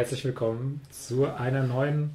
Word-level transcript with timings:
Herzlich 0.00 0.24
willkommen 0.24 0.80
zu 0.88 1.26
einer 1.26 1.62
neuen 1.62 2.14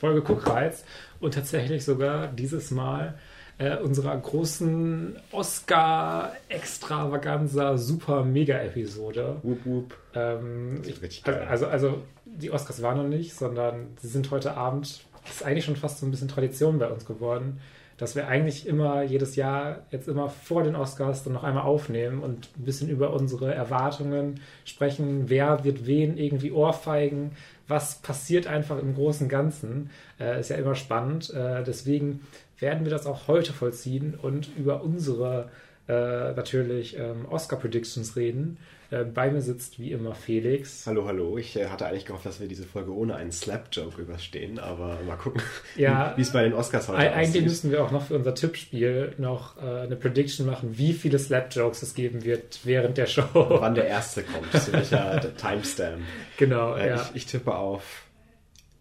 Folge 0.00 0.22
Guckreiz 0.22 0.86
und 1.20 1.34
tatsächlich 1.34 1.84
sogar 1.84 2.28
dieses 2.28 2.70
Mal 2.70 3.18
äh, 3.58 3.76
unserer 3.76 4.16
großen 4.16 5.20
Oscar-Extravaganza 5.32 7.76
Super 7.76 8.24
Mega-Episode. 8.24 9.36
Wup, 9.42 9.66
wup. 9.66 9.94
Ähm, 10.14 10.80
ich, 10.86 11.24
geil. 11.24 11.46
also, 11.46 11.66
also 11.66 12.02
die 12.24 12.50
Oscars 12.50 12.80
waren 12.80 12.96
noch 12.96 13.06
nicht, 13.06 13.34
sondern 13.34 13.88
sie 14.00 14.08
sind 14.08 14.30
heute 14.30 14.56
Abend, 14.56 15.04
ist 15.28 15.44
eigentlich 15.44 15.66
schon 15.66 15.76
fast 15.76 15.98
so 15.98 16.06
ein 16.06 16.10
bisschen 16.10 16.28
Tradition 16.28 16.78
bei 16.78 16.88
uns 16.88 17.04
geworden, 17.04 17.60
dass 17.98 18.14
wir 18.14 18.28
eigentlich 18.28 18.66
immer 18.66 19.02
jedes 19.02 19.36
Jahr 19.36 19.86
jetzt 19.90 20.08
immer 20.08 20.28
vor 20.28 20.62
den 20.62 20.76
Oscars 20.76 21.24
dann 21.24 21.32
noch 21.32 21.44
einmal 21.44 21.64
aufnehmen 21.64 22.22
und 22.22 22.48
ein 22.58 22.64
bisschen 22.64 22.88
über 22.88 23.12
unsere 23.12 23.54
Erwartungen 23.54 24.40
sprechen, 24.64 25.28
wer 25.28 25.64
wird 25.64 25.86
wen 25.86 26.18
irgendwie 26.18 26.52
ohrfeigen, 26.52 27.32
was 27.68 28.02
passiert 28.02 28.46
einfach 28.46 28.78
im 28.78 28.94
großen 28.94 29.28
Ganzen. 29.28 29.90
Äh, 30.20 30.40
ist 30.40 30.50
ja 30.50 30.56
immer 30.56 30.74
spannend. 30.74 31.32
Äh, 31.32 31.64
deswegen 31.64 32.20
werden 32.58 32.84
wir 32.84 32.90
das 32.90 33.06
auch 33.06 33.28
heute 33.28 33.52
vollziehen 33.52 34.14
und 34.20 34.48
über 34.56 34.82
unsere 34.82 35.50
äh, 35.88 36.32
natürlich 36.32 36.98
ähm, 36.98 37.26
Oscar-Predictions 37.28 38.16
reden. 38.16 38.58
Äh, 38.90 39.02
bei 39.04 39.30
mir 39.30 39.40
sitzt 39.42 39.78
wie 39.80 39.90
immer 39.92 40.14
Felix. 40.14 40.86
Hallo, 40.86 41.06
hallo. 41.06 41.38
Ich 41.38 41.56
äh, 41.56 41.66
hatte 41.66 41.86
eigentlich 41.86 42.04
gehofft, 42.04 42.24
dass 42.24 42.40
wir 42.40 42.46
diese 42.46 42.64
Folge 42.64 42.94
ohne 42.94 43.16
einen 43.16 43.32
Slap-Joke 43.32 44.00
überstehen, 44.00 44.58
aber 44.60 44.98
mal 45.06 45.16
gucken, 45.16 45.42
Ja. 45.76 46.12
wie 46.16 46.22
es 46.22 46.32
bei 46.32 46.44
den 46.44 46.52
Oscars 46.52 46.88
heute 46.88 46.98
Eig- 47.00 47.12
Eigentlich 47.12 47.28
aussieht. 47.30 47.42
müssten 47.44 47.70
wir 47.72 47.82
auch 47.84 47.90
noch 47.90 48.06
für 48.06 48.14
unser 48.14 48.34
Tippspiel 48.34 49.14
noch 49.18 49.56
äh, 49.60 49.80
eine 49.82 49.96
Prediction 49.96 50.46
machen, 50.46 50.78
wie 50.78 50.92
viele 50.92 51.18
Slap-Jokes 51.18 51.82
es 51.82 51.94
geben 51.94 52.24
wird 52.24 52.60
während 52.64 52.96
der 52.96 53.06
Show. 53.06 53.24
Wann 53.34 53.74
der 53.74 53.86
erste 53.88 54.22
kommt, 54.22 54.52
zu 54.62 54.72
welcher 54.72 55.20
Timestamp. 55.36 56.02
genau, 56.36 56.74
Äh, 56.76 56.88
ja. 56.90 56.94
ich, 57.10 57.16
ich 57.16 57.26
tippe 57.26 57.54
auf 57.54 58.04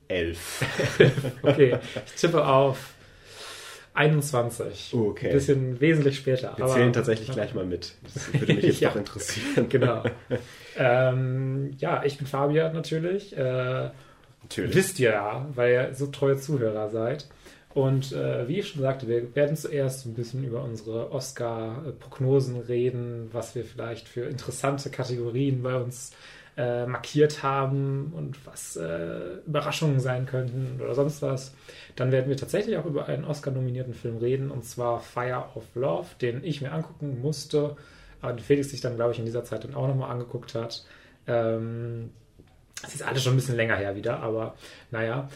elf. 0.08 0.64
Okay, 1.42 1.80
ich 2.06 2.14
tippe 2.22 2.46
auf 2.46 2.94
21. 3.96 4.92
Oh, 4.94 5.10
okay. 5.10 5.28
Ein 5.30 5.34
bisschen 5.34 5.80
wesentlich 5.82 6.18
später. 6.18 6.54
Wir 6.58 6.66
aber- 6.66 6.74
zählen 6.74 6.94
tatsächlich 6.94 7.32
gleich 7.32 7.54
mal 7.54 7.66
mit. 7.66 7.94
Das 8.14 8.34
würde 8.34 8.54
mich 8.54 8.64
jetzt 8.66 8.80
Ja. 8.82 8.90
doch 8.90 8.98
interessieren. 8.98 9.68
Genau. 9.70 10.04
ähm, 10.78 11.72
ja, 11.80 12.04
ich 12.04 12.18
bin 12.18 12.28
Fabian 12.28 12.74
natürlich. 12.74 13.36
Äh, 13.38 13.90
Natürlich. 14.44 14.76
Wisst 14.76 15.00
ihr 15.00 15.10
ja, 15.10 15.48
weil 15.56 15.72
ihr 15.72 15.94
so 15.96 16.06
treue 16.08 16.38
Zuhörer 16.38 16.90
seid. 16.90 17.28
Und 17.74 18.12
äh, 18.14 18.48
wie 18.48 18.60
ich 18.60 18.68
schon 18.70 18.84
sagte, 18.84 19.08
wir 19.08 19.36
werden 19.36 19.58
zuerst 19.58 20.06
ein 20.06 20.14
bisschen 20.14 20.44
über 20.46 20.64
unsere 20.64 21.12
Oscar-Prognosen 21.12 22.60
reden, 22.62 23.30
was 23.34 23.56
wir 23.56 23.66
vielleicht 23.66 24.08
für 24.08 24.26
interessante 24.26 24.90
Kategorien 24.92 25.62
bei 25.64 25.76
uns 25.76 26.12
äh, 26.58 26.86
markiert 26.86 27.44
haben 27.44 28.14
und 28.16 28.46
was 28.46 28.78
äh, 28.78 29.40
Überraschungen 29.46 30.00
sein 30.00 30.26
könnten 30.26 30.80
oder 30.82 30.96
sonst 30.96 31.22
was. 31.22 31.54
Dann 31.96 32.12
werden 32.12 32.30
wir 32.30 32.38
tatsächlich 32.38 32.78
auch 32.78 32.86
über 32.86 33.08
einen 33.08 33.26
Oscar-nominierten 33.26 33.94
Film 33.94 34.18
reden, 34.18 34.52
und 34.52 34.64
zwar 34.64 35.00
Fire 35.02 35.46
of 35.56 35.64
Love, 35.76 36.08
den 36.22 36.44
ich 36.44 36.62
mir 36.62 36.72
angucken 36.72 37.20
musste, 37.22 37.76
aber 38.22 38.34
den 38.34 38.44
Felix 38.44 38.70
sich 38.70 38.82
dann, 38.82 38.96
glaube 38.96 39.12
ich, 39.12 39.20
in 39.20 39.26
dieser 39.26 39.44
Zeit 39.44 39.64
dann 39.64 39.76
auch 39.76 39.88
nochmal 39.88 40.12
angeguckt 40.12 40.56
hat. 40.56 40.86
Ähm, 41.28 42.12
ist 42.84 43.04
alles 43.04 43.24
schon 43.24 43.34
ein 43.34 43.38
bisschen 43.38 43.56
länger 43.56 43.76
her 43.76 43.96
wieder, 43.96 44.20
aber 44.20 44.56
naja. 44.92 45.30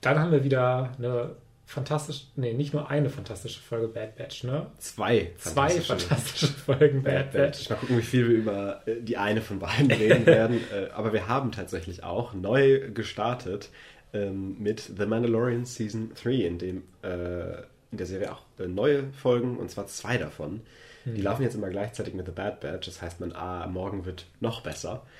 Dann 0.00 0.18
haben 0.18 0.32
wir 0.32 0.44
wieder 0.44 0.92
eine 0.98 1.36
fantastische, 1.70 2.24
nee, 2.36 2.52
nicht 2.52 2.72
nur 2.74 2.90
eine 2.90 3.10
fantastische 3.10 3.60
Folge 3.60 3.88
Bad 3.88 4.16
Batch, 4.16 4.44
ne? 4.44 4.66
Zwei. 4.78 5.30
Zwei 5.38 5.70
fantastische 5.70 6.08
fantastische 6.08 6.46
Folgen 6.66 7.02
Bad, 7.02 7.14
Bad 7.14 7.32
Batch. 7.32 7.58
Batch. 7.58 7.70
Mal 7.70 7.76
gucken, 7.76 7.98
wie 7.98 8.02
viel 8.02 8.28
wir 8.28 8.36
über 8.36 8.82
äh, 8.86 9.00
die 9.00 9.16
eine 9.16 9.40
von 9.40 9.58
beiden 9.60 9.90
reden 9.90 10.26
werden. 10.26 10.60
Äh, 10.70 10.90
Aber 10.90 11.12
wir 11.12 11.26
haben 11.26 11.52
tatsächlich 11.52 12.04
auch 12.04 12.34
neu 12.34 12.90
gestartet 12.92 13.70
ähm, 14.12 14.56
mit 14.58 14.80
The 14.96 15.06
Mandalorian 15.06 15.64
Season 15.64 16.12
3, 16.22 16.30
in 16.32 16.58
dem 16.58 16.82
äh, 17.02 17.62
in 17.92 17.98
der 17.98 18.06
Serie 18.06 18.32
auch 18.32 18.42
neue 18.58 19.12
Folgen, 19.12 19.56
und 19.56 19.70
zwar 19.70 19.86
zwei 19.86 20.16
davon. 20.16 20.60
Mhm. 21.04 21.14
Die 21.14 21.22
laufen 21.22 21.42
jetzt 21.42 21.54
immer 21.54 21.68
gleichzeitig 21.70 22.14
mit 22.14 22.26
The 22.26 22.32
Bad 22.32 22.60
Batch. 22.60 22.86
Das 22.86 23.00
heißt, 23.02 23.20
man, 23.20 23.32
ah, 23.32 23.66
morgen 23.66 24.04
wird 24.04 24.26
noch 24.40 24.62
besser. 24.62 25.02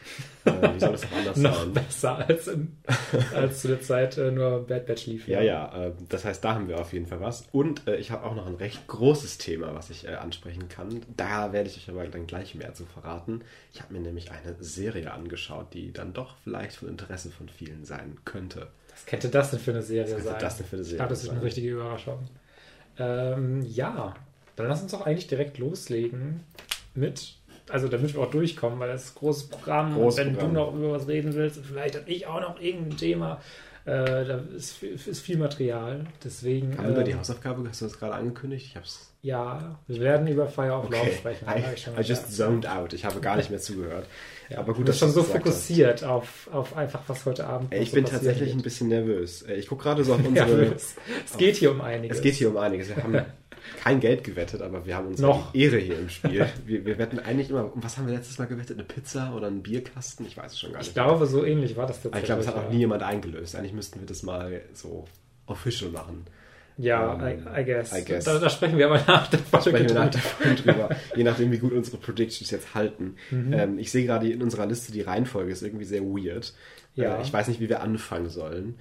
Äh, 0.46 0.74
wie 0.74 0.80
soll 0.80 0.92
das 0.92 1.04
auch 1.04 1.12
anders 1.18 1.36
Noch 1.36 1.60
sein? 1.60 1.72
besser 1.74 2.16
als, 2.26 2.48
in, 2.48 2.74
als 3.34 3.60
zu 3.60 3.68
der 3.68 3.82
Zeit 3.82 4.16
äh, 4.16 4.30
nur 4.30 4.66
Bad 4.66 4.86
Batch 4.86 5.04
lief. 5.06 5.28
Ja, 5.28 5.42
ja, 5.42 5.88
äh, 5.88 5.92
das 6.08 6.24
heißt, 6.24 6.42
da 6.42 6.54
haben 6.54 6.66
wir 6.66 6.80
auf 6.80 6.94
jeden 6.94 7.04
Fall 7.04 7.20
was. 7.20 7.44
Und 7.52 7.86
äh, 7.86 7.96
ich 7.96 8.10
habe 8.10 8.24
auch 8.24 8.34
noch 8.34 8.46
ein 8.46 8.54
recht 8.54 8.86
großes 8.86 9.36
Thema, 9.36 9.74
was 9.74 9.90
ich 9.90 10.06
äh, 10.08 10.14
ansprechen 10.14 10.70
kann. 10.70 11.02
Da 11.14 11.52
werde 11.52 11.68
ich 11.68 11.76
euch 11.76 11.90
aber 11.90 12.06
dann 12.08 12.26
gleich 12.26 12.54
mehr 12.54 12.72
zu 12.72 12.86
verraten. 12.86 13.42
Ich 13.74 13.82
habe 13.82 13.92
mir 13.92 14.00
nämlich 14.00 14.30
eine 14.30 14.56
Serie 14.60 15.12
angeschaut, 15.12 15.74
die 15.74 15.92
dann 15.92 16.14
doch 16.14 16.36
vielleicht 16.42 16.76
von 16.76 16.88
Interesse 16.88 17.30
von 17.30 17.50
vielen 17.50 17.84
sein 17.84 18.16
könnte. 18.24 18.68
Was 18.90 19.04
könnte 19.04 19.28
das 19.28 19.50
denn 19.50 19.60
für 19.60 19.72
eine 19.72 19.82
Serie 19.82 20.14
könnte 20.14 20.30
sein? 20.30 20.40
das 20.40 20.56
denn 20.56 20.66
für 20.66 20.76
eine 20.76 20.82
Ich 20.82 20.88
Serie 20.88 20.96
glaube, 21.00 21.10
das 21.10 21.22
ist 21.22 21.28
eine 21.28 21.38
sein? 21.38 21.44
richtige 21.44 21.68
Überraschung. 21.70 22.18
Ähm, 22.98 23.62
ja, 23.62 24.14
dann 24.60 24.68
lass 24.70 24.82
uns 24.82 24.92
doch 24.92 25.06
eigentlich 25.06 25.26
direkt 25.26 25.58
loslegen 25.58 26.40
mit, 26.94 27.34
also 27.68 27.88
damit 27.88 28.14
wir 28.14 28.20
auch 28.22 28.30
durchkommen, 28.30 28.78
weil 28.80 28.88
das 28.88 29.04
ist 29.04 29.16
ein 29.16 29.18
großes 29.20 29.48
Programm. 29.48 29.94
Großes 29.94 30.20
und 30.20 30.26
wenn 30.26 30.34
Programm. 30.34 30.54
du 30.54 30.60
noch 30.60 30.74
über 30.74 30.92
was 30.92 31.08
reden 31.08 31.34
willst, 31.34 31.58
und 31.58 31.66
vielleicht 31.66 31.96
habe 31.96 32.10
ich 32.10 32.26
auch 32.26 32.40
noch 32.40 32.60
irgendein 32.60 32.96
Thema, 32.98 33.40
äh, 33.86 34.24
da 34.24 34.40
ist, 34.56 34.72
viel- 34.76 34.92
ist 34.94 35.20
viel 35.20 35.38
Material. 35.38 36.04
Deswegen. 36.22 36.76
Haben 36.76 36.84
wir 36.86 36.92
über 36.92 37.04
die 37.04 37.12
ähm, 37.12 37.18
Hausaufgabe, 37.18 37.66
hast 37.68 37.80
du 37.80 37.86
das 37.86 37.98
gerade 37.98 38.14
angekündigt? 38.14 38.66
Ich 38.66 38.76
habe 38.76 38.84
es. 38.86 39.12
Ja, 39.22 39.78
wir 39.86 40.00
werden 40.00 40.26
über 40.28 40.46
Fire 40.48 40.72
of 40.72 40.84
Love 40.84 40.96
Okay, 41.02 41.12
sprechen. 41.12 41.46
I, 41.46 42.00
I 42.00 42.02
just 42.02 42.34
zoned 42.34 42.66
out. 42.66 42.94
Ich 42.94 43.04
habe 43.04 43.20
gar 43.20 43.36
nicht 43.36 43.50
mehr 43.50 43.58
zugehört. 43.58 44.06
Ja, 44.48 44.58
aber 44.60 44.72
gut, 44.72 44.82
du 44.82 44.84
bist 44.86 44.98
schon 44.98 45.10
so 45.10 45.20
hast. 45.20 45.32
fokussiert 45.32 46.04
auf, 46.04 46.48
auf 46.50 46.74
einfach, 46.74 47.02
was 47.06 47.26
heute 47.26 47.46
Abend 47.46 47.70
noch 47.70 47.78
Ich 47.78 47.92
bin 47.92 48.06
tatsächlich 48.06 48.50
ein 48.50 48.56
wird. 48.56 48.64
bisschen 48.64 48.88
nervös. 48.88 49.44
Ich 49.46 49.66
gucke 49.68 49.82
gerade 49.82 50.04
so 50.04 50.14
auf 50.14 50.20
Ja, 50.34 50.44
unsere. 50.44 50.74
es, 50.74 50.96
es 51.26 51.36
geht 51.36 51.56
hier 51.56 51.70
um 51.70 51.82
einiges. 51.82 52.16
Es 52.16 52.22
geht 52.22 52.34
hier 52.34 52.48
um 52.48 52.56
einiges. 52.56 52.88
Wir 52.88 52.96
haben 52.96 53.20
kein 53.82 54.00
Geld 54.00 54.24
gewettet, 54.24 54.62
aber 54.62 54.86
wir 54.86 54.96
haben 54.96 55.08
unsere 55.08 55.28
Noch. 55.28 55.54
Ehre 55.54 55.76
hier 55.76 55.98
im 55.98 56.08
Spiel. 56.08 56.46
Wir, 56.64 56.86
wir 56.86 56.96
wetten 56.96 57.18
eigentlich 57.18 57.50
immer. 57.50 57.70
Was 57.74 57.98
haben 57.98 58.06
wir 58.06 58.14
letztes 58.14 58.38
Mal 58.38 58.46
gewettet? 58.46 58.78
Eine 58.78 58.84
Pizza 58.86 59.34
oder 59.36 59.48
einen 59.48 59.62
Bierkasten? 59.62 60.24
Ich 60.26 60.38
weiß 60.38 60.52
es 60.52 60.58
schon 60.58 60.72
gar 60.72 60.78
nicht. 60.78 60.88
Ich 60.88 60.94
glaube, 60.94 61.26
so 61.26 61.44
ähnlich 61.44 61.76
war 61.76 61.86
das 61.86 61.96
tatsächlich. 61.96 62.22
ich 62.22 62.26
glaube, 62.26 62.40
es 62.40 62.48
hat 62.48 62.56
auch 62.56 62.64
ja. 62.64 62.70
nie 62.70 62.78
jemand 62.78 63.02
eingelöst. 63.02 63.54
Eigentlich 63.54 63.74
müssten 63.74 64.00
wir 64.00 64.06
das 64.06 64.22
mal 64.22 64.62
so 64.72 65.04
official 65.46 65.90
machen. 65.90 66.24
Ja, 66.80 67.28
Ähm, 67.28 67.46
I, 67.46 67.60
I 67.60 67.64
guess. 67.64 67.92
I 67.92 68.04
guess. 68.04 68.24
Da, 68.24 68.38
da 68.38 68.48
sprechen 68.50 68.78
wir 68.78 68.86
aber 68.86 68.98
nach 69.06 69.28
der 69.28 69.38
Folge 69.40 69.70
Sprechen 69.70 69.88
wir 69.88 69.94
nach 69.94 70.10
der 70.10 70.20
Folge 70.20 70.62
drüber, 70.62 70.88
je 71.14 71.24
nachdem, 71.24 71.52
wie 71.52 71.58
gut 71.58 71.72
unsere 71.72 71.98
Predictions 71.98 72.50
jetzt 72.50 72.74
halten. 72.74 73.16
Mhm. 73.30 73.52
Ähm, 73.52 73.78
ich 73.78 73.90
sehe 73.90 74.06
gerade 74.06 74.30
in 74.30 74.42
unserer 74.42 74.66
Liste, 74.66 74.92
die 74.92 75.02
Reihenfolge 75.02 75.52
ist 75.52 75.62
irgendwie 75.62 75.84
sehr 75.84 76.02
weird. 76.02 76.54
Ja. 76.94 77.14
Mhm. 77.14 77.20
Äh, 77.20 77.22
ich 77.22 77.32
weiß 77.32 77.48
nicht, 77.48 77.60
wie 77.60 77.68
wir 77.68 77.82
anfangen 77.82 78.28
sollen. 78.30 78.76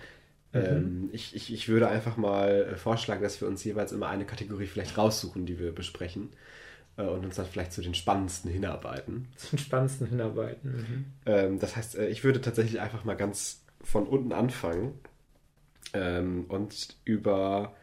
Ähm, 0.52 1.10
ich, 1.12 1.36
ich, 1.36 1.54
ich 1.54 1.68
würde 1.70 1.90
einfach 1.90 2.18
mal 2.18 2.70
äh, 2.74 2.76
vorschlagen, 2.76 3.22
dass 3.22 3.40
wir 3.40 3.48
uns 3.48 3.64
jeweils 3.64 3.92
immer 3.92 4.08
eine 4.08 4.26
Kategorie 4.26 4.66
vielleicht 4.66 4.98
raussuchen, 4.98 5.46
die 5.46 5.60
wir 5.60 5.72
besprechen. 5.76 6.30
äh, 6.98 7.04
Und 7.04 7.24
uns 7.26 7.36
dann 7.36 7.46
vielleicht 7.46 7.72
zu 7.74 7.82
den 7.82 7.94
spannendsten 7.94 8.50
hinarbeiten. 8.50 9.28
Zum 9.36 9.60
spannendsten 9.60 10.08
hinarbeiten. 10.08 10.72
Mhm. 10.72 11.06
Ähm, 11.28 11.60
das 11.60 11.76
heißt, 11.76 11.98
äh, 11.98 12.08
ich 12.08 12.24
würde 12.24 12.42
tatsächlich 12.42 12.80
einfach 12.82 13.04
mal 13.04 13.16
ganz 13.16 13.62
von 13.84 14.08
unten 14.08 14.32
anfangen 14.34 14.94
ähm, 15.94 16.46
und 16.50 16.96
über 17.06 17.74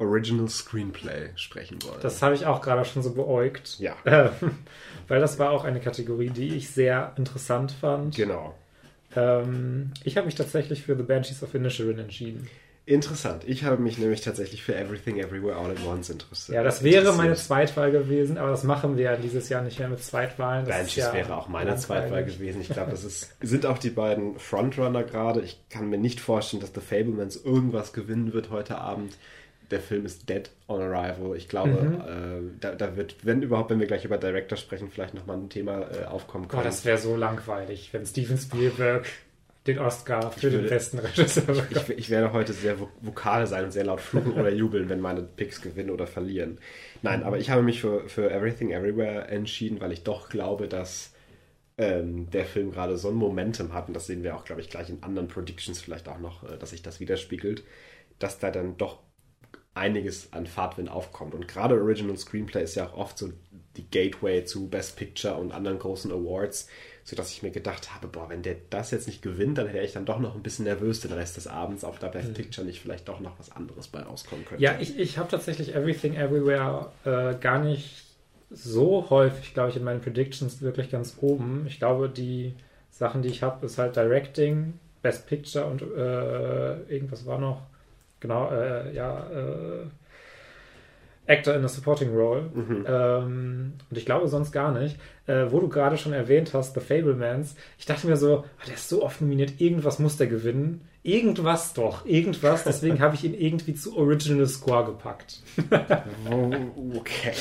Original 0.00 0.48
Screenplay 0.48 1.30
sprechen 1.36 1.78
wollen. 1.84 2.00
Das 2.00 2.22
habe 2.22 2.34
ich 2.34 2.46
auch 2.46 2.60
gerade 2.62 2.84
schon 2.84 3.02
so 3.02 3.12
beäugt. 3.12 3.78
ja, 3.78 3.94
Ähm, 4.04 4.30
weil 5.08 5.20
das 5.20 5.38
war 5.38 5.50
auch 5.50 5.64
eine 5.64 5.80
Kategorie, 5.80 6.30
die 6.30 6.56
ich 6.56 6.70
sehr 6.70 7.12
interessant 7.16 7.72
fand. 7.72 8.16
genau. 8.16 8.54
Ähm, 9.14 9.92
ich 10.04 10.16
habe 10.16 10.26
mich 10.26 10.36
tatsächlich 10.36 10.82
für 10.82 10.96
The 10.96 11.02
Banshees 11.02 11.42
of 11.42 11.54
Inisherin 11.54 11.98
entschieden. 11.98 12.48
Interessant. 12.86 13.44
Ich 13.46 13.62
habe 13.64 13.80
mich 13.80 13.98
nämlich 13.98 14.20
tatsächlich 14.22 14.64
für 14.64 14.74
Everything 14.74 15.18
Everywhere 15.18 15.56
All 15.56 15.70
at 15.70 15.76
Once 15.86 16.10
interessiert. 16.10 16.56
Ja, 16.56 16.62
das 16.64 16.82
wäre 16.82 17.12
meine. 17.12 17.34
Zweitwahl 17.34 17.92
gewesen, 17.92 18.38
aber 18.38 18.50
das 18.50 18.64
machen 18.64 18.96
wir 18.96 19.04
ja 19.04 19.16
dieses 19.16 19.48
Jahr 19.48 19.62
nicht 19.62 19.78
mehr 19.78 19.88
mit 19.88 20.02
Zweitwahlen. 20.02 20.64
Das 20.66 20.76
Banshees 20.76 21.04
ja 21.04 21.12
wäre 21.12 21.36
auch 21.36 21.46
meine 21.48 21.76
Zweitwahl 21.76 22.24
gewesen. 22.24 22.60
Ich 22.60 22.68
glaube, 22.68 22.90
das 22.90 23.04
ist, 23.04 23.36
sind 23.40 23.66
auch 23.66 23.78
die 23.78 23.90
beiden 23.90 24.38
Frontrunner 24.38 25.04
gerade. 25.04 25.40
Ich 25.42 25.60
kann 25.70 25.88
mir 25.88 25.98
nicht 25.98 26.18
vorstellen, 26.20 26.62
dass 26.62 26.72
The 26.74 26.80
Fablemans 26.80 27.36
irgendwas 27.36 27.92
gewinnen 27.92 28.32
wird 28.32 28.50
heute 28.50 28.78
Abend. 28.78 29.12
Der 29.70 29.80
Film 29.80 30.04
ist 30.04 30.28
dead 30.28 30.50
on 30.68 30.80
arrival. 30.80 31.36
Ich 31.36 31.48
glaube, 31.48 31.70
Mhm. 31.70 32.00
äh, 32.00 32.50
da, 32.60 32.74
da 32.74 32.96
wird, 32.96 33.16
wenn 33.24 33.40
überhaupt, 33.42 33.70
wenn 33.70 33.78
wir 33.80 33.86
gleich 33.86 34.04
über 34.04 34.18
Director 34.18 34.56
sprechen, 34.58 34.88
vielleicht 34.90 35.14
nochmal 35.14 35.36
ein 35.36 35.48
Thema 35.48 35.82
äh, 35.92 36.04
aufkommen 36.06 36.44
Boah, 36.48 36.56
können. 36.56 36.64
das 36.64 36.84
wäre 36.84 36.98
so 36.98 37.14
langweilig, 37.16 37.90
wenn 37.92 38.04
Steven 38.04 38.36
Spielberg 38.36 39.06
den 39.66 39.78
Oscar 39.78 40.32
für 40.32 40.36
Ich 40.36 40.42
den 40.42 40.52
würde- 40.62 40.68
besten 40.70 40.98
Regisseur 40.98 41.44
bekommt. 41.44 41.90
ich, 41.90 41.98
ich 41.98 42.10
werde 42.10 42.32
heute 42.32 42.52
sehr 42.52 42.78
vo- 42.78 42.88
vokal 43.02 43.46
sein 43.46 43.64
und 43.64 43.70
sehr 43.72 43.84
laut 43.84 44.00
fluchen 44.00 44.32
oder 44.32 44.50
jubeln, 44.50 44.88
wenn 44.88 45.00
meine 45.00 45.22
Picks 45.22 45.60
gewinnen 45.60 45.90
oder 45.90 46.06
verlieren. 46.06 46.58
Nein, 47.02 47.22
aber 47.22 47.38
ich 47.38 47.50
habe 47.50 47.62
mich 47.62 47.80
für, 47.80 48.08
für 48.08 48.30
Everything 48.30 48.70
Everywhere 48.72 49.28
entschieden, 49.28 49.80
weil 49.80 49.92
ich 49.92 50.02
doch 50.02 50.30
glaube, 50.30 50.66
dass 50.66 51.12
ähm, 51.78 52.28
der 52.30 52.44
Film 52.46 52.72
gerade 52.72 52.96
so 52.98 53.08
ein 53.08 53.14
Momentum 53.14 53.72
hat, 53.72 53.86
und 53.88 53.94
das 53.94 54.06
sehen 54.06 54.22
wir 54.22 54.34
auch, 54.34 54.44
glaube 54.44 54.60
ich, 54.62 54.68
gleich 54.70 54.90
in 54.90 55.02
anderen 55.02 55.28
Predictions 55.28 55.80
vielleicht 55.80 56.08
auch 56.08 56.18
noch, 56.18 56.42
äh, 56.50 56.56
dass 56.58 56.70
sich 56.70 56.82
das 56.82 56.98
widerspiegelt, 56.98 57.62
dass 58.18 58.38
da 58.38 58.50
dann 58.50 58.76
doch 58.78 58.98
einiges 59.74 60.32
an 60.32 60.46
Fahrtwind 60.46 60.90
aufkommt. 60.90 61.34
Und 61.34 61.46
gerade 61.48 61.76
Original 61.76 62.16
Screenplay 62.16 62.62
ist 62.62 62.74
ja 62.74 62.88
auch 62.88 62.96
oft 62.96 63.18
so 63.18 63.32
die 63.76 63.88
Gateway 63.88 64.44
zu 64.44 64.68
Best 64.68 64.96
Picture 64.96 65.36
und 65.36 65.52
anderen 65.52 65.78
großen 65.78 66.10
Awards. 66.10 66.68
sodass 67.04 67.32
ich 67.32 67.42
mir 67.42 67.50
gedacht 67.50 67.94
habe, 67.94 68.06
boah, 68.08 68.28
wenn 68.28 68.42
der 68.42 68.56
das 68.68 68.90
jetzt 68.90 69.06
nicht 69.06 69.22
gewinnt, 69.22 69.58
dann 69.58 69.72
wäre 69.72 69.84
ich 69.84 69.92
dann 69.92 70.04
doch 70.04 70.18
noch 70.18 70.34
ein 70.34 70.42
bisschen 70.42 70.64
nervös 70.64 71.00
den 71.00 71.12
Rest 71.12 71.36
des 71.36 71.46
Abends, 71.46 71.82
ob 71.82 71.98
da 71.98 72.08
Best 72.08 72.28
mhm. 72.28 72.34
Picture 72.34 72.66
nicht 72.66 72.80
vielleicht 72.80 73.08
doch 73.08 73.20
noch 73.20 73.38
was 73.38 73.50
anderes 73.50 73.88
bei 73.88 74.00
rauskommen 74.00 74.44
könnte. 74.44 74.62
Ja, 74.62 74.76
ich, 74.78 74.98
ich 74.98 75.18
habe 75.18 75.28
tatsächlich 75.28 75.74
Everything 75.74 76.14
Everywhere 76.14 76.92
äh, 77.04 77.34
gar 77.40 77.58
nicht 77.58 78.04
so 78.50 79.08
häufig, 79.10 79.54
glaube 79.54 79.70
ich, 79.70 79.76
in 79.76 79.84
meinen 79.84 80.00
Predictions 80.00 80.60
wirklich 80.60 80.90
ganz 80.90 81.16
oben. 81.20 81.64
Ich 81.66 81.78
glaube, 81.78 82.08
die 82.08 82.54
Sachen, 82.90 83.22
die 83.22 83.28
ich 83.28 83.42
habe, 83.42 83.64
ist 83.64 83.78
halt 83.78 83.96
Directing, 83.96 84.74
Best 85.02 85.26
Picture 85.26 85.64
und 85.66 85.82
äh, 85.82 86.82
irgendwas 86.92 87.26
war 87.26 87.38
noch. 87.38 87.62
Genau, 88.20 88.50
äh, 88.50 88.94
ja, 88.94 89.26
äh, 89.30 89.86
Actor 91.30 91.54
in 91.54 91.64
a 91.64 91.68
Supporting 91.68 92.12
Role. 92.14 92.50
Mhm. 92.52 92.84
Ähm, 92.86 93.72
und 93.88 93.96
ich 93.96 94.04
glaube 94.04 94.28
sonst 94.28 94.52
gar 94.52 94.72
nicht. 94.72 94.98
Äh, 95.26 95.46
wo 95.50 95.60
du 95.60 95.68
gerade 95.68 95.96
schon 95.96 96.12
erwähnt 96.12 96.52
hast, 96.54 96.74
The 96.74 96.80
Fablemans, 96.80 97.54
ich 97.78 97.86
dachte 97.86 98.08
mir 98.08 98.16
so, 98.16 98.38
oh, 98.38 98.66
der 98.66 98.74
ist 98.74 98.88
so 98.88 99.04
oft 99.04 99.20
nominiert, 99.20 99.60
irgendwas 99.60 99.98
muss 100.00 100.16
der 100.16 100.26
gewinnen. 100.26 100.82
Irgendwas 101.02 101.72
doch, 101.72 102.04
irgendwas. 102.04 102.64
Deswegen 102.64 102.98
habe 103.00 103.14
ich 103.14 103.24
ihn 103.24 103.34
irgendwie 103.34 103.74
zu 103.74 103.96
Original 103.96 104.46
Score 104.46 104.84
gepackt. 104.84 105.42
Oh, 106.30 106.52
okay. 106.98 107.32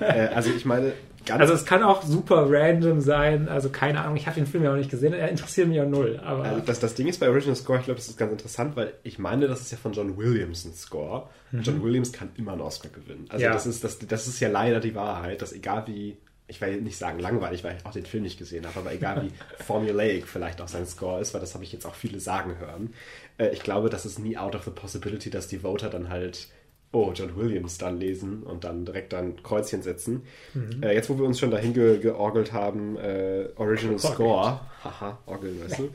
äh, 0.00 0.28
also 0.34 0.50
ich 0.50 0.64
meine, 0.64 0.92
also 1.30 1.54
es 1.54 1.64
kann 1.64 1.82
auch 1.82 2.02
super 2.02 2.46
random 2.48 3.00
sein. 3.00 3.48
Also 3.48 3.70
keine 3.70 4.00
Ahnung, 4.00 4.16
ich 4.16 4.26
habe 4.26 4.36
den 4.36 4.46
Film 4.46 4.64
ja 4.64 4.72
auch 4.72 4.76
nicht 4.76 4.90
gesehen. 4.90 5.12
Er 5.12 5.28
interessiert 5.28 5.68
mich 5.68 5.76
ja 5.76 5.84
null. 5.84 6.20
Aber 6.24 6.44
also 6.44 6.60
das, 6.60 6.80
das 6.80 6.94
Ding 6.94 7.06
ist 7.06 7.20
bei 7.20 7.28
Original 7.28 7.56
Score, 7.56 7.78
ich 7.78 7.84
glaube, 7.84 7.98
das 7.98 8.08
ist 8.08 8.18
ganz 8.18 8.32
interessant, 8.32 8.76
weil 8.76 8.94
ich 9.02 9.18
meine, 9.18 9.48
das 9.48 9.60
ist 9.60 9.72
ja 9.72 9.78
von 9.78 9.92
John 9.92 10.16
Williams 10.16 10.64
ein 10.64 10.74
Score. 10.74 11.28
Mhm. 11.50 11.62
John 11.62 11.82
Williams 11.82 12.12
kann 12.12 12.30
immer 12.36 12.52
einen 12.52 12.60
Oscar 12.60 12.88
gewinnen. 12.88 13.26
Also 13.28 13.44
ja. 13.44 13.52
das, 13.52 13.66
ist, 13.66 13.84
das, 13.84 13.98
das 13.98 14.26
ist 14.26 14.40
ja 14.40 14.48
leider 14.48 14.80
die 14.80 14.94
Wahrheit, 14.94 15.42
dass 15.42 15.52
egal 15.52 15.84
wie, 15.86 16.16
ich 16.48 16.60
will 16.60 16.80
nicht 16.80 16.96
sagen 16.96 17.18
langweilig, 17.18 17.64
weil 17.64 17.76
ich 17.76 17.86
auch 17.86 17.92
den 17.92 18.06
Film 18.06 18.24
nicht 18.24 18.38
gesehen 18.38 18.66
habe, 18.66 18.80
aber 18.80 18.92
egal 18.92 19.22
wie 19.22 19.32
formulaic 19.64 20.26
vielleicht 20.26 20.60
auch 20.60 20.68
sein 20.68 20.86
Score 20.86 21.20
ist, 21.20 21.34
weil 21.34 21.40
das 21.40 21.54
habe 21.54 21.64
ich 21.64 21.72
jetzt 21.72 21.86
auch 21.86 21.94
viele 21.94 22.20
sagen 22.20 22.58
hören. 22.58 22.92
Äh, 23.38 23.48
ich 23.48 23.62
glaube, 23.62 23.90
das 23.90 24.06
ist 24.06 24.18
nie 24.18 24.36
out 24.36 24.54
of 24.54 24.64
the 24.64 24.70
possibility, 24.70 25.30
dass 25.30 25.48
die 25.48 25.60
Voter 25.60 25.90
dann 25.90 26.08
halt 26.08 26.48
oh, 26.92 27.12
John 27.14 27.34
Williams 27.36 27.78
dann 27.78 27.98
lesen 27.98 28.42
und 28.42 28.64
dann 28.64 28.84
direkt 28.84 29.14
ein 29.14 29.42
Kreuzchen 29.42 29.82
setzen. 29.82 30.22
Mhm. 30.52 30.82
Äh, 30.82 30.94
jetzt, 30.94 31.08
wo 31.08 31.18
wir 31.18 31.24
uns 31.24 31.40
schon 31.40 31.50
dahin 31.50 31.72
ge 31.72 31.98
georgelt 31.98 32.52
haben, 32.52 32.96
äh, 32.96 33.48
Original 33.56 33.94
Orgelt. 33.94 34.14
Score, 34.14 34.60
haha, 34.84 35.18
Orgeln, 35.26 35.58
weißt 35.64 35.78
du, 35.78 35.90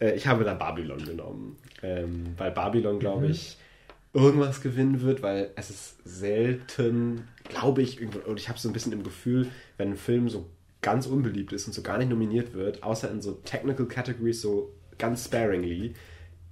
äh, 0.00 0.14
ich 0.14 0.26
habe 0.26 0.44
da 0.44 0.54
Babylon 0.54 1.04
genommen. 1.04 1.56
Ähm, 1.82 2.34
weil 2.38 2.50
Babylon, 2.50 2.98
glaube 2.98 3.26
mhm. 3.26 3.32
ich, 3.32 3.58
irgendwas 4.14 4.62
gewinnen 4.62 5.02
wird, 5.02 5.22
weil 5.22 5.50
es 5.56 5.68
ist 5.70 5.96
selten, 6.04 7.28
glaube 7.44 7.82
ich, 7.82 8.00
und 8.00 8.38
ich 8.38 8.48
habe 8.48 8.58
so 8.58 8.68
ein 8.68 8.72
bisschen 8.72 8.92
im 8.92 9.02
Gefühl, 9.02 9.48
wenn 9.76 9.90
ein 9.90 9.96
Film 9.96 10.30
so 10.30 10.46
ganz 10.80 11.06
unbeliebt 11.06 11.52
ist 11.52 11.66
und 11.66 11.72
so 11.74 11.82
gar 11.82 11.98
nicht 11.98 12.08
nominiert 12.08 12.54
wird, 12.54 12.82
außer 12.82 13.10
in 13.10 13.20
so 13.20 13.32
Technical 13.44 13.86
Categories 13.86 14.40
so 14.40 14.72
ganz 14.96 15.26
sparingly, 15.26 15.94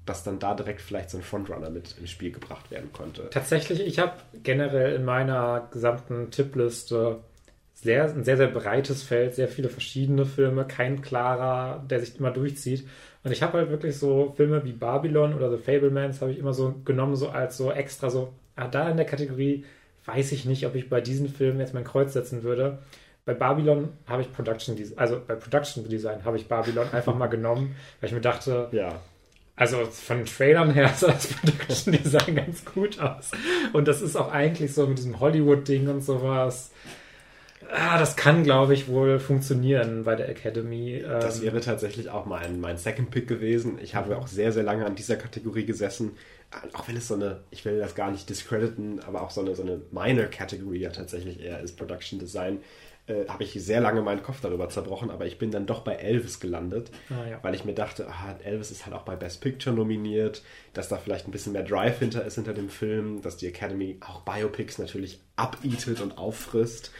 dass 0.06 0.24
dann 0.24 0.38
da 0.38 0.54
direkt 0.54 0.80
vielleicht 0.80 1.10
so 1.10 1.18
ein 1.18 1.22
Frontrunner 1.22 1.70
mit 1.70 1.96
ins 1.98 2.10
Spiel 2.10 2.30
gebracht 2.30 2.70
werden 2.70 2.92
konnte. 2.92 3.28
Tatsächlich, 3.30 3.80
ich 3.80 3.98
habe 3.98 4.14
generell 4.42 4.94
in 4.94 5.04
meiner 5.04 5.68
gesamten 5.70 6.30
Tippliste 6.30 7.18
sehr, 7.74 8.04
ein 8.04 8.24
sehr, 8.24 8.38
sehr 8.38 8.48
breites 8.48 9.02
Feld, 9.02 9.34
sehr 9.34 9.48
viele 9.48 9.68
verschiedene 9.68 10.24
Filme, 10.24 10.64
kein 10.64 11.02
klarer, 11.02 11.84
der 11.90 12.00
sich 12.00 12.18
immer 12.18 12.30
durchzieht. 12.30 12.88
Und 13.22 13.32
ich 13.32 13.42
habe 13.42 13.58
halt 13.58 13.70
wirklich 13.70 13.98
so 13.98 14.32
Filme 14.36 14.64
wie 14.64 14.72
Babylon 14.72 15.34
oder 15.34 15.50
The 15.50 15.62
Fablemans 15.62 16.22
habe 16.22 16.30
ich 16.30 16.38
immer 16.38 16.54
so 16.54 16.74
genommen, 16.84 17.16
so 17.16 17.28
als 17.28 17.56
so 17.56 17.70
extra 17.70 18.08
so, 18.08 18.32
ah, 18.54 18.68
da 18.68 18.88
in 18.88 18.96
der 18.96 19.04
Kategorie 19.04 19.64
weiß 20.06 20.32
ich 20.32 20.44
nicht, 20.44 20.64
ob 20.66 20.74
ich 20.74 20.88
bei 20.88 21.00
diesen 21.00 21.28
Filmen 21.28 21.60
jetzt 21.60 21.74
mein 21.74 21.84
Kreuz 21.84 22.12
setzen 22.12 22.44
würde. 22.44 22.78
Bei 23.24 23.34
Babylon 23.34 23.88
habe 24.06 24.22
ich 24.22 24.32
Production 24.32 24.76
Design, 24.76 24.98
also 24.98 25.20
bei 25.26 25.34
Production 25.34 25.86
Design 25.88 26.24
habe 26.24 26.36
ich 26.36 26.46
Babylon 26.46 26.86
einfach 26.92 27.14
mal 27.16 27.26
genommen, 27.26 27.74
weil 28.00 28.08
ich 28.08 28.14
mir 28.14 28.20
dachte, 28.20 28.68
ja. 28.70 29.00
Also 29.56 29.86
von 29.86 30.26
Trailern 30.26 30.72
her 30.72 30.92
sah 30.96 31.12
das 31.12 31.28
Production 31.28 31.94
Design 31.94 32.36
ganz 32.36 32.64
gut 32.64 33.00
aus. 33.00 33.30
Und 33.72 33.88
das 33.88 34.02
ist 34.02 34.14
auch 34.14 34.30
eigentlich 34.30 34.74
so 34.74 34.86
mit 34.86 34.98
diesem 34.98 35.18
Hollywood-Ding 35.18 35.88
und 35.88 36.02
sowas. 36.02 36.70
Ah, 37.70 37.98
das 37.98 38.14
kann, 38.14 38.44
glaube 38.44 38.74
ich, 38.74 38.86
wohl 38.86 39.18
funktionieren 39.18 40.04
bei 40.04 40.14
der 40.14 40.28
Academy. 40.28 41.02
Das 41.02 41.38
ähm, 41.38 41.46
wäre 41.46 41.60
tatsächlich 41.60 42.10
auch 42.10 42.26
mein, 42.26 42.60
mein 42.60 42.76
Second 42.76 43.10
Pick 43.10 43.26
gewesen. 43.26 43.78
Ich 43.82 43.94
habe 43.94 44.18
auch 44.18 44.28
sehr, 44.28 44.52
sehr 44.52 44.62
lange 44.62 44.86
an 44.86 44.94
dieser 44.94 45.16
Kategorie 45.16 45.64
gesessen. 45.64 46.12
Auch 46.74 46.86
wenn 46.86 46.96
es 46.96 47.08
so 47.08 47.14
eine, 47.14 47.40
ich 47.50 47.64
will 47.64 47.78
das 47.78 47.96
gar 47.96 48.10
nicht 48.12 48.28
discrediten, 48.28 49.00
aber 49.00 49.22
auch 49.22 49.30
so 49.30 49.40
eine, 49.40 49.56
so 49.56 49.62
eine 49.62 49.80
Minor-Category 49.90 50.78
ja 50.78 50.90
tatsächlich 50.90 51.40
eher 51.40 51.60
ist 51.60 51.76
Production 51.76 52.20
Design 52.20 52.60
äh, 53.06 53.26
habe 53.28 53.44
ich 53.44 53.52
sehr 53.52 53.80
lange 53.80 54.02
meinen 54.02 54.22
Kopf 54.22 54.40
darüber 54.40 54.68
zerbrochen, 54.68 55.10
aber 55.10 55.26
ich 55.26 55.38
bin 55.38 55.50
dann 55.50 55.66
doch 55.66 55.82
bei 55.82 55.94
Elvis 55.94 56.40
gelandet, 56.40 56.90
ah, 57.10 57.28
ja. 57.28 57.38
weil 57.42 57.54
ich 57.54 57.64
mir 57.64 57.74
dachte, 57.74 58.08
ah, 58.08 58.36
Elvis 58.42 58.70
ist 58.70 58.84
halt 58.84 58.94
auch 58.94 59.02
bei 59.02 59.16
Best 59.16 59.40
Picture 59.40 59.74
nominiert, 59.74 60.42
dass 60.72 60.88
da 60.88 60.96
vielleicht 60.96 61.28
ein 61.28 61.30
bisschen 61.30 61.52
mehr 61.52 61.62
Drive 61.62 61.98
hinter 62.00 62.24
ist 62.24 62.34
hinter 62.34 62.52
dem 62.52 62.68
Film, 62.68 63.22
dass 63.22 63.36
die 63.36 63.46
Academy 63.46 63.98
auch 64.00 64.22
Biopics 64.22 64.78
natürlich 64.78 65.20
abeatet 65.36 66.00
und 66.00 66.18
auffrisst. 66.18 66.90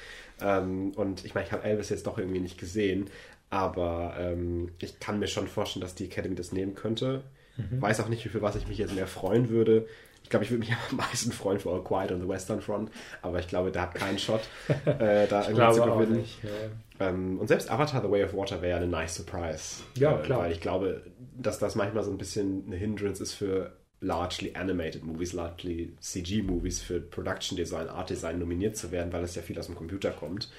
Ähm, 0.41 0.93
und 0.93 1.25
ich 1.25 1.35
meine, 1.35 1.47
ich 1.47 1.53
habe 1.53 1.65
Elvis 1.65 1.89
jetzt 1.89 2.07
doch 2.07 2.19
irgendwie 2.19 2.41
nicht 2.41 2.59
gesehen, 2.59 3.11
aber 3.51 4.15
ähm, 4.19 4.71
ich 4.81 5.01
kann 5.01 5.19
mir 5.19 5.29
schon 5.29 5.49
vorstellen, 5.49 5.83
dass 5.83 5.95
die 5.95 6.05
Academy 6.05 6.35
das 6.35 6.53
nehmen 6.53 6.75
könnte. 6.75 7.25
Mhm. 7.57 7.81
Weiß 7.81 8.01
auch 8.01 8.09
nicht, 8.09 8.29
für 8.29 8.43
was 8.43 8.57
ich 8.57 8.69
mich 8.69 8.79
jetzt 8.79 8.95
mehr 8.95 9.07
freuen 9.07 9.49
würde. 9.49 9.87
Ich 10.27 10.31
glaube, 10.31 10.45
ich 10.45 10.51
würde 10.51 10.67
mich 10.67 10.73
am 10.91 10.97
meisten 10.97 11.31
freuen 11.31 11.61
für 11.61 11.71
All 11.71 11.85
Quiet 11.85 12.11
on 12.11 12.21
the 12.21 12.29
Western 12.29 12.61
Front, 12.61 12.91
aber 13.23 13.39
ich 13.39 13.47
glaube, 13.47 13.71
der 13.71 13.83
hat 13.83 13.95
keinen 13.95 14.19
Shot, 14.19 14.41
äh, 14.85 15.29
da 15.29 15.43
irgendwie 15.49 15.73
zu 15.73 15.83
gewinnen. 15.83 16.17
Nicht, 16.17 16.43
ja. 16.43 17.07
ähm, 17.09 17.39
und 17.39 17.47
selbst 17.47 17.71
Avatar 17.71 18.03
The 18.03 18.11
Way 18.11 18.25
of 18.25 18.35
Water 18.35 18.61
wäre 18.61 18.73
ja 18.73 18.77
eine 18.79 18.89
nice 18.89 19.15
Surprise. 19.15 19.83
Ja, 19.95 20.19
äh, 20.19 20.23
klar. 20.25 20.41
Weil 20.41 20.51
ich 20.51 20.61
glaube, 20.61 21.05
dass 21.37 21.61
das 21.61 21.77
manchmal 21.77 22.03
so 22.03 22.11
ein 22.11 22.19
bisschen 22.19 22.65
eine 22.67 22.75
Hindrance 22.75 23.23
ist 23.23 23.35
für 23.35 23.77
largely 24.01 24.53
animated 24.57 25.05
movies, 25.05 25.33
largely 25.33 25.95
CG-Movies 26.01 26.83
für 26.83 26.99
Production 26.99 27.57
Design, 27.57 27.89
Art 27.89 28.11
Design 28.11 28.41
nominiert 28.41 28.77
zu 28.77 28.91
werden, 28.91 29.13
weil 29.13 29.23
es 29.23 29.37
ja 29.37 29.43
viel 29.43 29.57
aus 29.61 29.67
dem 29.67 29.77
Computer 29.77 30.11
kommt. 30.11 30.51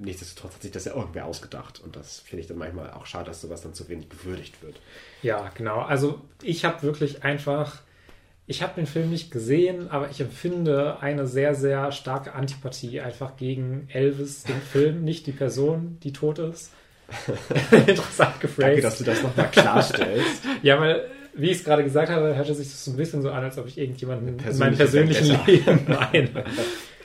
Nichtsdestotrotz 0.00 0.54
hat 0.54 0.62
sich 0.62 0.72
das 0.72 0.86
ja 0.86 0.94
irgendwer 0.96 1.26
ausgedacht 1.26 1.78
und 1.78 1.94
das 1.94 2.18
finde 2.18 2.40
ich 2.40 2.48
dann 2.48 2.58
manchmal 2.58 2.90
auch 2.90 3.06
schade, 3.06 3.26
dass 3.26 3.40
sowas 3.40 3.62
dann 3.62 3.74
zu 3.74 3.88
wenig 3.88 4.08
gewürdigt 4.08 4.60
wird. 4.60 4.80
Ja, 5.22 5.52
genau. 5.54 5.82
Also 5.82 6.20
ich 6.42 6.64
habe 6.64 6.82
wirklich 6.82 7.22
einfach 7.22 7.83
ich 8.46 8.62
habe 8.62 8.74
den 8.76 8.86
Film 8.86 9.10
nicht 9.10 9.30
gesehen, 9.30 9.90
aber 9.90 10.10
ich 10.10 10.20
empfinde 10.20 10.98
eine 11.00 11.26
sehr, 11.26 11.54
sehr 11.54 11.92
starke 11.92 12.34
Antipathie 12.34 13.00
einfach 13.00 13.36
gegen 13.36 13.88
Elvis, 13.92 14.42
den 14.42 14.60
Film, 14.72 15.04
nicht 15.04 15.26
die 15.26 15.32
Person, 15.32 15.98
die 16.02 16.12
tot 16.12 16.38
ist. 16.38 16.72
Interessant 17.70 18.40
gephrased. 18.40 18.68
Danke, 18.68 18.82
dass 18.82 18.98
du 18.98 19.04
das 19.04 19.22
nochmal 19.22 19.50
klarstellst. 19.50 20.42
ja, 20.62 20.80
weil, 20.80 21.04
wie 21.34 21.50
ich 21.50 21.58
es 21.58 21.64
gerade 21.64 21.84
gesagt 21.84 22.10
habe, 22.10 22.34
hörte 22.34 22.54
sich 22.54 22.68
das 22.68 22.84
so 22.84 22.92
ein 22.92 22.96
bisschen 22.96 23.22
so 23.22 23.30
an, 23.30 23.44
als 23.44 23.58
ob 23.58 23.66
ich 23.66 23.78
irgendjemanden 23.78 24.38
in 24.38 24.58
meinem 24.58 24.76
persönlichen 24.76 25.28
Vendetta. 25.28 25.50
Leben 25.50 25.80
meine. 25.88 26.44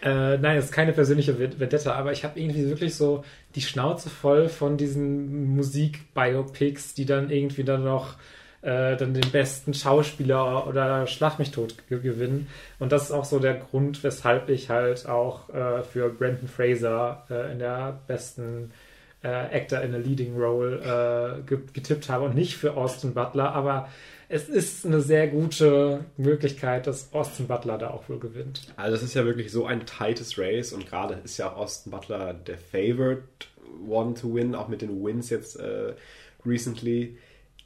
äh, 0.01 0.37
nein, 0.37 0.57
es 0.57 0.65
ist 0.65 0.71
keine 0.71 0.93
persönliche 0.93 1.37
Vendetta, 1.37 1.93
aber 1.93 2.11
ich 2.11 2.23
habe 2.23 2.39
irgendwie 2.39 2.67
wirklich 2.67 2.95
so 2.95 3.23
die 3.55 3.61
Schnauze 3.61 4.09
voll 4.09 4.47
von 4.47 4.77
diesen 4.77 5.55
Musik-Biopics, 5.55 6.93
die 6.93 7.05
dann 7.05 7.29
irgendwie 7.29 7.63
dann 7.63 7.83
noch 7.83 8.15
äh, 8.61 8.97
dann 8.97 9.13
den 9.13 9.31
besten 9.31 9.73
Schauspieler 9.73 10.67
oder 10.67 11.07
Schlag 11.07 11.39
mich 11.39 11.51
tot 11.51 11.75
gewinnen. 11.89 12.47
Und 12.77 12.91
das 12.91 13.03
ist 13.03 13.11
auch 13.11 13.25
so 13.25 13.39
der 13.39 13.55
Grund, 13.55 14.03
weshalb 14.03 14.49
ich 14.49 14.69
halt 14.69 15.07
auch 15.07 15.49
äh, 15.49 15.83
für 15.83 16.09
Brandon 16.09 16.49
Fraser 16.49 17.25
äh, 17.29 17.51
in 17.53 17.59
der 17.59 17.99
besten 18.07 18.71
äh, 19.23 19.27
Actor 19.27 19.81
in 19.81 19.95
a 19.95 19.97
Leading 19.97 20.37
Role 20.37 21.41
äh, 21.47 21.55
getippt 21.73 22.09
habe 22.09 22.25
und 22.25 22.35
nicht 22.35 22.57
für 22.57 22.75
Austin 22.75 23.13
Butler. 23.13 23.53
Aber 23.53 23.87
es 24.27 24.49
ist 24.49 24.85
eine 24.85 24.99
sehr 24.99 25.27
gute 25.27 26.03
Möglichkeit, 26.17 26.85
dass 26.85 27.13
Austin 27.13 27.47
Butler 27.47 27.77
da 27.77 27.91
auch 27.91 28.09
wohl 28.09 28.19
gewinnt. 28.19 28.73
Also 28.75 28.95
es 28.97 29.03
ist 29.03 29.13
ja 29.13 29.25
wirklich 29.25 29.51
so 29.51 29.65
ein 29.65 29.85
tightes 29.85 30.37
Race 30.37 30.73
und 30.73 30.85
gerade 30.85 31.15
ist 31.23 31.37
ja 31.37 31.49
auch 31.49 31.57
Austin 31.57 31.91
Butler 31.91 32.33
der 32.33 32.57
Favorite 32.57 33.23
One 33.87 34.15
to 34.15 34.33
win, 34.35 34.53
auch 34.53 34.67
mit 34.67 34.81
den 34.81 35.03
Wins 35.03 35.29
jetzt 35.29 35.57
recently. 36.45 37.17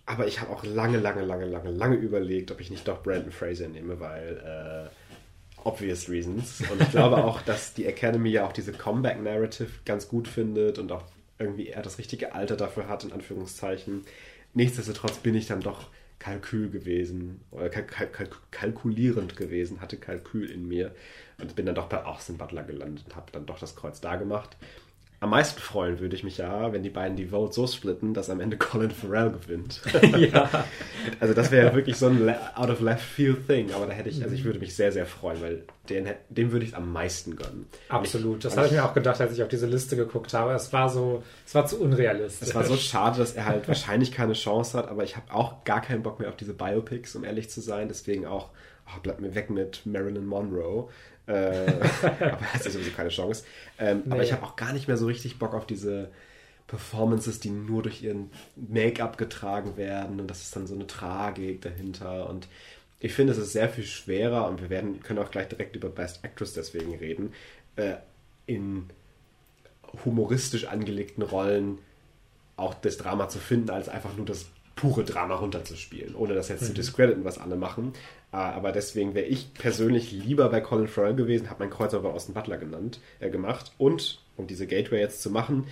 Aber 0.06 0.28
ich 0.28 0.42
habe 0.42 0.52
auch 0.52 0.66
lange, 0.66 0.98
lange, 0.98 1.24
lange, 1.24 1.46
lange, 1.46 1.72
lange 1.72 1.96
überlegt, 1.96 2.52
ob 2.52 2.60
ich 2.60 2.70
nicht 2.70 2.88
doch 2.88 3.02
Brandon 3.02 3.32
Fraser 3.32 3.68
nehme, 3.70 4.00
weil 4.00 4.90
äh, 4.90 5.64
obvious 5.64 6.10
reasons. 6.10 6.62
Und 6.72 6.82
ich 6.82 6.92
glaube 6.92 7.24
auch, 7.24 7.42
dass 7.46 7.74
die 7.74 7.86
Academy 7.86 8.30
ja 8.30 8.46
auch 8.46 8.54
diese 8.54 8.74
Comeback-Narrative 8.74 9.70
ganz 9.86 10.08
gut 10.08 10.28
findet 10.28 10.78
und 10.78 10.92
auch 10.92 11.04
irgendwie 11.40 11.70
er 11.70 11.82
das 11.82 11.98
richtige 11.98 12.34
Alter 12.34 12.58
dafür 12.58 12.88
hat, 12.88 13.04
in 13.04 13.12
Anführungszeichen. 13.12 14.04
Nichtsdestotrotz 14.54 15.18
bin 15.18 15.36
ich 15.36 15.48
dann 15.48 15.62
doch 15.62 15.88
Kalkül 16.20 16.70
gewesen, 16.70 17.42
oder 17.52 17.70
kalk 17.70 18.14
kalk 18.14 18.42
kalkulierend 18.52 19.36
gewesen, 19.36 19.82
hatte 19.82 19.98
Kalkül 19.98 20.50
in 20.50 20.68
mir 20.68 20.96
und 21.42 21.56
bin 21.56 21.66
dann 21.66 21.76
doch 21.76 21.90
bei 21.90 22.06
Austin 22.06 22.38
Butler 22.38 22.64
gelandet 22.64 23.06
und 23.06 23.16
habe 23.16 23.32
dann 23.32 23.46
doch 23.46 23.60
das 23.60 23.76
Kreuz 23.76 24.00
da 24.00 24.16
gemacht. 24.16 24.56
Am 25.24 25.30
meisten 25.30 25.62
freuen 25.62 26.00
würde 26.00 26.16
ich 26.18 26.24
mich 26.24 26.38
ja, 26.38 26.74
wenn 26.74 26.84
die 26.84 26.90
beiden 26.90 27.16
die 27.16 27.28
Vote 27.28 27.54
so 27.54 27.66
splitten, 27.66 28.14
dass 28.14 28.30
am 28.30 28.42
Ende 28.42 28.58
Colin 28.58 28.92
Farrell 28.92 29.32
gewinnt. 29.32 29.82
ja. 30.18 30.50
Also 31.20 31.34
das 31.34 31.52
wäre 31.52 31.76
wirklich 31.76 31.98
so 31.98 32.08
ein 32.08 32.34
out 32.56 32.70
of 32.70 32.80
left 32.80 33.02
field 33.02 33.48
Thing, 33.48 33.74
aber 33.74 33.88
da 33.88 33.94
hätte 33.94 34.08
ich, 34.08 34.24
also 34.24 34.34
ich 34.34 34.46
würde 34.46 34.60
mich 34.60 34.74
sehr, 34.74 34.92
sehr 34.92 35.06
freuen, 35.06 35.42
weil 35.42 35.64
den, 35.90 36.10
dem 36.30 36.52
würde 36.52 36.66
ich 36.66 36.76
am 36.76 36.94
meisten 36.94 37.36
gönnen. 37.36 37.68
Absolut, 37.90 38.38
ich, 38.38 38.44
das 38.44 38.56
habe 38.56 38.68
ich 38.68 38.74
mir 38.74 38.86
auch 38.86 38.94
gedacht, 38.94 39.20
als 39.20 39.34
ich 39.34 39.44
auf 39.44 39.50
diese 39.50 39.66
Liste 39.66 39.98
geguckt 39.98 40.34
habe. 40.34 40.54
Es 40.54 40.72
war 40.72 40.90
so, 40.90 41.24
es 41.46 41.56
war 41.56 41.66
zu 41.66 41.82
unrealistisch. 41.82 42.50
Es 42.50 42.56
war 42.56 42.64
so 42.64 42.78
schade, 42.78 43.18
dass 43.18 43.34
er 43.34 43.46
halt 43.46 43.68
wahrscheinlich 43.68 44.12
keine 44.12 44.34
Chance 44.34 44.78
hat, 44.78 44.88
aber 44.88 45.04
ich 45.04 45.16
habe 45.16 45.34
auch 45.34 45.64
gar 45.66 45.82
keinen 45.82 46.04
Bock 46.04 46.20
mehr 46.20 46.30
auf 46.30 46.38
diese 46.38 46.54
Biopics, 46.54 47.16
um 47.16 47.24
ehrlich 47.24 47.50
zu 47.50 47.60
sein. 47.60 47.90
Deswegen 47.90 48.26
auch, 48.26 48.50
oh, 48.88 49.00
bleibt 49.02 49.20
mir 49.20 49.36
weg 49.36 49.50
mit 49.50 49.86
Marilyn 49.86 50.26
Monroe. 50.26 50.90
Äh, 51.28 51.34
aber 52.20 52.40
das 52.54 52.66
ist 52.66 52.74
sowieso 52.74 52.92
keine 52.92 53.10
Chance. 53.10 53.44
Ähm, 53.80 54.04
nee. 54.06 54.12
Aber 54.12 54.24
ich 54.24 54.32
habe 54.34 54.44
auch 54.44 54.56
gar 54.56 54.74
nicht 54.74 54.88
mehr 54.88 54.98
so 54.98 55.06
richtig 55.06 55.40
Bock 55.40 55.54
auf 55.54 55.66
diese 55.66 56.10
Performances, 56.68 57.40
die 57.40 57.50
nur 57.50 57.84
durch 57.84 58.02
ihren 58.02 58.32
Make-up 58.56 59.18
getragen 59.18 59.78
werden 59.78 60.20
und 60.20 60.28
das 60.28 60.42
ist 60.42 60.56
dann 60.56 60.68
so 60.68 60.76
eine 60.76 60.88
Tragik 60.88 61.62
dahinter 61.62 62.30
und 62.30 62.48
ich 63.00 63.14
finde, 63.14 63.34
es 63.34 63.38
ist 63.38 63.52
sehr 63.52 63.68
viel 63.68 63.84
schwerer 63.84 64.48
und 64.48 64.62
wir 64.62 64.70
werden, 64.70 65.04
können 65.04 65.20
auch 65.20 65.30
gleich 65.30 65.50
direkt 65.50 65.76
über 65.76 65.90
Best 65.90 66.24
Actress 66.24 66.54
deswegen 66.54 66.96
reden, 66.96 67.34
äh, 67.76 67.96
in 68.46 68.90
humoristisch 70.06 70.66
angelegten 70.66 71.22
Rollen 71.22 71.80
auch 72.56 72.74
das 72.74 72.98
Drama 72.98 73.28
zu 73.28 73.40
finden, 73.40 73.72
als 73.72 73.90
einfach 73.90 74.16
nur 74.16 74.26
das 74.26 74.46
pure 74.76 75.04
Drama 75.04 75.36
runterzuspielen, 75.36 76.16
ohne 76.16 76.34
das 76.34 76.48
jetzt 76.48 76.62
mhm. 76.62 76.68
zu 76.68 76.74
discrediten, 76.76 77.26
was 77.26 77.40
alle 77.40 77.58
machen. 77.58 77.92
Äh, 78.34 78.38
aber 78.38 78.72
deswegen 78.72 79.14
wäre 79.14 79.28
ich 79.28 79.54
persönlich 79.54 80.12
lieber 80.12 80.50
bei 80.50 80.60
Colin 80.60 80.88
Farrell 80.88 81.16
gewesen, 81.16 81.50
habe 81.50 81.64
mein 81.64 81.70
Kreuz 81.70 81.94
aber 81.94 82.14
Austin 82.14 82.34
Butler 82.34 82.58
genannt, 82.58 83.00
äh, 83.20 83.30
gemacht. 83.30 83.72
Und, 83.78 84.20
um 84.36 84.48
diese 84.48 84.68
Gateway 84.68 85.00
jetzt 85.00 85.22
zu 85.22 85.30
machen, 85.30 85.68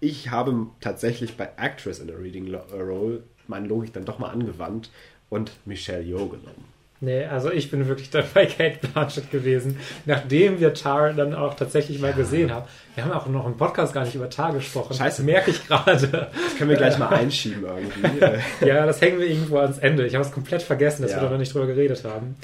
ich 0.00 0.30
habe 0.30 0.68
tatsächlich 0.80 1.36
bei 1.36 1.50
Actress 1.56 1.98
in 1.98 2.10
a 2.10 2.14
Reading 2.14 2.54
Role 2.54 3.24
meine 3.46 3.68
Logik 3.68 3.92
dann 3.92 4.06
doch 4.06 4.18
mal 4.18 4.30
angewandt 4.30 4.90
und 5.28 5.52
Michelle 5.66 6.02
Yeoh 6.02 6.28
genommen. 6.28 6.75
Nee, 7.06 7.24
also 7.24 7.52
ich 7.52 7.70
bin 7.70 7.86
wirklich 7.86 8.10
dabei 8.10 8.46
Kate 8.46 8.84
Blanchett 8.84 9.30
gewesen, 9.30 9.78
nachdem 10.06 10.58
wir 10.58 10.74
Tar 10.74 11.12
dann 11.12 11.34
auch 11.34 11.54
tatsächlich 11.54 12.00
mal 12.00 12.10
ja. 12.10 12.16
gesehen 12.16 12.52
haben. 12.52 12.66
Wir 12.96 13.04
haben 13.04 13.12
auch 13.12 13.28
noch 13.28 13.46
im 13.46 13.56
Podcast 13.56 13.94
gar 13.94 14.04
nicht 14.04 14.16
über 14.16 14.28
Tar 14.28 14.52
gesprochen. 14.52 14.94
Scheiße. 14.94 15.18
Das 15.18 15.24
merke 15.24 15.52
ich 15.52 15.64
gerade. 15.68 16.08
Das 16.08 16.56
können 16.58 16.68
wir 16.68 16.76
gleich 16.76 16.98
mal 16.98 17.10
einschieben 17.10 17.64
irgendwie. 17.64 18.66
ja, 18.66 18.84
das 18.86 19.00
hängen 19.00 19.20
wir 19.20 19.26
irgendwo 19.28 19.58
ans 19.58 19.78
Ende. 19.78 20.04
Ich 20.04 20.16
habe 20.16 20.24
es 20.24 20.32
komplett 20.32 20.62
vergessen, 20.62 21.02
dass 21.02 21.12
ja. 21.12 21.18
wir 21.18 21.26
da 21.26 21.30
noch 21.30 21.38
nicht 21.38 21.54
drüber 21.54 21.66
geredet 21.66 22.02
haben. 22.02 22.34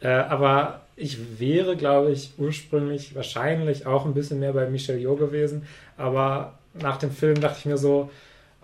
Äh, 0.00 0.06
aber 0.06 0.82
ich 0.94 1.40
wäre, 1.40 1.76
glaube 1.76 2.12
ich, 2.12 2.34
ursprünglich 2.38 3.16
wahrscheinlich 3.16 3.86
auch 3.86 4.06
ein 4.06 4.14
bisschen 4.14 4.38
mehr 4.38 4.52
bei 4.52 4.70
Michelle 4.70 5.00
Yeoh 5.00 5.16
gewesen. 5.16 5.66
Aber 5.96 6.52
nach 6.80 6.98
dem 6.98 7.10
Film 7.10 7.40
dachte 7.40 7.56
ich 7.58 7.66
mir 7.66 7.76
so, 7.76 8.08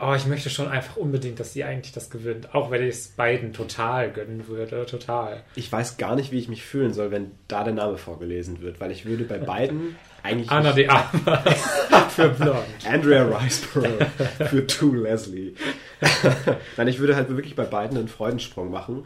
oh, 0.00 0.14
ich 0.14 0.26
möchte 0.26 0.50
schon 0.50 0.68
einfach 0.68 0.96
unbedingt, 0.96 1.40
dass 1.40 1.52
sie 1.52 1.64
eigentlich 1.64 1.92
das 1.92 2.10
gewinnt. 2.10 2.54
Auch 2.54 2.70
wenn 2.70 2.82
ich 2.82 2.90
es 2.90 3.08
beiden 3.08 3.52
total 3.52 4.10
gönnen 4.10 4.46
würde, 4.48 4.86
total. 4.86 5.42
Ich 5.54 5.70
weiß 5.70 5.96
gar 5.96 6.14
nicht, 6.16 6.32
wie 6.32 6.38
ich 6.38 6.48
mich 6.48 6.62
fühlen 6.62 6.92
soll, 6.92 7.10
wenn 7.10 7.32
da 7.48 7.64
der 7.64 7.74
Name 7.74 7.98
vorgelesen 7.98 8.60
wird, 8.60 8.80
weil 8.80 8.90
ich 8.90 9.04
würde 9.04 9.24
bei 9.24 9.38
beiden 9.38 9.96
eigentlich. 10.22 10.50
Anna 10.50 10.72
de 10.72 10.88
Armas 10.88 12.10
für 12.10 12.28
Blond. 12.28 12.64
Andrea 12.88 13.24
Riceborough 13.24 14.06
für 14.48 14.66
To 14.66 14.94
Leslie. 14.94 15.54
Nein, 16.76 16.88
ich 16.88 16.98
würde 16.98 17.16
halt 17.16 17.28
wirklich 17.28 17.56
bei 17.56 17.64
beiden 17.64 17.98
einen 17.98 18.08
Freudensprung 18.08 18.70
machen, 18.70 19.04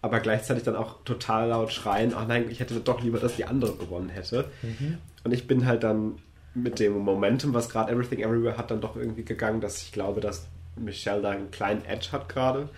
aber 0.00 0.20
gleichzeitig 0.20 0.64
dann 0.64 0.76
auch 0.76 1.02
total 1.04 1.50
laut 1.50 1.72
schreien, 1.72 2.12
ach 2.16 2.26
nein, 2.26 2.46
ich 2.50 2.58
hätte 2.58 2.74
doch 2.80 3.00
lieber, 3.02 3.20
dass 3.20 3.36
die 3.36 3.44
andere 3.44 3.76
gewonnen 3.76 4.08
hätte. 4.08 4.46
Mhm. 4.62 4.98
Und 5.22 5.32
ich 5.32 5.46
bin 5.46 5.66
halt 5.66 5.84
dann 5.84 6.16
mit 6.54 6.78
dem 6.78 6.98
Momentum, 6.98 7.54
was 7.54 7.68
gerade 7.68 7.92
Everything 7.92 8.20
Everywhere 8.20 8.58
hat, 8.58 8.70
dann 8.70 8.80
doch 8.80 8.96
irgendwie 8.96 9.24
gegangen, 9.24 9.60
dass 9.60 9.82
ich 9.82 9.92
glaube, 9.92 10.20
dass 10.20 10.46
Michelle 10.76 11.22
da 11.22 11.30
einen 11.30 11.50
kleinen 11.50 11.84
Edge 11.84 12.08
hat 12.12 12.28
gerade. 12.28 12.68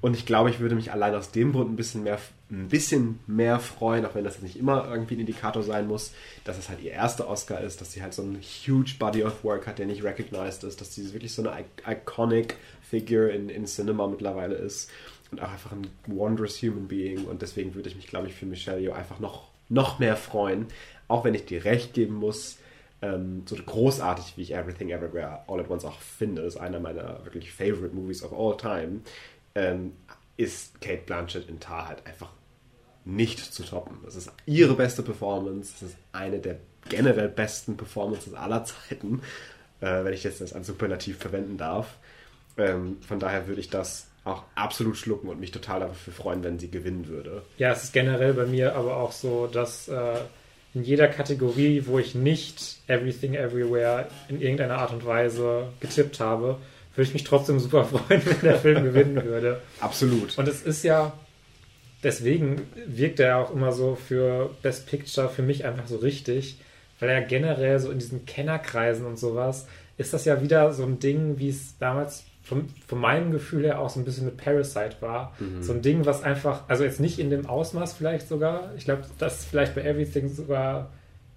Und 0.00 0.14
ich 0.14 0.26
glaube, 0.26 0.50
ich 0.50 0.60
würde 0.60 0.76
mich 0.76 0.92
allein 0.92 1.14
aus 1.14 1.32
dem 1.32 1.52
Grund 1.52 1.72
ein 1.72 1.76
bisschen 1.76 2.04
mehr, 2.04 2.18
ein 2.50 2.68
bisschen 2.68 3.18
mehr 3.26 3.58
freuen, 3.58 4.06
auch 4.06 4.14
wenn 4.14 4.22
das 4.22 4.40
nicht 4.40 4.56
immer 4.56 4.88
irgendwie 4.88 5.16
ein 5.16 5.20
Indikator 5.20 5.64
sein 5.64 5.88
muss, 5.88 6.12
dass 6.44 6.56
es 6.56 6.68
halt 6.68 6.80
ihr 6.82 6.92
erster 6.92 7.28
Oscar 7.28 7.60
ist, 7.60 7.80
dass 7.80 7.92
sie 7.92 8.02
halt 8.02 8.14
so 8.14 8.22
ein 8.22 8.38
huge 8.40 8.92
Body 8.98 9.24
of 9.24 9.42
Work 9.42 9.66
hat, 9.66 9.80
der 9.80 9.86
nicht 9.86 10.04
recognized 10.04 10.62
ist, 10.62 10.80
dass 10.80 10.94
sie 10.94 11.12
wirklich 11.12 11.34
so 11.34 11.42
eine 11.42 11.64
iconic 11.84 12.56
Figure 12.80 13.28
in, 13.28 13.48
in 13.48 13.66
Cinema 13.66 14.06
mittlerweile 14.06 14.54
ist 14.54 14.88
und 15.32 15.42
auch 15.42 15.50
einfach 15.50 15.72
ein 15.72 15.88
wondrous 16.06 16.62
human 16.62 16.86
being. 16.86 17.24
Und 17.24 17.42
deswegen 17.42 17.74
würde 17.74 17.88
ich 17.88 17.96
mich, 17.96 18.06
glaube 18.06 18.28
ich, 18.28 18.34
für 18.34 18.46
Michelle 18.46 18.80
Yeoh 18.80 18.92
einfach 18.92 19.18
noch, 19.18 19.48
noch 19.68 19.98
mehr 19.98 20.16
freuen, 20.16 20.66
auch 21.08 21.24
wenn 21.24 21.34
ich 21.34 21.44
dir 21.44 21.64
recht 21.64 21.92
geben 21.92 22.14
muss, 22.14 22.57
ähm, 23.02 23.42
so 23.46 23.56
großartig, 23.56 24.34
wie 24.36 24.42
ich 24.42 24.52
Everything 24.52 24.90
Everywhere 24.90 25.44
All 25.46 25.60
at 25.60 25.70
Once 25.70 25.84
auch 25.84 26.00
finde, 26.00 26.42
ist 26.42 26.56
einer 26.56 26.80
meiner 26.80 27.24
wirklich 27.24 27.52
favorite 27.52 27.94
Movies 27.94 28.22
of 28.22 28.32
all 28.32 28.56
time, 28.56 29.00
ähm, 29.54 29.92
ist 30.36 30.80
Kate 30.80 31.02
Blanchett 31.06 31.48
in 31.48 31.60
Tar 31.60 31.88
halt 31.88 32.06
einfach 32.06 32.30
nicht 33.04 33.38
zu 33.38 33.62
toppen. 33.62 33.98
Das 34.04 34.16
ist 34.16 34.30
ihre 34.46 34.74
beste 34.74 35.02
Performance, 35.02 35.72
das 35.80 35.90
ist 35.90 35.98
eine 36.12 36.38
der 36.38 36.56
generell 36.88 37.28
besten 37.28 37.76
Performances 37.76 38.34
aller 38.34 38.64
Zeiten, 38.64 39.22
äh, 39.80 40.04
wenn 40.04 40.12
ich 40.12 40.24
jetzt 40.24 40.40
das 40.40 40.52
als 40.52 40.66
Superlativ 40.66 41.18
verwenden 41.18 41.56
darf. 41.56 41.96
Ähm, 42.56 42.98
von 43.06 43.20
daher 43.20 43.46
würde 43.46 43.60
ich 43.60 43.70
das 43.70 44.08
auch 44.24 44.42
absolut 44.54 44.96
schlucken 44.96 45.28
und 45.28 45.40
mich 45.40 45.52
total 45.52 45.80
dafür 45.80 46.12
freuen, 46.12 46.42
wenn 46.42 46.58
sie 46.58 46.70
gewinnen 46.70 47.08
würde. 47.08 47.42
Ja, 47.56 47.72
es 47.72 47.84
ist 47.84 47.92
generell 47.92 48.34
bei 48.34 48.46
mir 48.46 48.74
aber 48.74 48.96
auch 48.96 49.12
so, 49.12 49.46
dass 49.46 49.88
äh, 49.88 50.16
in 50.74 50.84
jeder 50.84 51.08
Kategorie, 51.08 51.84
wo 51.86 51.98
ich 51.98 52.14
nicht 52.14 52.76
Everything 52.86 53.34
Everywhere 53.34 54.06
in 54.28 54.40
irgendeiner 54.40 54.78
Art 54.78 54.92
und 54.92 55.04
Weise 55.04 55.68
getippt 55.80 56.20
habe, 56.20 56.58
würde 56.94 57.08
ich 57.08 57.14
mich 57.14 57.24
trotzdem 57.24 57.58
super 57.58 57.84
freuen, 57.86 58.22
wenn 58.24 58.40
der 58.42 58.58
Film 58.58 58.84
gewinnen 58.84 59.24
würde. 59.24 59.60
Absolut. 59.80 60.36
Und 60.36 60.48
es 60.48 60.62
ist 60.62 60.82
ja, 60.84 61.12
deswegen 62.02 62.66
wirkt 62.86 63.20
er 63.20 63.38
auch 63.38 63.52
immer 63.52 63.72
so 63.72 63.96
für 63.96 64.50
Best 64.62 64.86
Picture 64.86 65.28
für 65.28 65.42
mich 65.42 65.64
einfach 65.64 65.86
so 65.86 65.96
richtig, 65.96 66.58
weil 67.00 67.08
er 67.08 67.22
generell 67.22 67.78
so 67.78 67.90
in 67.90 67.98
diesen 67.98 68.26
Kennerkreisen 68.26 69.06
und 69.06 69.18
sowas 69.18 69.66
ist 69.98 70.14
das 70.14 70.24
ja 70.24 70.40
wieder 70.40 70.72
so 70.72 70.84
ein 70.84 70.98
Ding, 70.98 71.38
wie 71.38 71.50
es 71.50 71.76
damals 71.78 72.24
von, 72.42 72.66
von 72.86 72.98
meinem 72.98 73.30
Gefühl 73.30 73.64
her 73.64 73.78
auch 73.78 73.90
so 73.90 74.00
ein 74.00 74.04
bisschen 74.04 74.24
mit 74.24 74.38
Parasite 74.38 74.96
war. 75.00 75.34
Mhm. 75.38 75.62
So 75.62 75.74
ein 75.74 75.82
Ding, 75.82 76.06
was 76.06 76.22
einfach, 76.22 76.62
also 76.68 76.84
jetzt 76.84 77.00
nicht 77.00 77.18
in 77.18 77.28
dem 77.28 77.46
Ausmaß 77.46 77.92
vielleicht 77.92 78.26
sogar, 78.28 78.72
ich 78.76 78.84
glaube, 78.84 79.02
das 79.18 79.40
ist 79.40 79.44
vielleicht 79.46 79.74
bei 79.74 79.82
Everything 79.82 80.28
sogar 80.28 80.90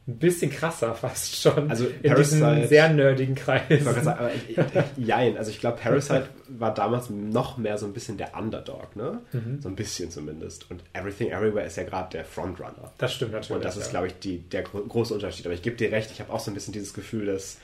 ein 0.07 0.17
bisschen 0.17 0.49
krasser 0.49 0.95
fast 0.95 1.35
schon. 1.35 1.69
Also 1.69 1.85
in 1.85 2.11
Parasite, 2.11 2.55
diesem 2.55 2.67
sehr 2.67 2.89
nerdigen 2.89 3.35
Kreis. 3.35 3.63
Ich 3.69 3.83
sagen, 3.83 4.07
aber 4.07 4.31
ich, 4.33 4.57
ich, 4.57 5.05
jein, 5.05 5.37
also 5.37 5.51
ich 5.51 5.59
glaube, 5.59 5.77
Parasite 5.77 6.27
war 6.47 6.73
damals 6.73 7.09
noch 7.09 7.57
mehr 7.57 7.77
so 7.77 7.85
ein 7.85 7.93
bisschen 7.93 8.17
der 8.17 8.35
Underdog, 8.35 8.95
ne? 8.95 9.21
Mhm. 9.31 9.61
So 9.61 9.69
ein 9.69 9.75
bisschen 9.75 10.09
zumindest. 10.09 10.69
Und 10.71 10.83
Everything 10.93 11.29
Everywhere 11.29 11.65
ist 11.65 11.77
ja 11.77 11.83
gerade 11.83 12.09
der 12.11 12.25
Frontrunner. 12.25 12.91
Das 12.97 13.13
stimmt 13.13 13.33
natürlich. 13.33 13.55
Und 13.57 13.65
das 13.65 13.77
ist, 13.77 13.91
glaube 13.91 14.07
ich, 14.07 14.19
die, 14.19 14.39
der 14.39 14.63
große 14.63 15.13
Unterschied. 15.13 15.45
Aber 15.45 15.53
ich 15.53 15.61
gebe 15.61 15.75
dir 15.75 15.91
recht, 15.91 16.09
ich 16.11 16.19
habe 16.19 16.31
auch 16.31 16.39
so 16.39 16.51
ein 16.51 16.53
bisschen 16.55 16.73
dieses 16.73 16.93
Gefühl, 16.93 17.27
dass 17.27 17.57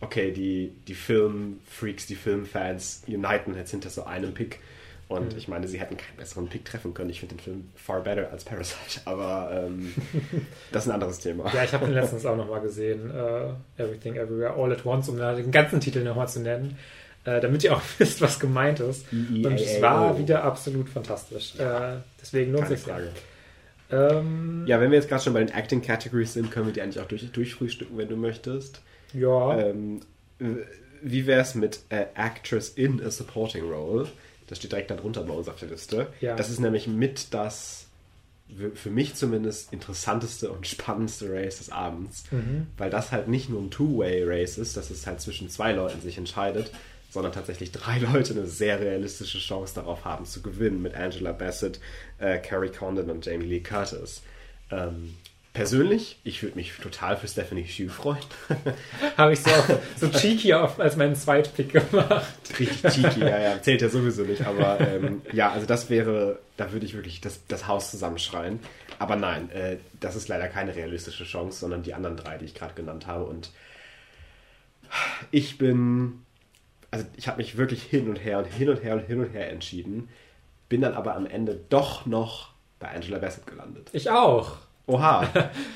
okay, 0.00 0.32
die, 0.32 0.72
die 0.86 0.94
Filmfreaks, 0.94 2.06
die 2.06 2.14
Filmfans 2.14 3.02
uniten 3.06 3.56
jetzt 3.56 3.70
hinter 3.70 3.90
so 3.90 4.04
einem 4.04 4.34
Pick. 4.34 4.60
Und 5.08 5.32
mhm. 5.32 5.38
ich 5.38 5.48
meine, 5.48 5.68
sie 5.68 5.78
hätten 5.78 5.96
keinen 5.96 6.16
besseren 6.16 6.48
Pick 6.48 6.64
treffen 6.64 6.94
können. 6.94 7.10
Ich 7.10 7.20
finde 7.20 7.34
den 7.34 7.40
Film 7.40 7.68
far 7.74 8.00
better 8.00 8.30
als 8.32 8.44
Parasite, 8.44 9.02
aber 9.04 9.50
ähm, 9.66 9.92
das 10.72 10.84
ist 10.84 10.88
ein 10.88 10.94
anderes 10.94 11.18
Thema. 11.18 11.52
Ja, 11.54 11.64
ich 11.64 11.72
habe 11.72 11.86
den 11.86 11.94
letztens 11.94 12.24
auch 12.24 12.36
nochmal 12.36 12.60
gesehen, 12.60 13.10
uh, 13.10 13.52
Everything 13.80 14.16
Everywhere 14.16 14.54
All 14.54 14.72
at 14.72 14.84
Once, 14.86 15.08
um 15.08 15.16
den 15.18 15.50
ganzen 15.50 15.80
Titel 15.80 16.02
nochmal 16.02 16.28
zu 16.28 16.40
nennen, 16.40 16.78
uh, 17.26 17.38
damit 17.40 17.64
ihr 17.64 17.74
auch 17.74 17.82
wisst, 17.98 18.20
was 18.20 18.40
gemeint 18.40 18.80
ist. 18.80 19.06
E 19.12 19.46
Und 19.46 19.60
es 19.60 19.80
war 19.82 20.18
wieder 20.18 20.42
absolut 20.42 20.88
fantastisch. 20.88 21.54
Uh, 21.58 21.98
deswegen 22.20 22.52
lohnt 22.52 22.68
sich 22.68 22.80
Frage. 22.80 23.10
Ähm, 23.92 24.64
ja, 24.66 24.80
wenn 24.80 24.90
wir 24.90 24.98
jetzt 24.98 25.08
gerade 25.08 25.22
schon 25.22 25.34
bei 25.34 25.44
den 25.44 25.54
Acting 25.54 25.82
Categories 25.82 26.32
sind, 26.32 26.50
können 26.50 26.66
wir 26.66 26.72
die 26.72 26.80
eigentlich 26.80 27.00
auch 27.00 27.06
durch, 27.06 27.30
durchfrühstücken, 27.30 27.96
wenn 27.98 28.08
du 28.08 28.16
möchtest. 28.16 28.80
Ja. 29.14 29.58
Ähm, 29.58 30.00
wie 31.02 31.26
wäre 31.26 31.42
es 31.42 31.54
mit 31.54 31.80
äh, 31.90 32.06
Actress 32.14 32.70
in 32.70 33.02
a 33.04 33.10
Supporting 33.10 33.70
Role? 33.70 34.08
Das 34.46 34.58
steht 34.58 34.72
direkt 34.72 34.90
darunter 34.90 35.22
bei 35.22 35.32
uns 35.32 35.48
auf 35.48 35.58
der 35.58 35.68
Liste. 35.68 36.08
Ja. 36.20 36.36
Das 36.36 36.50
ist 36.50 36.60
nämlich 36.60 36.86
mit 36.86 37.32
das, 37.32 37.86
für 38.74 38.90
mich 38.90 39.14
zumindest, 39.14 39.72
interessanteste 39.72 40.50
und 40.50 40.66
spannendste 40.66 41.32
Race 41.32 41.58
des 41.58 41.70
Abends. 41.70 42.24
Mhm. 42.30 42.66
Weil 42.76 42.90
das 42.90 43.12
halt 43.12 43.28
nicht 43.28 43.48
nur 43.48 43.62
ein 43.62 43.70
Two-Way-Race 43.70 44.58
ist, 44.58 44.76
dass 44.76 44.90
es 44.90 45.06
halt 45.06 45.20
zwischen 45.20 45.48
zwei 45.48 45.72
Leuten 45.72 46.00
sich 46.00 46.18
entscheidet, 46.18 46.70
sondern 47.10 47.32
tatsächlich 47.32 47.72
drei 47.72 47.98
Leute 48.12 48.34
eine 48.34 48.46
sehr 48.46 48.80
realistische 48.80 49.38
Chance 49.38 49.74
darauf 49.74 50.04
haben 50.04 50.26
zu 50.26 50.42
gewinnen 50.42 50.82
mit 50.82 50.94
Angela 50.94 51.32
Bassett, 51.32 51.80
äh, 52.18 52.38
Carrie 52.38 52.70
Condon 52.70 53.10
und 53.10 53.24
Jamie 53.24 53.46
Lee 53.46 53.60
Curtis. 53.60 54.22
Ähm, 54.70 55.14
Persönlich, 55.54 56.18
ich 56.24 56.42
würde 56.42 56.56
mich 56.56 56.72
total 56.72 57.16
für 57.16 57.28
Stephanie 57.28 57.64
Hsu 57.64 57.88
freuen. 57.88 58.18
Habe 59.16 59.32
ich 59.34 59.40
so, 59.40 59.50
so 59.96 60.08
cheeky 60.08 60.52
auf, 60.52 60.80
als 60.80 60.96
meinen 60.96 61.14
Zweitpick 61.14 61.72
gemacht. 61.72 62.26
Richtig 62.58 62.82
cheeky, 62.92 63.20
ja, 63.20 63.38
ja. 63.40 63.62
Zählt 63.62 63.80
ja 63.80 63.88
sowieso 63.88 64.24
nicht. 64.24 64.44
Aber 64.46 64.80
ähm, 64.80 65.22
ja, 65.32 65.52
also 65.52 65.64
das 65.64 65.88
wäre, 65.90 66.40
da 66.56 66.72
würde 66.72 66.84
ich 66.84 66.94
wirklich 66.94 67.20
das, 67.20 67.46
das 67.46 67.68
Haus 67.68 67.92
zusammenschreien. 67.92 68.58
Aber 68.98 69.14
nein, 69.14 69.48
äh, 69.52 69.76
das 70.00 70.16
ist 70.16 70.28
leider 70.28 70.48
keine 70.48 70.74
realistische 70.74 71.24
Chance, 71.24 71.60
sondern 71.60 71.84
die 71.84 71.94
anderen 71.94 72.16
drei, 72.16 72.36
die 72.36 72.46
ich 72.46 72.54
gerade 72.54 72.74
genannt 72.74 73.06
habe. 73.06 73.24
Und 73.24 73.50
Ich 75.30 75.58
bin, 75.58 76.24
also 76.90 77.04
ich 77.16 77.28
habe 77.28 77.38
mich 77.38 77.56
wirklich 77.56 77.82
hin 77.82 78.08
und 78.08 78.16
her 78.16 78.38
und 78.38 78.46
hin 78.46 78.68
und 78.68 78.82
her 78.82 78.94
und 78.94 79.06
hin 79.06 79.20
und 79.20 79.32
her 79.32 79.50
entschieden, 79.50 80.08
bin 80.68 80.80
dann 80.80 80.94
aber 80.94 81.14
am 81.14 81.26
Ende 81.26 81.60
doch 81.68 82.06
noch 82.06 82.50
bei 82.78 82.88
Angela 82.90 83.18
Bassett 83.18 83.46
gelandet. 83.46 83.90
Ich 83.92 84.10
auch. 84.10 84.58
Oha, 84.86 85.26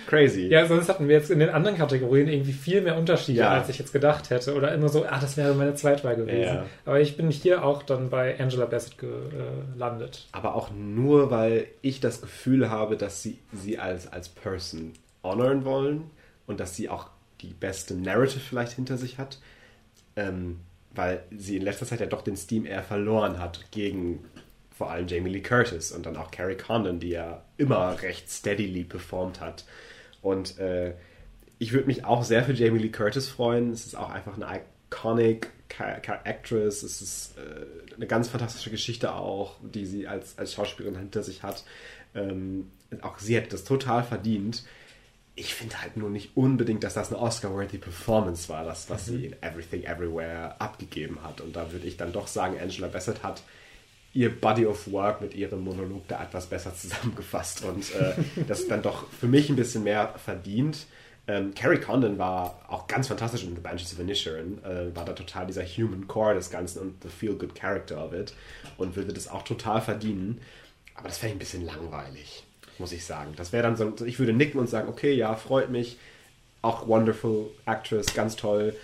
crazy. 0.07 0.43
Ja, 0.51 0.67
sonst 0.67 0.89
hatten 0.89 1.09
wir 1.09 1.17
jetzt 1.17 1.31
in 1.31 1.39
den 1.39 1.49
anderen 1.49 1.79
Kategorien 1.79 2.29
irgendwie 2.29 2.53
viel 2.53 2.83
mehr 2.83 2.97
Unterschiede, 2.99 3.39
Ja. 3.41 3.53
als 3.53 3.69
ich 3.71 3.79
jetzt 3.79 3.93
gedacht 3.93 4.29
hätte. 4.29 4.55
Oder 4.55 4.75
immer 4.75 4.89
so, 4.91 5.05
ah, 5.07 5.19
das 5.19 5.37
wäre 5.39 5.55
meine 5.55 5.75
Zweitwahl 5.75 6.15
gewesen. 6.17 6.57
Ja. 6.57 6.67
Aber 6.85 7.01
ich 7.01 7.17
bin 7.17 7.31
hier 7.31 7.65
auch 7.65 7.83
dann 7.83 8.11
bei 8.11 8.39
Angela 8.39 8.67
Bassett 8.67 8.97
gelandet. 8.99 10.27
Aber 10.33 10.55
auch 10.55 10.71
nur, 10.71 11.31
weil 11.31 11.67
ich 11.81 12.01
das 12.01 12.21
Gefühl 12.21 12.71
habe, 12.71 12.97
dass 12.97 13.23
sie 13.23 13.39
sie 13.53 13.79
als, 13.79 14.13
als 14.13 14.29
Person 14.29 14.93
honoren 15.23 15.65
wollen 15.65 16.11
und 16.47 16.61
dass 16.61 16.77
sie 16.77 16.89
auch 16.91 17.09
die 17.41 17.55
beste 17.55 17.95
Narrative 17.95 18.41
vielleicht 18.41 18.73
hinter 18.73 18.99
sich 18.99 19.17
hat. 19.19 19.39
Ähm, 20.17 20.61
weil 20.95 21.23
sie 21.37 21.57
in 21.57 21.63
letzter 21.63 21.87
Zeit 21.87 22.01
ja 22.01 22.07
doch 22.07 22.23
den 22.23 22.37
Steam 22.37 22.67
eher 22.67 22.83
verloren 22.83 23.39
hat 23.39 23.71
gegen 23.71 24.25
vor 24.79 24.93
allem 24.93 25.09
Jamie 25.09 25.31
Lee 25.31 25.41
Curtis 25.41 25.91
und 25.91 26.07
dann 26.07 26.17
auch 26.17 26.31
Carrie 26.31 26.55
Condon, 26.55 27.01
die 27.01 27.09
ja 27.09 27.43
immer 27.57 28.01
recht 28.01 28.31
steadily 28.31 28.85
performt 28.85 29.41
hat. 29.41 29.65
Und 30.23 30.57
äh, 30.61 30.95
ich 31.59 31.73
würde 31.73 31.89
mich 31.89 32.05
auch 32.05 32.23
sehr 32.23 32.45
für 32.45 32.53
Jamie 32.53 32.79
Lee 32.79 32.91
Curtis 32.91 33.29
freuen. 33.29 33.73
Es 33.73 33.87
ist 33.87 33.97
auch 33.97 34.09
einfach 34.09 34.37
eine 34.37 34.61
iconic 34.89 35.51
Actress. 36.23 36.85
Es 36.85 37.03
ist 37.03 37.37
äh, 37.39 37.97
eine 37.97 38.07
ganz 38.07 38.29
fantastische 38.29 38.71
Geschichte 38.71 39.15
auch, 39.15 39.57
die 39.63 39.85
sie 39.85 40.07
als, 40.07 40.39
als 40.39 40.55
Schauspielerin 40.55 40.97
hinter 40.97 41.25
sich 41.25 41.43
hat. 41.43 41.65
Ähm, 42.15 42.71
auch 43.03 43.19
sie 43.19 43.35
hätte 43.35 43.51
das 43.51 43.65
total 43.65 44.05
verdient. 44.05 44.63
Ich 45.35 45.55
finde 45.55 45.83
halt 45.83 45.97
nur 45.97 46.09
nicht 46.09 46.37
unbedingt, 46.37 46.85
dass 46.85 46.95
das 46.95 47.13
eine 47.13 47.21
Oscar-worthy 47.21 47.79
Performance 47.79 48.49
war, 48.49 48.65
das, 48.65 48.89
was 48.91 49.07
sie 49.07 49.27
in 49.27 49.43
Everything 49.43 49.83
Everywhere 49.83 50.61
abgegeben 50.61 51.25
hat. 51.25 51.41
Und 51.41 51.57
da 51.57 51.73
würde 51.73 51.89
ich 51.89 51.97
dann 51.97 52.13
doch 52.13 52.29
sagen, 52.29 52.57
Angela 52.61 52.87
Bassett 52.87 53.25
hat 53.25 53.43
ihr 54.15 54.35
Body 54.41 54.67
of 54.67 54.91
Work 54.91 55.21
mit 55.21 55.35
ihrem 55.35 55.65
Monolog 55.65 56.07
da 56.09 56.23
etwas 56.23 56.47
besser 56.47 56.75
zusammengefasst 56.77 57.65
und 57.65 57.95
äh, 57.95 58.15
das 58.47 58.67
dann 58.67 58.83
doch 58.83 59.09
für 59.11 59.27
mich 59.27 59.49
ein 59.49 59.57
bisschen 59.57 59.85
mehr 59.85 60.15
verdient. 60.25 60.87
Ähm, 61.27 61.53
Carrie 61.55 61.79
Condon 61.79 62.17
war 62.17 62.59
auch 62.69 62.87
ganz 62.87 63.09
fantastisch 63.09 63.45
in 63.45 63.55
The 63.55 63.61
Banshees 63.61 63.93
of 63.93 64.01
Inisherin, 64.01 64.65
äh, 64.65 64.97
war 64.97 65.05
da 65.05 65.13
total 65.13 65.47
dieser 65.47 65.65
Human 65.65 66.09
Core 66.09 66.35
des 66.35 66.51
Ganzen 66.51 66.81
und 66.81 67.03
the 67.03 67.09
feel-good 67.11 67.55
character 67.55 68.03
of 68.03 68.15
it 68.15 68.33
und 68.79 68.97
würde 68.97 69.13
das 69.13 69.29
auch 69.29 69.43
total 69.43 69.83
verdienen. 69.83 70.41
Aber 70.95 71.09
das 71.09 71.23
wäre 71.23 71.33
ein 71.33 71.39
bisschen 71.39 71.67
langweilig, 71.67 72.45
muss 72.79 72.93
ich 72.93 73.05
sagen. 73.05 73.35
Das 73.37 73.53
wäre 73.53 73.63
dann 73.63 73.77
so, 73.77 73.93
ich 74.07 74.19
würde 74.19 74.33
nicken 74.33 74.59
und 74.59 74.71
sagen, 74.71 74.89
okay, 74.89 75.13
ja, 75.13 75.37
freut 75.37 75.71
mich, 75.71 75.99
auch 76.63 76.89
wonderful 76.89 77.51
Actress, 77.67 78.15
ganz 78.15 78.35
toll. 78.35 78.75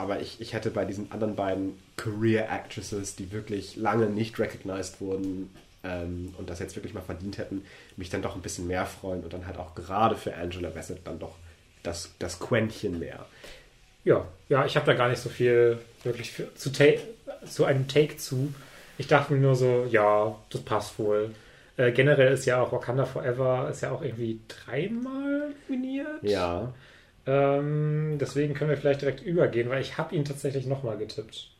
Aber 0.00 0.18
ich, 0.18 0.40
ich 0.40 0.54
hätte 0.54 0.70
bei 0.70 0.86
diesen 0.86 1.12
anderen 1.12 1.36
beiden 1.36 1.78
Career 1.96 2.50
Actresses, 2.50 3.16
die 3.16 3.32
wirklich 3.32 3.76
lange 3.76 4.06
nicht 4.06 4.38
recognized 4.38 4.98
wurden 5.02 5.54
ähm, 5.84 6.34
und 6.38 6.48
das 6.48 6.58
jetzt 6.58 6.74
wirklich 6.74 6.94
mal 6.94 7.02
verdient 7.02 7.36
hätten, 7.36 7.66
mich 7.98 8.08
dann 8.08 8.22
doch 8.22 8.34
ein 8.34 8.40
bisschen 8.40 8.66
mehr 8.66 8.86
freuen 8.86 9.22
und 9.22 9.34
dann 9.34 9.46
halt 9.46 9.58
auch 9.58 9.74
gerade 9.74 10.16
für 10.16 10.34
Angela 10.34 10.70
Bassett 10.70 11.00
dann 11.04 11.18
doch 11.18 11.34
das, 11.82 12.14
das 12.18 12.40
Quäntchen 12.40 12.98
mehr. 12.98 13.26
Ja, 14.02 14.26
ja, 14.48 14.64
ich 14.64 14.74
habe 14.76 14.86
da 14.86 14.94
gar 14.94 15.10
nicht 15.10 15.20
so 15.20 15.28
viel 15.28 15.78
wirklich 16.02 16.32
für, 16.32 16.54
zu, 16.54 16.72
zu 17.44 17.64
einem 17.66 17.86
Take 17.86 18.16
zu. 18.16 18.54
Ich 18.96 19.06
dachte 19.06 19.34
mir 19.34 19.40
nur 19.40 19.54
so, 19.54 19.86
ja, 19.90 20.34
das 20.48 20.62
passt 20.62 20.98
wohl. 20.98 21.34
Äh, 21.76 21.92
generell 21.92 22.32
ist 22.32 22.46
ja 22.46 22.62
auch 22.62 22.72
Wakanda 22.72 23.04
Forever 23.04 23.68
ist 23.70 23.82
ja 23.82 23.90
auch 23.90 24.00
irgendwie 24.00 24.40
dreimal 24.48 25.52
nominiert. 25.68 26.22
Ja. 26.22 26.72
Ähm, 27.26 28.16
deswegen 28.20 28.54
können 28.54 28.70
wir 28.70 28.76
vielleicht 28.76 29.02
direkt 29.02 29.22
übergehen, 29.22 29.68
weil 29.68 29.80
ich 29.80 29.98
habe 29.98 30.14
ihn 30.14 30.24
tatsächlich 30.24 30.66
nochmal 30.66 30.96
getippt. 30.96 31.50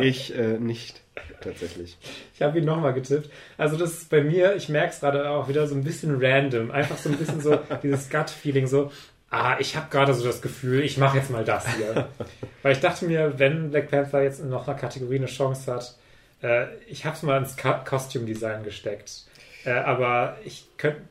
Ich 0.00 0.34
äh, 0.36 0.58
nicht, 0.58 1.02
tatsächlich. 1.40 1.96
Ich 2.34 2.42
habe 2.42 2.58
ihn 2.58 2.64
nochmal 2.64 2.94
getippt. 2.94 3.28
Also 3.58 3.76
das 3.76 3.92
ist 3.92 4.08
bei 4.08 4.22
mir, 4.22 4.56
ich 4.56 4.70
merke 4.70 4.94
es 4.94 5.00
gerade 5.00 5.28
auch 5.28 5.48
wieder 5.48 5.66
so 5.66 5.74
ein 5.74 5.84
bisschen 5.84 6.24
random. 6.24 6.70
Einfach 6.70 6.96
so 6.96 7.10
ein 7.10 7.18
bisschen 7.18 7.42
so 7.42 7.58
dieses 7.82 8.08
Gut-Feeling, 8.08 8.66
so, 8.66 8.90
ah, 9.28 9.56
ich 9.58 9.76
habe 9.76 9.90
gerade 9.90 10.14
so 10.14 10.24
das 10.24 10.40
Gefühl, 10.40 10.82
ich 10.82 10.96
mache 10.96 11.18
jetzt 11.18 11.28
mal 11.30 11.44
das 11.44 11.66
hier. 11.76 12.08
Weil 12.62 12.72
ich 12.72 12.80
dachte 12.80 13.04
mir, 13.04 13.38
wenn 13.38 13.70
Black 13.70 13.90
Panther 13.90 14.22
jetzt 14.22 14.40
in 14.40 14.48
noch 14.48 14.66
einer 14.66 14.78
Kategorie 14.78 15.16
eine 15.16 15.26
Chance 15.26 15.70
hat, 15.70 15.98
äh, 16.42 16.74
ich 16.88 17.04
habe 17.04 17.14
es 17.14 17.22
mal 17.22 17.36
ins 17.36 17.58
Co 17.58 17.74
Costume 17.84 18.24
Design 18.24 18.62
gesteckt. 18.62 19.26
Äh, 19.66 19.72
aber 19.72 20.38
ich 20.44 20.66
könnte, 20.78 21.02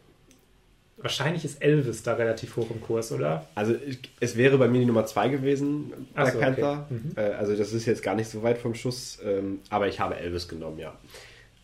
wahrscheinlich 1.02 1.46
ist 1.46 1.62
Elvis 1.62 2.04
da 2.04 2.14
relativ 2.14 2.56
hoch 2.56 2.70
im 2.70 2.82
Kurs, 2.82 3.12
oder? 3.12 3.48
Also 3.56 3.76
es 4.20 4.36
wäre 4.36 4.58
bei 4.58 4.68
mir 4.68 4.80
die 4.80 4.86
Nummer 4.86 5.06
zwei 5.06 5.30
gewesen, 5.30 5.94
Ach 6.14 6.24
Black 6.24 6.34
so, 6.34 6.38
okay. 6.38 6.46
Panther. 6.46 6.88
Mhm. 6.90 7.12
Äh, 7.16 7.22
also 7.22 7.56
das 7.56 7.74
ist 7.74 7.86
jetzt 7.86 8.04
gar 8.04 8.16
nicht 8.16 8.30
so 8.30 8.44
weit 8.44 8.58
vom 8.58 8.76
Schuss, 8.76 9.20
ähm, 9.24 9.60
aber 9.70 9.88
ich 9.88 10.00
habe 10.00 10.18
Elvis 10.18 10.48
genommen, 10.48 10.80
ja. 10.80 10.94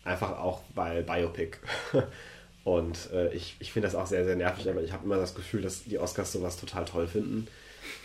Einfach 0.04 0.38
auch 0.38 0.62
weil 0.74 1.02
Biopic. 1.02 1.58
Und 2.64 3.10
äh, 3.12 3.32
ich, 3.32 3.56
ich 3.60 3.72
finde 3.72 3.86
das 3.86 3.94
auch 3.94 4.06
sehr, 4.06 4.24
sehr 4.24 4.36
nervig, 4.36 4.68
aber 4.68 4.82
ich 4.82 4.92
habe 4.92 5.04
immer 5.04 5.16
das 5.16 5.34
Gefühl, 5.34 5.62
dass 5.62 5.84
die 5.84 5.98
Oscars 5.98 6.32
sowas 6.32 6.56
total 6.56 6.84
toll 6.84 7.06
finden. 7.06 7.46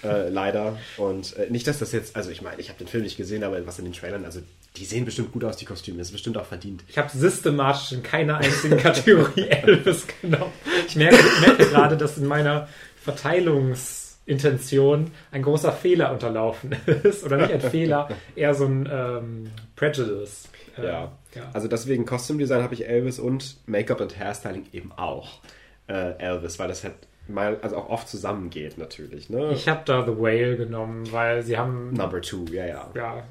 Äh, 0.04 0.30
leider. 0.30 0.78
Und 0.98 1.36
nicht, 1.50 1.66
dass 1.66 1.80
das 1.80 1.92
jetzt, 1.92 2.16
also 2.16 2.30
ich 2.30 2.42
meine, 2.42 2.62
ich 2.62 2.70
habe 2.70 2.78
den 2.78 2.88
Film 2.88 3.04
nicht 3.04 3.18
gesehen, 3.18 3.44
aber 3.44 3.66
was 3.66 3.80
in 3.80 3.86
den 3.86 3.94
Trailern, 3.94 4.24
also 4.24 4.42
die 4.78 4.86
sehen 4.86 5.04
bestimmt 5.06 5.32
gut 5.34 5.44
aus, 5.44 5.58
die 5.58 5.66
Kostüme. 5.66 5.98
Das 5.98 6.08
ist 6.08 6.14
bestimmt 6.14 6.38
auch 6.38 6.46
verdient. 6.46 6.84
Ich 6.88 6.98
habe 6.98 7.10
systematisch 7.10 7.92
in 7.92 8.04
keiner 8.04 8.38
einzigen 8.38 8.78
Kategorie 8.78 9.42
Elvis 9.50 10.06
genommen. 10.22 10.54
Ich 10.88 10.96
merke, 10.96 11.18
merke 11.42 11.66
gerade, 11.68 11.98
dass 11.98 12.18
in 12.18 12.26
meiner 12.26 12.70
Verteilungsintention 13.02 15.12
ein 15.32 15.42
großer 15.44 15.72
Fehler 15.74 16.12
unterlaufen 16.12 16.76
ist. 17.04 17.24
Oder 17.24 17.38
nicht 17.38 17.52
ein 17.54 17.62
Fehler, 17.62 18.10
eher 18.36 18.54
so 18.54 18.66
ein 18.66 18.88
ähm, 18.92 19.52
Prejudice. 19.76 20.50
Äh, 20.78 20.86
Ja. 20.86 21.12
ja. 21.36 21.50
Also 21.54 21.68
deswegen 21.68 22.06
Costume 22.06 22.40
Design 22.40 22.64
habe 22.64 22.74
ich 22.74 22.88
Elvis 22.88 23.20
und 23.20 23.58
Make-up 23.66 24.00
und 24.02 24.18
Hairstyling 24.18 24.68
eben 24.72 24.92
auch 24.94 25.40
äh, 25.88 26.18
Elvis, 26.18 26.60
weil 26.60 26.68
das 26.70 26.84
halt 26.84 26.96
mal, 27.28 27.58
also 27.62 27.78
auch 27.78 27.90
oft 27.90 28.08
zusammengeht 28.08 28.78
natürlich. 28.78 29.30
Ne? 29.30 29.52
Ich 29.54 29.68
habe 29.68 29.82
da 29.86 30.06
The 30.06 30.18
Whale 30.18 30.58
genommen, 30.58 31.12
weil 31.12 31.44
sie 31.44 31.58
haben. 31.58 31.94
Number 31.94 32.22
two, 32.22 32.46
ja, 32.52 32.66
ja. 32.66 32.90
Ja. 32.96 33.24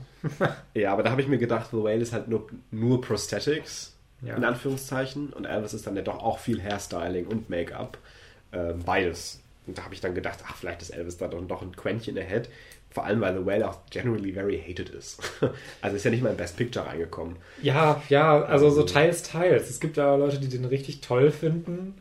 Ja, 0.75 0.93
aber 0.93 1.03
da 1.03 1.11
habe 1.11 1.21
ich 1.23 1.29
mir 1.29 1.39
gedacht, 1.39 1.71
The 1.71 1.79
Whale 1.79 2.01
ist 2.01 2.13
halt 2.13 2.29
nur, 2.29 2.47
nur 2.71 3.01
Prosthetics, 3.01 3.95
Ja. 4.23 4.37
in 4.37 4.45
Anführungszeichen. 4.45 5.33
Und 5.33 5.45
Elvis 5.45 5.75
ist 5.75 5.87
dann 5.87 5.97
ja 5.97 6.03
doch 6.03 6.23
auch 6.23 6.39
viel 6.39 6.63
Hairstyling 6.63 7.27
und 7.27 7.49
Make-up. 7.51 7.99
Ähm, 8.53 8.81
beides. 8.85 9.41
Und 9.67 9.79
da 9.79 9.85
habe 9.85 9.95
ich 9.95 10.01
dann 10.01 10.15
gedacht, 10.15 10.41
ach, 10.47 10.57
vielleicht 10.57 10.83
ist 10.83 10.91
Elvis 10.91 11.17
da 11.17 11.29
doch, 11.29 11.41
doch 11.47 11.63
ein 11.63 11.75
Quäntchen 11.77 12.19
ahead. 12.19 12.49
Vor 12.93 13.05
allem, 13.05 13.21
weil 13.21 13.39
The 13.39 13.47
Whale 13.47 13.69
auch 13.69 13.79
generally 13.91 14.33
very 14.33 14.59
hated 14.59 14.89
ist. 14.91 15.21
also 15.81 15.97
ist 15.97 16.05
ja 16.05 16.11
nicht 16.11 16.23
mal 16.23 16.31
in 16.31 16.37
Best 16.37 16.57
Picture 16.57 16.85
reingekommen. 16.85 17.37
Ja, 17.63 18.03
ja, 18.09 18.43
also 18.43 18.69
so 18.71 18.83
teils, 18.83 19.23
teils. 19.23 19.71
Es 19.71 19.79
gibt 19.79 19.97
da 19.97 20.17
Leute, 20.17 20.41
die 20.41 20.49
den 20.49 20.65
richtig 20.65 21.01
toll 21.01 21.31
finden. 21.31 21.95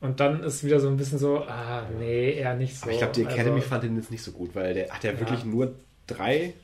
Und 0.00 0.18
dann 0.20 0.42
ist 0.42 0.64
wieder 0.64 0.80
so 0.80 0.88
ein 0.88 0.96
bisschen 0.96 1.18
so, 1.18 1.40
ah, 1.40 1.82
nee, 1.98 2.32
eher 2.32 2.54
nicht 2.56 2.74
so. 2.74 2.84
Aber 2.84 2.92
ich 2.92 2.98
glaube, 2.98 3.12
die 3.12 3.22
Academy 3.24 3.56
also, 3.56 3.68
fand 3.68 3.82
den 3.84 3.96
jetzt 3.96 4.10
nicht 4.10 4.22
so 4.22 4.32
gut, 4.32 4.54
weil 4.54 4.72
der 4.72 4.88
hat 4.88 5.04
ja, 5.04 5.12
Ja. 5.12 5.20
wirklich 5.20 5.44
nur 5.44 5.74
drei 6.06 6.54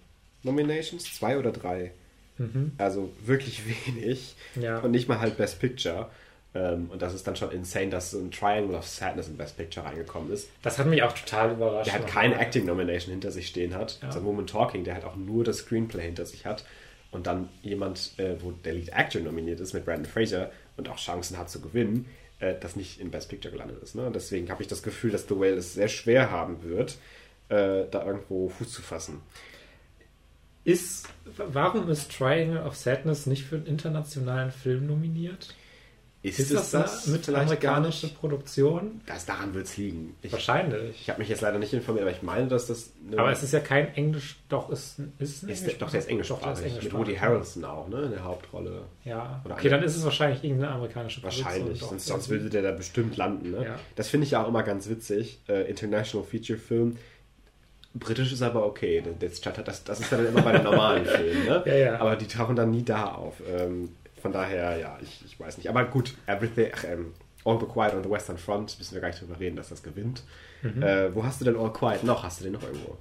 Nominations, 0.46 1.04
zwei 1.14 1.38
oder 1.38 1.52
drei. 1.52 1.92
Mhm. 2.38 2.72
Also 2.78 3.12
wirklich 3.24 3.62
wenig. 3.86 4.34
Ja. 4.60 4.78
Und 4.78 4.92
nicht 4.92 5.08
mal 5.08 5.20
halt 5.20 5.36
Best 5.36 5.60
Picture. 5.60 6.10
Ähm, 6.54 6.88
und 6.90 7.02
das 7.02 7.14
ist 7.14 7.26
dann 7.26 7.36
schon 7.36 7.50
insane, 7.50 7.90
dass 7.90 8.12
so 8.12 8.18
ein 8.18 8.30
Triangle 8.30 8.76
of 8.76 8.86
Sadness 8.86 9.28
in 9.28 9.36
Best 9.36 9.56
Picture 9.56 9.84
reingekommen 9.84 10.32
ist. 10.32 10.48
Das 10.62 10.78
hat 10.78 10.86
mich 10.86 11.02
auch 11.02 11.12
total 11.12 11.52
überrascht. 11.52 11.86
Der 11.86 11.94
halt 11.94 12.06
keine 12.06 12.38
Acting 12.38 12.64
Nomination 12.64 13.12
hinter 13.12 13.30
sich 13.30 13.48
stehen 13.48 13.74
hat. 13.74 13.98
Ja. 14.02 14.10
So 14.10 14.24
Woman 14.24 14.46
Talking, 14.46 14.84
der 14.84 14.94
halt 14.94 15.04
auch 15.04 15.16
nur 15.16 15.44
das 15.44 15.58
Screenplay 15.58 16.02
hinter 16.02 16.24
sich 16.24 16.46
hat. 16.46 16.64
Und 17.10 17.26
dann 17.26 17.48
jemand, 17.62 18.18
äh, 18.18 18.36
wo 18.40 18.52
der 18.52 18.74
Lead 18.74 18.92
Actor 18.92 19.22
nominiert 19.22 19.60
ist 19.60 19.74
mit 19.74 19.84
Brandon 19.84 20.06
Fraser 20.06 20.50
und 20.76 20.88
auch 20.88 20.96
Chancen 20.96 21.38
hat 21.38 21.48
zu 21.48 21.60
gewinnen, 21.60 22.06
äh, 22.40 22.54
das 22.58 22.76
nicht 22.76 23.00
in 23.00 23.10
Best 23.10 23.28
Picture 23.28 23.52
gelandet 23.52 23.82
ist. 23.82 23.94
Ne? 23.94 24.10
Deswegen 24.14 24.50
habe 24.50 24.62
ich 24.62 24.68
das 24.68 24.82
Gefühl, 24.82 25.10
dass 25.10 25.26
The 25.28 25.36
Whale 25.36 25.54
es 25.56 25.74
sehr 25.74 25.88
schwer 25.88 26.30
haben 26.30 26.62
wird, 26.62 26.98
äh, 27.48 27.84
da 27.90 28.04
irgendwo 28.04 28.48
Fuß 28.48 28.72
zu 28.72 28.82
fassen. 28.82 29.22
Ist, 30.66 31.08
warum 31.36 31.88
ist 31.88 32.10
Triangle 32.10 32.62
of 32.64 32.74
Sadness 32.76 33.26
nicht 33.26 33.44
für 33.44 33.54
einen 33.56 33.66
internationalen 33.66 34.50
Film 34.50 34.88
nominiert? 34.88 35.54
Ist, 36.22 36.40
es 36.40 36.72
das, 36.72 37.06
eine 37.06 37.16
mit 37.18 37.28
amerikanische? 37.28 38.08
Produktion? 38.08 39.00
Das, 39.06 39.26
daran 39.26 39.54
wird 39.54 39.66
es 39.66 39.76
liegen. 39.76 40.16
Ich, 40.22 40.32
Wahrscheinlich. 40.32 41.00
ich 41.00 41.08
habe 41.08 41.20
mich 41.20 41.28
jetzt 41.28 41.40
leider 41.40 41.60
nicht 41.60 41.72
informiert, 41.72 42.02
aber 42.02 42.10
ich 42.10 42.22
meine, 42.22 42.48
dass 42.48 42.66
das. 42.66 42.90
Aber 43.16 43.30
es 43.30 43.44
ist 43.44 43.52
ja 43.52 43.60
kein 43.60 43.94
Englisch, 43.94 44.40
doch, 44.48 44.68
ist, 44.70 44.98
ist, 45.20 45.44
ein 45.44 45.48
ist 45.50 45.66
der, 45.66 45.74
doch, 45.74 45.88
der 45.88 46.00
ist 46.00 46.10
Doch, 46.28 46.40
der 46.40 46.52
ist 46.54 46.62
englischsprachig. 46.62 46.82
mit. 46.82 46.92
Woody 46.94 47.14
Harrelson 47.14 47.64
auch, 47.64 47.86
ne? 47.86 48.02
In 48.02 48.10
der 48.10 48.24
Hauptrolle. 48.24 48.82
Ja, 49.04 49.40
Oder 49.44 49.54
okay, 49.54 49.68
eine- 49.68 49.76
dann 49.76 49.86
ist 49.86 49.94
es 49.94 50.02
wahrscheinlich 50.02 50.42
irgendeine 50.42 50.72
amerikanische 50.72 51.20
Produktion. 51.20 51.46
Wahrscheinlich, 51.46 51.78
doch. 51.78 51.90
sonst, 51.90 52.06
sonst 52.06 52.28
würde 52.28 52.50
der 52.50 52.62
da 52.62 52.72
bestimmt 52.72 53.16
landen. 53.16 53.52
Ne? 53.52 53.62
Ja. 53.64 53.78
Das 53.94 54.08
finde 54.08 54.24
ich 54.24 54.32
ja 54.32 54.42
auch 54.42 54.48
immer 54.48 54.64
ganz 54.64 54.88
witzig. 54.88 55.38
Äh, 55.48 55.70
International 55.70 56.26
Feature 56.26 56.58
Film. 56.58 56.96
Britisch 57.98 58.32
ist 58.32 58.42
aber 58.42 58.64
okay. 58.66 59.02
Das, 59.20 59.40
das, 59.40 59.84
das 59.84 60.00
ist 60.00 60.12
dann 60.12 60.26
immer 60.26 60.42
bei 60.42 60.52
den 60.52 60.64
normalen 60.64 61.04
Filmen. 61.06 61.44
Ne? 61.46 61.62
Ja, 61.66 61.74
ja. 61.74 62.00
Aber 62.00 62.16
die 62.16 62.26
tauchen 62.26 62.56
dann 62.56 62.70
nie 62.70 62.82
da 62.82 63.06
auf. 63.14 63.34
Ähm, 63.48 63.90
von 64.20 64.32
daher, 64.32 64.76
ja, 64.78 64.98
ich, 65.02 65.24
ich 65.24 65.38
weiß 65.38 65.56
nicht. 65.58 65.68
Aber 65.68 65.84
gut, 65.84 66.14
Everything, 66.26 66.70
ach, 66.74 66.84
ähm, 66.84 67.12
All 67.44 67.58
But 67.58 67.72
Quiet 67.72 67.94
on 67.94 68.02
the 68.02 68.10
Western 68.10 68.38
Front, 68.38 68.76
müssen 68.78 68.94
wir 68.94 69.00
gar 69.00 69.08
nicht 69.08 69.20
drüber 69.20 69.38
reden, 69.38 69.56
dass 69.56 69.68
das 69.68 69.82
gewinnt. 69.82 70.22
Mhm. 70.62 70.82
Äh, 70.82 71.14
wo 71.14 71.24
hast 71.24 71.40
du 71.40 71.44
denn 71.44 71.56
All 71.56 71.72
Quiet 71.72 72.02
noch? 72.04 72.22
Hast 72.24 72.40
du 72.40 72.44
den 72.44 72.54
noch 72.54 72.62
irgendwo? 72.62 72.96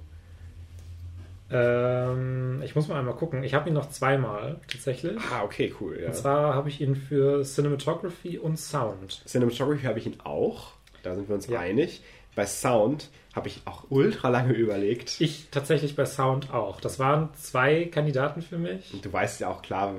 Ähm, 1.50 2.60
ich 2.64 2.74
muss 2.74 2.88
mal 2.88 2.98
einmal 2.98 3.14
gucken. 3.14 3.44
Ich 3.44 3.54
habe 3.54 3.68
ihn 3.68 3.74
noch 3.74 3.88
zweimal 3.88 4.56
tatsächlich. 4.68 5.20
Ah, 5.32 5.42
okay, 5.44 5.72
cool. 5.80 5.98
Ja. 6.00 6.08
Und 6.08 6.14
zwar 6.16 6.54
habe 6.54 6.68
ich 6.68 6.80
ihn 6.80 6.96
für 6.96 7.44
Cinematography 7.44 8.38
und 8.38 8.58
Sound. 8.58 9.22
Cinematography 9.26 9.84
habe 9.84 9.98
ich 9.98 10.06
ihn 10.06 10.18
auch. 10.24 10.72
Da 11.02 11.14
sind 11.14 11.28
wir 11.28 11.34
uns 11.36 11.46
Ja. 11.46 11.60
einig. 11.60 12.02
Bei 12.36 12.46
Sound 12.46 13.10
habe 13.34 13.48
ich 13.48 13.62
auch 13.64 13.84
ultra 13.90 14.28
lange 14.28 14.52
überlegt. 14.54 15.20
Ich 15.20 15.48
tatsächlich 15.50 15.96
bei 15.96 16.06
Sound 16.06 16.52
auch. 16.52 16.80
Das 16.80 16.98
waren 16.98 17.30
zwei 17.34 17.84
Kandidaten 17.86 18.40
für 18.40 18.56
mich. 18.56 18.94
Du 19.02 19.12
weißt 19.12 19.40
ja 19.40 19.48
auch 19.48 19.62
klar, 19.62 19.94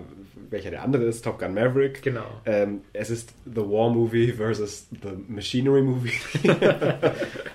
welcher 0.50 0.72
der 0.72 0.84
andere 0.84 1.04
ist, 1.04 1.24
Top 1.24 1.40
Gun 1.40 1.54
Maverick. 1.54 2.02
Genau. 2.02 2.26
Ähm, 2.46 2.82
es 2.94 3.10
ist 3.10 3.34
The 3.46 3.62
War 3.62 3.90
Movie 3.90 4.34
versus 4.34 4.88
The 4.90 5.10
Machinery 5.28 5.82
Movie. 5.82 6.14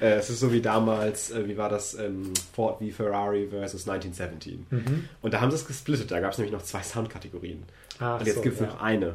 äh, 0.00 0.14
es 0.14 0.30
ist 0.30 0.40
so 0.40 0.52
wie 0.52 0.60
damals, 0.60 1.30
äh, 1.30 1.48
wie 1.48 1.56
war 1.56 1.68
das, 1.68 1.94
ähm, 1.94 2.32
Ford 2.52 2.78
v 2.78 2.90
Ferrari 2.90 3.48
versus 3.48 3.88
1917. 3.88 4.66
Mhm. 4.70 5.08
Und 5.20 5.34
da 5.34 5.40
haben 5.40 5.50
sie 5.50 5.56
es 5.56 5.66
gesplittet, 5.66 6.10
da 6.10 6.20
gab 6.20 6.32
es 6.32 6.38
nämlich 6.38 6.52
noch 6.52 6.62
zwei 6.62 6.82
Soundkategorien. 6.82 7.64
Und 8.00 8.26
jetzt 8.26 8.36
so, 8.36 8.42
gibt 8.42 8.54
es 8.54 8.60
ja. 8.60 8.66
noch 8.66 8.80
eine. 8.80 9.14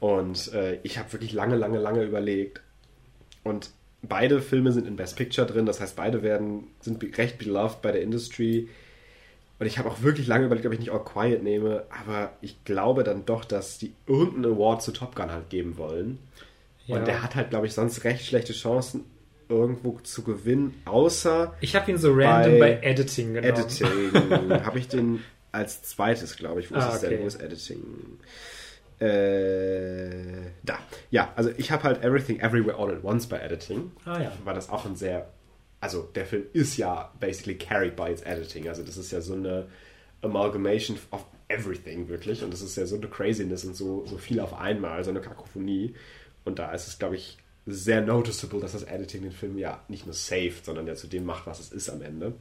Und 0.00 0.52
äh, 0.52 0.80
ich 0.82 0.98
habe 0.98 1.12
wirklich 1.12 1.32
lange, 1.32 1.56
lange, 1.56 1.78
lange 1.78 2.02
überlegt. 2.02 2.60
Und 3.44 3.70
beide 4.08 4.40
Filme 4.40 4.72
sind 4.72 4.86
in 4.86 4.96
Best 4.96 5.16
Picture 5.16 5.46
drin, 5.46 5.66
das 5.66 5.80
heißt, 5.80 5.96
beide 5.96 6.22
werden, 6.22 6.64
sind 6.80 7.02
recht 7.18 7.38
beloved 7.38 7.82
bei 7.82 7.92
der 7.92 8.02
Industry. 8.02 8.68
Und 9.58 9.66
ich 9.66 9.78
habe 9.78 9.88
auch 9.90 10.02
wirklich 10.02 10.26
lange 10.26 10.46
überlegt, 10.46 10.66
ob 10.66 10.72
ich 10.74 10.78
nicht 10.78 10.90
All 10.92 11.02
Quiet 11.02 11.42
nehme, 11.42 11.84
aber 11.88 12.32
ich 12.42 12.62
glaube 12.64 13.04
dann 13.04 13.24
doch, 13.24 13.44
dass 13.44 13.78
die 13.78 13.92
irgendeinen 14.06 14.54
Award 14.54 14.82
zu 14.82 14.92
Top 14.92 15.14
Gun 15.16 15.30
halt 15.30 15.48
geben 15.48 15.78
wollen. 15.78 16.18
Ja. 16.86 16.96
Und 16.96 17.06
der 17.06 17.22
hat 17.22 17.34
halt, 17.34 17.50
glaube 17.50 17.66
ich, 17.66 17.72
sonst 17.72 18.04
recht 18.04 18.24
schlechte 18.26 18.52
Chancen, 18.52 19.04
irgendwo 19.48 19.98
zu 20.02 20.22
gewinnen, 20.24 20.74
außer 20.84 21.54
Ich 21.60 21.74
habe 21.76 21.90
ihn 21.90 21.98
so 21.98 22.12
random 22.12 22.58
Bei 22.58 22.74
bei, 22.76 22.82
Editing 22.82 23.34
genommen. 23.34 23.54
Editing. 23.54 24.50
habe 24.64 24.78
ich 24.78 24.88
den 24.88 25.20
als 25.52 25.82
zweites, 25.84 26.36
glaube 26.36 26.60
ich. 26.60 26.70
Wo 26.70 26.74
ist 26.74 26.82
Ah, 26.84 26.94
es 26.96 27.00
denn? 27.00 27.14
okay. 27.14 27.22
Wo 27.22 27.26
ist 27.26 27.40
Editing? 27.40 27.80
Äh, 28.98 30.52
da. 30.62 30.78
Ja, 31.10 31.32
also 31.36 31.50
ich 31.56 31.70
habe 31.70 31.82
halt 31.82 32.02
Everything 32.02 32.40
Everywhere 32.40 32.78
All 32.78 32.94
at 32.94 33.04
Once 33.04 33.26
bei 33.26 33.38
Editing. 33.38 33.92
Ah 34.04 34.20
ja. 34.20 34.32
Weil 34.44 34.54
das 34.54 34.70
auch 34.70 34.86
ein 34.86 34.96
sehr. 34.96 35.30
Also 35.80 36.02
der 36.14 36.24
Film 36.24 36.44
ist 36.52 36.76
ja 36.78 37.12
basically 37.20 37.56
carried 37.56 37.96
by 37.96 38.10
its 38.10 38.22
Editing. 38.22 38.68
Also 38.68 38.82
das 38.82 38.96
ist 38.96 39.12
ja 39.12 39.20
so 39.20 39.34
eine 39.34 39.66
Amalgamation 40.22 40.98
of 41.10 41.24
everything 41.48 42.08
wirklich. 42.08 42.42
Und 42.42 42.52
das 42.52 42.62
ist 42.62 42.76
ja 42.76 42.86
so 42.86 42.96
eine 42.96 43.08
Craziness 43.08 43.64
und 43.64 43.76
so, 43.76 44.04
so 44.06 44.16
viel 44.16 44.40
auf 44.40 44.54
einmal, 44.54 45.04
so 45.04 45.10
eine 45.10 45.20
Kakophonie. 45.20 45.94
Und 46.44 46.58
da 46.58 46.72
ist 46.72 46.88
es, 46.88 46.98
glaube 46.98 47.16
ich, 47.16 47.38
sehr 47.66 48.00
noticeable, 48.00 48.60
dass 48.60 48.72
das 48.72 48.84
Editing 48.84 49.22
den 49.22 49.32
Film 49.32 49.58
ja 49.58 49.82
nicht 49.88 50.06
nur 50.06 50.14
saved, 50.14 50.64
sondern 50.64 50.86
ja 50.86 50.94
zu 50.94 51.08
dem 51.08 51.24
macht, 51.24 51.46
was 51.46 51.60
es 51.60 51.72
ist 51.72 51.90
am 51.90 52.00
Ende. 52.00 52.34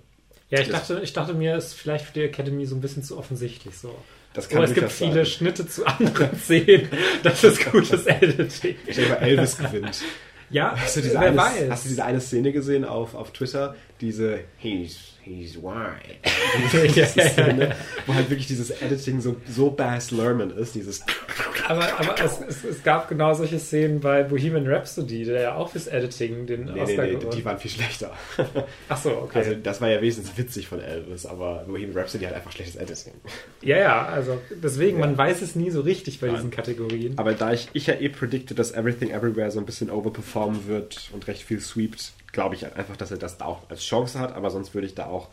Ja, 0.49 0.59
ich 0.59 0.69
dachte, 0.69 1.01
ich 1.03 1.13
dachte 1.13 1.33
mir, 1.33 1.57
ist 1.57 1.73
vielleicht 1.73 2.05
für 2.05 2.13
die 2.13 2.21
Academy 2.21 2.65
so 2.65 2.75
ein 2.75 2.81
bisschen 2.81 3.03
zu 3.03 3.17
offensichtlich 3.17 3.77
so. 3.77 3.95
Das 4.35 4.49
kann 4.49 4.59
Oder 4.59 4.67
es 4.67 4.73
gibt 4.75 4.91
viele. 4.91 5.25
Schnitte 5.25 5.67
zu 5.67 5.85
anderen 5.85 6.37
Szenen. 6.39 6.89
Das 7.23 7.43
ist 7.43 7.71
gutes 7.71 8.05
Editing. 8.05 8.75
Ich 8.85 8.95
denke 8.95 9.11
mal, 9.13 9.15
Elvis 9.21 9.57
gewinnt. 9.57 10.03
Ja, 10.51 10.75
Hast 10.77 10.97
du, 10.97 11.01
diese 11.01 11.13
wer 11.15 11.21
eine, 11.29 11.37
weiß. 11.37 11.69
hast 11.71 11.85
du 11.85 11.89
diese 11.89 12.05
eine 12.05 12.21
Szene 12.21 12.51
gesehen 12.51 12.85
auf, 12.85 13.15
auf 13.15 13.31
Twitter? 13.31 13.75
Diese 14.01 14.41
He's, 14.57 15.14
he's 15.25 15.57
white. 15.57 16.19
Ja, 16.23 16.81
Diese 16.87 16.99
ja, 16.99 17.05
Szene, 17.07 17.75
wo 18.05 18.13
halt 18.13 18.29
wirklich 18.29 18.47
dieses 18.47 18.69
Editing 18.69 19.19
so, 19.21 19.35
so 19.49 19.71
Bass 19.71 20.11
Lerman 20.11 20.51
ist. 20.51 20.75
Dieses 20.75 21.01
aber 21.67 21.99
aber 21.99 22.23
es, 22.23 22.39
es, 22.47 22.63
es 22.63 22.83
gab 22.83 23.09
genau 23.09 23.33
solche 23.33 23.59
Szenen 23.59 23.99
bei 23.99 24.23
Bohemian 24.23 24.67
Rhapsody, 24.67 25.25
der 25.25 25.41
ja 25.41 25.55
auch 25.55 25.69
fürs 25.71 25.87
Editing 25.87 26.45
den 26.45 26.65
Nee, 26.65 26.71
nee, 26.73 26.81
Oscar 26.81 27.03
nee, 27.03 27.11
gewonnen 27.11 27.31
die 27.35 27.45
waren 27.45 27.59
viel 27.59 27.71
schlechter. 27.71 28.13
Ach 28.89 28.97
so, 28.97 29.09
okay. 29.11 29.39
Also 29.39 29.55
das 29.55 29.81
war 29.81 29.89
ja 29.89 30.01
wesentlich 30.01 30.37
witzig 30.37 30.67
von 30.67 30.79
Elvis, 30.79 31.25
aber 31.25 31.63
Bohemian 31.67 31.97
Rhapsody 31.97 32.25
hat 32.25 32.33
einfach 32.33 32.51
schlechtes 32.51 32.75
Editing. 32.75 33.13
ja, 33.61 33.77
ja, 33.77 34.05
also 34.05 34.39
deswegen, 34.51 34.99
Ja. 34.99 35.05
man 35.07 35.17
weiß 35.17 35.41
es 35.41 35.55
nie 35.55 35.71
so 35.71 35.81
richtig 35.81 36.19
bei 36.19 36.27
Nein. 36.27 36.35
diesen 36.37 36.51
Kategorien. 36.51 37.17
Aber 37.17 37.33
da 37.33 37.51
ich, 37.53 37.69
ich 37.73 37.87
ja 37.87 37.95
eh 37.95 38.09
predikte, 38.09 38.53
dass 38.55 38.71
Everything 38.73 39.09
Everywhere 39.11 39.51
so 39.51 39.59
ein 39.59 39.65
bisschen 39.65 39.89
overperformen 39.89 40.67
wird 40.67 41.09
und 41.13 41.27
recht 41.27 41.41
viel 41.43 41.59
sweept, 41.59 42.13
glaube 42.35 42.53
ich 42.53 42.65
einfach, 42.75 42.97
dass 42.97 43.09
er 43.09 43.17
das 43.17 43.37
da 43.37 43.45
auch 43.45 43.69
als 43.69 43.81
Chance 43.81 44.19
hat, 44.19 44.35
aber 44.35 44.51
sonst 44.51 44.75
würde 44.75 44.85
ich 44.85 44.93
da 44.93 45.07
auch 45.07 45.29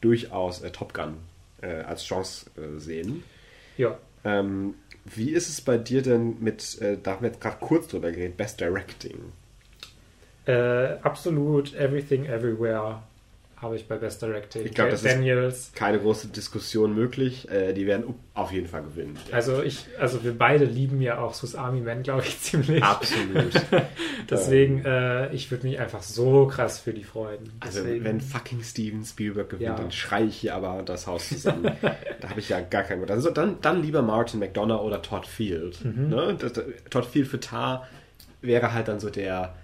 durchaus 0.00 0.62
äh, 0.62 0.70
Top 0.70 0.92
Gun 0.92 1.18
äh, 1.62 1.82
als 1.82 2.04
Chance 2.04 2.50
äh, 2.56 2.80
sehen. 2.80 3.22
Ja. 3.76 3.96
Ähm, 4.24 4.74
wie 5.04 5.30
ist 5.30 5.48
es 5.48 5.60
bei 5.60 5.78
dir 5.78 6.02
denn 6.02 6.38
mit, 6.40 6.80
äh, 6.80 6.96
da 7.00 7.12
haben 7.12 7.22
wir 7.22 7.28
jetzt 7.28 7.40
gerade 7.40 7.58
kurz 7.60 7.88
drüber 7.88 8.10
geredet, 8.10 8.36
Best 8.36 8.60
Directing? 8.60 9.32
Äh, 10.46 10.96
absolut 11.02 11.74
Everything 11.74 12.24
Everywhere 12.24 13.02
habe 13.56 13.74
ich 13.76 13.88
bei 13.88 13.96
Best 13.96 14.20
Directing. 14.20 14.66
Ich 14.66 14.74
glaub, 14.74 14.90
das 14.90 15.02
ist- 15.02 15.10
Daniels. 15.10 15.72
Keine 15.74 15.98
große 15.98 16.28
Diskussion 16.28 16.94
möglich, 16.94 17.50
äh, 17.50 17.72
die 17.72 17.86
werden 17.86 18.14
auf 18.34 18.52
jeden 18.52 18.66
Fall 18.66 18.82
gewinnen. 18.82 19.16
Also 19.32 19.62
ich, 19.62 19.86
also 19.98 20.22
wir 20.24 20.36
beide 20.36 20.66
lieben 20.66 21.00
ja 21.00 21.18
auch 21.18 21.32
Swiss 21.32 21.54
Army 21.54 21.80
Man, 21.80 22.02
glaube 22.02 22.22
ich, 22.22 22.38
ziemlich. 22.42 22.82
Absolut. 22.84 23.52
Deswegen, 24.30 24.84
äh, 24.84 25.32
ich 25.32 25.50
würde 25.50 25.66
mich 25.66 25.78
einfach 25.78 26.02
so 26.02 26.46
krass 26.46 26.78
für 26.80 26.92
die 26.92 27.04
freuen. 27.04 27.50
Also 27.60 27.82
Deswegen, 27.82 28.04
wenn 28.04 28.20
fucking 28.20 28.62
Steven 28.62 29.02
Spielberg 29.04 29.48
gewinnt, 29.48 29.62
Ja. 29.70 29.74
dann 29.76 29.90
schreie 29.90 30.24
ich 30.26 30.36
hier 30.36 30.54
aber 30.54 30.82
das 30.82 31.06
Haus 31.06 31.28
zusammen. 31.28 31.64
da 32.20 32.28
habe 32.28 32.40
ich 32.40 32.50
ja 32.50 32.60
gar 32.60 32.82
keinen 32.82 32.98
Grund. 32.98 33.10
Also 33.10 33.30
dann, 33.30 33.56
dann 33.62 33.80
lieber 33.82 34.02
Martin 34.02 34.38
McDonough 34.40 34.82
oder 34.82 35.00
Todd 35.00 35.26
Field. 35.26 35.82
Mhm. 35.82 36.08
Ne? 36.10 36.36
Das, 36.38 36.52
das, 36.52 36.64
Todd 36.90 37.06
Field 37.06 37.26
für 37.28 37.40
Tar 37.40 37.86
wäre 38.42 38.74
halt 38.74 38.88
dann 38.88 39.00
so 39.00 39.08
der 39.08 39.54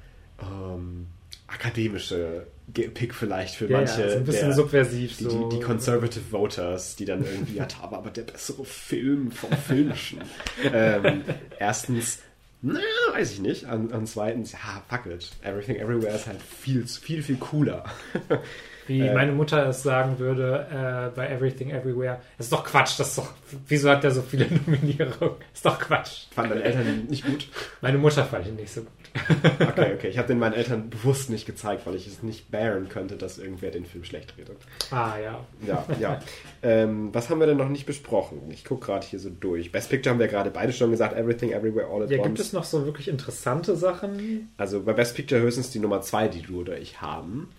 ähm, 0.41 1.09
akademische 1.53 2.47
Pick 2.73 3.15
vielleicht 3.15 3.57
für 3.57 3.69
ja, 3.69 3.79
manche. 3.79 4.01
ja, 4.01 4.11
so 4.11 4.17
ein 4.17 4.25
bisschen 4.25 4.49
der, 4.49 4.57
subversiv. 4.57 5.17
die, 5.19 5.25
so. 5.25 5.49
die, 5.49 5.57
die 5.57 5.63
Conservative 5.63 6.25
Voters, 6.31 6.97
die 6.97 7.05
dann 7.05 7.25
irgendwie, 7.25 7.57
ja, 7.57 7.67
aber 7.81 8.11
der 8.11 8.23
bessere 8.23 8.65
Film 8.65 9.31
vom 9.31 9.53
Filmischen. 9.53 10.21
ähm, 10.73 11.23
erstens, 11.59 12.21
na, 12.63 12.81
weiß 13.13 13.33
ich 13.33 13.41
nicht. 13.41 13.65
Und, 13.65 13.93
und 13.93 14.07
zweitens, 14.07 14.53
ja, 14.53 14.83
fuck 14.89 15.07
it. 15.07 15.31
Everything 15.43 15.77
Everywhere 15.77 16.15
ist 16.15 16.27
halt 16.27 16.41
viel, 16.41 16.87
viel, 16.87 17.23
viel 17.23 17.37
cooler. 17.37 17.85
Wie 18.89 19.01
Äh, 19.01 19.15
meine 19.15 19.31
Mutter 19.33 19.65
es 19.69 19.83
sagen 19.85 20.19
würde 20.19 20.67
äh, 21.13 21.15
bei 21.17 21.29
Everything 21.29 21.71
Everywhere. 21.71 22.21
Das 22.37 22.47
ist 22.47 22.53
doch 22.53 22.65
Quatsch, 22.65 22.99
das 22.99 23.11
ist 23.11 23.19
doch. 23.19 23.33
Wieso 23.69 23.89
hat 23.91 24.03
der 24.03 24.11
so 24.11 24.23
viele 24.23 24.47
Nominierungen? 24.67 25.37
ist 25.55 25.65
doch 25.65 25.79
Quatsch. 25.79 26.27
Fanden 26.35 26.51
deine 26.51 26.65
Eltern 26.65 27.05
nicht 27.09 27.25
gut? 27.25 27.49
Meine 27.81 27.99
Mutter 27.99 28.25
fand 28.25 28.47
ihn 28.47 28.57
nicht 28.57 28.73
so 28.73 28.81
gut. 28.83 28.91
Okay, 29.61 29.93
okay. 29.95 30.09
Ich 30.09 30.19
habe 30.19 30.27
den 30.29 30.39
meinen 30.39 30.55
Eltern 30.55 30.89
bewusst 30.91 31.29
nicht 31.31 31.45
gezeigt, 31.47 31.87
weil 31.87 31.95
ich 31.95 32.07
es 32.07 32.23
nicht 32.23 32.51
bearen 32.51 32.89
könnte, 32.89 33.17
dass 33.17 33.39
irgendwer 33.39 33.71
den 33.71 33.85
Film 33.85 34.05
schlecht 34.05 34.37
redet. 34.39 34.57
Ah 34.91 35.15
ja. 35.23 35.45
Ja, 35.67 35.85
ja. 36.01 36.21
ähm, 36.63 37.11
was 37.15 37.29
haben 37.31 37.39
wir 37.39 37.47
denn 37.47 37.59
noch 37.59 37.69
nicht 37.69 37.85
besprochen? 37.87 38.41
Ich 38.51 38.65
gucke 38.65 38.87
gerade 38.87 39.07
hier 39.07 39.19
so 39.19 39.29
durch. 39.31 39.71
Best 39.71 39.91
Picture 39.91 40.13
haben 40.13 40.19
wir 40.21 40.29
gerade 40.29 40.51
beide 40.51 40.73
schon 40.73 40.91
gesagt. 40.91 41.15
Everything, 41.17 41.53
Everywhere, 41.53 41.87
All 41.89 42.03
at 42.03 42.11
Ja, 42.11 42.19
Once. 42.21 42.52
Noch 42.53 42.65
so 42.65 42.85
wirklich 42.85 43.09
interessante 43.09 43.77
Sachen? 43.77 44.51
Also 44.57 44.83
bei 44.83 44.93
Best 44.93 45.15
Picture 45.15 45.41
höchstens 45.41 45.71
die 45.71 45.79
Nummer 45.79 46.01
zwei, 46.03 46.29
die 46.29 46.43
du 46.43 46.61
oder 46.61 46.79
ich 46.79 47.01
haben. 47.01 47.51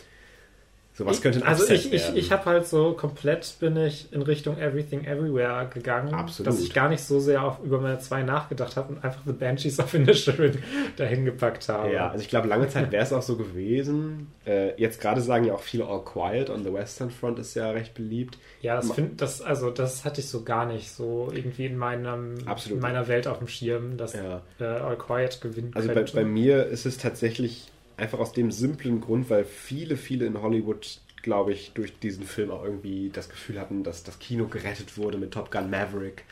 So 0.95 1.07
was 1.07 1.17
Ich- 1.17 1.23
könnte 1.23 1.39
ein 1.39 1.47
also 1.47 1.67
ich, 1.73 1.91
ich, 1.91 2.13
ich 2.15 2.31
habe 2.31 2.45
halt 2.45 2.67
so 2.67 2.93
komplett 2.93 3.55
bin 3.59 3.75
ich 3.77 4.13
in 4.13 4.21
Richtung 4.21 4.59
Everything 4.59 5.05
Everywhere 5.05 5.67
gegangen, 5.73 6.13
Absolut. 6.13 6.47
dass 6.47 6.61
ich 6.61 6.71
gar 6.71 6.87
nicht 6.87 7.01
so 7.03 7.19
sehr 7.19 7.43
auf, 7.43 7.57
über 7.63 7.79
meine 7.81 7.97
zwei 7.97 8.21
nachgedacht 8.21 8.77
habe 8.77 8.93
und 8.93 9.03
einfach 9.03 9.21
The 9.25 9.31
Banshees 9.33 9.79
of 9.79 9.91
Inisherin 9.93 10.59
dahin 10.97 11.25
gepackt 11.25 11.67
habe. 11.67 11.91
Ja, 11.91 12.09
also 12.11 12.21
ich 12.21 12.29
glaube, 12.29 12.47
lange 12.47 12.67
Zeit 12.67 12.91
wäre 12.91 13.01
es 13.03 13.11
auch 13.11 13.23
so 13.23 13.37
gewesen. 13.37 14.27
Äh, 14.45 14.79
jetzt 14.79 15.01
gerade 15.01 15.21
sagen 15.21 15.45
ja 15.45 15.55
auch 15.55 15.61
viele 15.63 15.87
All 15.87 16.03
Quiet 16.03 16.51
on 16.51 16.63
the 16.63 16.71
Western 16.71 17.09
Front 17.09 17.39
ist 17.39 17.55
ja 17.55 17.71
recht 17.71 17.95
beliebt. 17.95 18.37
Ja, 18.61 18.75
das 18.75 18.89
Ma- 18.89 18.93
find, 18.93 19.19
das 19.19 19.41
also 19.41 19.71
das 19.71 20.05
hatte 20.05 20.21
ich 20.21 20.27
so 20.29 20.43
gar 20.43 20.67
nicht 20.67 20.91
so 20.91 21.29
irgendwie 21.33 21.65
in 21.65 21.75
meinem 21.77 22.35
Absolut. 22.45 22.75
in 22.77 22.81
meiner 22.83 23.07
Welt 23.07 23.27
auf 23.27 23.39
dem 23.39 23.47
Schirm, 23.47 23.97
dass 23.97 24.13
Ja. 24.13 24.43
äh, 24.59 24.63
All 24.63 24.95
Quiet 24.97 25.41
gewinnen 25.41 25.71
Also 25.73 25.87
bei, 25.91 26.03
bei 26.03 26.23
mir 26.23 26.67
ist 26.67 26.85
es 26.85 26.99
tatsächlich 26.99 27.71
einfach 27.97 28.19
aus 28.19 28.33
dem 28.33 28.51
simplen 28.51 29.01
Grund, 29.01 29.29
weil 29.29 29.45
viele, 29.45 29.97
viele 29.97 30.25
in 30.25 30.41
Hollywood, 30.41 31.01
glaube 31.21 31.53
ich, 31.53 31.71
durch 31.73 31.97
diesen 31.99 32.25
Film 32.25 32.51
auch 32.51 32.63
irgendwie 32.63 33.09
das 33.09 33.29
Gefühl 33.29 33.59
hatten, 33.59 33.83
dass 33.83 34.03
das 34.03 34.19
Kino 34.19 34.47
gerettet 34.47 34.97
wurde 34.97 35.17
mit 35.17 35.31
Top 35.31 35.51
Gun 35.51 35.69
Maverick. 35.69 36.23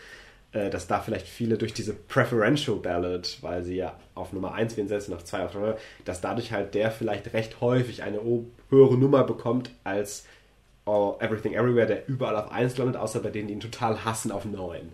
Äh, 0.54 0.70
dass 0.70 0.88
da 0.88 1.00
vielleicht 1.00 1.28
viele 1.28 1.58
durch 1.58 1.74
diese 1.74 1.94
Preferential 1.94 2.76
Ballot, 2.76 3.38
weil 3.42 3.64
sie 3.64 3.78
ja 3.78 3.98
auf 4.16 4.34
Nummer 4.34 4.54
1 4.54 4.76
wen 4.76 4.90
setzen, 4.90 5.14
auf 5.14 5.24
2 5.24 5.46
auf 5.46 5.52
3, 5.54 5.76
dass 6.04 6.20
dadurch 6.20 6.52
halt 6.52 6.74
der 6.74 6.92
vielleicht 6.92 7.34
recht 7.34 7.62
häufig 7.62 8.04
eine 8.04 8.20
höhere 8.70 8.98
Nummer 8.98 9.24
bekommt 9.24 9.72
als 9.86 10.26
All, 10.92 11.16
Everything 11.26 11.54
Everywhere, 11.54 11.88
der 11.88 12.08
überall 12.10 12.36
auf 12.36 12.52
1 12.52 12.78
landet, 12.78 12.98
außer 12.98 13.22
bei 13.22 13.30
denen, 13.30 13.48
die 13.48 13.54
ihn 13.54 13.60
total 13.62 14.04
hassen, 14.04 14.32
auf 14.32 14.44
9. 14.44 14.92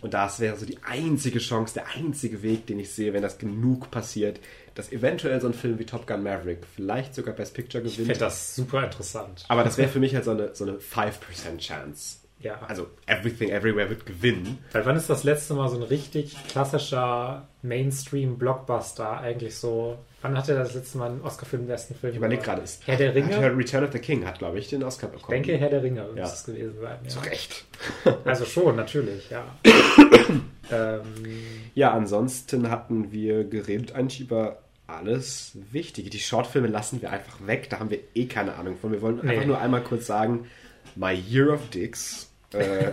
Und 0.00 0.14
das 0.14 0.40
wäre 0.40 0.56
so 0.56 0.64
die 0.64 0.78
einzige 0.82 1.38
Chance, 1.38 1.74
der 1.74 1.88
einzige 1.94 2.42
Weg, 2.42 2.66
den 2.66 2.78
ich 2.78 2.90
sehe, 2.90 3.12
wenn 3.12 3.22
das 3.22 3.36
genug 3.38 3.90
passiert, 3.90 4.40
dass 4.74 4.92
eventuell 4.92 5.40
so 5.40 5.48
ein 5.48 5.54
Film 5.54 5.78
wie 5.78 5.84
Top 5.84 6.06
Gun 6.06 6.22
Maverick 6.22 6.60
vielleicht 6.74 7.14
sogar 7.14 7.34
Best 7.34 7.54
Picture 7.54 7.84
ich 7.84 7.92
gewinnt. 7.92 8.08
finde 8.12 8.20
das 8.20 8.54
super 8.54 8.84
interessant. 8.84 9.44
Aber 9.48 9.64
das 9.64 9.76
wäre 9.78 9.88
für 9.92 10.00
mich 10.00 10.14
halt 10.14 10.24
so 10.24 10.30
eine, 10.30 10.54
so 10.54 10.64
eine 10.64 10.78
5% 10.78 11.58
Chance. 11.58 12.18
Ja. 12.40 12.60
Also 12.68 12.86
Everything 13.06 13.48
Everywhere 13.50 13.88
wird 13.88 14.04
gewinnen. 14.06 14.58
Weil 14.72 14.84
wann 14.84 14.96
ist 14.96 15.08
das 15.08 15.24
letzte 15.24 15.54
Mal 15.54 15.68
so 15.68 15.76
ein 15.76 15.82
richtig 15.82 16.36
klassischer 16.48 17.48
Mainstream-Blockbuster 17.62 19.18
eigentlich 19.18 19.56
so? 19.56 19.98
Wann 20.26 20.38
hat 20.38 20.48
er 20.48 20.56
das 20.58 20.74
letzte 20.74 20.98
Mal 20.98 21.10
einen 21.10 21.20
Oscar 21.22 21.46
für 21.46 21.56
den 21.58 21.66
besten 21.66 21.94
Film? 21.94 22.12
Ich 22.12 22.18
überlege 22.18 22.42
gerade, 22.42 22.62
ist 22.62 22.86
Herr 22.86 22.96
der 22.96 23.14
Ringe? 23.14 23.36
Hat 23.36 23.56
Return 23.56 23.84
of 23.84 23.92
the 23.92 23.98
King 23.98 24.26
hat, 24.26 24.38
glaube 24.38 24.58
ich, 24.58 24.68
den 24.68 24.82
Oscar 24.82 25.06
Ich 25.08 25.12
bekommen. 25.20 25.42
denke, 25.42 25.56
Herr 25.58 25.70
der 25.70 25.82
Ringe 25.82 26.06
Ja. 26.14 26.22
muss 26.22 26.32
es 26.34 26.44
gewesen 26.44 26.74
sein. 26.80 26.98
Ja. 27.02 27.08
Zu 27.08 27.18
Recht. 27.20 27.64
Also 28.24 28.44
schon, 28.44 28.76
natürlich, 28.76 29.30
ja. 29.30 29.44
ähm, 30.70 31.02
Ja, 31.74 31.92
ansonsten 31.92 32.70
hatten 32.70 33.12
wir 33.12 33.44
geredet 33.44 33.92
eigentlich 33.94 34.20
über 34.20 34.58
alles 34.86 35.52
Wichtige. 35.72 36.10
Die 36.10 36.18
Shortfilme 36.20 36.68
lassen 36.68 37.02
wir 37.02 37.10
einfach 37.10 37.44
weg, 37.46 37.68
da 37.70 37.78
haben 37.80 37.90
wir 37.90 37.98
eh 38.14 38.26
keine 38.26 38.54
Ahnung 38.54 38.76
von. 38.76 38.92
Wir 38.92 39.02
wollen 39.02 39.20
Nee. 39.22 39.30
einfach 39.32 39.46
nur 39.46 39.60
einmal 39.60 39.82
kurz 39.82 40.06
sagen, 40.06 40.46
My 40.94 41.12
Year 41.12 41.52
of 41.52 41.68
Dicks 41.70 42.25
äh, 42.58 42.92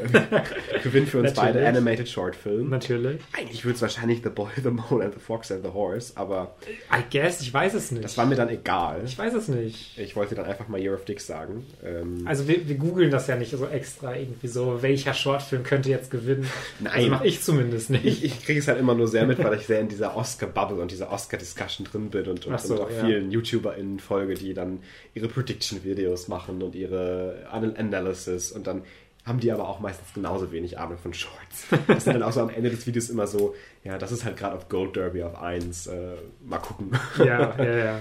gewinnt 0.83 1.09
für 1.09 1.19
uns 1.19 1.33
beide. 1.33 1.65
Animated 1.67 2.07
Short 2.09 2.35
Film. 2.35 2.69
natürlich. 2.69 3.19
Eigentlich 3.33 3.63
würde 3.65 3.75
es 3.75 3.81
wahrscheinlich 3.81 4.21
The 4.23 4.29
Boy, 4.29 4.49
The 4.61 4.69
Mole 4.69 5.05
and 5.05 5.13
the 5.13 5.19
Fox 5.19 5.51
and 5.51 5.63
the 5.63 5.71
Horse, 5.71 6.13
aber 6.15 6.55
I 6.91 7.01
guess, 7.11 7.41
ich 7.41 7.53
weiß 7.53 7.73
es 7.73 7.91
nicht. 7.91 8.03
das 8.03 8.17
war 8.17 8.25
mir 8.25 8.35
dann 8.35 8.49
egal. 8.49 9.01
ich 9.05 9.17
weiß 9.17 9.33
es 9.33 9.47
nicht. 9.47 9.97
Ich 9.97 10.15
wollte 10.15 10.35
dann 10.35 10.45
einfach 10.45 10.67
mal 10.67 10.79
Year 10.79 10.93
of 10.93 11.05
Dicks 11.05 11.27
sagen. 11.27 11.65
Ähm, 11.83 12.23
Also 12.25 12.47
wir, 12.47 12.67
wir 12.67 12.75
googeln 12.75 13.11
das 13.11 13.27
ja 13.27 13.35
nicht 13.35 13.51
so 13.51 13.65
extra 13.67 14.15
irgendwie 14.15 14.47
so, 14.47 14.81
welcher 14.81 15.13
Shortfilm 15.13 15.63
könnte 15.63 15.89
jetzt 15.89 16.11
gewinnen. 16.11 16.49
Nein. 16.79 16.93
Das 17.01 17.09
mache 17.09 17.27
ich 17.27 17.41
zumindest 17.41 17.89
nicht. 17.89 18.05
ich, 18.05 18.23
ich 18.23 18.45
kriege 18.45 18.59
es 18.59 18.67
halt 18.67 18.79
immer 18.79 18.95
nur 18.95 19.07
sehr 19.07 19.25
mit, 19.25 19.43
weil 19.43 19.53
ich 19.55 19.65
sehr 19.65 19.79
in 19.79 19.87
dieser 19.89 20.15
Oscar-Bubble 20.15 20.81
und 20.81 20.91
dieser 20.91 21.11
Oscar-Discussion 21.11 21.85
drin 21.89 22.09
bin 22.09 22.27
und, 22.27 22.45
und, 22.45 22.59
so, 22.61 22.73
und 22.75 22.81
auch 22.81 22.89
ja. 22.91 23.05
vielen 23.05 23.31
YouTuberInnen 23.31 23.99
folge, 23.99 24.33
die 24.35 24.53
dann 24.53 24.79
ihre 25.13 25.27
Prediction-Videos 25.27 26.27
machen 26.27 26.61
und 26.61 26.75
ihre 26.75 27.45
Anal- 27.51 27.75
Analysis 27.77 28.51
und 28.51 28.67
dann 28.67 28.83
haben 29.25 29.39
die 29.39 29.51
aber 29.51 29.69
auch 29.69 29.79
meistens 29.79 30.13
genauso 30.13 30.51
wenig 30.51 30.77
Ahnung 30.77 30.97
von 30.97 31.13
Shorts. 31.13 31.67
Das 31.87 32.03
sind 32.03 32.13
dann 32.13 32.23
auch 32.23 32.33
so 32.33 32.41
am 32.41 32.49
Ende 32.49 32.69
des 32.69 32.85
Videos 32.85 33.09
immer 33.09 33.25
so, 33.27 33.55
ja, 33.83 33.97
das 33.97 34.11
ist 34.11 34.25
halt 34.25 34.37
gerade 34.37 34.55
auf 34.55 34.67
Gold 34.67 34.95
Derby 34.95 35.23
auf 35.23 35.41
1, 35.41 35.87
äh, 35.87 36.15
mal 36.45 36.57
gucken. 36.57 36.91
ja, 37.17 37.55
ja, 37.57 37.77
ja. 37.77 37.99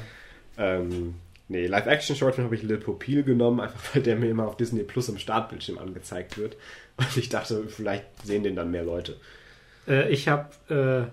ähm, 0.58 1.14
nee, 1.48 1.66
Live-Action-Shortfilm 1.66 2.46
habe 2.46 2.56
ich 2.56 2.62
Lil 2.62 2.78
Popil 2.78 3.22
genommen, 3.22 3.60
einfach 3.60 3.94
weil 3.94 4.02
der 4.02 4.16
mir 4.16 4.30
immer 4.30 4.48
auf 4.48 4.56
Disney 4.56 4.82
Plus 4.82 5.08
im 5.08 5.18
Startbildschirm 5.18 5.78
angezeigt 5.78 6.38
wird. 6.38 6.56
Und 6.96 7.16
ich 7.16 7.28
dachte, 7.28 7.64
vielleicht 7.68 8.04
sehen 8.24 8.42
den 8.42 8.56
dann 8.56 8.72
mehr 8.72 8.84
Leute. 8.84 9.16
Äh, 9.86 10.10
ich 10.10 10.28
habe 10.28 11.10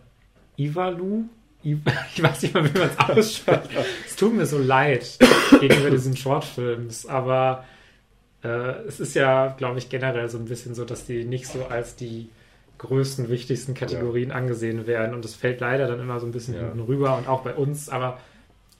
äh, 0.57 0.61
Ivalu. 0.61 1.25
Ich 1.61 2.23
weiß 2.23 2.41
nicht 2.43 2.53
mal, 2.53 2.73
wie 2.73 2.79
man 2.79 2.89
es 2.89 2.97
ausspricht. 2.97 3.69
es 4.07 4.15
tut 4.15 4.33
mir 4.33 4.45
so 4.45 4.57
leid 4.57 5.17
gegenüber 5.59 5.89
diesen 5.89 6.15
Shortfilms, 6.15 7.05
aber 7.05 7.65
äh, 8.43 8.47
es 8.88 8.99
ist 8.99 9.15
ja, 9.15 9.54
glaube 9.58 9.78
ich, 9.80 9.89
generell 9.89 10.30
so 10.30 10.38
ein 10.38 10.45
bisschen 10.45 10.75
so, 10.75 10.86
dass 10.86 11.06
die 11.06 11.23
nicht 11.25 11.47
so 11.47 11.65
als 11.65 11.95
die 11.95 12.30
größten, 12.78 13.28
wichtigsten 13.30 13.73
Kategorien 13.73 14.32
angesehen 14.32 14.88
werden 14.88 15.13
und 15.13 15.25
es 15.25 15.36
fällt 15.36 15.60
leider 15.60 15.88
dann 15.88 15.99
immer 15.99 16.19
so 16.19 16.25
ein 16.25 16.32
bisschen 16.32 16.54
Ja. 16.56 16.62
hinten 16.62 16.80
rüber 16.80 17.17
und 17.17 17.28
auch 17.28 17.41
bei 17.41 17.54
uns, 17.54 17.89
aber 17.89 18.19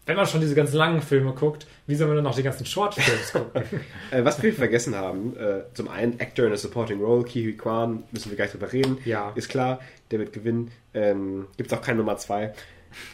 wenn 0.06 0.16
man 0.16 0.26
schon 0.26 0.42
diese 0.42 0.56
ganz 0.56 0.74
langen 0.74 1.02
Filme 1.04 1.34
guckt, 1.34 1.68
wie 1.86 1.94
soll 1.96 2.08
man 2.08 2.16
dann 2.16 2.24
noch 2.24 2.36
die 2.36 2.42
ganzen 2.42 2.66
Shortfilms 2.66 3.32
gucken? 3.34 3.62
Äh, 4.10 4.24
was 4.24 4.42
wir 4.42 4.54
vergessen 4.54 4.96
haben, 4.96 5.36
äh, 5.38 5.64
zum 5.76 5.88
einen 5.90 6.20
Actor 6.20 6.48
in 6.48 6.54
a 6.54 6.58
Supporting 6.58 7.00
Role, 7.00 7.24
Kiwi 7.26 7.54
Kwan, 7.58 8.04
müssen 8.12 8.30
wir 8.32 8.36
gleich 8.38 8.52
drüber 8.52 8.72
reden. 8.72 8.98
Ja. 9.06 9.34
Ist 9.36 9.50
klar, 9.50 9.80
der 10.10 10.20
wird 10.20 10.34
gewinnen. 10.34 10.72
Ähm, 10.96 11.46
Gibt 11.58 11.72
es 11.72 11.78
auch 11.78 11.82
keine 11.84 11.98
Nummer 12.00 12.18
zwei. 12.18 12.54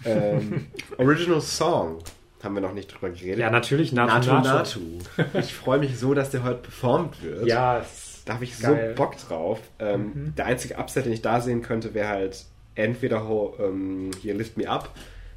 Ähm, 0.05 0.67
Original 0.97 1.41
Song 1.41 1.97
haben 2.45 2.55
wir 2.55 2.61
noch 2.61 2.73
nicht 2.73 2.87
drüber 2.93 3.09
geredet. 3.09 3.39
ja, 3.39 3.49
natürlich, 3.49 3.91
Natu 3.91 4.29
Natu 4.29 4.47
Natu. 4.47 4.79
Natu. 5.17 5.29
Ich 5.39 5.53
freue 5.53 5.79
mich 5.79 5.97
so, 5.99 6.13
dass 6.13 6.29
der 6.29 6.43
heute 6.43 6.59
performt 6.61 7.21
wird. 7.21 7.45
Ja, 7.47 7.79
es- 7.79 8.21
Da 8.25 8.35
habe 8.35 8.43
ich 8.45 8.59
Geil. 8.59 8.93
so 8.95 9.03
Bock 9.03 9.17
drauf. 9.17 9.59
Ähm, 9.79 10.33
Der 10.37 10.45
einzige 10.45 10.77
Upset, 10.77 11.05
den 11.05 11.13
ich 11.13 11.21
da 11.21 11.41
sehen 11.41 11.61
könnte, 11.61 11.93
wäre 11.93 12.07
halt 12.07 12.45
entweder 12.75 13.21
ähm, 13.59 14.11
hier 14.21 14.33
Lift 14.33 14.57
Me 14.57 14.67
Up 14.69 14.89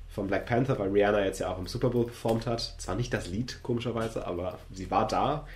von 0.08 0.26
Black 0.26 0.46
Panther, 0.46 0.78
weil 0.78 0.88
Rihanna 0.90 1.24
jetzt 1.24 1.38
ja 1.40 1.48
auch 1.50 1.58
im 1.58 1.66
Super 1.66 1.90
Bowl 1.90 2.06
performt 2.06 2.46
hat. 2.46 2.74
Zwar 2.78 2.94
nicht 2.96 3.12
das 3.14 3.28
Lied, 3.28 3.60
komischerweise, 3.62 4.26
aber 4.26 4.58
sie 4.72 4.90
war 4.90 5.06
da. 5.06 5.46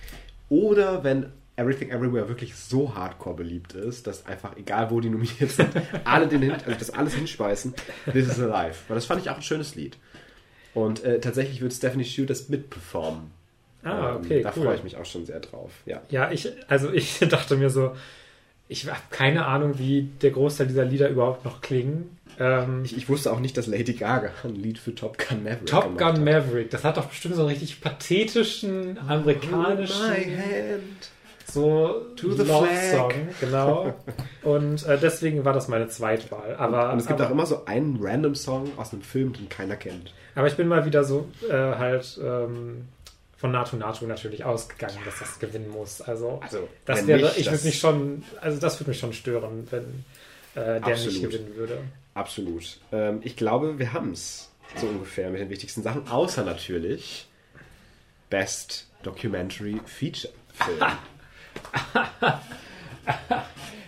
Oder 0.49 1.03
wenn 1.03 1.27
Everything 1.55 1.89
Everywhere 1.91 2.27
wirklich 2.29 2.55
so 2.55 2.95
hardcore 2.95 3.35
beliebt 3.35 3.73
ist, 3.73 4.07
dass 4.07 4.25
einfach, 4.25 4.55
egal 4.57 4.89
wo 4.89 4.99
die 5.01 5.09
nominiert 5.09 5.51
sind, 5.51 5.69
alle 6.03 6.27
den 6.27 6.41
hin, 6.41 6.51
also 6.53 6.71
das 6.79 6.89
alles 6.91 7.13
hinschmeißen, 7.13 7.73
This 8.11 8.27
is 8.27 8.39
Alive. 8.39 8.75
Weil 8.87 8.95
das 8.95 9.05
fand 9.05 9.21
ich 9.21 9.29
auch 9.29 9.35
ein 9.35 9.41
schönes 9.43 9.75
Lied. 9.75 9.97
Und 10.73 11.03
äh, 11.03 11.19
tatsächlich 11.19 11.61
wird 11.61 11.73
Stephanie 11.73 12.05
Shu 12.05 12.25
das 12.25 12.49
mitperformen. 12.49 13.31
Ah, 13.83 14.11
Ähm, 14.11 14.15
okay, 14.17 14.41
Da 14.41 14.53
cool. 14.55 14.63
freue 14.63 14.75
ich 14.75 14.83
mich 14.83 14.97
auch 14.97 15.05
schon 15.05 15.25
sehr 15.25 15.39
drauf. 15.39 15.71
Ja. 15.85 16.01
Ja, 16.09 16.31
ich, 16.31 16.49
also 16.67 16.91
ich 16.91 17.19
dachte 17.29 17.55
mir 17.57 17.69
so, 17.69 17.95
ich 18.69 18.87
habe 18.87 18.99
keine 19.11 19.45
Ahnung, 19.45 19.77
wie 19.77 20.09
der 20.21 20.31
Großteil 20.31 20.67
dieser 20.67 20.85
Lieder 20.85 21.09
überhaupt 21.09 21.43
noch 21.45 21.61
klingen. 21.61 22.17
Ähm, 22.39 22.81
Ich, 22.85 22.97
ich 22.97 23.09
wusste 23.09 23.31
auch 23.31 23.39
nicht, 23.39 23.55
dass 23.57 23.67
Lady 23.67 23.93
Gaga 23.93 24.31
ein 24.43 24.55
Lied 24.55 24.79
für 24.79 24.95
Top 24.95 25.17
Gun 25.17 25.43
Maverick 25.43 25.65
Top 25.67 25.97
Gun 25.97 26.07
hat. 26.07 26.19
Maverick, 26.21 26.69
das 26.71 26.83
hat 26.83 26.97
doch 26.97 27.05
bestimmt 27.05 27.35
so 27.35 27.41
einen 27.41 27.49
richtig 27.49 27.81
pathetischen, 27.81 28.97
amerikanischen, 29.07 30.01
Hold 30.07 30.27
my 30.27 30.35
hand. 30.37 31.09
So 31.53 32.01
To 32.15 32.31
the 32.33 32.43
Love 32.43 32.67
flag. 32.67 32.91
Song, 32.91 33.11
genau. 33.39 33.93
Und 34.43 34.85
äh, 34.85 34.97
deswegen 34.97 35.45
war 35.45 35.53
das 35.53 35.67
meine 35.67 35.87
Zweitwahl. 35.87 36.55
Aber, 36.57 36.91
Und 36.91 36.99
es 36.99 37.07
gibt 37.07 37.19
aber, 37.19 37.29
auch 37.29 37.31
immer 37.33 37.45
so 37.45 37.65
einen 37.65 37.97
random 38.01 38.35
Song 38.35 38.71
aus 38.77 38.93
einem 38.93 39.01
Film, 39.03 39.33
den 39.33 39.49
keiner 39.49 39.75
kennt. 39.75 40.13
aber 40.35 40.47
ich 40.47 40.55
bin 40.55 40.67
mal 40.67 40.85
wieder 40.85 41.03
so 41.03 41.27
äh, 41.49 41.53
halt 41.53 42.19
ähm, 42.23 42.87
von 43.37 43.51
Natu 43.51 43.75
Natu 43.75 44.05
natürlich 44.05 44.43
ausgegangen, 44.45 44.97
dass 45.05 45.19
das 45.19 45.39
gewinnen 45.39 45.69
muss. 45.69 46.01
Also, 46.01 46.39
Also, 46.43 46.67
das 46.85 47.05
wäre, 47.07 47.33
ich 47.37 47.51
würde 47.51 47.65
mich 47.65 47.77
schon, 47.79 48.23
also 48.41 48.59
das 48.59 48.79
würde 48.79 48.91
mich 48.91 48.99
schon 48.99 49.13
stören, 49.13 49.67
wenn 49.69 50.05
äh, 50.55 50.79
der 50.79 50.85
Absolut. 50.87 51.13
nicht 51.13 51.21
gewinnen 51.23 51.55
würde. 51.55 51.79
Absolut. 52.13 52.77
Ähm, 52.91 53.19
ich 53.23 53.35
glaube, 53.35 53.79
wir 53.79 53.91
haben 53.93 54.11
es 54.11 54.49
so 54.77 54.87
ungefähr 54.87 55.29
mit 55.29 55.41
den 55.41 55.49
wichtigsten 55.49 55.83
Sachen, 55.83 56.07
außer 56.07 56.43
natürlich 56.43 57.27
Best 58.29 58.87
Documentary 59.03 59.79
Feature 59.85 60.33
Film. 60.53 60.79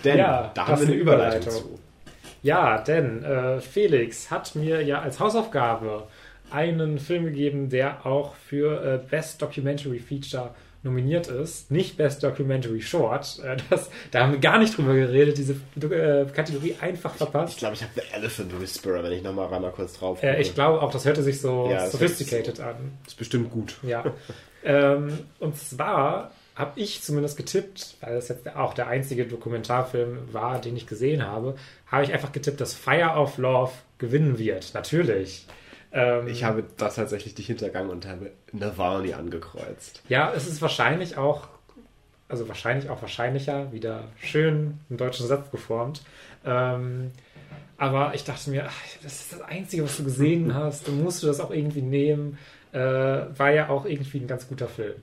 Denn 0.04 0.18
Ja, 0.18 0.52
da 0.54 0.68
haben 0.68 0.82
wir 0.82 0.88
eine 0.88 0.96
Überleitung 0.96 1.42
Überleitung. 1.42 1.72
zu. 1.74 1.80
Ja, 2.44 2.78
denn 2.80 3.24
äh, 3.24 3.60
Felix 3.60 4.30
hat 4.30 4.54
mir 4.56 4.82
ja 4.84 5.02
als 5.02 5.20
Hausaufgabe 5.20 6.04
einen 6.52 7.00
Film 7.00 7.26
gegeben, 7.26 7.70
der 7.70 8.06
auch 8.06 8.36
für 8.36 8.84
äh, 8.84 9.00
Best 9.10 9.42
Documentary 9.42 9.98
Feature 9.98 10.54
nominiert 10.84 11.26
ist. 11.26 11.72
Nicht 11.72 11.98
Best 11.98 12.22
Documentary 12.22 12.84
Short. 12.84 13.40
Äh, 13.44 13.58
das, 13.72 13.90
da 14.12 14.20
haben 14.22 14.34
wir 14.34 14.40
gar 14.40 14.60
nicht 14.60 14.78
drüber 14.78 14.94
geredet, 14.94 15.40
diese 15.40 15.54
äh, 15.82 16.26
Kategorie 16.32 16.76
einfach 16.80 17.14
Ich 17.14 17.18
verpasst. 17.18 17.58
glaube, 17.58 17.74
ich 17.74 17.82
habe 17.82 17.92
The 17.96 18.02
Elephant 18.14 18.62
Whisperer, 18.62 19.04
wenn 19.04 19.12
ich 19.14 19.24
nochmal 19.24 19.50
mal 19.60 19.72
kurz 19.72 19.94
drauf 19.98 20.22
Äh, 20.22 20.40
ich 20.40 20.54
glaube 20.54 20.84
auch, 20.84 20.92
das 20.92 21.04
hörte 21.06 21.24
sich 21.24 21.42
so 21.42 21.70
Ja, 21.72 21.90
sophisticated 21.90 22.60
an. 22.60 22.76
Ist 23.08 23.18
bestimmt 23.18 23.50
gut. 23.50 23.78
Ja. 23.82 24.04
ähm, 24.64 25.18
und 25.40 25.58
zwar 25.58 26.30
habe 26.56 26.80
ich 26.80 27.02
zumindest 27.04 27.38
getippt, 27.38 27.98
weil 28.02 28.16
das 28.16 28.30
jetzt 28.30 28.48
auch 28.56 28.74
der 28.74 28.88
einzige 28.88 29.26
Dokumentarfilm 29.26 30.34
war, 30.34 30.60
den 30.60 30.76
ich 30.78 30.88
gesehen 30.88 31.26
habe, 31.26 31.56
habe 31.88 32.04
ich 32.04 32.14
einfach 32.14 32.32
getippt, 32.32 32.62
dass 32.62 32.74
Fire 32.74 33.16
of 33.18 33.38
Love 33.38 33.72
gewinnen 33.98 34.40
wird. 34.40 34.74
Natürlich. 34.74 35.46
Ähm, 35.92 36.28
Ich 36.28 36.44
habe 36.44 36.64
da 36.78 36.90
tatsächlich 36.90 37.36
dich 37.36 37.48
hintergangen 37.48 37.90
und 37.90 38.08
habe 38.08 38.32
Navalny 38.54 39.14
angekreuzt. 39.14 40.02
ja, 40.10 40.32
es 40.34 40.48
ist 40.48 40.62
wahrscheinlich 40.62 41.18
auch, 41.18 41.48
also 42.30 42.48
wahrscheinlich 42.48 42.90
auch 42.90 43.02
wahrscheinlicher, 43.02 43.72
wieder 43.72 44.06
schön 44.22 44.80
im 44.90 44.98
deutschen 44.98 45.28
Satz 45.28 45.52
geformt. 45.52 46.04
Ähm, 46.46 47.12
aber 47.78 48.14
ich 48.16 48.24
dachte 48.24 48.50
mir, 48.50 48.66
ach, 48.70 48.82
das 49.04 49.20
ist 49.22 49.34
das 49.34 49.42
Einzige, 49.42 49.84
was 49.84 49.98
du 49.98 50.06
gesehen 50.06 50.54
hast. 50.54 50.88
Du 50.88 50.92
musst 50.94 51.22
du 51.22 51.28
das 51.28 51.42
auch 51.42 51.52
irgendwie 51.52 51.82
nehmen. 51.82 52.38
Äh, 52.72 52.80
war 52.80 53.52
ja 53.52 53.68
auch 53.70 53.86
irgendwie 53.86 54.20
ein 54.20 54.28
ganz 54.28 54.48
guter 54.48 54.68
Film. 54.68 54.96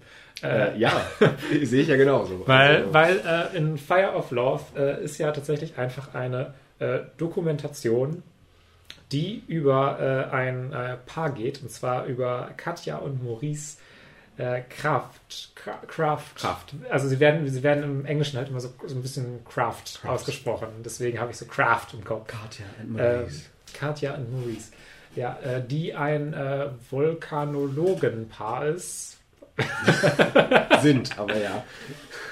Äh, 0.42 0.76
ja, 0.78 0.92
sehe 1.62 1.82
ich 1.82 1.88
ja 1.88 1.96
genauso. 1.96 2.42
Weil, 2.46 2.76
Also, 2.76 2.94
weil 2.94 3.20
äh, 3.54 3.56
in 3.56 3.78
Fire 3.78 4.12
of 4.14 4.30
Love 4.30 4.62
äh, 4.76 5.04
ist 5.04 5.18
ja 5.18 5.30
tatsächlich 5.32 5.78
einfach 5.78 6.14
eine 6.14 6.54
äh, 6.78 7.00
Dokumentation, 7.18 8.22
die 9.12 9.42
über 9.46 9.98
äh, 10.30 10.34
ein 10.34 10.72
äh, 10.72 10.96
Paar 11.06 11.30
geht, 11.32 11.62
und 11.62 11.70
zwar 11.70 12.06
über 12.06 12.50
Katja 12.56 12.96
und 12.96 13.22
Maurice 13.22 13.76
äh, 14.38 14.62
Kraft. 14.62 15.52
Kra- 15.54 15.86
Kraft. 15.86 16.36
Kraft. 16.36 16.74
Also 16.90 17.06
sie 17.08 17.20
werden, 17.20 17.46
sie 17.48 17.62
werden 17.62 17.84
im 17.84 18.06
Englischen 18.06 18.38
halt 18.38 18.48
immer 18.48 18.60
so, 18.60 18.70
so 18.86 18.94
ein 18.96 19.02
bisschen 19.02 19.44
Kraft, 19.44 20.00
Kraft. 20.00 20.14
ausgesprochen. 20.14 20.68
Deswegen 20.84 21.20
habe 21.20 21.30
ich 21.30 21.36
so 21.36 21.44
Kraft 21.44 21.92
im 21.92 22.02
Kopf. 22.02 22.26
Katja 22.28 22.64
and 22.80 22.98
Äh, 22.98 23.16
Maurice. 23.18 23.42
Katja 23.74 24.14
und 24.14 24.32
Maurice. 24.32 24.72
Ja, 25.14 25.38
äh, 25.44 25.62
die 25.62 25.92
ein 25.94 26.32
äh, 26.32 26.68
Vulkanologenpaar 26.90 28.66
ist. 28.66 29.11
Sind, 30.82 31.18
aber 31.18 31.36
ja. 31.36 31.64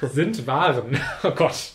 Sind, 0.03 0.47
waren. 0.47 0.99
Oh 1.23 1.31
Gott. 1.31 1.73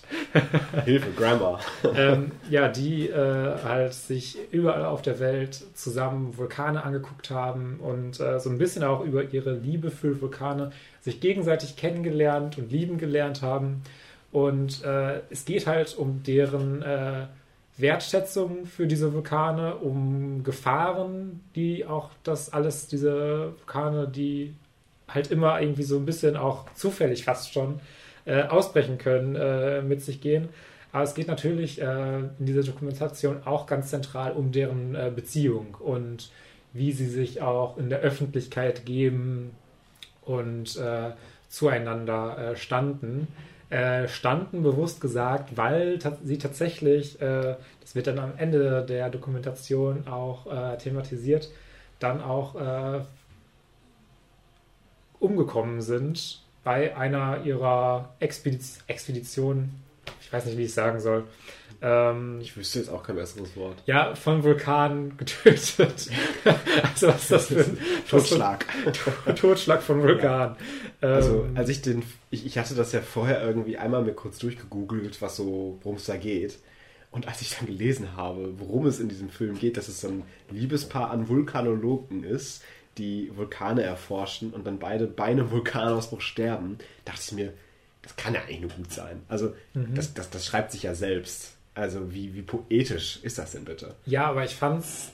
Hilfe, 0.84 1.12
Grammar. 1.16 1.60
ähm, 1.96 2.32
ja, 2.50 2.68
die 2.68 3.08
äh, 3.08 3.58
halt 3.64 3.94
sich 3.94 4.38
überall 4.52 4.86
auf 4.86 5.02
der 5.02 5.20
Welt 5.20 5.64
zusammen 5.76 6.38
Vulkane 6.38 6.84
angeguckt 6.84 7.30
haben 7.30 7.80
und 7.80 8.20
äh, 8.20 8.40
so 8.40 8.50
ein 8.50 8.58
bisschen 8.58 8.84
auch 8.84 9.02
über 9.02 9.24
ihre 9.32 9.54
Liebe 9.54 9.92
für 9.92 10.20
Vulkane 10.22 10.72
sich 11.02 11.22
gegenseitig 11.22 11.76
kennengelernt 11.76 12.58
und 12.58 12.72
lieben 12.72 12.98
gelernt 12.98 13.42
haben. 13.42 13.84
Und 14.32 14.84
äh, 14.84 15.22
es 15.30 15.46
geht 15.46 15.68
halt 15.68 15.96
um 15.96 16.24
deren 16.24 16.82
äh, 16.82 17.28
Wertschätzung 17.78 18.66
für 18.66 18.88
diese 18.88 19.14
Vulkane, 19.14 19.76
um 19.76 20.44
Gefahren, 20.44 21.42
die 21.56 21.86
auch 21.86 22.10
das 22.24 22.52
alles, 22.52 22.88
diese 22.88 23.54
Vulkane, 23.60 24.08
die 24.08 24.56
halt 25.08 25.32
immer 25.32 25.60
irgendwie 25.62 25.84
so 25.84 25.98
ein 25.98 26.06
bisschen 26.06 26.36
auch 26.36 26.66
zufällig 26.74 27.26
fast 27.26 27.54
schon 27.54 27.80
äh, 28.26 28.44
ausbrechen 28.44 28.98
können, 28.98 29.36
äh, 29.36 29.82
mit 29.82 30.02
sich 30.02 30.22
gehen. 30.22 30.50
Aber 30.92 31.04
es 31.04 31.14
geht 31.14 31.28
natürlich 31.28 31.82
äh, 31.82 32.20
in 32.40 32.46
dieser 32.46 32.64
Dokumentation 32.64 33.44
auch 33.46 33.68
ganz 33.68 33.90
zentral 33.90 34.32
um 34.32 34.52
deren 34.52 34.96
äh, 34.96 35.12
Beziehung 35.14 35.76
und 35.80 36.32
wie 36.74 36.92
sie 36.92 37.08
sich 37.08 37.42
auch 37.42 37.78
in 37.78 37.90
der 37.90 38.00
Öffentlichkeit 38.00 38.86
geben 38.86 39.52
und 40.24 40.78
äh, 40.78 41.12
zueinander 41.50 42.38
äh, 42.38 42.56
standen. 42.56 43.28
standen 44.08 44.62
bewusst 44.62 45.02
gesagt, 45.02 45.58
weil 45.58 45.98
ta 46.00 46.18
sie 46.24 46.38
tatsächlich, 46.38 47.18
das 47.18 47.96
wird 47.96 48.06
dann 48.06 48.20
am 48.20 48.34
Ende 48.38 48.86
der 48.88 49.10
Dokumentation 49.10 50.08
auch 50.08 50.46
thematisiert, 50.78 51.50
dann 52.00 52.22
auch 52.22 52.56
umgekommen 55.20 55.82
sind 55.82 56.42
bei 56.64 56.96
einer 56.96 57.44
ihrer 57.46 58.16
Expediz 58.20 58.80
Expeditionen. 58.88 59.84
Ich 60.22 60.32
weiß 60.32 60.46
nicht, 60.46 60.58
wie 60.58 60.64
ich 60.64 60.74
sagen 60.74 61.00
soll. 61.00 61.26
Ähm, 61.82 62.40
ich 62.42 62.56
wüsste 62.58 62.80
jetzt 62.80 62.90
auch 62.90 63.04
kein 63.04 63.16
besseres 63.16 63.56
Wort. 63.56 63.76
Ja, 63.86 64.16
von 64.16 64.44
Vulkanen 64.44 65.18
getötet. 65.18 66.10
also 66.84 67.08
was 67.08 67.22
ist 67.22 67.32
das 67.32 67.48
für 67.48 67.60
ein 67.60 67.78
Totschlag? 68.10 68.66
Totschlag 69.36 69.84
von 69.84 70.02
Vulkanen. 70.02 70.56
Ja. 71.02 71.08
Also 71.08 71.46
ähm, 71.46 71.58
als 71.58 71.70
ich 71.70 71.82
den, 71.82 72.04
ich, 72.32 72.46
ich 72.46 72.58
hatte 72.58 72.76
das 72.76 72.92
ja 72.92 73.02
vorher 73.02 73.42
irgendwie 73.42 73.78
einmal 73.78 74.04
mir 74.04 74.14
kurz 74.14 74.40
durchgegoogelt, 74.40 75.22
was 75.22 75.36
so, 75.36 75.80
worum 75.84 75.98
es 75.98 76.06
da 76.06 76.18
geht. 76.18 76.58
Und 77.12 77.28
als 77.28 77.42
ich 77.42 77.56
dann 77.56 77.68
gelesen 77.68 78.18
habe, 78.18 78.60
worum 78.60 78.88
es 78.88 79.00
in 79.00 79.08
diesem 79.08 79.30
Film 79.30 79.58
geht, 79.58 79.78
dass 79.78 79.88
es 79.88 80.02
so 80.02 80.08
ein 80.08 80.24
Liebespaar 80.50 81.12
an 81.12 81.30
Vulkanologen 81.30 82.24
ist, 82.24 82.64
die 82.98 83.32
Vulkane 83.36 83.84
erforschen 83.84 84.54
und 84.54 84.66
dann 84.66 84.80
beide 84.80 85.08
bei 85.08 85.26
einem 85.26 85.52
Vulkanausbruch 85.52 86.22
sterben, 86.22 86.78
dachte 87.04 87.22
ich 87.24 87.32
mir, 87.34 87.54
das 88.02 88.16
kann 88.16 88.34
ja 88.34 88.42
eigentlich 88.42 88.62
nur 88.62 88.72
gut 88.72 88.92
sein. 88.92 89.22
Also 89.28 89.54
mhm. 89.74 89.96
das, 89.96 90.14
das, 90.14 90.30
das 90.30 90.46
schreibt 90.46 90.72
sich 90.72 90.84
ja 90.84 90.96
selbst. 90.96 91.54
Also 91.74 92.14
wie, 92.14 92.34
wie 92.36 92.42
poetisch 92.42 93.20
ist 93.24 93.38
das 93.38 93.52
denn 93.52 93.66
bitte? 93.66 93.96
Ja, 94.06 94.28
aber 94.28 94.46
ich 94.46 94.56
fand 94.56 94.84
es 94.84 95.12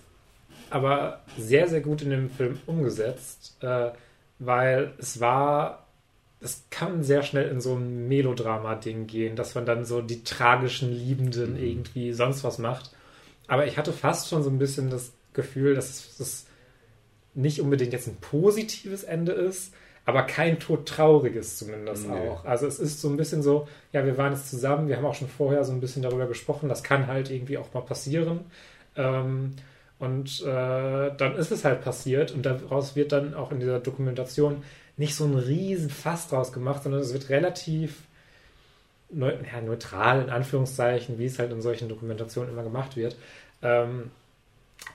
aber 0.70 1.22
sehr, 1.38 1.68
sehr 1.68 1.82
gut 1.82 2.02
in 2.02 2.12
dem 2.12 2.30
Film 2.30 2.60
umgesetzt, 2.66 3.58
äh, 3.62 3.92
weil 4.40 4.94
es 4.98 5.20
war, 5.20 5.88
es 6.40 6.66
kann 6.70 7.04
sehr 7.04 7.24
schnell 7.24 7.50
in 7.50 7.62
so 7.62 7.76
ein 7.76 8.08
Melodrama-Ding 8.08 9.08
gehen, 9.08 9.36
dass 9.36 9.56
man 9.56 9.66
dann 9.66 9.86
so 9.86 10.02
die 10.02 10.24
tragischen 10.24 10.92
Liebenden 10.92 11.54
mhm. 11.54 11.64
irgendwie 11.64 12.14
sonst 12.14 12.44
was 12.44 12.58
macht. 12.58 12.92
Aber 13.48 13.66
ich 13.66 13.78
hatte 13.78 13.92
fast 13.92 14.30
schon 14.30 14.44
so 14.44 14.50
ein 14.50 14.60
bisschen 14.60 14.90
das 14.90 15.12
Gefühl, 15.34 15.76
dass 15.76 15.90
es, 15.90 16.18
dass 16.18 16.46
nicht 17.34 17.62
unbedingt 17.62 17.94
jetzt 17.94 18.08
ein 18.08 18.18
positives 18.18 19.04
Ende 19.04 19.32
ist, 19.32 19.74
aber 20.06 20.24
kein 20.24 20.60
todtrauriges 20.60 21.58
zumindest 21.58 22.08
nee. 22.08 22.16
auch. 22.16 22.46
Also 22.46 22.68
es 22.68 22.80
ist 22.80 23.02
so 23.02 23.10
ein 23.10 23.18
bisschen 23.18 23.44
so, 23.44 23.68
ja, 23.94 24.06
wir 24.06 24.18
waren 24.18 24.34
jetzt 24.34 24.50
zusammen, 24.50 24.88
wir 24.88 24.98
haben 24.98 25.06
auch 25.06 25.16
schon 25.16 25.30
vorher 25.30 25.64
so 25.64 25.72
ein 25.72 25.80
bisschen 25.80 26.02
darüber 26.02 26.28
gesprochen, 26.28 26.70
das 26.70 26.84
kann 26.84 27.08
halt 27.08 27.30
irgendwie 27.30 27.58
auch 27.58 27.74
mal 27.74 27.82
passieren. 27.82 28.42
Ähm, 28.96 29.54
und 30.00 30.42
äh, 30.42 31.16
dann 31.16 31.36
ist 31.36 31.52
es 31.52 31.64
halt 31.64 31.82
passiert 31.84 32.32
und 32.32 32.44
daraus 32.44 32.96
wird 32.96 33.12
dann 33.12 33.36
auch 33.36 33.52
in 33.52 33.60
dieser 33.60 33.80
Dokumentation 33.80 34.64
nicht 34.98 35.16
so 35.16 35.26
ein 35.26 35.36
riesen 35.36 35.92
Fass 35.92 36.28
draus 36.28 36.52
gemacht, 36.52 36.84
sondern 36.84 37.02
es 37.02 37.14
wird 37.14 37.30
relativ 37.30 37.98
neutral 39.12 40.22
in 40.24 40.30
Anführungszeichen, 40.30 41.20
wie 41.20 41.26
es 41.26 41.38
halt 41.38 41.52
in 41.52 41.62
solchen 41.62 41.90
Dokumentationen 41.90 42.52
immer 42.52 42.64
gemacht 42.64 42.96
wird. 42.96 43.16
Ähm, 43.62 44.10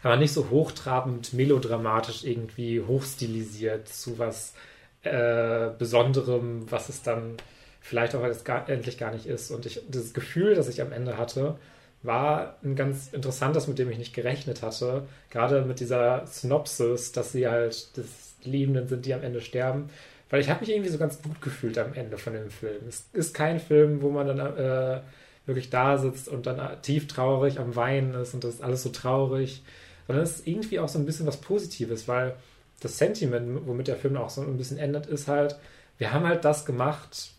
aber 0.03 0.17
nicht 0.17 0.33
so 0.33 0.51
hochtrabend, 0.51 1.33
melodramatisch 1.33 2.25
irgendwie 2.25 2.81
hochstilisiert 2.81 3.89
zu 3.89 4.19
was 4.19 4.55
äh, 5.03 5.71
Besonderem, 5.79 6.71
was 6.71 6.89
es 6.89 7.03
dann 7.03 7.37
vielleicht 7.81 8.15
auch 8.15 8.25
jetzt 8.25 8.45
gar, 8.45 8.69
endlich 8.69 8.99
gar 8.99 9.13
nicht 9.13 9.27
ist. 9.27 9.51
Und 9.51 9.67
ich, 9.67 9.81
das 9.89 10.13
Gefühl, 10.13 10.55
das 10.55 10.69
ich 10.69 10.83
am 10.83 10.93
Ende 10.93 11.17
hatte, 11.17 11.57
war 12.03 12.57
ein 12.65 12.77
ganz 12.77 13.13
interessantes, 13.13 13.69
mit 13.69 13.79
dem 13.79 13.91
ich 13.91 13.99
nicht 13.99 14.15
gerechnet 14.15 14.63
hatte. 14.63 15.07
Gerade 15.31 15.63
mit 15.63 15.81
dieser 15.81 16.27
Synopsis, 16.27 17.13
dass 17.13 17.33
sie 17.33 17.49
halt 17.49 17.97
das 17.97 18.35
Liebenden 18.43 18.89
sind, 18.89 19.07
die 19.07 19.15
am 19.15 19.23
Ende 19.23 19.41
sterben. 19.41 19.89
Weil 20.31 20.41
ich 20.41 20.51
habe 20.51 20.61
mich 20.61 20.71
irgendwie 20.71 20.91
so 20.91 20.99
ganz 20.99 21.23
gut 21.23 21.41
gefühlt 21.41 21.79
am 21.79 21.95
Ende 21.95 22.19
von 22.19 22.33
dem 22.33 22.51
Film. 22.51 22.83
Es 22.89 23.09
ist 23.13 23.35
kein 23.35 23.61
Film, 23.61 24.03
wo 24.03 24.11
man 24.11 24.27
dann 24.27 24.57
äh, 24.57 25.01
wirklich 25.47 25.71
da 25.71 25.99
sitzt 25.99 26.29
und 26.29 26.47
dann 26.47 26.83
tief 26.83 27.07
traurig 27.07 27.61
am 27.61 27.77
Weinen 27.77 28.15
ist 28.15 28.35
und 28.35 28.43
das 28.43 28.55
ist 28.55 28.63
alles 28.63 28.83
so 28.83 28.89
traurig 28.89 29.63
sondern 30.07 30.25
es 30.25 30.37
ist 30.37 30.47
irgendwie 30.47 30.79
auch 30.79 30.89
so 30.89 30.99
ein 30.99 31.07
bisschen 31.07 31.27
was 31.27 31.41
Positives, 31.41 32.09
weil 32.09 32.37
das 32.81 32.99
Sentiment, 32.99 33.67
womit 33.67 33.89
der 33.89 33.97
Film 33.97 34.17
auch 34.17 34.31
so 34.31 34.43
ein 34.43 34.59
bisschen 34.59 34.79
ändert, 34.79 35.07
ist 35.07 35.29
halt, 35.29 35.57
wir 35.99 36.13
haben 36.13 36.27
halt 36.27 36.45
das 36.45 36.67
gemacht, 36.67 37.31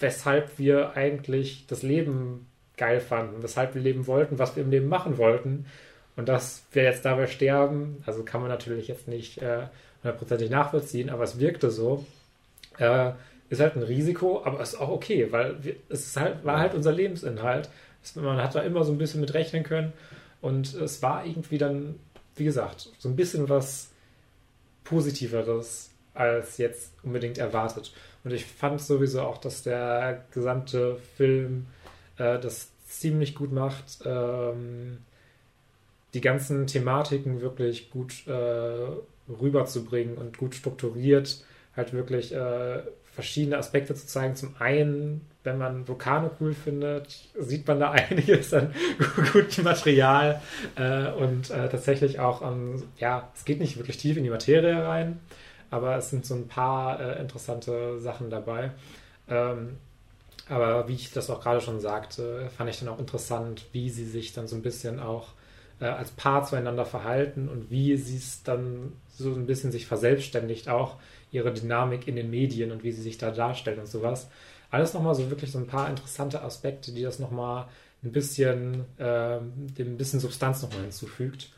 weshalb 0.00 0.58
wir 0.58 0.96
eigentlich 0.96 1.66
das 1.66 1.82
Leben 1.82 2.46
geil 2.76 3.00
fanden, 3.00 3.42
weshalb 3.42 3.74
wir 3.74 3.82
leben 3.82 4.06
wollten, 4.06 4.38
was 4.38 4.56
wir 4.56 4.62
im 4.62 4.70
Leben 4.70 4.88
machen 4.88 5.18
wollten. 5.18 5.66
Und 6.16 6.28
dass 6.28 6.64
wir 6.72 6.82
jetzt 6.82 7.04
dabei 7.04 7.26
sterben, 7.26 8.02
also 8.06 8.24
kann 8.24 8.40
man 8.40 8.50
natürlich 8.50 8.88
jetzt 8.88 9.08
nicht 9.08 9.38
äh, 9.38 9.66
hundertprozentig 10.02 10.50
äh, 10.50 10.52
nachvollziehen, 10.52 11.10
aber 11.10 11.24
es 11.24 11.38
wirkte 11.38 11.70
so. 11.70 12.04
Äh, 12.78 13.12
ist 13.50 13.60
halt 13.60 13.76
ein 13.76 13.82
Risiko, 13.82 14.42
aber 14.44 14.60
ist 14.60 14.74
auch 14.74 14.90
okay, 14.90 15.28
weil 15.30 15.62
wir, 15.64 15.76
es 15.88 16.16
halt, 16.16 16.44
war 16.44 16.58
halt 16.58 16.74
unser 16.74 16.92
Lebensinhalt. 16.92 17.70
Man 18.14 18.36
hat 18.36 18.54
da 18.54 18.60
immer 18.60 18.84
so 18.84 18.92
ein 18.92 18.98
bisschen 18.98 19.20
mit 19.20 19.34
rechnen 19.34 19.62
können. 19.62 19.92
Und 20.40 20.74
es 20.74 21.02
war 21.02 21.24
irgendwie 21.24 21.58
dann, 21.58 21.98
wie 22.36 22.44
gesagt, 22.44 22.90
so 22.98 23.08
ein 23.08 23.16
bisschen 23.16 23.48
was 23.48 23.90
Positiveres 24.84 25.90
als 26.14 26.58
jetzt 26.58 26.92
unbedingt 27.02 27.38
erwartet. 27.38 27.92
Und 28.24 28.32
ich 28.32 28.44
fand 28.44 28.80
sowieso 28.80 29.22
auch, 29.22 29.38
dass 29.38 29.62
der 29.62 30.24
gesamte 30.32 30.96
Film 31.16 31.66
äh, 32.16 32.38
das 32.38 32.70
ziemlich 32.86 33.34
gut 33.34 33.52
macht, 33.52 34.00
ähm, 34.04 34.98
die 36.14 36.20
ganzen 36.20 36.66
Thematiken 36.66 37.40
wirklich 37.40 37.90
gut 37.90 38.26
äh, 38.26 38.86
rüberzubringen 39.30 40.16
und 40.16 40.38
gut 40.38 40.54
strukturiert, 40.54 41.44
halt 41.76 41.92
wirklich 41.92 42.34
äh, 42.34 42.82
verschiedene 43.12 43.58
Aspekte 43.58 43.94
zu 43.94 44.06
zeigen. 44.06 44.34
Zum 44.34 44.54
einen, 44.58 45.20
wenn 45.48 45.58
man 45.58 45.88
Vulkane 45.88 46.30
cool 46.40 46.52
findet, 46.52 47.18
sieht 47.38 47.66
man 47.66 47.80
da 47.80 47.90
einiges 48.10 48.52
an 48.52 48.74
gutem 49.32 49.64
Material 49.64 50.40
äh, 50.76 51.10
und 51.12 51.50
äh, 51.50 51.68
tatsächlich 51.68 52.20
auch, 52.20 52.42
ähm, 52.42 52.82
ja, 52.98 53.30
es 53.34 53.44
geht 53.44 53.60
nicht 53.60 53.78
wirklich 53.78 53.96
tief 53.96 54.16
in 54.16 54.24
die 54.24 54.30
Materie 54.30 54.84
rein, 54.84 55.20
aber 55.70 55.96
es 55.96 56.10
sind 56.10 56.26
so 56.26 56.34
ein 56.34 56.48
paar 56.48 57.00
äh, 57.00 57.20
interessante 57.20 57.98
Sachen 57.98 58.30
dabei. 58.30 58.72
Ähm, 59.28 59.78
aber 60.48 60.88
wie 60.88 60.94
ich 60.94 61.12
das 61.12 61.28
auch 61.30 61.42
gerade 61.42 61.60
schon 61.60 61.80
sagte, 61.80 62.48
fand 62.56 62.70
ich 62.70 62.78
dann 62.78 62.88
auch 62.88 62.98
interessant, 62.98 63.66
wie 63.72 63.90
sie 63.90 64.06
sich 64.06 64.32
dann 64.32 64.48
so 64.48 64.56
ein 64.56 64.62
bisschen 64.62 65.00
auch 65.00 65.28
äh, 65.80 65.86
als 65.86 66.10
Paar 66.10 66.44
zueinander 66.44 66.84
verhalten 66.84 67.48
und 67.48 67.70
wie 67.70 67.96
sie 67.96 68.16
es 68.16 68.42
dann 68.42 68.92
so 69.10 69.34
ein 69.34 69.46
bisschen 69.46 69.72
sich 69.72 69.86
verselbstständigt 69.86 70.68
auch 70.68 70.96
ihre 71.30 71.52
Dynamik 71.52 72.08
in 72.08 72.16
den 72.16 72.30
Medien 72.30 72.72
und 72.72 72.84
wie 72.84 72.92
sie 72.92 73.02
sich 73.02 73.18
da 73.18 73.30
darstellen 73.30 73.80
und 73.80 73.88
sowas. 73.88 74.28
Alles 74.70 74.94
nochmal 74.94 75.14
so 75.14 75.30
wirklich 75.30 75.52
so 75.52 75.58
ein 75.58 75.66
paar 75.66 75.88
interessante 75.88 76.42
Aspekte, 76.42 76.92
die 76.92 77.02
das 77.02 77.18
nochmal 77.18 77.68
ein 78.02 78.12
bisschen, 78.12 78.84
äh, 78.98 79.38
dem 79.40 79.94
ein 79.94 79.96
bisschen 79.96 80.20
Substanz 80.20 80.62
nochmal 80.62 80.82
hinzufügt. 80.82 81.50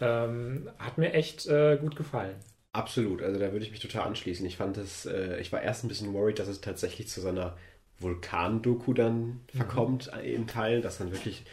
Ähm, 0.00 0.68
hat 0.78 0.98
mir 0.98 1.12
echt 1.12 1.46
äh, 1.46 1.76
gut 1.76 1.96
gefallen. 1.96 2.36
Absolut, 2.72 3.22
also 3.22 3.40
da 3.40 3.50
würde 3.52 3.64
ich 3.64 3.70
mich 3.70 3.80
total 3.80 4.06
anschließen. 4.06 4.46
Ich 4.46 4.56
fand 4.56 4.76
es, 4.76 5.06
äh, 5.06 5.40
ich 5.40 5.50
war 5.52 5.62
erst 5.62 5.84
ein 5.84 5.88
bisschen 5.88 6.12
worried, 6.12 6.38
dass 6.38 6.48
es 6.48 6.60
tatsächlich 6.60 7.08
zu 7.08 7.20
so 7.20 7.28
einer 7.28 7.56
Vulkan-Doku 7.98 8.92
dann 8.92 9.20
mhm. 9.20 9.40
verkommt 9.56 10.10
mhm. 10.14 10.20
in 10.20 10.46
Teilen, 10.46 10.82
dass 10.82 10.98
dann 10.98 11.10
wirklich 11.10 11.44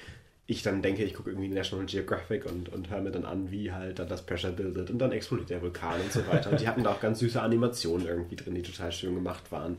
ich 0.48 0.62
dann 0.62 0.84
denke, 0.84 1.04
ich 1.04 1.16
gucke 1.16 1.32
irgendwie 1.32 1.48
National 1.48 1.88
Geographic 1.88 2.46
und, 2.46 2.70
und 2.70 2.92
höre 2.92 3.02
mir 3.02 3.12
dann 3.12 3.26
an, 3.26 3.50
wie 3.50 3.72
halt 3.72 3.98
dann 3.98 4.08
das 4.08 4.24
Pressure 4.24 4.52
bildet 4.52 4.92
und 4.92 5.00
dann 5.00 5.12
explodiert 5.12 5.50
der 5.50 5.62
Vulkan 5.62 6.00
und 6.02 6.12
so 6.12 6.28
weiter. 6.28 6.52
Und 6.52 6.62
die 6.62 6.68
hatten 6.68 6.84
da 6.84 6.92
auch 6.92 7.02
ganz 7.02 7.20
süße 7.20 7.42
Animationen 7.42 8.06
irgendwie 8.06 8.36
drin, 8.36 8.54
die 8.54 8.62
total 8.62 8.92
schön 8.92 9.16
gemacht 9.16 9.52
waren. 9.52 9.78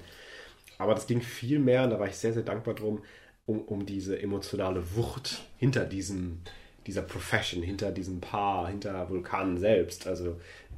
Aber 0.79 0.95
das 0.95 1.07
ging 1.07 1.21
viel 1.21 1.59
mehr, 1.59 1.85
und 1.85 1.91
da 1.91 1.99
war 1.99 2.09
ich 2.09 2.17
sehr, 2.17 2.33
sehr 2.33 2.43
dankbar 2.43 2.75
drum, 2.75 3.03
um, 3.47 3.61
um 3.63 3.87
diese 3.87 4.21
emotionale 4.21 4.97
Wucht 4.97 5.43
hinter 5.57 5.85
diesem, 5.85 6.41
dieser 6.87 7.03
Profession, 7.03 7.63
hinter 7.63 7.93
diesem 7.93 8.21
Paar, 8.21 8.69
hinter 8.69 9.09
Vulkanen 9.09 9.59
selbst. 9.59 10.07
Also 10.07 10.37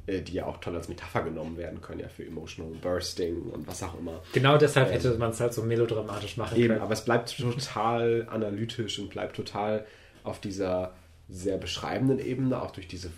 äh, 0.09 0.21
die 0.21 0.33
ja 0.33 0.45
auch 0.45 0.57
toll 0.57 0.75
als 0.75 0.87
Metapher 0.87 1.21
genommen 1.21 1.57
werden 1.57 1.81
können, 1.81 1.99
ja, 1.99 2.07
für 2.07 2.25
Emotional 2.25 2.73
Bursting 2.81 3.43
und 3.43 3.67
was 3.67 3.83
auch 3.83 3.97
immer. 3.99 4.21
Genau 4.33 4.57
deshalb 4.57 4.87
ähm, 4.87 4.93
hätte 4.93 5.17
man 5.17 5.31
es 5.31 5.39
halt 5.39 5.53
so 5.53 5.61
melodramatisch 5.61 6.37
machen 6.37 6.57
eben, 6.57 6.69
können. 6.69 6.81
Aber 6.81 6.93
es 6.93 7.05
bleibt 7.05 7.37
total 7.37 8.27
analytisch 8.29 8.97
und 8.99 9.09
bleibt 9.09 9.35
total 9.35 9.85
auf 10.23 10.39
dieser 10.39 10.95
sehr 11.27 11.57
beschreibenden 11.59 12.17
Ebene, 12.17 12.59
auch 12.59 12.71
durch 12.71 12.87
diese 12.87 13.11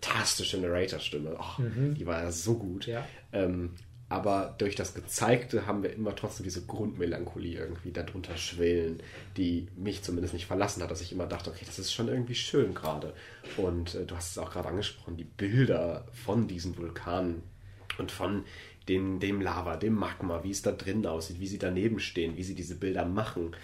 fantastische 0.00 0.58
Narrator-Stimme. 0.58 1.36
Oh, 1.36 1.62
mhm. 1.62 1.94
Die 1.94 2.06
war 2.06 2.22
ja 2.22 2.30
so 2.30 2.54
gut. 2.54 2.86
Ja. 2.86 3.04
Ähm, 3.32 3.74
aber 4.08 4.54
durch 4.56 4.74
das 4.74 4.94
Gezeigte 4.94 5.66
haben 5.66 5.82
wir 5.82 5.92
immer 5.92 6.16
trotzdem 6.16 6.44
diese 6.44 6.64
Grundmelancholie 6.64 7.58
irgendwie 7.58 7.92
darunter 7.92 8.36
schwelen, 8.38 9.02
die 9.36 9.68
mich 9.76 10.02
zumindest 10.02 10.32
nicht 10.32 10.46
verlassen 10.46 10.82
hat, 10.82 10.90
dass 10.90 11.02
ich 11.02 11.12
immer 11.12 11.26
dachte, 11.26 11.50
okay, 11.50 11.64
das 11.66 11.78
ist 11.78 11.92
schon 11.92 12.08
irgendwie 12.08 12.34
schön 12.34 12.74
gerade. 12.74 13.12
Und 13.58 13.94
äh, 13.94 14.06
du 14.06 14.16
hast 14.16 14.30
es 14.30 14.38
auch 14.38 14.50
gerade 14.50 14.68
angesprochen, 14.68 15.18
die 15.18 15.24
Bilder 15.24 16.06
von 16.12 16.48
diesen 16.48 16.76
Vulkanen 16.78 17.42
und 17.98 18.10
von 18.10 18.44
den, 18.88 19.20
dem 19.20 19.42
Lava, 19.42 19.76
dem 19.76 19.94
Magma, 19.94 20.42
wie 20.42 20.52
es 20.52 20.62
da 20.62 20.72
drin 20.72 21.04
aussieht, 21.06 21.40
wie 21.40 21.46
sie 21.46 21.58
daneben 21.58 22.00
stehen, 22.00 22.36
wie 22.36 22.44
sie 22.44 22.54
diese 22.54 22.76
Bilder 22.76 23.04
machen. 23.04 23.54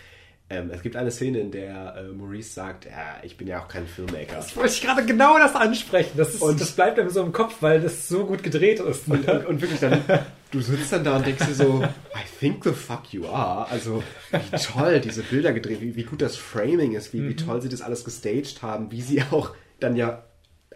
Ähm, 0.51 0.71
es 0.71 0.83
gibt 0.83 0.95
eine 0.95 1.11
Szene, 1.11 1.41
in 1.41 1.51
der 1.51 1.97
äh, 1.97 2.13
Maurice 2.13 2.53
sagt, 2.53 2.85
ja, 2.85 3.17
ich 3.23 3.39
bin 3.39 3.49
ja 3.49 3.63
auch 3.63 3.69
kein 3.69 3.87
Filmmaker. 3.87 4.37
Das 4.37 4.55
wollte 4.55 4.75
ich 4.75 4.83
gerade 4.83 5.05
genau 5.07 5.39
das 5.39 5.55
ansprechen. 5.55 6.13
Das, 6.17 6.35
ist, 6.35 6.43
und 6.43 6.61
das 6.61 6.73
bleibt 6.73 6.99
einem 6.99 7.09
so 7.09 7.23
im 7.23 7.33
Kopf, 7.33 7.57
weil 7.61 7.81
das 7.81 8.09
so 8.09 8.27
gut 8.27 8.43
gedreht 8.43 8.79
ist. 8.79 9.09
Und, 9.09 9.27
und, 9.27 9.47
und 9.47 9.61
wirklich 9.63 9.81
dann, 9.81 10.03
du 10.51 10.61
sitzt 10.61 10.93
dann 10.93 11.03
da 11.03 11.17
und 11.17 11.27
denkst 11.27 11.47
dir 11.47 11.55
so, 11.55 11.83
I 11.83 12.39
think 12.41 12.63
the 12.63 12.73
fuck 12.73 13.11
you 13.13 13.27
are. 13.27 13.71
Also, 13.71 14.03
wie 14.33 14.57
toll 14.59 15.01
diese 15.01 15.23
Bilder 15.23 15.55
gedreht, 15.55 15.81
wie, 15.81 15.97
wie 15.97 16.05
gut 16.05 16.21
das 16.21 16.37
Framing 16.37 16.93
ist, 16.93 17.15
wie, 17.15 17.21
mhm. 17.21 17.31
wie 17.31 17.37
toll 17.37 17.63
sie 17.63 17.71
das 17.71 17.81
alles 17.81 18.05
gestaged 18.05 18.61
haben, 18.61 18.91
wie 18.91 19.01
sie 19.01 19.23
auch 19.31 19.53
dann 19.81 19.97
ja 19.97 20.25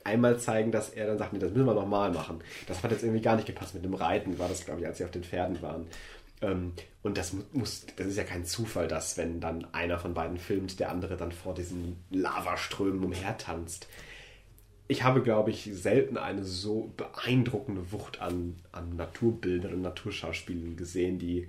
einmal 0.05 0.39
zeigen, 0.39 0.73
dass 0.73 0.89
er 0.89 1.07
dann 1.07 1.19
sagt, 1.19 1.35
nee, 1.35 1.39
das 1.39 1.53
müssen 1.53 1.67
wir 1.67 1.75
nochmal 1.75 2.11
machen. 2.11 2.41
Das 2.67 2.83
hat 2.83 2.91
jetzt 2.91 3.03
irgendwie 3.03 3.21
gar 3.21 3.37
nicht 3.37 3.47
gepasst 3.47 3.75
mit 3.75 3.85
dem 3.85 3.95
Reiten, 3.95 4.39
war 4.39 4.49
das, 4.49 4.65
glaube 4.65 4.81
ich, 4.81 4.87
als 4.87 4.99
sie 4.99 5.05
auf 5.05 5.11
den 5.11 5.23
Pferden 5.23 5.61
waren. 5.61 5.87
Ähm, 6.41 6.73
und 7.03 7.19
das 7.19 7.35
muss, 7.53 7.87
das 7.97 8.07
ist 8.07 8.17
ja 8.17 8.25
kein 8.25 8.45
Zufall, 8.45 8.89
dass 8.89 9.17
wenn 9.17 9.41
dann 9.41 9.67
einer 9.73 9.99
von 9.99 10.15
beiden 10.15 10.39
filmt, 10.39 10.81
der 10.81 10.91
andere 10.91 11.17
dann 11.17 11.33
vor 11.33 11.55
diesen 11.55 11.97
Lavaströmen 12.11 13.05
umhertanzt. 13.05 13.89
Ich 14.89 15.03
habe, 15.03 15.23
glaube 15.23 15.51
ich, 15.51 15.69
selten 15.73 16.17
eine 16.17 16.45
so 16.45 16.93
beeindruckende 16.97 17.93
Wucht 17.93 18.21
an, 18.21 18.57
an 18.73 18.97
Naturbildern 18.97 19.75
und 19.75 19.83
Naturschauspielen 19.83 20.77
gesehen, 20.77 21.19
die 21.19 21.49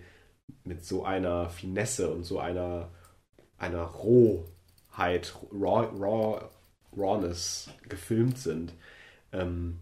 mit 0.63 0.83
so 0.85 1.05
einer 1.05 1.49
Finesse 1.49 2.09
und 2.09 2.23
so 2.23 2.39
einer, 2.39 2.89
einer 3.57 3.83
Rohheit, 3.83 5.35
Raw, 5.53 5.87
Raw, 5.97 6.49
Rawness 6.95 7.69
gefilmt 7.87 8.37
sind. 8.37 8.73
Ähm, 9.31 9.79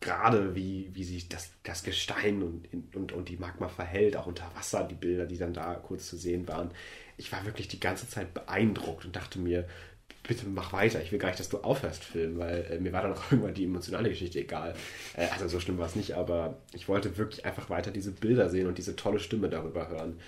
gerade 0.00 0.54
wie, 0.54 0.90
wie 0.92 1.04
sich 1.04 1.28
das, 1.28 1.50
das 1.62 1.82
Gestein 1.82 2.42
und, 2.42 2.68
und, 2.94 3.12
und 3.12 3.28
die 3.28 3.36
Magma 3.36 3.68
verhält, 3.68 4.16
auch 4.16 4.26
unter 4.26 4.50
Wasser, 4.54 4.84
die 4.84 4.94
Bilder, 4.94 5.26
die 5.26 5.38
dann 5.38 5.54
da 5.54 5.74
kurz 5.74 6.08
zu 6.08 6.16
sehen 6.16 6.46
waren. 6.48 6.70
Ich 7.16 7.32
war 7.32 7.44
wirklich 7.44 7.68
die 7.68 7.80
ganze 7.80 8.08
Zeit 8.08 8.34
beeindruckt 8.34 9.04
und 9.04 9.16
dachte 9.16 9.38
mir, 9.38 9.66
bitte 10.26 10.46
mach 10.46 10.72
weiter, 10.72 11.02
ich 11.02 11.12
will 11.12 11.18
gar 11.18 11.28
nicht, 11.28 11.40
dass 11.40 11.48
du 11.48 11.58
aufhörst 11.58 12.04
filmen, 12.04 12.38
weil 12.38 12.66
äh, 12.70 12.78
mir 12.78 12.92
war 12.92 13.02
dann 13.02 13.12
auch 13.12 13.22
irgendwann 13.30 13.54
die 13.54 13.64
emotionale 13.64 14.08
Geschichte 14.08 14.40
egal. 14.40 14.74
Äh, 15.16 15.26
also 15.28 15.48
so 15.48 15.60
schlimm 15.60 15.78
war 15.78 15.86
es 15.86 15.96
nicht, 15.96 16.14
aber 16.14 16.56
ich 16.72 16.88
wollte 16.88 17.16
wirklich 17.16 17.44
einfach 17.44 17.70
weiter 17.70 17.90
diese 17.90 18.12
Bilder 18.12 18.48
sehen 18.50 18.66
und 18.66 18.78
diese 18.78 18.96
tolle 18.96 19.18
Stimme 19.18 19.48
darüber 19.48 19.88
hören. 19.88 20.18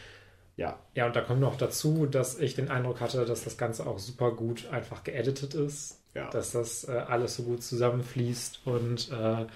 Ja. 0.58 0.78
Ja, 0.94 1.06
und 1.06 1.16
da 1.16 1.22
kommt 1.22 1.40
noch 1.40 1.56
dazu, 1.56 2.04
dass 2.04 2.38
ich 2.38 2.54
den 2.54 2.70
Eindruck 2.70 3.00
hatte, 3.00 3.24
dass 3.24 3.44
das 3.44 3.56
Ganze 3.56 3.86
auch 3.86 3.98
super 3.98 4.32
gut 4.32 4.68
einfach 4.70 5.02
geeditet 5.02 5.54
ist 5.54 5.98
ja. 6.18 6.28
dass 6.30 6.52
das 6.52 6.88
äh, 6.88 6.92
alles 6.92 7.36
so 7.36 7.44
gut 7.44 7.62
zusammenfließt 7.62 8.60
und 8.66 9.10
äh, 9.10 9.46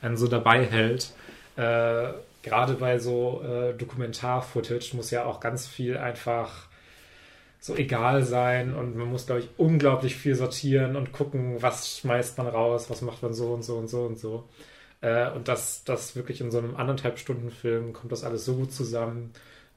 einen 0.00 0.16
so 0.16 0.28
dabei 0.28 0.64
hält. 0.64 1.12
Äh, 1.56 2.12
gerade 2.42 2.74
bei 2.74 2.98
so 2.98 3.42
äh, 3.42 3.74
Dokumentar-Footage 3.74 4.94
muss 4.96 5.10
ja 5.10 5.24
auch 5.24 5.40
ganz 5.40 5.66
viel 5.66 5.96
einfach 5.96 6.68
so 7.60 7.76
egal 7.76 8.24
sein 8.24 8.74
und 8.74 8.96
man 8.96 9.08
muss, 9.08 9.26
glaube 9.26 9.42
ich, 9.42 9.48
unglaublich 9.56 10.16
viel 10.16 10.34
sortieren 10.34 10.96
und 10.96 11.12
gucken, 11.12 11.62
was 11.62 11.98
schmeißt 11.98 12.38
man 12.38 12.48
raus, 12.48 12.90
was 12.90 13.02
macht 13.02 13.22
man 13.22 13.34
so 13.34 13.52
und 13.52 13.62
so 13.62 13.76
und 13.76 13.88
so 13.88 14.02
und 14.02 14.18
so. 14.18 14.48
Äh, 15.00 15.30
und 15.30 15.46
das, 15.46 15.84
das 15.84 16.16
wirklich 16.16 16.40
in 16.40 16.50
so 16.50 16.58
einem 16.58 16.76
anderthalb 16.76 17.18
Stunden 17.18 17.50
Film 17.50 17.92
kommt 17.92 18.10
das 18.10 18.24
alles 18.24 18.44
so 18.44 18.54
gut 18.54 18.72
zusammen. 18.72 19.32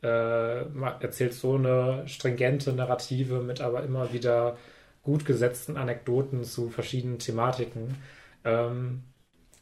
Äh, 0.06 0.66
erzählt 1.00 1.34
so 1.34 1.56
eine 1.56 2.04
stringente 2.06 2.74
Narrative 2.74 3.40
mit 3.40 3.60
aber 3.60 3.82
immer 3.82 4.14
wieder 4.14 4.56
gut 5.02 5.26
gesetzten 5.26 5.78
Anekdoten 5.78 6.44
zu 6.44 6.70
verschiedenen 6.70 7.18
Thematiken. 7.18 7.96
Ähm, 8.44 9.02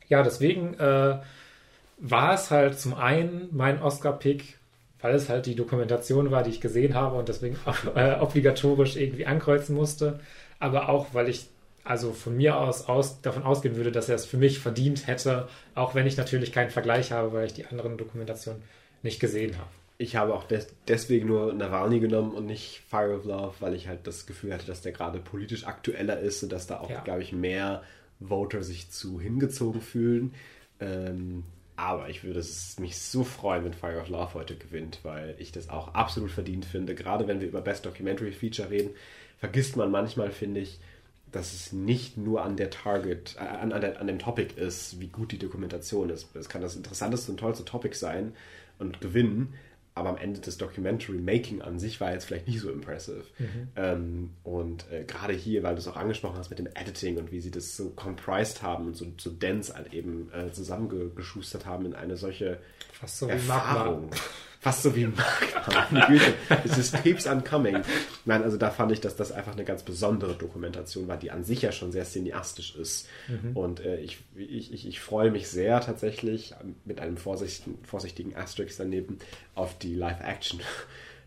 ja, 0.09 0.21
deswegen 0.21 0.73
äh, 0.73 1.19
war 1.97 2.33
es 2.33 2.51
halt 2.51 2.77
zum 2.77 2.93
einen 2.93 3.47
mein 3.53 3.81
Oscar-Pick, 3.81 4.57
weil 4.99 5.15
es 5.15 5.29
halt 5.29 5.45
die 5.45 5.55
Dokumentation 5.55 6.29
war, 6.29 6.43
die 6.43 6.49
ich 6.49 6.59
gesehen 6.59 6.93
habe 6.93 7.15
und 7.15 7.29
deswegen 7.29 7.57
äh, 7.95 8.19
obligatorisch 8.19 8.97
irgendwie 8.97 9.25
ankreuzen 9.25 9.75
musste, 9.75 10.19
aber 10.59 10.89
auch, 10.89 11.13
weil 11.13 11.29
ich 11.29 11.47
also 11.85 12.11
von 12.11 12.35
mir 12.35 12.57
aus, 12.57 12.89
aus 12.89 13.21
davon 13.21 13.43
ausgehen 13.43 13.77
würde, 13.77 13.93
dass 13.93 14.09
er 14.09 14.15
es 14.15 14.25
für 14.25 14.37
mich 14.37 14.59
verdient 14.59 15.07
hätte, 15.07 15.47
auch 15.73 15.95
wenn 15.95 16.05
ich 16.05 16.17
natürlich 16.17 16.51
keinen 16.51 16.69
Vergleich 16.69 17.13
habe, 17.13 17.31
weil 17.31 17.45
ich 17.45 17.53
die 17.53 17.65
anderen 17.65 17.97
Dokumentationen 17.97 18.61
nicht 19.03 19.21
gesehen 19.21 19.57
habe 19.57 19.69
ich 20.03 20.17
habe 20.17 20.33
auch 20.33 20.43
des 20.43 20.67
deswegen 20.87 21.27
nur 21.27 21.53
Navalny 21.53 22.01
genommen 22.01 22.33
und 22.33 22.45
nicht 22.45 22.81
Fire 22.89 23.15
of 23.15 23.23
Love, 23.23 23.55
weil 23.61 23.73
ich 23.73 23.87
halt 23.87 24.05
das 24.05 24.25
Gefühl 24.25 24.53
hatte, 24.53 24.67
dass 24.67 24.81
der 24.81 24.91
gerade 24.91 25.19
politisch 25.19 25.65
aktueller 25.65 26.19
ist 26.19 26.43
und 26.43 26.51
dass 26.51 26.67
da 26.67 26.81
auch, 26.81 26.89
ja. 26.89 26.99
glaube 27.01 27.23
ich, 27.23 27.31
mehr 27.31 27.83
Voter 28.19 28.63
sich 28.63 28.91
zu 28.91 29.21
hingezogen 29.21 29.79
fühlen. 29.79 30.33
Ähm, 30.81 31.45
aber 31.77 32.09
ich 32.09 32.25
würde 32.25 32.43
mich 32.79 32.97
so 32.97 33.23
freuen, 33.23 33.63
wenn 33.63 33.73
Fire 33.73 33.99
of 33.99 34.09
Love 34.09 34.33
heute 34.33 34.55
gewinnt, 34.55 34.99
weil 35.03 35.35
ich 35.39 35.53
das 35.53 35.69
auch 35.69 35.93
absolut 35.93 36.31
verdient 36.31 36.65
finde. 36.65 36.95
Gerade 36.95 37.27
wenn 37.27 37.39
wir 37.39 37.47
über 37.47 37.61
Best 37.61 37.85
Documentary 37.85 38.33
Feature 38.33 38.69
reden, 38.69 38.89
vergisst 39.39 39.77
man 39.77 39.89
manchmal, 39.89 40.31
finde 40.31 40.59
ich, 40.59 40.79
dass 41.31 41.53
es 41.53 41.71
nicht 41.71 42.17
nur 42.17 42.43
an 42.43 42.57
der 42.57 42.69
Target, 42.69 43.37
äh, 43.37 43.45
an, 43.45 43.71
an, 43.71 43.79
der, 43.79 44.01
an 44.01 44.07
dem 44.07 44.19
Topic 44.19 44.53
ist, 44.59 44.99
wie 44.99 45.07
gut 45.07 45.31
die 45.31 45.39
Dokumentation 45.39 46.09
ist. 46.09 46.35
Es 46.35 46.49
kann 46.49 46.61
das 46.61 46.75
interessanteste 46.75 47.31
und 47.31 47.39
tollste 47.39 47.63
Topic 47.63 47.95
sein 47.95 48.33
und 48.79 48.99
gewinnen, 48.99 49.53
aber 49.95 50.09
am 50.09 50.17
Ende 50.17 50.39
das 50.39 50.57
Documentary 50.57 51.17
Making 51.17 51.61
an 51.61 51.79
sich 51.79 52.01
war 52.01 52.11
jetzt 52.11 52.25
vielleicht 52.25 52.47
nicht 52.47 52.59
so 52.59 52.71
impressive. 52.71 53.23
Mhm. 53.37 53.67
Ähm, 53.75 54.29
und 54.43 54.91
äh, 54.91 55.03
gerade 55.03 55.33
hier, 55.33 55.63
weil 55.63 55.75
du 55.75 55.81
es 55.81 55.87
auch 55.87 55.97
angesprochen 55.97 56.37
hast 56.37 56.49
mit 56.49 56.59
dem 56.59 56.67
Editing 56.67 57.17
und 57.17 57.31
wie 57.31 57.39
sie 57.39 57.51
das 57.51 57.77
so 57.77 57.91
comprised 57.91 58.63
haben 58.63 58.87
und 58.87 58.95
so, 58.95 59.05
so 59.17 59.29
dense 59.29 59.75
halt 59.75 59.93
eben 59.93 60.31
äh, 60.33 60.51
zusammengeschustert 60.51 61.65
haben 61.65 61.85
in 61.85 61.93
eine 61.93 62.17
solche 62.17 62.59
Fast 62.91 63.19
so 63.19 63.27
Erfahrung. 63.27 64.11
Wie 64.11 64.15
Fast 64.64 64.84
so 64.84 64.95
wie 64.95 65.07
Meine 65.91 66.07
Güte, 66.07 66.34
es 66.64 66.78
ist 66.78 67.03
keeps 67.03 67.28
uncoming. 67.28 67.82
Nein, 68.24 68.43
also 68.43 68.55
da 68.55 68.72
fand 68.72 68.93
ich, 68.93 69.01
dass 69.01 69.18
das 69.18 69.34
einfach 69.34 69.51
eine 69.51 69.66
ganz 69.66 69.84
besondere 69.84 70.36
Dokumentation 70.36 71.09
war, 71.09 71.18
die 71.18 71.32
an 71.32 71.43
sich 71.43 71.64
ja 71.64 71.74
schon 71.74 71.91
sehr 71.91 72.05
cineastisch 72.05 72.74
ist. 72.78 73.09
Mhm. 73.28 73.57
Und 73.57 73.82
äh, 73.82 73.97
ich, 73.97 74.20
ich, 74.38 74.72
ich, 74.72 74.88
ich 74.88 75.01
freue 75.01 75.32
mich 75.32 75.49
sehr 75.49 75.82
tatsächlich 75.82 76.55
mit 76.86 77.01
einem 77.01 77.18
vorsichtigen, 77.18 77.78
vorsichtigen 77.84 78.38
Asterix 78.38 78.78
daneben 78.78 79.20
auf 79.53 79.78
die 79.78 79.95
Live-Action 79.95 80.61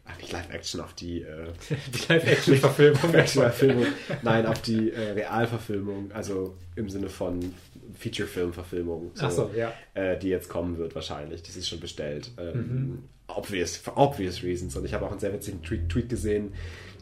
Ach, 0.09 0.17
nicht 0.19 0.33
Live-Action, 0.33 0.81
auf 0.81 0.95
die, 0.95 1.21
äh, 1.21 1.49
die 1.93 2.13
Live-Action-Verfilmung. 2.13 3.13
Live 3.13 4.23
Nein, 4.23 4.47
auf 4.47 4.63
die 4.63 4.93
äh, 4.93 5.11
Realverfilmung, 5.11 6.13
also 6.13 6.57
im 6.75 6.89
Sinne 6.89 7.11
von 7.11 7.55
Feature-Film-Verfilmung. 7.99 9.11
So, 9.15 9.29
so, 9.29 9.51
ja. 9.55 9.75
Äh, 9.93 10.19
die 10.19 10.29
jetzt 10.29 10.49
kommen 10.49 10.79
wird 10.79 10.95
wahrscheinlich. 10.95 11.43
Das 11.43 11.57
ist 11.57 11.69
schon 11.69 11.81
bestellt. 11.81 12.31
Ähm, 12.39 12.55
mhm. 12.55 13.03
Obvious, 13.29 13.77
for 13.77 13.97
obvious 13.97 14.43
reasons. 14.43 14.77
Und 14.77 14.85
ich 14.85 14.95
habe 14.95 15.07
auch 15.07 15.11
einen 15.11 15.21
sehr 15.21 15.33
witzigen 15.33 15.63
Tweet, 15.63 15.89
Tweet 15.89 16.09
gesehen, 16.09 16.55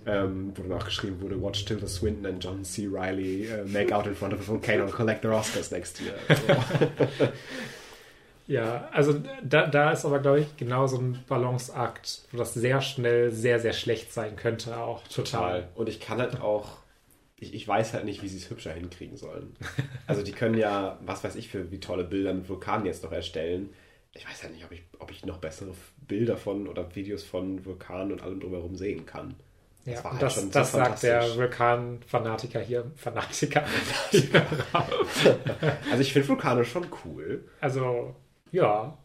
ähm, 0.06 0.52
wo 0.54 0.62
dann 0.62 0.72
auch 0.72 0.84
geschrieben 0.84 1.20
wurde, 1.20 1.40
Watch 1.40 1.64
Tilda 1.64 1.86
Swinton 1.86 2.26
and 2.26 2.42
John 2.42 2.64
C. 2.64 2.88
Reilly 2.90 3.48
uh, 3.48 3.66
make 3.66 3.94
out 3.94 4.06
in 4.06 4.14
front 4.14 4.34
of 4.34 4.40
a 4.40 4.42
volcano 4.42 4.84
and 4.84 4.92
collect 4.92 5.22
their 5.22 5.32
Oscars 5.32 5.70
next 5.70 6.00
year. 6.00 6.14
Ja, 8.46 8.88
also 8.92 9.22
da, 9.42 9.66
da 9.66 9.92
ist 9.92 10.04
aber, 10.04 10.18
glaube 10.18 10.40
ich, 10.40 10.56
genau 10.56 10.86
so 10.86 10.98
ein 10.98 11.24
Balanceakt, 11.28 12.22
wo 12.30 12.38
das 12.38 12.52
sehr 12.52 12.82
schnell 12.82 13.30
sehr, 13.30 13.58
sehr 13.58 13.72
schlecht 13.72 14.12
sein 14.12 14.36
könnte, 14.36 14.76
auch 14.76 15.02
total. 15.08 15.62
total. 15.62 15.68
Und 15.74 15.88
ich 15.88 15.98
kann 15.98 16.18
halt 16.18 16.40
auch, 16.40 16.78
ich, 17.38 17.54
ich 17.54 17.66
weiß 17.66 17.94
halt 17.94 18.04
nicht, 18.04 18.22
wie 18.22 18.28
sie 18.28 18.36
es 18.36 18.50
hübscher 18.50 18.72
hinkriegen 18.72 19.16
sollen. 19.16 19.56
Also 20.06 20.22
die 20.22 20.32
können 20.32 20.58
ja, 20.58 20.98
was 21.06 21.24
weiß 21.24 21.36
ich, 21.36 21.48
für 21.48 21.70
wie 21.70 21.80
tolle 21.80 22.04
Bilder 22.04 22.34
mit 22.34 22.48
Vulkanen 22.48 22.84
jetzt 22.84 23.02
noch 23.02 23.12
erstellen. 23.12 23.70
Ich 24.14 24.28
weiß 24.28 24.44
halt 24.44 24.54
nicht, 24.54 24.64
ob 24.64 24.72
ich, 24.72 24.82
ob 24.98 25.10
ich 25.10 25.24
noch 25.26 25.38
bessere 25.38 25.74
Bilder 26.06 26.36
von 26.36 26.68
oder 26.68 26.94
Videos 26.94 27.24
von 27.24 27.64
Vulkanen 27.64 28.12
und 28.12 28.22
allem 28.22 28.40
drumherum 28.40 28.76
sehen 28.76 29.06
kann. 29.06 29.34
Das 29.84 30.02
ja, 30.02 30.10
halt 30.10 30.22
das, 30.22 30.50
das 30.50 30.72
so 30.72 30.78
sagt 30.78 31.02
der 31.02 31.36
Vulkan-Fanatiker 31.36 32.60
hier. 32.60 32.90
Fanatiker. 32.96 33.64
also 35.90 36.00
ich 36.00 36.12
finde 36.12 36.28
Vulkane 36.28 36.64
schon 36.64 36.86
cool. 37.04 37.44
Also 37.60 38.16
ja. 38.50 38.96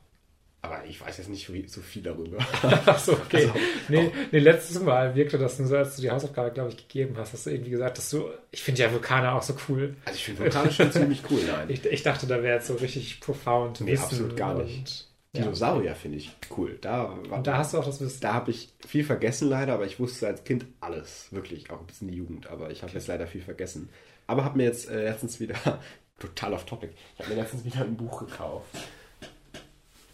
Aber 0.62 0.84
ich 0.86 1.00
weiß 1.00 1.18
jetzt 1.18 1.30
nicht 1.30 1.50
so 1.68 1.82
viel 1.82 2.02
darüber. 2.02 2.38
Achso, 2.86 3.14
okay. 3.14 3.48
Also, 3.48 3.54
nee, 3.88 4.12
nee, 4.32 4.40
letztes 4.40 4.82
Mal 4.82 5.16
wirkte 5.16 5.38
das 5.38 5.58
nur 5.58 5.70
so, 5.70 5.78
als 5.78 5.96
du 5.96 6.02
die 6.02 6.12
Hausaufgabe, 6.12 6.52
glaube 6.52 6.70
ich, 6.70 6.78
gegeben 6.78 7.16
hast, 7.18 7.32
hast 7.32 7.46
du 7.46 7.52
irgendwie 7.52 7.72
gesagt, 7.72 7.98
dass 7.98 8.10
du, 8.10 8.30
ich 8.52 8.62
finde 8.62 8.82
ja 8.82 8.92
Vulkane 8.92 9.32
auch 9.32 9.42
so 9.42 9.56
cool. 9.70 9.96
Also 10.04 10.18
ich 10.18 10.26
finde 10.26 10.42
Vulkane 10.42 10.72
schon 10.72 10.92
ziemlich 10.92 11.22
cool, 11.32 11.40
nein. 11.48 11.70
Ich, 11.70 11.86
ich 11.86 12.04
dachte, 12.04 12.28
da 12.28 12.44
wäre 12.44 12.58
jetzt 12.58 12.68
so 12.68 12.76
richtig 12.76 13.22
profound 13.22 13.80
Nee, 13.82 13.94
Wissen 13.94 14.04
absolut 14.04 14.36
gar 14.36 14.56
nicht. 14.56 15.08
Dinosaurier 15.34 15.92
ja. 15.92 15.94
finde 15.94 16.18
ich 16.18 16.32
cool. 16.58 16.78
Da, 16.82 17.04
und 17.04 17.48
da 17.48 17.58
hast 17.58 17.74
du 17.74 17.78
auch 17.78 17.86
das 17.86 18.02
Wissen. 18.02 18.20
Da 18.20 18.34
habe 18.34 18.52
ich 18.52 18.74
viel 18.86 19.06
vergessen 19.06 19.48
leider, 19.48 19.74
aber 19.74 19.86
ich 19.86 20.00
wusste 20.00 20.28
als 20.28 20.44
Kind 20.44 20.66
alles. 20.82 21.28
Wirklich, 21.32 21.70
auch 21.72 21.80
ein 21.80 21.86
bisschen 21.86 22.10
die 22.10 22.18
Jugend. 22.18 22.48
Aber 22.48 22.72
ich 22.72 22.80
habe 22.80 22.90
okay. 22.90 22.98
jetzt 22.98 23.08
leider 23.08 23.28
viel 23.28 23.42
vergessen. 23.42 23.90
Aber 24.28 24.44
habe 24.44 24.58
mir 24.58 24.64
jetzt 24.64 24.90
äh, 24.90 25.04
letztens 25.04 25.40
wieder, 25.40 25.56
total 26.20 26.54
off 26.54 26.66
topic, 26.66 26.92
ich 27.14 27.24
habe 27.24 27.34
mir 27.34 27.42
letztens 27.42 27.64
wieder 27.64 27.82
ein 27.82 27.96
Buch 27.96 28.20
gekauft 28.28 28.76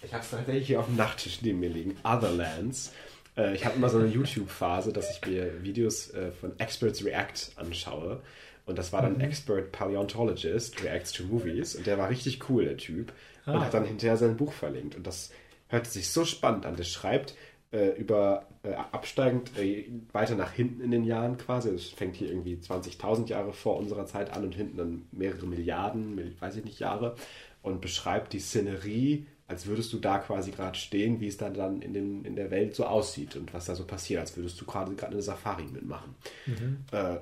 Ich 0.05 0.13
habe 0.13 0.23
es 0.23 0.29
tatsächlich 0.29 0.67
hier 0.67 0.79
auf 0.79 0.85
dem 0.85 0.95
Nachttisch 0.95 1.41
neben 1.41 1.59
mir 1.59 1.69
liegen. 1.69 1.97
Otherlands. 2.03 2.93
Äh, 3.35 3.55
ich 3.55 3.65
habe 3.65 3.75
immer 3.75 3.89
so 3.89 3.97
eine 3.97 4.07
YouTube-Phase, 4.07 4.93
dass 4.93 5.11
ich 5.11 5.25
mir 5.25 5.63
Videos 5.63 6.13
äh, 6.13 6.31
von 6.31 6.57
Experts 6.59 7.03
React 7.03 7.51
anschaue. 7.55 8.21
Und 8.65 8.77
das 8.77 8.93
war 8.93 9.01
dann 9.01 9.15
mhm. 9.15 9.21
Expert 9.21 9.71
Paleontologist 9.71 10.83
Reacts 10.83 11.11
to 11.11 11.23
Movies. 11.23 11.75
Und 11.75 11.87
der 11.87 11.97
war 11.97 12.09
richtig 12.09 12.49
cool, 12.49 12.65
der 12.65 12.77
Typ. 12.77 13.13
Ah. 13.45 13.53
Und 13.53 13.61
hat 13.61 13.73
dann 13.73 13.85
hinterher 13.85 14.17
sein 14.17 14.37
Buch 14.37 14.53
verlinkt. 14.53 14.95
Und 14.95 15.07
das 15.07 15.31
hört 15.67 15.87
sich 15.87 16.09
so 16.09 16.23
spannend 16.23 16.65
an. 16.65 16.75
Der 16.75 16.83
schreibt 16.83 17.35
äh, 17.71 17.89
über 17.97 18.45
äh, 18.63 18.73
absteigend 18.73 19.57
äh, 19.57 19.85
weiter 20.11 20.35
nach 20.35 20.51
hinten 20.51 20.81
in 20.81 20.91
den 20.91 21.03
Jahren 21.03 21.37
quasi. 21.37 21.69
Es 21.69 21.89
fängt 21.89 22.15
hier 22.15 22.29
irgendwie 22.29 22.55
20.000 22.55 23.27
Jahre 23.27 23.53
vor 23.53 23.77
unserer 23.77 24.05
Zeit 24.05 24.31
an 24.31 24.43
und 24.43 24.55
hinten 24.55 24.77
dann 24.77 25.07
mehrere 25.11 25.47
Milliarden, 25.47 26.35
weiß 26.39 26.57
ich 26.57 26.63
nicht, 26.63 26.79
Jahre. 26.79 27.15
Und 27.61 27.81
beschreibt 27.81 28.33
die 28.33 28.39
Szenerie 28.39 29.25
als 29.47 29.67
würdest 29.67 29.93
du 29.93 29.99
da 29.99 30.17
quasi 30.17 30.51
gerade 30.51 30.77
stehen, 30.77 31.19
wie 31.19 31.27
es 31.27 31.37
dann, 31.37 31.53
dann 31.53 31.81
in, 31.81 31.93
den, 31.93 32.25
in 32.25 32.35
der 32.35 32.49
Welt 32.49 32.75
so 32.75 32.85
aussieht 32.85 33.35
und 33.35 33.53
was 33.53 33.65
da 33.65 33.75
so 33.75 33.85
passiert, 33.85 34.21
als 34.21 34.35
würdest 34.35 34.59
du 34.59 34.65
gerade 34.65 34.91
eine 35.05 35.21
Safari 35.21 35.65
mitmachen. 35.65 36.15
Mhm. 36.45 36.85
Äh, 36.91 37.17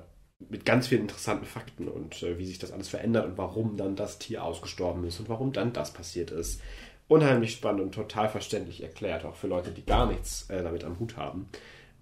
mit 0.48 0.64
ganz 0.64 0.88
vielen 0.88 1.02
interessanten 1.02 1.44
Fakten 1.44 1.88
und 1.88 2.22
äh, 2.22 2.38
wie 2.38 2.46
sich 2.46 2.58
das 2.58 2.72
alles 2.72 2.88
verändert 2.88 3.26
und 3.26 3.38
warum 3.38 3.76
dann 3.76 3.96
das 3.96 4.18
Tier 4.18 4.42
ausgestorben 4.42 5.04
ist 5.04 5.20
und 5.20 5.28
warum 5.28 5.52
dann 5.52 5.72
das 5.72 5.92
passiert 5.92 6.30
ist. 6.30 6.60
Unheimlich 7.08 7.52
spannend 7.52 7.82
und 7.82 7.94
total 7.94 8.28
verständlich 8.28 8.82
erklärt, 8.82 9.24
auch 9.26 9.36
für 9.36 9.46
Leute, 9.46 9.70
die 9.70 9.84
gar 9.84 10.06
nichts 10.06 10.48
äh, 10.48 10.62
damit 10.62 10.84
am 10.84 10.98
Hut 10.98 11.16
haben. 11.16 11.48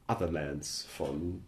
Otherlands 0.06 0.86
von 0.88 1.44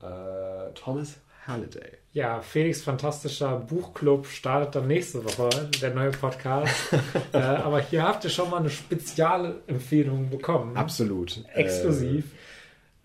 äh, 0.00 0.72
Thomas 0.74 1.18
Halliday. 1.48 1.98
Ja, 2.12 2.40
Felix 2.40 2.82
fantastischer 2.82 3.56
Buchclub 3.56 4.26
startet 4.26 4.74
dann 4.74 4.86
nächste 4.86 5.24
Woche, 5.24 5.48
der 5.80 5.94
neue 5.94 6.10
Podcast. 6.10 6.92
äh, 7.32 7.38
aber 7.38 7.80
hier 7.80 8.02
habt 8.02 8.24
ihr 8.24 8.30
schon 8.30 8.50
mal 8.50 8.58
eine 8.58 8.70
spezielle 8.70 9.62
Empfehlung 9.66 10.30
bekommen. 10.30 10.76
Absolut. 10.76 11.42
Exklusiv. 11.54 12.24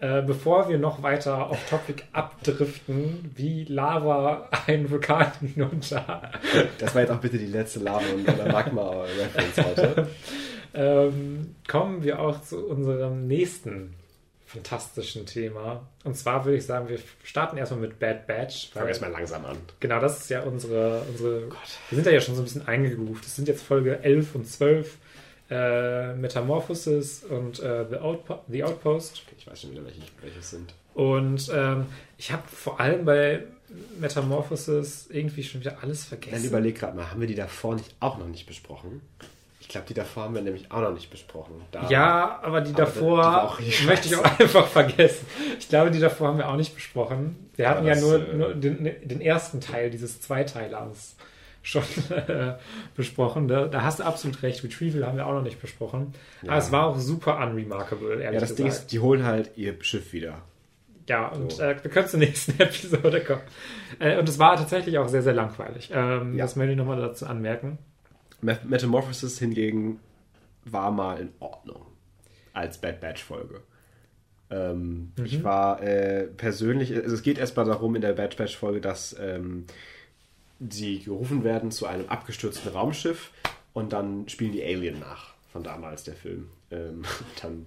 Äh, 0.03 0.21
bevor 0.21 0.67
wir 0.67 0.77
noch 0.77 1.01
weiter 1.01 1.47
auf 1.47 1.57
Topic 1.69 2.03
abdriften, 2.11 3.31
wie 3.35 3.63
Lava 3.63 4.49
ein 4.67 4.91
Vulkan 4.91 5.31
hinunter. 5.39 6.29
Das 6.77 6.93
war 6.93 7.03
jetzt 7.03 7.11
auch 7.11 7.21
bitte 7.21 7.37
die 7.37 7.45
letzte 7.45 7.79
Lava- 7.79 8.01
oder 8.21 8.51
Magma-Reference 8.51 9.57
heute. 9.65 10.07
ähm, 10.73 11.55
kommen 11.69 12.03
wir 12.03 12.19
auch 12.19 12.41
zu 12.41 12.67
unserem 12.67 13.27
nächsten 13.27 13.95
fantastischen 14.53 15.25
Thema. 15.25 15.87
Und 16.03 16.15
zwar 16.15 16.45
würde 16.45 16.57
ich 16.57 16.65
sagen, 16.65 16.87
wir 16.87 16.99
starten 17.23 17.57
erstmal 17.57 17.81
mit 17.81 17.99
Bad 17.99 18.27
Batch. 18.27 18.69
Fangen 18.71 18.85
wir 18.85 18.89
erstmal 18.89 19.11
langsam 19.11 19.45
an. 19.45 19.57
Genau, 19.79 19.99
das 19.99 20.21
ist 20.21 20.29
ja 20.29 20.43
unsere. 20.43 21.01
unsere 21.09 21.47
Gott. 21.47 21.59
Wir 21.89 21.95
sind 21.95 22.05
da 22.05 22.11
ja 22.11 22.21
schon 22.21 22.35
so 22.35 22.41
ein 22.41 22.45
bisschen 22.45 22.67
eingegroovt. 22.67 23.25
Das 23.25 23.35
sind 23.35 23.47
jetzt 23.47 23.63
Folge 23.63 23.99
11 24.03 24.35
und 24.35 24.47
12. 24.47 24.97
Äh, 25.49 26.13
Metamorphosis 26.15 27.23
und 27.25 27.59
äh, 27.59 27.85
The, 27.89 27.97
Outpo 27.97 28.39
The 28.47 28.63
Outpost. 28.63 29.23
Okay, 29.25 29.35
ich 29.37 29.47
weiß 29.47 29.61
schon 29.61 29.71
wieder, 29.71 29.83
welche, 29.83 30.01
welche 30.21 30.41
sind. 30.41 30.73
Und 30.93 31.51
ähm, 31.53 31.87
ich 32.17 32.31
habe 32.31 32.43
vor 32.47 32.79
allem 32.79 33.05
bei 33.05 33.43
Metamorphosis 33.99 35.07
irgendwie 35.09 35.43
schon 35.43 35.61
wieder 35.61 35.81
alles 35.81 36.05
vergessen. 36.05 36.35
Dann 36.35 36.45
überleg 36.45 36.79
gerade 36.79 36.95
mal, 36.95 37.09
haben 37.09 37.19
wir 37.19 37.27
die 37.27 37.35
davor 37.35 37.75
nicht 37.75 37.93
auch 37.99 38.17
noch 38.17 38.27
nicht 38.27 38.45
besprochen? 38.45 39.01
Ich 39.73 39.75
glaube, 39.75 39.87
die 39.87 39.95
davor 39.95 40.25
haben 40.25 40.35
wir 40.35 40.43
nämlich 40.43 40.71
auch 40.71 40.81
noch 40.81 40.93
nicht 40.93 41.09
besprochen. 41.09 41.55
Da, 41.71 41.89
ja, 41.89 42.39
aber 42.43 42.61
die 42.61 42.73
davor 42.73 43.23
aber 43.23 43.57
die 43.59 43.85
möchte 43.87 44.07
ich 44.07 44.15
auch 44.15 44.39
einfach 44.39 44.67
vergessen. 44.67 45.25
Ich 45.57 45.67
glaube, 45.67 45.89
die 45.89 45.99
davor 45.99 46.27
haben 46.27 46.37
wir 46.37 46.47
auch 46.47 46.57
nicht 46.57 46.75
besprochen. 46.75 47.49
Wir 47.55 47.71
hatten 47.71 47.87
das, 47.87 47.99
ja 47.99 48.05
nur, 48.05 48.29
äh, 48.29 48.33
nur 48.35 48.53
den, 48.53 48.83
den, 48.83 49.19
ersten 49.19 49.61
Teil 49.61 49.89
dieses 49.89 50.21
Zweiteilers 50.21 51.15
schon 51.63 51.81
äh, 52.11 52.53
besprochen. 52.95 53.47
Da, 53.47 53.65
da, 53.65 53.81
hast 53.81 53.99
du 53.99 54.03
absolut 54.03 54.43
recht. 54.43 54.63
Retrieval 54.63 55.07
haben 55.07 55.17
wir 55.17 55.25
auch 55.25 55.33
noch 55.33 55.41
nicht 55.41 55.59
besprochen. 55.59 56.13
Ja. 56.43 56.51
Aber 56.51 56.59
es 56.59 56.71
war 56.71 56.85
auch 56.85 56.99
super 56.99 57.39
unremarkable, 57.39 58.21
ehrlich 58.21 58.25
Ja, 58.25 58.31
das 58.33 58.41
gesagt. 58.41 58.59
Ding 58.59 58.67
ist, 58.67 58.91
die 58.91 58.99
holen 58.99 59.25
halt 59.25 59.57
ihr 59.57 59.75
Schiff 59.81 60.13
wieder. 60.13 60.43
Ja, 61.09 61.29
und 61.29 61.51
so. 61.51 61.63
äh, 61.63 61.83
wir 61.83 61.89
können 61.89 62.07
zur 62.07 62.19
nächsten 62.19 62.51
Episode 62.61 63.21
kommen. 63.23 63.41
Äh, 63.97 64.19
und 64.19 64.29
es 64.29 64.37
war 64.37 64.55
tatsächlich 64.55 64.99
auch 64.99 65.07
sehr, 65.07 65.23
sehr 65.23 65.33
langweilig. 65.33 65.89
Ähm, 65.91 66.37
ja. 66.37 66.43
Das 66.43 66.55
möchte 66.55 66.73
ich 66.73 66.77
nochmal 66.77 67.01
dazu 67.01 67.25
anmerken. 67.25 67.79
Metamorphosis 68.43 69.39
hingegen 69.39 69.99
war 70.65 70.91
mal 70.91 71.19
in 71.19 71.29
Ordnung 71.39 71.85
als 72.53 72.77
Bad 72.77 73.01
Batch 73.01 73.23
Folge. 73.23 73.61
Ähm, 74.49 75.11
mhm. 75.17 75.25
Ich 75.25 75.43
war 75.43 75.81
äh, 75.81 76.27
persönlich, 76.27 76.93
also 76.95 77.15
es 77.15 77.23
geht 77.23 77.37
erstmal 77.37 77.65
darum 77.65 77.95
in 77.95 78.01
der 78.01 78.13
Bad 78.13 78.37
Batch 78.37 78.55
Folge, 78.55 78.81
dass 78.81 79.15
ähm, 79.19 79.65
sie 80.59 80.99
gerufen 80.99 81.43
werden 81.43 81.71
zu 81.71 81.85
einem 81.85 82.07
abgestürzten 82.09 82.71
Raumschiff 82.71 83.31
und 83.73 83.93
dann 83.93 84.29
spielen 84.29 84.51
die 84.51 84.63
Alien 84.63 84.99
nach 84.99 85.33
von 85.51 85.63
damals 85.63 86.03
der 86.03 86.15
Film. 86.15 86.49
Ähm, 86.71 87.03
dann 87.41 87.65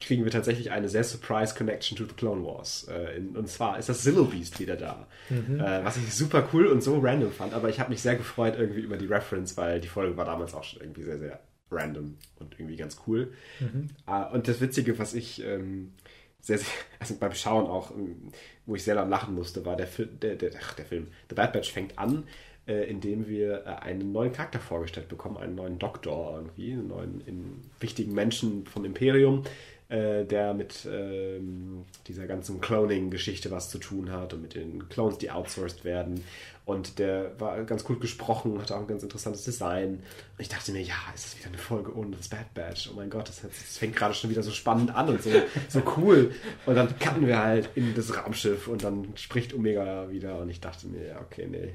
kriegen 0.00 0.24
wir 0.24 0.30
tatsächlich 0.30 0.70
eine 0.70 0.88
sehr 0.88 1.04
surprise 1.04 1.54
Connection 1.54 1.96
to 1.96 2.04
the 2.04 2.14
Clone 2.14 2.44
Wars. 2.44 2.86
Äh, 2.88 3.16
in, 3.16 3.36
und 3.36 3.48
zwar 3.48 3.78
ist 3.78 3.88
das 3.88 4.02
Zillow 4.02 4.24
Beast 4.24 4.60
wieder 4.60 4.76
da. 4.76 5.06
Mhm. 5.28 5.60
Äh, 5.60 5.84
was 5.84 5.96
ich 5.96 6.14
super 6.14 6.48
cool 6.52 6.66
und 6.66 6.82
so 6.82 6.98
random 7.00 7.32
fand, 7.32 7.52
aber 7.52 7.68
ich 7.68 7.80
habe 7.80 7.90
mich 7.90 8.00
sehr 8.00 8.16
gefreut 8.16 8.54
irgendwie 8.58 8.80
über 8.80 8.96
die 8.96 9.06
Reference, 9.06 9.56
weil 9.56 9.80
die 9.80 9.88
Folge 9.88 10.16
war 10.16 10.24
damals 10.24 10.54
auch 10.54 10.64
schon 10.64 10.80
irgendwie 10.80 11.02
sehr, 11.02 11.18
sehr 11.18 11.40
random 11.70 12.16
und 12.36 12.54
irgendwie 12.58 12.76
ganz 12.76 12.98
cool. 13.06 13.32
Mhm. 13.58 13.88
Äh, 14.06 14.32
und 14.32 14.46
das 14.46 14.60
Witzige, 14.60 14.98
was 14.98 15.14
ich 15.14 15.42
ähm, 15.44 15.92
sehr, 16.40 16.58
sehr, 16.58 16.68
also 17.00 17.16
beim 17.16 17.34
Schauen 17.34 17.66
auch, 17.66 17.90
ähm, 17.90 18.30
wo 18.66 18.76
ich 18.76 18.84
sehr 18.84 18.94
laut 18.94 19.08
lachen 19.08 19.34
musste, 19.34 19.66
war 19.66 19.76
der, 19.76 19.88
Film, 19.88 20.20
der, 20.20 20.36
der, 20.36 20.52
ach, 20.60 20.74
der 20.74 20.84
Film, 20.84 21.08
The 21.28 21.34
Bad 21.34 21.52
Batch 21.52 21.72
fängt 21.72 21.98
an, 21.98 22.24
indem 22.66 23.26
wir 23.26 23.82
einen 23.82 24.12
neuen 24.12 24.30
Charakter 24.30 24.60
vorgestellt 24.60 25.08
bekommen, 25.08 25.38
einen 25.38 25.54
neuen 25.54 25.78
Doktor 25.78 26.34
irgendwie, 26.36 26.72
einen 26.72 26.88
neuen 26.88 27.70
wichtigen 27.80 28.12
Menschen 28.12 28.66
vom 28.66 28.84
Imperium, 28.84 29.44
äh, 29.88 30.24
der 30.24 30.52
mit 30.52 30.86
ähm, 30.90 31.86
dieser 32.06 32.26
ganzen 32.26 32.60
Cloning-Geschichte 32.60 33.50
was 33.50 33.70
zu 33.70 33.78
tun 33.78 34.12
hat 34.12 34.34
und 34.34 34.42
mit 34.42 34.54
den 34.54 34.88
Clones, 34.90 35.16
die 35.18 35.30
outsourced 35.30 35.84
werden. 35.84 36.24
Und 36.66 36.98
der 36.98 37.40
war 37.40 37.64
ganz 37.64 37.84
gut 37.84 37.98
gesprochen, 38.02 38.60
hatte 38.60 38.76
auch 38.76 38.82
ein 38.82 38.86
ganz 38.86 39.02
interessantes 39.02 39.44
Design. 39.44 39.94
Und 39.94 40.40
ich 40.40 40.50
dachte 40.50 40.72
mir, 40.72 40.82
ja, 40.82 40.96
ist 41.14 41.24
das 41.24 41.38
wieder 41.38 41.48
eine 41.48 41.56
Folge 41.56 41.96
ohne 41.96 42.14
das 42.14 42.28
Bad 42.28 42.52
Batch? 42.52 42.90
Oh 42.92 42.96
mein 42.96 43.08
Gott, 43.08 43.30
das, 43.30 43.40
das 43.40 43.78
fängt 43.78 43.96
gerade 43.96 44.12
schon 44.12 44.28
wieder 44.28 44.42
so 44.42 44.50
spannend 44.50 44.94
an 44.94 45.08
und 45.08 45.22
so, 45.22 45.30
so 45.68 45.82
cool. 45.96 46.32
Und 46.66 46.74
dann 46.74 46.98
cutten 46.98 47.26
wir 47.26 47.38
halt 47.38 47.70
in 47.74 47.94
das 47.94 48.14
Raumschiff 48.14 48.68
und 48.68 48.84
dann 48.84 49.16
spricht 49.16 49.54
Omega 49.54 50.10
wieder. 50.10 50.38
Und 50.40 50.50
ich 50.50 50.60
dachte 50.60 50.86
mir, 50.88 51.06
ja, 51.06 51.20
okay, 51.22 51.46
nee, 51.50 51.72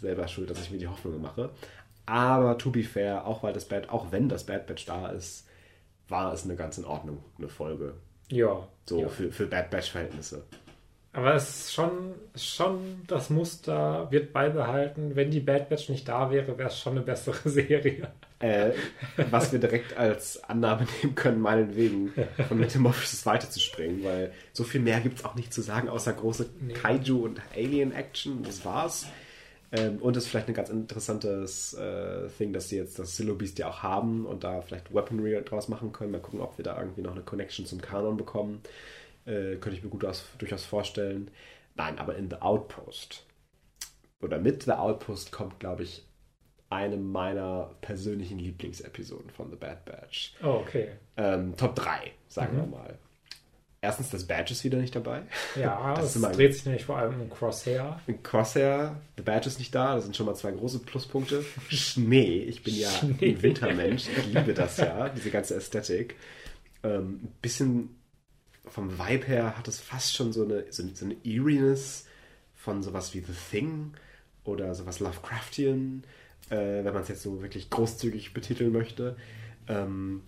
selber 0.00 0.28
schuld, 0.28 0.48
dass 0.48 0.60
ich 0.60 0.70
mir 0.70 0.78
die 0.78 0.86
Hoffnung 0.86 1.20
mache. 1.20 1.50
Aber 2.06 2.56
to 2.56 2.70
be 2.70 2.84
fair, 2.84 3.26
auch 3.26 3.42
weil 3.42 3.52
das 3.52 3.64
Bad, 3.64 3.88
auch 3.88 4.12
wenn 4.12 4.28
das 4.28 4.46
Bad 4.46 4.68
Batch 4.68 4.86
da 4.86 5.08
ist, 5.08 5.46
war 6.08 6.32
es 6.32 6.44
eine 6.44 6.56
ganz 6.56 6.78
in 6.78 6.84
Ordnung, 6.84 7.18
eine 7.38 7.48
Folge. 7.48 7.94
Ja. 8.28 8.66
So 8.86 9.00
ja. 9.00 9.08
Für, 9.08 9.30
für 9.32 9.46
Bad 9.46 9.70
Batch-Verhältnisse. 9.70 10.44
Aber 11.16 11.34
es 11.34 11.48
ist 11.48 11.72
schon, 11.72 12.14
schon, 12.34 13.00
das 13.06 13.30
Muster 13.30 14.06
wird 14.10 14.34
beibehalten. 14.34 15.16
Wenn 15.16 15.30
die 15.30 15.40
Bad 15.40 15.70
Batch 15.70 15.88
nicht 15.88 16.06
da 16.06 16.30
wäre, 16.30 16.58
wäre 16.58 16.68
es 16.68 16.78
schon 16.78 16.92
eine 16.92 17.00
bessere 17.00 17.36
Serie. 17.48 18.08
Äh, 18.38 18.72
was 19.30 19.50
wir 19.50 19.58
direkt 19.58 19.96
als 19.96 20.44
Annahme 20.44 20.86
nehmen 21.02 21.14
können, 21.14 21.40
meinetwegen 21.40 22.12
von 22.46 22.58
Metamorphosis 22.58 23.24
weiterzuspringen, 23.24 24.04
weil 24.04 24.30
so 24.52 24.62
viel 24.62 24.82
mehr 24.82 25.00
gibt 25.00 25.18
es 25.20 25.24
auch 25.24 25.36
nicht 25.36 25.54
zu 25.54 25.62
sagen, 25.62 25.88
außer 25.88 26.12
große 26.12 26.50
nee. 26.60 26.74
Kaiju- 26.74 27.22
und 27.22 27.40
Alien-Action. 27.56 28.42
Das 28.42 28.66
war's. 28.66 29.06
Ähm, 29.76 29.98
und 29.98 30.16
es 30.16 30.24
ist 30.24 30.30
vielleicht 30.30 30.48
ein 30.48 30.54
ganz 30.54 30.70
interessantes 30.70 31.74
äh, 31.74 32.28
Thing, 32.38 32.52
dass 32.52 32.68
sie 32.68 32.76
jetzt 32.76 32.98
das 32.98 33.14
Zillow 33.14 33.34
Beast 33.34 33.58
ja 33.58 33.68
auch 33.68 33.82
haben 33.82 34.26
und 34.26 34.44
da 34.44 34.60
vielleicht 34.62 34.94
Weaponry 34.94 35.42
draus 35.44 35.68
machen 35.68 35.92
können. 35.92 36.12
Mal 36.12 36.20
gucken, 36.20 36.40
ob 36.40 36.58
wir 36.58 36.64
da 36.64 36.78
irgendwie 36.78 37.02
noch 37.02 37.12
eine 37.12 37.22
Connection 37.22 37.66
zum 37.66 37.80
Kanon 37.80 38.16
bekommen. 38.16 38.62
Äh, 39.24 39.56
könnte 39.56 39.72
ich 39.72 39.82
mir 39.82 39.90
gut 39.90 40.04
aus, 40.04 40.24
durchaus 40.38 40.64
vorstellen. 40.64 41.30
Nein, 41.74 41.98
aber 41.98 42.16
in 42.16 42.30
The 42.30 42.36
Outpost 42.36 43.26
oder 44.22 44.38
mit 44.38 44.62
The 44.64 44.72
Outpost 44.72 45.32
kommt, 45.32 45.60
glaube 45.60 45.82
ich, 45.82 46.04
eine 46.68 46.96
meiner 46.96 47.70
persönlichen 47.80 48.38
Lieblingsepisoden 48.38 49.30
von 49.30 49.50
The 49.50 49.56
Bad 49.56 49.84
Batch. 49.84 50.34
Oh, 50.42 50.62
okay. 50.62 50.92
Ähm, 51.16 51.56
Top 51.56 51.76
3, 51.76 52.12
sagen 52.28 52.56
mhm. 52.56 52.60
wir 52.60 52.66
mal. 52.66 52.98
Erstens, 53.80 54.10
das 54.10 54.24
Badge 54.24 54.52
ist 54.52 54.64
wieder 54.64 54.78
nicht 54.78 54.96
dabei. 54.96 55.22
Ja, 55.54 55.94
das, 55.96 56.14
das 56.14 56.32
dreht 56.32 56.54
sich 56.54 56.64
nämlich 56.64 56.84
vor 56.84 56.98
allem 56.98 57.20
um 57.20 57.30
Crosshair. 57.30 58.00
Crosshair, 58.22 59.00
der 59.16 59.22
Badge 59.22 59.48
ist 59.48 59.58
nicht 59.58 59.74
da, 59.74 59.94
das 59.94 60.04
sind 60.04 60.16
schon 60.16 60.26
mal 60.26 60.34
zwei 60.34 60.50
große 60.50 60.80
Pluspunkte. 60.80 61.44
Schnee, 61.68 62.38
ich 62.42 62.62
bin 62.62 62.74
ja 62.74 62.90
Schnee. 62.90 63.34
ein 63.34 63.42
Wintermensch, 63.42 64.08
ich 64.08 64.26
liebe 64.32 64.54
das 64.54 64.78
ja, 64.78 65.08
diese 65.10 65.30
ganze 65.30 65.54
Ästhetik. 65.54 66.16
Ähm, 66.82 67.20
ein 67.22 67.34
bisschen 67.42 67.96
vom 68.64 68.98
Vibe 68.98 69.26
her 69.26 69.56
hat 69.56 69.68
es 69.68 69.80
fast 69.80 70.14
schon 70.14 70.32
so 70.32 70.44
eine, 70.44 70.64
so, 70.70 70.82
so 70.92 71.04
eine 71.04 71.16
Eeriness 71.24 72.06
von 72.54 72.82
sowas 72.82 73.14
wie 73.14 73.20
The 73.20 73.32
Thing 73.50 73.92
oder 74.44 74.74
sowas 74.74 75.00
Lovecraftian, 75.00 76.02
äh, 76.50 76.56
wenn 76.56 76.92
man 76.92 77.02
es 77.02 77.08
jetzt 77.08 77.22
so 77.22 77.42
wirklich 77.42 77.70
großzügig 77.70 78.34
betiteln 78.34 78.72
möchte. 78.72 79.16
Ähm, 79.68 80.22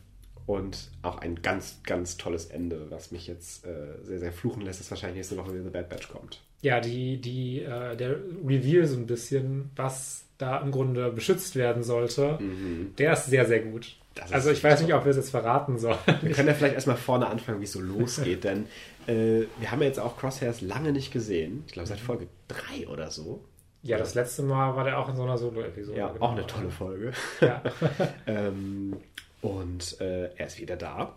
und 0.49 0.89
auch 1.03 1.19
ein 1.19 1.43
ganz, 1.43 1.81
ganz 1.85 2.17
tolles 2.17 2.47
Ende, 2.47 2.87
was 2.89 3.11
mich 3.11 3.27
jetzt 3.27 3.67
äh, 3.67 4.03
sehr, 4.03 4.19
sehr 4.19 4.33
fluchen 4.33 4.63
lässt, 4.63 4.81
dass 4.81 4.91
wahrscheinlich 4.91 5.19
nächste 5.19 5.37
Woche 5.37 5.53
wieder 5.53 5.65
The 5.65 5.69
Bad 5.69 5.91
Batch 5.91 6.09
kommt. 6.09 6.41
Ja, 6.63 6.81
die, 6.81 7.21
die, 7.21 7.61
äh, 7.61 7.95
der 7.97 8.17
Reveal 8.47 8.87
so 8.87 8.97
ein 8.97 9.07
bisschen, 9.07 9.71
was 9.77 10.25
da 10.39 10.59
im 10.61 10.71
Grunde 10.71 11.13
beschützt 11.13 11.55
werden 11.55 11.83
sollte, 11.83 12.39
mhm. 12.41 12.95
der 12.97 13.13
ist 13.13 13.27
sehr, 13.27 13.45
sehr 13.45 13.61
gut. 13.61 13.97
Also 14.31 14.51
ich 14.51 14.65
weiß 14.65 14.81
nicht, 14.81 14.95
ob 14.95 15.05
wir 15.05 15.11
es 15.11 15.17
jetzt 15.17 15.31
verraten 15.31 15.79
sollen. 15.79 15.99
Wir 16.23 16.33
können 16.33 16.49
ja 16.49 16.55
vielleicht 16.55 16.75
erstmal 16.75 16.97
vorne 16.97 17.27
anfangen, 17.27 17.61
wie 17.61 17.65
es 17.65 17.73
so 17.73 17.81
losgeht, 17.81 18.45
denn 18.45 18.65
äh, 19.07 19.45
wir 19.61 19.71
haben 19.71 19.81
ja 19.81 19.89
jetzt 19.89 20.01
auch 20.01 20.17
Crosshairs 20.17 20.63
lange 20.63 20.93
nicht 20.93 21.13
gesehen. 21.13 21.63
Ich 21.67 21.75
glaube 21.75 21.89
seit 21.89 22.01
Folge 22.01 22.27
3 22.49 22.89
oder 22.89 23.11
so. 23.11 23.45
Ja, 23.83 23.99
das 23.99 24.15
letzte 24.15 24.43
Mal 24.43 24.75
war 24.75 24.85
der 24.85 24.99
auch 24.99 25.11
in 25.11 25.17
so 25.17 25.25
einer 25.25 25.37
Solo-Episode. 25.37 25.99
Ja, 25.99 26.09
genau. 26.09 26.25
auch 26.25 26.33
eine 26.33 26.47
tolle 26.47 26.71
Folge. 26.71 27.13
Ja. 27.41 27.63
ähm, 28.27 28.97
und 29.43 30.01
äh, 30.01 30.35
er 30.35 30.47
ist 30.47 30.61
wieder 30.61 30.77
da. 30.77 31.17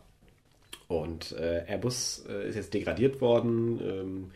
Und 0.88 1.32
äh, 1.34 1.64
Airbus 1.68 2.26
äh, 2.28 2.50
ist 2.50 2.56
jetzt 2.56 2.74
degradiert 2.74 3.22
worden, 3.22 3.80
ähm, 3.82 4.32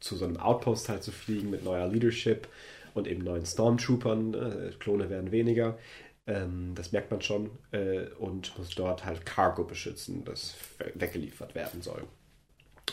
zu 0.00 0.16
so 0.16 0.24
einem 0.24 0.36
Outpost 0.36 0.88
halt 0.88 1.02
zu 1.02 1.12
fliegen 1.12 1.50
mit 1.50 1.64
neuer 1.64 1.86
Leadership 1.86 2.48
und 2.94 3.06
eben 3.06 3.22
neuen 3.22 3.46
Stormtroopern. 3.46 4.34
Äh, 4.34 4.70
Klone 4.78 5.10
werden 5.10 5.30
weniger. 5.30 5.78
Ähm, 6.26 6.72
das 6.74 6.92
merkt 6.92 7.10
man 7.10 7.22
schon. 7.22 7.50
Äh, 7.70 8.06
und 8.18 8.56
muss 8.58 8.70
dort 8.74 9.04
halt 9.04 9.24
Cargo 9.24 9.64
beschützen, 9.64 10.24
das 10.24 10.56
weggeliefert 10.94 11.54
werden 11.54 11.82
soll. 11.82 12.02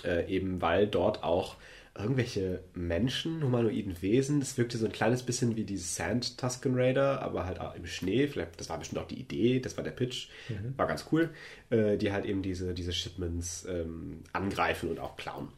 Äh, 0.03 0.27
eben 0.31 0.61
weil 0.61 0.87
dort 0.87 1.23
auch 1.23 1.55
irgendwelche 1.95 2.63
Menschen, 2.73 3.43
humanoiden 3.43 4.01
Wesen, 4.01 4.39
das 4.39 4.57
wirkte 4.57 4.77
so 4.77 4.85
ein 4.85 4.91
kleines 4.91 5.23
bisschen 5.23 5.55
wie 5.55 5.63
diese 5.63 5.85
Sand 5.85 6.39
Tusken 6.39 6.73
Raider, 6.75 7.21
aber 7.21 7.45
halt 7.45 7.59
auch 7.59 7.75
im 7.75 7.85
Schnee. 7.85 8.27
Vielleicht, 8.27 8.59
das 8.59 8.69
war 8.69 8.79
bestimmt 8.79 8.99
auch 9.01 9.07
die 9.07 9.19
Idee, 9.19 9.59
das 9.59 9.77
war 9.77 9.83
der 9.83 9.91
Pitch. 9.91 10.29
Mhm. 10.49 10.73
War 10.75 10.87
ganz 10.87 11.05
cool. 11.11 11.29
Äh, 11.69 11.97
die 11.97 12.11
halt 12.11 12.25
eben 12.25 12.41
diese, 12.41 12.73
diese 12.73 12.93
Shipments 12.93 13.65
ähm, 13.69 14.21
angreifen 14.33 14.89
und 14.89 14.99
auch 14.99 15.17
klauen. 15.17 15.49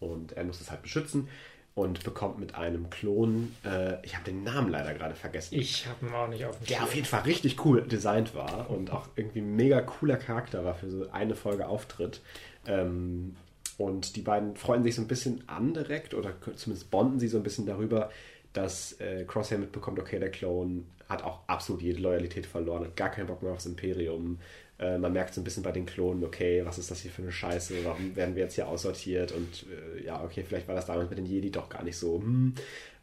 Und 0.00 0.32
er 0.32 0.44
muss 0.44 0.58
das 0.58 0.70
halt 0.70 0.82
beschützen 0.82 1.28
und 1.74 2.04
bekommt 2.04 2.38
mit 2.38 2.54
einem 2.54 2.88
Klon, 2.90 3.54
äh, 3.64 4.04
ich 4.04 4.14
habe 4.14 4.24
den 4.24 4.44
Namen 4.44 4.70
leider 4.70 4.94
gerade 4.94 5.14
vergessen. 5.14 5.56
Ich 5.58 5.86
habe 5.86 6.06
ihn 6.06 6.12
auch 6.12 6.28
nicht 6.28 6.44
auf 6.44 6.58
dem 6.58 6.66
Der 6.66 6.84
auf 6.84 6.94
jeden 6.94 7.06
Fall 7.06 7.22
richtig 7.22 7.64
cool 7.64 7.82
designt 7.82 8.34
war 8.34 8.70
und 8.70 8.90
auch 8.90 9.08
irgendwie 9.16 9.40
mega 9.40 9.80
cooler 9.80 10.16
Charakter 10.16 10.64
war 10.64 10.74
für 10.74 10.88
so 10.88 11.10
eine 11.10 11.34
Folge 11.34 11.66
Auftritt. 11.66 12.20
Ähm, 12.66 13.36
und 13.78 14.16
die 14.16 14.22
beiden 14.22 14.56
freuen 14.56 14.82
sich 14.82 14.94
so 14.94 15.02
ein 15.02 15.08
bisschen 15.08 15.42
an 15.48 15.74
direkt 15.74 16.14
oder 16.14 16.34
zumindest 16.56 16.90
bonden 16.90 17.18
sie 17.18 17.28
so 17.28 17.38
ein 17.38 17.42
bisschen 17.42 17.66
darüber, 17.66 18.10
dass 18.52 19.00
äh, 19.00 19.24
Crosshair 19.26 19.58
mitbekommt, 19.58 19.98
okay, 19.98 20.18
der 20.18 20.30
Clone 20.30 20.84
hat 21.08 21.22
auch 21.22 21.40
absolut 21.48 21.82
jede 21.82 22.00
Loyalität 22.00 22.46
verloren, 22.46 22.84
hat 22.84 22.96
gar 22.96 23.10
keinen 23.10 23.26
Bock 23.26 23.42
mehr 23.42 23.52
aufs 23.52 23.66
Imperium, 23.66 24.38
äh, 24.78 24.98
man 24.98 25.12
merkt 25.12 25.34
so 25.34 25.40
ein 25.40 25.44
bisschen 25.44 25.62
bei 25.62 25.72
den 25.72 25.86
Klonen, 25.86 26.24
okay, 26.24 26.64
was 26.64 26.78
ist 26.78 26.90
das 26.90 27.00
hier 27.00 27.10
für 27.10 27.22
eine 27.22 27.32
Scheiße? 27.32 27.84
Warum 27.84 28.16
werden 28.16 28.34
wir 28.34 28.42
jetzt 28.42 28.54
hier 28.54 28.68
aussortiert? 28.68 29.32
Und 29.32 29.66
äh, 29.70 30.04
ja, 30.04 30.22
okay, 30.22 30.44
vielleicht 30.46 30.66
war 30.66 30.74
das 30.74 30.86
damals 30.86 31.08
mit 31.08 31.18
den 31.18 31.26
Jedi 31.26 31.50
doch 31.50 31.68
gar 31.68 31.84
nicht 31.84 31.96
so. 31.96 32.20
Hm. 32.20 32.54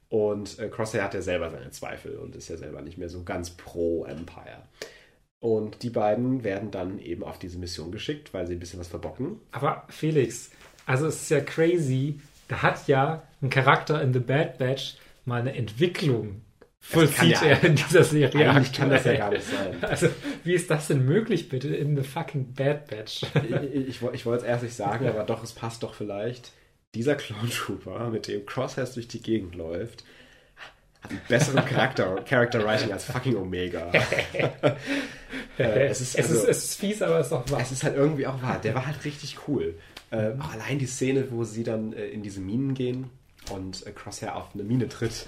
Und 0.10 0.60
äh, 0.60 0.68
Crosshair 0.68 1.04
hat 1.04 1.14
ja 1.14 1.22
selber 1.22 1.50
seine 1.50 1.72
Zweifel 1.72 2.18
und 2.18 2.36
ist 2.36 2.50
ja 2.50 2.58
selber 2.58 2.82
nicht 2.82 2.98
mehr 2.98 3.08
so 3.08 3.24
ganz 3.24 3.52
pro 3.52 4.04
Empire. 4.04 4.64
Und 5.42 5.82
die 5.82 5.90
beiden 5.90 6.44
werden 6.44 6.70
dann 6.70 7.00
eben 7.00 7.24
auf 7.24 7.40
diese 7.40 7.58
Mission 7.58 7.92
geschickt, 7.92 8.32
weil 8.32 8.46
sie 8.46 8.54
ein 8.54 8.60
bisschen 8.60 8.80
was 8.80 8.88
verbocken. 8.88 9.40
Aber 9.52 9.86
Felix, 9.90 10.52
also 10.86 11.08
es 11.08 11.24
ist 11.24 11.32
ja 11.32 11.42
crazy, 11.42 12.20
da 12.48 12.62
hat 12.62 12.88
ja 12.88 13.24
ein 13.42 13.50
Charakter 13.50 14.02
in 14.02 14.14
The 14.14 14.20
Bad 14.20 14.60
Batch 14.60 14.98
mal 15.26 15.42
eine 15.42 15.56
Entwicklung 15.56 16.42
vollzieht 16.80 17.42
ja, 17.42 17.42
er 17.42 17.64
in 17.64 17.76
dieser 17.76 18.04
Serie. 18.04 18.50
Eigentlich 18.50 18.74
kann 18.74 18.90
das 18.90 19.06
ja 19.06 19.16
gar 19.16 19.32
nicht 19.32 19.46
sein. 19.46 19.78
Also, 19.82 20.10
wie 20.44 20.54
ist 20.54 20.70
das 20.70 20.88
denn 20.88 21.06
möglich, 21.06 21.50
bitte, 21.50 21.70
in 21.76 21.96
The 21.96 22.04
fucking 22.04 22.54
Bad 22.54 22.88
Batch? 22.88 23.24
ich, 23.74 23.88
ich, 23.88 24.02
ich 24.02 24.26
wollte 24.26 24.44
es 24.44 24.48
erst 24.48 24.64
nicht 24.64 24.76
sagen, 24.76 25.08
aber 25.08 25.24
doch, 25.24 25.44
es 25.44 25.54
passt 25.54 25.84
doch 25.84 25.94
vielleicht. 25.94 26.52
Dieser 26.94 27.16
Clone 27.16 27.50
Trooper, 27.50 28.10
mit 28.10 28.28
dem 28.28 28.46
Crosshairs 28.46 28.94
durch 28.94 29.08
die 29.08 29.22
Gegend 29.22 29.56
läuft, 29.56 30.04
besseren 31.28 31.66
Charakter, 31.66 32.16
Character 32.28 32.64
Writing 32.64 32.92
als 32.92 33.06
fucking 33.06 33.36
Omega. 33.36 33.92
äh, 35.58 35.88
es, 35.88 36.02
ist, 36.02 36.18
also, 36.18 36.34
es, 36.34 36.44
ist, 36.44 36.50
es 36.50 36.64
ist 36.66 36.80
fies, 36.80 37.02
aber 37.02 37.20
es 37.20 37.28
ist 37.28 37.34
auch 37.34 37.50
wahr. 37.50 37.62
Es 37.62 37.72
ist 37.72 37.84
halt 37.84 37.96
irgendwie 37.96 38.28
auch 38.28 38.42
wahr. 38.42 38.60
Der 38.62 38.76
war 38.76 38.86
halt 38.86 39.04
richtig 39.06 39.38
cool. 39.48 39.76
Äh, 40.12 40.32
auch 40.40 40.52
allein 40.54 40.80
die 40.80 40.86
Szene, 40.86 41.28
wo 41.32 41.44
sie 41.44 41.64
dann 41.64 41.94
äh, 41.94 42.08
in 42.08 42.22
diese 42.22 42.42
Minen 42.42 42.74
gehen 42.74 43.10
und 43.50 43.86
äh, 43.88 43.92
Crosshair 43.92 44.36
auf 44.36 44.54
eine 44.54 44.64
Mine 44.64 44.88
tritt 44.90 45.28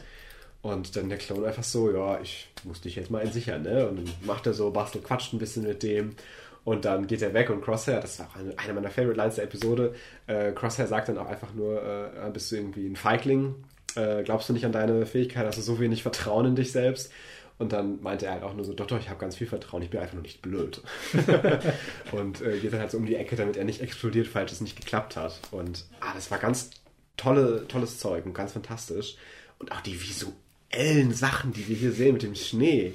und 0.62 0.96
dann 0.96 1.10
der 1.10 1.18
Clown 1.18 1.46
einfach 1.46 1.64
so, 1.64 1.92
ja, 1.92 2.20
ich 2.22 2.50
muss 2.64 2.82
dich 2.82 2.96
jetzt 2.96 3.12
mal 3.12 3.22
entsichern, 3.22 3.64
ne? 3.64 3.88
Und 3.88 3.98
dann 3.98 4.14
macht 4.26 4.48
er 4.48 4.54
so, 4.54 4.72
Bastel 4.72 5.02
quatscht 5.02 5.34
ein 5.34 5.40
bisschen 5.40 5.64
mit 5.64 5.84
dem. 5.84 6.16
Und 6.64 6.86
dann 6.86 7.08
geht 7.08 7.22
er 7.22 7.34
weg 7.34 7.50
und 7.50 7.62
Crosshair, 7.62 8.00
das 8.00 8.14
ist 8.14 8.22
auch 8.22 8.38
eine, 8.38 8.58
eine 8.58 8.74
meiner 8.74 8.90
Favorite 8.90 9.18
Lines 9.18 9.36
der 9.36 9.44
Episode, 9.44 9.94
äh, 10.28 10.54
Crosshair 10.54 10.88
sagt 10.88 11.10
dann 11.10 11.18
auch 11.18 11.28
einfach 11.28 11.54
nur, 11.54 11.84
äh, 11.84 12.30
bist 12.32 12.50
du 12.52 12.56
irgendwie 12.56 12.88
ein 12.88 12.96
Feigling? 12.96 13.56
Äh, 13.96 14.24
glaubst 14.24 14.50
du 14.50 14.54
nicht 14.54 14.66
an 14.66 14.72
deine 14.72 15.06
Fähigkeit? 15.06 15.46
Hast 15.46 15.58
du 15.58 15.62
so 15.62 15.80
wenig 15.80 16.04
Vertrauen 16.04 16.46
in 16.46 16.56
dich 16.56 16.72
selbst? 16.72 17.12
Und 17.60 17.72
dann 17.72 18.02
meinte 18.02 18.26
er 18.26 18.34
halt 18.34 18.44
auch 18.44 18.56
nur 18.56 18.66
so, 18.66 18.74
doch, 18.74 18.88
doch, 18.88 19.00
ich 19.00 19.10
habe 19.10 19.20
ganz 19.20 19.36
viel 19.36 19.48
Vertrauen, 19.48 19.84
ich 19.84 19.92
bin 19.92 20.00
einfach 20.00 20.16
nur 20.16 20.24
nicht 20.24 20.42
blöd. 20.42 20.82
und 22.12 22.42
äh, 22.42 22.60
geht 22.60 22.74
dann 22.74 22.80
halt 22.80 22.92
so 22.92 22.98
um 22.98 23.06
die 23.06 23.16
Ecke, 23.16 23.36
damit 23.36 23.58
er 23.58 23.64
nicht 23.64 23.82
explodiert, 23.82 24.28
falls 24.28 24.52
es 24.52 24.62
nicht 24.62 24.76
geklappt 24.76 25.16
hat. 25.16 25.40
Und 25.52 25.86
ah, 26.00 26.14
das 26.16 26.32
war 26.32 26.40
ganz 26.40 26.72
tolle, 27.16 27.68
tolles 27.68 28.00
Zeug 28.00 28.26
und 28.26 28.34
ganz 28.34 28.54
fantastisch. 28.54 29.18
Und 29.60 29.72
auch 29.72 29.82
die 29.82 30.02
visuelle 30.02 30.34
visuellen 30.74 31.14
Sachen, 31.14 31.54
die 31.54 31.68
wir 31.68 31.76
hier 31.76 31.92
sehen 31.92 32.14
mit 32.14 32.24
dem 32.24 32.36
Schnee. 32.36 32.94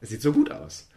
Es 0.00 0.10
sieht 0.10 0.22
so 0.22 0.32
gut 0.32 0.50
aus. 0.50 0.88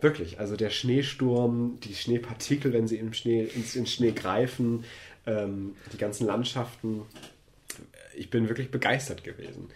Wirklich. 0.00 0.38
Also 0.38 0.56
der 0.56 0.70
Schneesturm, 0.70 1.78
die 1.82 1.94
Schneepartikel, 1.94 2.72
wenn 2.72 2.86
sie 2.86 2.96
im 2.96 3.12
Schnee, 3.12 3.44
ins, 3.44 3.74
ins 3.74 3.92
Schnee 3.92 4.12
greifen, 4.12 4.84
ähm, 5.26 5.74
die 5.92 5.98
ganzen 5.98 6.26
Landschaften. 6.26 7.02
Ich 8.16 8.30
bin 8.30 8.48
wirklich 8.48 8.70
begeistert 8.70 9.24
gewesen. 9.24 9.68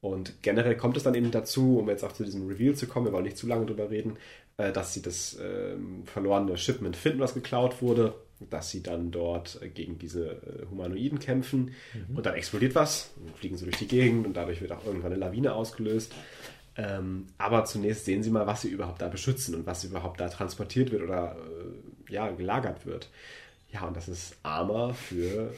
Und 0.00 0.42
generell 0.42 0.76
kommt 0.76 0.96
es 0.96 1.04
dann 1.04 1.14
eben 1.14 1.30
dazu, 1.30 1.78
um 1.78 1.88
jetzt 1.88 2.02
auch 2.04 2.12
zu 2.12 2.24
diesem 2.24 2.48
Reveal 2.48 2.74
zu 2.74 2.86
kommen, 2.86 3.06
wir 3.06 3.12
wollen 3.12 3.24
nicht 3.24 3.36
zu 3.36 3.46
lange 3.46 3.66
drüber 3.66 3.90
reden, 3.90 4.16
äh, 4.56 4.72
dass 4.72 4.94
sie 4.94 5.02
das 5.02 5.36
äh, 5.36 5.76
verlorene 6.06 6.56
Shipment 6.56 6.96
finden, 6.96 7.20
was 7.20 7.34
geklaut 7.34 7.82
wurde 7.82 8.14
dass 8.50 8.70
sie 8.70 8.82
dann 8.82 9.10
dort 9.10 9.60
gegen 9.74 9.98
diese 9.98 10.30
äh, 10.30 10.66
Humanoiden 10.70 11.18
kämpfen 11.18 11.74
mhm. 11.94 12.16
und 12.16 12.26
dann 12.26 12.34
explodiert 12.34 12.74
was, 12.74 13.10
und 13.24 13.36
fliegen 13.36 13.56
sie 13.56 13.64
durch 13.64 13.76
die 13.76 13.88
Gegend 13.88 14.26
und 14.26 14.34
dadurch 14.34 14.60
wird 14.60 14.72
auch 14.72 14.84
irgendwann 14.84 15.12
eine 15.12 15.20
Lawine 15.20 15.54
ausgelöst. 15.54 16.12
Ähm, 16.74 17.26
aber 17.36 17.64
zunächst 17.66 18.06
sehen 18.06 18.22
Sie 18.22 18.30
mal, 18.30 18.46
was 18.46 18.62
Sie 18.62 18.70
überhaupt 18.70 19.02
da 19.02 19.08
beschützen 19.08 19.54
und 19.54 19.66
was 19.66 19.84
überhaupt 19.84 20.20
da 20.20 20.28
transportiert 20.28 20.90
wird 20.90 21.02
oder 21.02 21.36
äh, 21.36 22.12
ja, 22.12 22.30
gelagert 22.30 22.86
wird. 22.86 23.10
Ja, 23.70 23.86
und 23.86 23.96
das 23.96 24.08
ist 24.08 24.36
Armor 24.42 24.94
für 24.94 25.52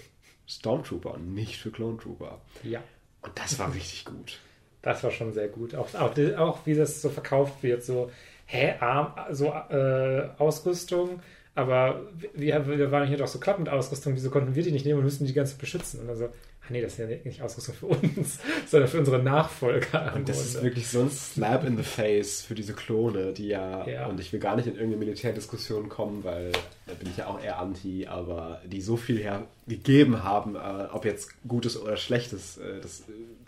Stormtrooper 0.46 1.14
und 1.14 1.34
nicht 1.34 1.58
für 1.58 1.70
Clone 1.70 1.98
Trooper. 1.98 2.40
Ja. 2.62 2.82
Und 3.22 3.32
das 3.38 3.58
war 3.58 3.74
richtig 3.74 4.04
gut. 4.04 4.38
Das 4.82 5.02
war 5.02 5.10
schon 5.10 5.32
sehr 5.32 5.48
gut. 5.48 5.74
Auch, 5.74 5.94
auch, 5.94 6.12
auch 6.36 6.58
wie 6.66 6.74
das 6.74 7.00
so 7.00 7.08
verkauft 7.08 7.62
wird, 7.62 7.82
so, 7.82 8.10
hä, 8.46 8.74
Arm, 8.80 9.14
so 9.30 9.46
äh, 9.46 10.28
Ausrüstung, 10.38 11.22
aber 11.54 12.02
wir, 12.34 12.66
wir 12.66 12.90
waren 12.90 13.06
hier 13.06 13.16
doch 13.16 13.28
so 13.28 13.38
klappend 13.38 13.68
Ausrüstung, 13.68 14.14
wieso 14.14 14.30
konnten 14.30 14.54
wir 14.54 14.62
die 14.62 14.72
nicht 14.72 14.84
nehmen 14.84 14.98
und 14.98 15.04
müssen 15.04 15.26
die 15.26 15.32
ganze 15.32 15.56
beschützen? 15.56 16.00
Und 16.00 16.08
dann 16.08 16.28
ah 16.66 16.72
nee, 16.72 16.80
das 16.80 16.92
ist 16.92 16.98
ja 16.98 17.06
nicht 17.06 17.42
Ausrüstung 17.42 17.74
für 17.74 17.86
uns, 17.86 18.38
sondern 18.66 18.88
für 18.88 18.98
unsere 18.98 19.22
Nachfolger. 19.22 20.14
Und 20.14 20.28
das 20.28 20.44
ist 20.44 20.62
wirklich 20.62 20.88
so 20.88 21.02
ein 21.02 21.10
Slap 21.10 21.64
in 21.64 21.76
the 21.76 21.82
face 21.82 22.42
für 22.42 22.54
diese 22.54 22.72
Klone, 22.72 23.32
die 23.32 23.48
ja, 23.48 23.86
ja, 23.86 24.06
und 24.06 24.18
ich 24.20 24.32
will 24.32 24.40
gar 24.40 24.56
nicht 24.56 24.66
in 24.66 24.74
irgendeine 24.74 25.04
Militärdiskussion 25.04 25.88
kommen, 25.88 26.24
weil 26.24 26.52
da 26.86 26.94
bin 26.94 27.08
ich 27.08 27.18
ja 27.18 27.26
auch 27.26 27.42
eher 27.42 27.58
anti, 27.58 28.06
aber 28.06 28.62
die 28.64 28.80
so 28.80 28.96
viel 28.96 29.18
hergegeben 29.18 30.22
haben, 30.24 30.56
äh, 30.56 30.88
ob 30.92 31.04
jetzt 31.04 31.30
Gutes 31.46 31.80
oder 31.80 31.96
Schlechtes, 31.96 32.58
äh, 32.58 32.80
das 32.80 33.04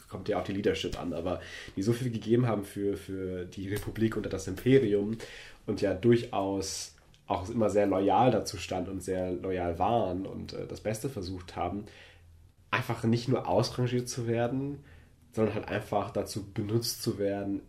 kommt 0.08 0.28
ja 0.28 0.38
auf 0.38 0.44
die 0.44 0.52
Leadership 0.52 1.00
an, 1.00 1.12
aber 1.12 1.40
die 1.76 1.82
so 1.82 1.92
viel 1.92 2.10
gegeben 2.10 2.46
haben 2.46 2.64
für, 2.64 2.96
für 2.96 3.44
die 3.44 3.68
Republik 3.68 4.16
und 4.16 4.30
das 4.32 4.46
Imperium 4.46 5.16
und 5.66 5.80
ja 5.80 5.94
durchaus 5.94 6.92
auch 7.26 7.48
immer 7.48 7.70
sehr 7.70 7.86
loyal 7.86 8.30
dazu 8.30 8.56
stand 8.56 8.88
und 8.88 9.02
sehr 9.02 9.32
loyal 9.32 9.78
waren 9.78 10.26
und 10.26 10.52
äh, 10.52 10.66
das 10.66 10.80
Beste 10.80 11.08
versucht 11.08 11.56
haben, 11.56 11.86
einfach 12.70 13.04
nicht 13.04 13.28
nur 13.28 13.48
ausrangiert 13.48 14.08
zu 14.08 14.26
werden, 14.26 14.84
sondern 15.32 15.54
halt 15.54 15.68
einfach 15.68 16.10
dazu 16.10 16.50
benutzt 16.52 17.02
zu 17.02 17.18
werden, 17.18 17.60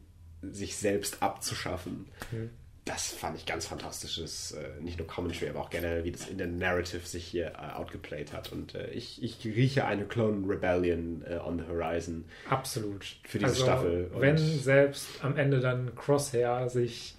sich 0.42 0.78
selbst 0.78 1.22
abzuschaffen. 1.22 2.08
Mhm. 2.32 2.50
Das 2.86 3.12
fand 3.12 3.38
ich 3.38 3.46
ganz 3.46 3.68
fantastisches, 3.68 4.54
äh, 4.54 4.82
nicht 4.82 4.98
nur 4.98 5.06
Commentary, 5.08 5.50
aber 5.50 5.60
auch 5.60 5.70
generell, 5.70 6.06
wie 6.06 6.12
das 6.14 6.30
in 6.30 6.38
der 6.38 6.48
Narrative 6.48 7.06
sich 7.06 7.26
hier 7.26 7.48
äh, 7.48 7.74
outgeplayed 7.74 8.32
hat. 8.32 8.54
Und 8.54 8.76
äh, 8.76 8.90
ich, 8.92 9.22
ich 9.22 9.44
rieche 9.44 9.84
eine 9.84 10.06
Clone 10.06 10.48
Rebellion 10.48 11.22
äh, 11.30 11.36
on 11.36 11.60
the 11.60 11.66
horizon. 11.70 12.24
Absolut. 12.50 13.18
Für 13.24 13.40
diese 13.40 13.52
also, 13.52 13.64
Staffel. 13.64 14.10
Und 14.14 14.22
wenn 14.22 14.38
selbst 14.38 15.06
am 15.22 15.36
Ende 15.36 15.60
dann 15.60 15.96
Crosshair 15.96 16.70
sich 16.70 17.18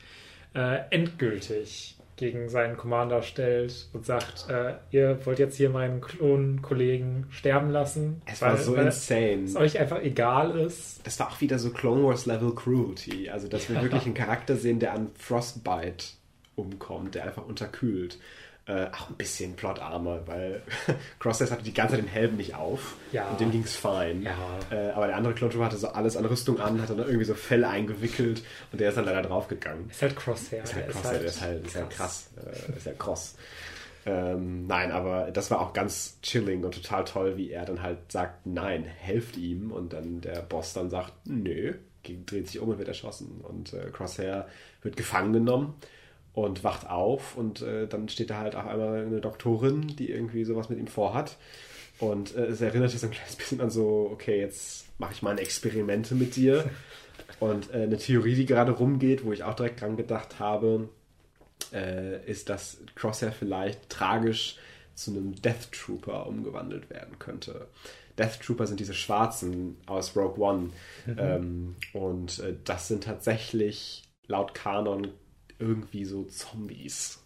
äh, 0.55 0.81
endgültig 0.89 1.98
gegen 2.19 2.49
seinen 2.49 2.77
Commander 2.77 3.23
stellt 3.23 3.89
und 3.93 4.05
sagt, 4.05 4.47
äh, 4.51 4.75
ihr 4.91 5.25
wollt 5.25 5.39
jetzt 5.39 5.57
hier 5.57 5.71
meinen 5.71 6.01
Klonkollegen 6.01 7.27
sterben 7.31 7.71
lassen. 7.71 8.21
Es 8.27 8.43
weil, 8.43 8.51
war 8.51 8.57
so 8.59 8.75
insane. 8.75 9.45
Es 9.45 9.57
euch 9.57 9.79
einfach 9.79 10.03
egal 10.03 10.59
ist. 10.59 11.01
Es 11.05 11.19
war 11.19 11.29
auch 11.29 11.41
wieder 11.41 11.59
so 11.59 11.71
Clone 11.71 12.05
Wars 12.05 12.27
Level 12.27 12.55
Cruelty. 12.55 13.31
Also, 13.31 13.49
dass 13.49 13.71
wir 13.71 13.81
wirklich 13.81 14.03
einen 14.07 14.15
Charakter 14.15 14.57
sehen, 14.57 14.79
der 14.81 14.93
an 14.93 15.11
Frostbite 15.17 16.05
umkommt, 16.57 17.15
der 17.15 17.25
einfach 17.25 17.47
unterkühlt. 17.47 18.19
Äh, 18.69 18.89
auch 18.93 19.09
ein 19.09 19.15
bisschen 19.17 19.57
Plot-Armor, 19.57 20.27
weil 20.27 20.61
Crosshairs 21.21 21.51
hatte 21.51 21.63
die 21.63 21.73
ganze 21.73 21.95
Zeit 21.95 22.05
den 22.05 22.09
Helm 22.11 22.37
nicht 22.37 22.55
auf 22.55 22.97
Ja. 23.13 23.31
und 23.31 23.41
dem 23.41 23.51
ging 23.51 23.63
es 23.63 23.75
fein. 23.75 24.23
Ja. 24.23 24.37
Äh, 24.71 24.91
aber 24.91 25.07
der 25.07 25.17
andere 25.17 25.33
Clone 25.33 25.51
Trooper 25.51 25.65
hatte 25.65 25.79
so 25.79 25.89
alles 25.89 26.19
an 26.19 26.27
Rüstung 26.27 26.61
an, 26.61 26.83
hat 26.83 26.91
dann 26.91 26.99
irgendwie 26.99 27.25
so 27.25 27.33
Fell 27.35 27.65
eingewickelt 27.65 28.43
und 28.71 28.79
der 28.79 28.91
ist 28.91 28.97
dann 28.97 29.07
leider 29.07 29.23
draufgegangen. 29.23 29.89
Ist 29.89 30.03
halt 30.03 30.17
Crosshair. 30.17 30.65
Ist 30.65 30.75
halt 30.75 30.91
Crosshair, 30.91 31.19
der 31.19 31.25
ist 31.29 31.41
halt, 31.41 31.67
ist 31.67 31.77
halt 31.77 31.91
krass. 31.91 32.31
Äh, 32.37 32.77
ist 32.77 32.87
halt 32.87 32.99
cross. 32.99 33.37
Ähm, 34.05 34.67
nein, 34.67 34.93
aber 34.93 35.31
das 35.31 35.51
war 35.51 35.61
auch 35.61 35.73
ganz 35.73 36.19
chilling 36.23 36.63
und 36.65 36.75
total 36.75 37.05
toll, 37.05 37.37
wie 37.39 37.51
er 37.51 37.65
dann 37.65 37.83
halt 37.83 38.13
sagt, 38.13 38.47
nein, 38.47 38.85
helft 38.85 39.39
ihm. 39.39 39.73
Und 39.73 39.95
dann 39.95 40.21
der 40.21 40.43
Boss 40.43 40.75
dann 40.75 40.91
sagt, 40.91 41.13
nö, 41.25 41.75
dreht 42.27 42.47
sich 42.49 42.61
um 42.61 42.69
und 42.69 42.79
wird 42.79 42.89
erschossen. 42.89 43.41
Und 43.43 43.73
äh, 43.73 43.91
Crosshair 43.93 44.47
wird 44.83 44.97
gefangen 44.97 45.33
genommen 45.33 45.75
und 46.39 46.63
wacht 46.63 46.89
auf. 46.89 47.37
Und 47.37 47.63
äh, 47.63 47.89
dann 47.89 48.09
steht 48.09 48.31
da 48.31 48.39
halt 48.39 48.55
auch 48.55 48.65
einmal 48.65 49.05
eine 49.05 49.21
Doktorin, 49.21 49.89
die 49.89 50.11
irgendwie 50.11 50.45
sowas 50.45 50.69
mit 50.69 50.79
ihm 50.79 50.87
vorhat. 50.87 51.37
Und 51.99 52.37
äh, 52.37 52.47
es 52.47 52.61
erinnert 52.61 52.93
sich 52.93 53.01
so 53.01 53.09
ein 53.09 53.13
kleines 53.13 53.35
bisschen 53.35 53.61
an 53.61 53.71
so, 53.71 54.09
okay, 54.13 54.39
jetzt 54.39 54.87
mache 54.99 55.13
ich 55.15 55.23
meine 55.23 55.41
Experimente 55.41 56.15
mit 56.15 56.37
dir. 56.37 56.71
Und 57.41 57.75
äh, 57.75 57.83
eine 57.83 57.99
Theorie, 57.99 58.37
die 58.37 58.47
gerade 58.47 58.71
rumgeht, 58.71 59.25
wo 59.25 59.33
ich 59.33 59.43
auch 59.43 59.55
direkt 59.55 59.81
dran 59.81 59.97
gedacht 59.97 60.39
habe, 60.39 60.89
äh, 61.73 62.25
ist, 62.31 62.49
dass 62.49 62.79
Crosshair 62.95 63.33
vielleicht 63.33 63.89
tragisch 63.89 64.59
zu 64.95 65.11
einem 65.11 65.35
Death 65.43 65.73
Trooper 65.73 66.27
umgewandelt 66.29 66.89
werden 66.89 67.19
könnte. 67.19 67.67
Death 68.17 68.41
Trooper 68.41 68.67
sind 68.69 68.79
diese 68.79 68.95
Schwarzen 68.95 69.77
aus 69.87 70.17
Rogue 70.17 70.39
One. 70.39 70.71
Ähm, 71.17 71.75
und 71.93 72.39
äh, 72.39 72.55
das 72.65 72.87
sind 72.87 73.05
tatsächlich 73.05 74.05
laut 74.29 74.55
Kanon 74.55 75.09
irgendwie 75.59 76.05
so 76.05 76.25
Zombies. 76.25 77.23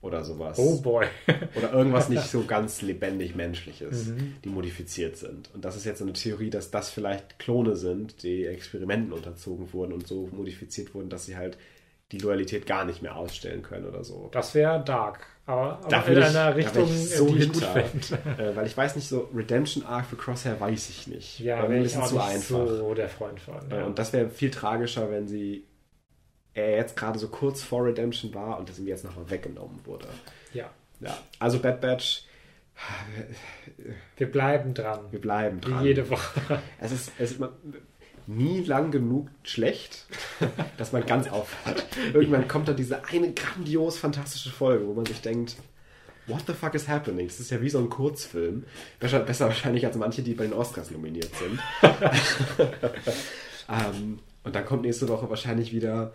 Oder 0.00 0.22
sowas. 0.22 0.58
Oh 0.58 0.82
boy. 0.82 1.06
Oder 1.54 1.72
irgendwas 1.72 2.10
nicht 2.10 2.24
so 2.24 2.44
ganz 2.46 2.82
lebendig 2.82 3.34
Menschliches, 3.34 4.12
die 4.44 4.48
modifiziert 4.50 5.16
sind. 5.16 5.48
Und 5.54 5.64
das 5.64 5.76
ist 5.76 5.86
jetzt 5.86 6.02
eine 6.02 6.12
Theorie, 6.12 6.50
dass 6.50 6.70
das 6.70 6.90
vielleicht 6.90 7.38
Klone 7.38 7.74
sind, 7.74 8.22
die 8.22 8.44
Experimenten 8.44 9.14
unterzogen 9.14 9.72
wurden 9.72 9.94
und 9.94 10.06
so 10.06 10.28
modifiziert 10.30 10.94
wurden, 10.94 11.08
dass 11.08 11.24
sie 11.24 11.36
halt 11.38 11.56
die 12.12 12.18
Loyalität 12.18 12.66
gar 12.66 12.84
nicht 12.84 13.00
mehr 13.00 13.16
ausstellen 13.16 13.62
können 13.62 13.86
oder 13.86 14.04
so. 14.04 14.28
Das 14.32 14.54
wäre 14.54 14.84
dark. 14.84 15.26
Aber, 15.46 15.78
aber 15.78 15.88
Da 15.88 16.02
in 16.02 16.18
ich- 16.18 16.24
einer 16.24 16.54
Richtung, 16.54 16.84
ich 16.84 17.14
so 17.16 17.26
die 17.26 17.38
ich 17.38 17.52
gut. 17.52 17.62
Äh, 18.38 18.54
weil 18.54 18.66
ich 18.66 18.76
weiß 18.76 18.96
nicht, 18.96 19.08
so 19.08 19.30
Redemption 19.34 19.86
Arc 19.86 20.04
für 20.06 20.16
Crosshair 20.16 20.60
weiß 20.60 20.90
ich 20.90 21.06
nicht. 21.06 21.40
Ja, 21.40 21.62
Wäre 21.62 21.72
ein 21.72 21.82
bisschen 21.82 22.04
zu 22.04 22.20
einfach. 22.20 22.66
so 22.68 22.92
der 22.92 23.08
Freund 23.08 23.40
von. 23.40 23.54
Äh, 23.70 23.76
Ja. 23.78 23.84
Und 23.86 23.98
das 23.98 24.12
wäre 24.12 24.28
viel 24.28 24.50
tragischer, 24.50 25.10
wenn 25.10 25.28
sie 25.28 25.64
er 26.54 26.76
jetzt 26.76 26.96
gerade 26.96 27.18
so 27.18 27.28
kurz 27.28 27.62
vor 27.62 27.84
Redemption 27.84 28.32
war 28.34 28.58
und 28.58 28.68
das 28.68 28.78
ihm 28.78 28.86
jetzt 28.86 29.04
nochmal 29.04 29.28
weggenommen 29.30 29.80
wurde. 29.84 30.06
ja. 30.52 30.70
Ja, 31.00 31.18
also 31.40 31.58
Bad 31.58 31.80
Batch, 31.80 32.22
Wir 34.16 34.30
bleiben 34.30 34.74
dran. 34.74 35.00
wir 35.10 35.20
bleiben 35.20 35.58
Wie 35.64 35.70
dran. 35.70 35.84
jede 35.84 36.08
Woche. 36.08 36.60
Es 36.80 36.92
ist, 36.92 37.12
es 37.18 37.32
ist 37.32 37.40
nie 38.26 38.60
lang 38.64 38.90
genug 38.90 39.28
schlecht, 39.42 40.06
dass 40.78 40.92
man 40.92 41.04
ganz 41.04 41.28
aufhört. 41.28 41.84
Irgendwann 42.14 42.48
kommt 42.48 42.68
dann 42.68 42.76
diese 42.76 43.04
eine 43.06 43.32
grandios 43.32 43.98
fantastische 43.98 44.50
Folge, 44.50 44.86
wo 44.86 44.94
man 44.94 45.04
sich 45.04 45.20
denkt, 45.20 45.56
what 46.26 46.42
the 46.46 46.52
fuck 46.54 46.74
is 46.74 46.88
happening? 46.88 47.26
Das 47.26 47.40
ist 47.40 47.50
ja 47.50 47.60
wie 47.60 47.68
so 47.68 47.78
ein 47.80 47.90
Kurzfilm. 47.90 48.64
Besser, 48.98 49.20
besser 49.20 49.46
wahrscheinlich 49.46 49.84
als 49.84 49.96
manche, 49.96 50.22
die 50.22 50.34
bei 50.34 50.44
den 50.44 50.54
Oscars 50.54 50.90
nominiert 50.90 51.30
sind. 51.36 51.60
ähm, 53.68 54.20
und 54.42 54.54
dann 54.54 54.64
kommt 54.64 54.82
nächste 54.82 55.08
Woche 55.08 55.28
wahrscheinlich 55.28 55.72
wieder 55.72 56.12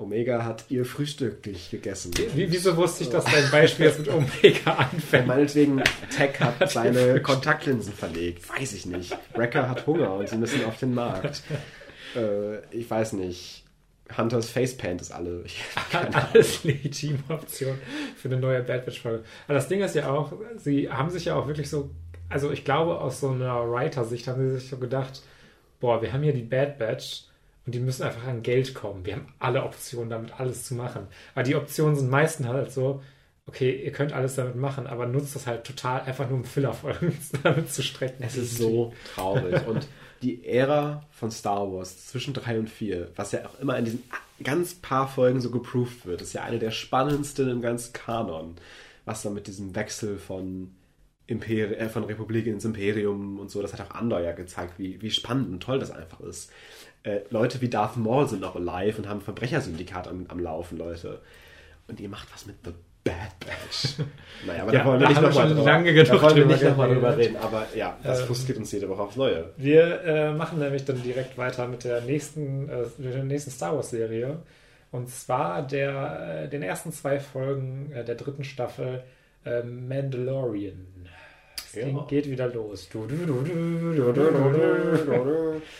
Omega 0.00 0.44
hat 0.44 0.64
ihr 0.70 0.84
Frühstück 0.84 1.46
nicht 1.46 1.70
gegessen. 1.70 2.12
Wie, 2.34 2.50
wieso 2.50 2.76
wusste 2.76 3.04
ich, 3.04 3.10
dass 3.10 3.24
dein 3.24 3.50
Beispiel 3.50 3.86
jetzt 3.86 3.98
mit 3.98 4.08
Omega 4.08 4.72
anfängt? 4.72 5.26
meinetwegen, 5.26 5.82
Tech 6.16 6.40
hat 6.40 6.70
seine 6.70 7.20
Kontaktlinsen 7.20 7.92
verlegt. 7.92 8.48
Weiß 8.48 8.72
ich 8.72 8.86
nicht. 8.86 9.16
Wrecker 9.34 9.68
hat 9.68 9.86
Hunger 9.86 10.14
und 10.14 10.28
sie 10.28 10.36
müssen 10.36 10.64
auf 10.64 10.78
den 10.78 10.94
Markt. 10.94 11.42
Äh, 12.16 12.58
ich 12.70 12.90
weiß 12.90 13.12
nicht. 13.12 13.64
Hunters 14.16 14.50
Facepaint 14.50 15.00
ist 15.00 15.12
alle. 15.12 15.42
Ich, 15.44 15.62
Alles 15.92 16.64
legitime 16.64 17.18
Option 17.28 17.78
für 18.16 18.28
eine 18.28 18.38
neue 18.38 18.62
Bad 18.62 18.84
Batch 18.84 19.00
Folge. 19.00 19.22
Aber 19.46 19.54
das 19.54 19.68
Ding 19.68 19.82
ist 19.82 19.94
ja 19.94 20.10
auch, 20.10 20.32
sie 20.56 20.90
haben 20.90 21.10
sich 21.10 21.26
ja 21.26 21.36
auch 21.36 21.46
wirklich 21.46 21.70
so, 21.70 21.90
also 22.28 22.50
ich 22.50 22.64
glaube 22.64 23.00
aus 23.00 23.20
so 23.20 23.30
einer 23.30 23.70
Writer-Sicht 23.70 24.26
haben 24.26 24.48
sie 24.48 24.58
sich 24.58 24.70
so 24.70 24.78
gedacht, 24.78 25.22
boah, 25.78 26.02
wir 26.02 26.12
haben 26.12 26.22
hier 26.22 26.32
die 26.32 26.42
Bad 26.42 26.78
Batch 26.78 27.24
und 27.70 27.74
die 27.76 27.78
müssen 27.78 28.02
einfach 28.02 28.26
an 28.26 28.42
Geld 28.42 28.74
kommen. 28.74 29.06
Wir 29.06 29.14
haben 29.14 29.32
alle 29.38 29.62
Optionen, 29.62 30.10
damit 30.10 30.40
alles 30.40 30.64
zu 30.64 30.74
machen. 30.74 31.06
Aber 31.36 31.44
die 31.44 31.54
Optionen 31.54 31.94
sind 31.94 32.10
meistens 32.10 32.48
halt 32.48 32.72
so, 32.72 33.00
okay, 33.46 33.84
ihr 33.84 33.92
könnt 33.92 34.12
alles 34.12 34.34
damit 34.34 34.56
machen, 34.56 34.88
aber 34.88 35.06
nutzt 35.06 35.36
das 35.36 35.46
halt 35.46 35.62
total 35.62 36.00
einfach 36.00 36.28
nur 36.28 36.38
um 36.38 36.44
Fillerfolgen 36.44 37.16
damit 37.44 37.72
zu 37.72 37.84
strecken. 37.84 38.24
es 38.24 38.36
ist 38.36 38.58
so 38.58 38.92
traurig. 39.14 39.64
Und 39.68 39.86
die 40.20 40.44
Ära 40.44 41.06
von 41.12 41.30
Star 41.30 41.72
Wars 41.72 42.08
zwischen 42.08 42.34
3 42.34 42.58
und 42.58 42.70
4, 42.70 43.12
was 43.14 43.30
ja 43.30 43.46
auch 43.46 43.60
immer 43.60 43.78
in 43.78 43.84
diesen 43.84 44.02
ganz 44.42 44.74
paar 44.74 45.06
Folgen 45.06 45.40
so 45.40 45.52
geproved 45.52 46.06
wird, 46.06 46.22
ist 46.22 46.32
ja 46.32 46.42
eine 46.42 46.58
der 46.58 46.72
spannendsten 46.72 47.48
im 47.48 47.62
ganzen 47.62 47.92
Kanon. 47.92 48.56
Was 49.04 49.22
dann 49.22 49.34
mit 49.34 49.46
diesem 49.46 49.76
Wechsel 49.76 50.18
von 50.18 50.74
Imperi 51.28 51.74
äh, 51.74 51.88
von 51.88 52.02
Republik 52.02 52.48
ins 52.48 52.64
Imperium 52.64 53.38
und 53.38 53.48
so, 53.48 53.62
das 53.62 53.72
hat 53.72 53.80
auch 53.80 53.94
Andor 53.94 54.20
ja 54.20 54.32
gezeigt, 54.32 54.74
wie, 54.78 55.00
wie 55.00 55.12
spannend 55.12 55.52
und 55.52 55.62
toll 55.62 55.78
das 55.78 55.92
einfach 55.92 56.18
ist. 56.20 56.50
Äh, 57.02 57.20
Leute 57.30 57.60
wie 57.60 57.68
Darth 57.68 57.96
Maul 57.96 58.28
sind 58.28 58.40
noch 58.42 58.56
alive 58.56 58.98
und 58.98 59.08
haben 59.08 59.18
ein 59.20 59.22
Verbrechersyndikat 59.22 60.06
am, 60.08 60.26
am 60.28 60.38
Laufen, 60.38 60.76
Leute. 60.78 61.20
Und 61.88 61.98
ihr 62.00 62.08
macht 62.08 62.28
was 62.32 62.46
mit 62.46 62.56
The 62.64 62.72
Bad 63.02 63.38
Batch. 63.40 63.94
naja, 64.46 64.62
aber 64.64 64.72
Ja, 64.74 64.78
da 64.80 64.84
wollen 64.86 65.00
wir 65.00 65.08
nicht 65.08 65.22
nochmal 65.22 65.48
drüber, 65.48 65.62
lange 65.64 66.04
da 66.04 66.22
wollen 66.22 66.36
wir 66.36 66.46
nicht 66.46 66.62
noch 66.62 66.76
mal 66.76 66.88
drüber 66.92 67.16
reden. 67.16 67.36
Aber 67.36 67.66
ja, 67.74 67.96
das 68.02 68.20
Ähm, 68.20 68.26
frustriert 68.26 68.58
uns 68.58 68.70
jede 68.72 68.88
Woche 68.90 69.00
aufs 69.02 69.16
Neue. 69.16 69.50
Wir 69.56 70.02
äh, 70.02 70.32
machen 70.34 70.58
nämlich 70.58 70.84
dann 70.84 71.02
direkt 71.02 71.38
weiter 71.38 71.66
mit 71.66 71.84
der 71.84 72.02
nächsten, 72.02 72.68
äh, 72.68 72.82
mit 72.98 73.14
der 73.14 73.24
nächsten 73.24 73.50
Star 73.50 73.74
Wars 73.74 73.90
Serie. 73.90 74.38
Und 74.92 75.08
zwar 75.08 75.66
der, 75.66 76.44
äh, 76.44 76.48
den 76.48 76.62
ersten 76.62 76.92
zwei 76.92 77.18
Folgen 77.20 77.90
äh, 77.92 78.04
der 78.04 78.16
dritten 78.16 78.44
Staffel 78.44 79.02
äh, 79.46 79.62
Mandalorian. 79.62 80.86
Es 81.56 81.74
Ja. 81.76 81.84
ging- 81.86 82.06
geht 82.08 82.28
wieder 82.28 82.48
los. 82.48 82.88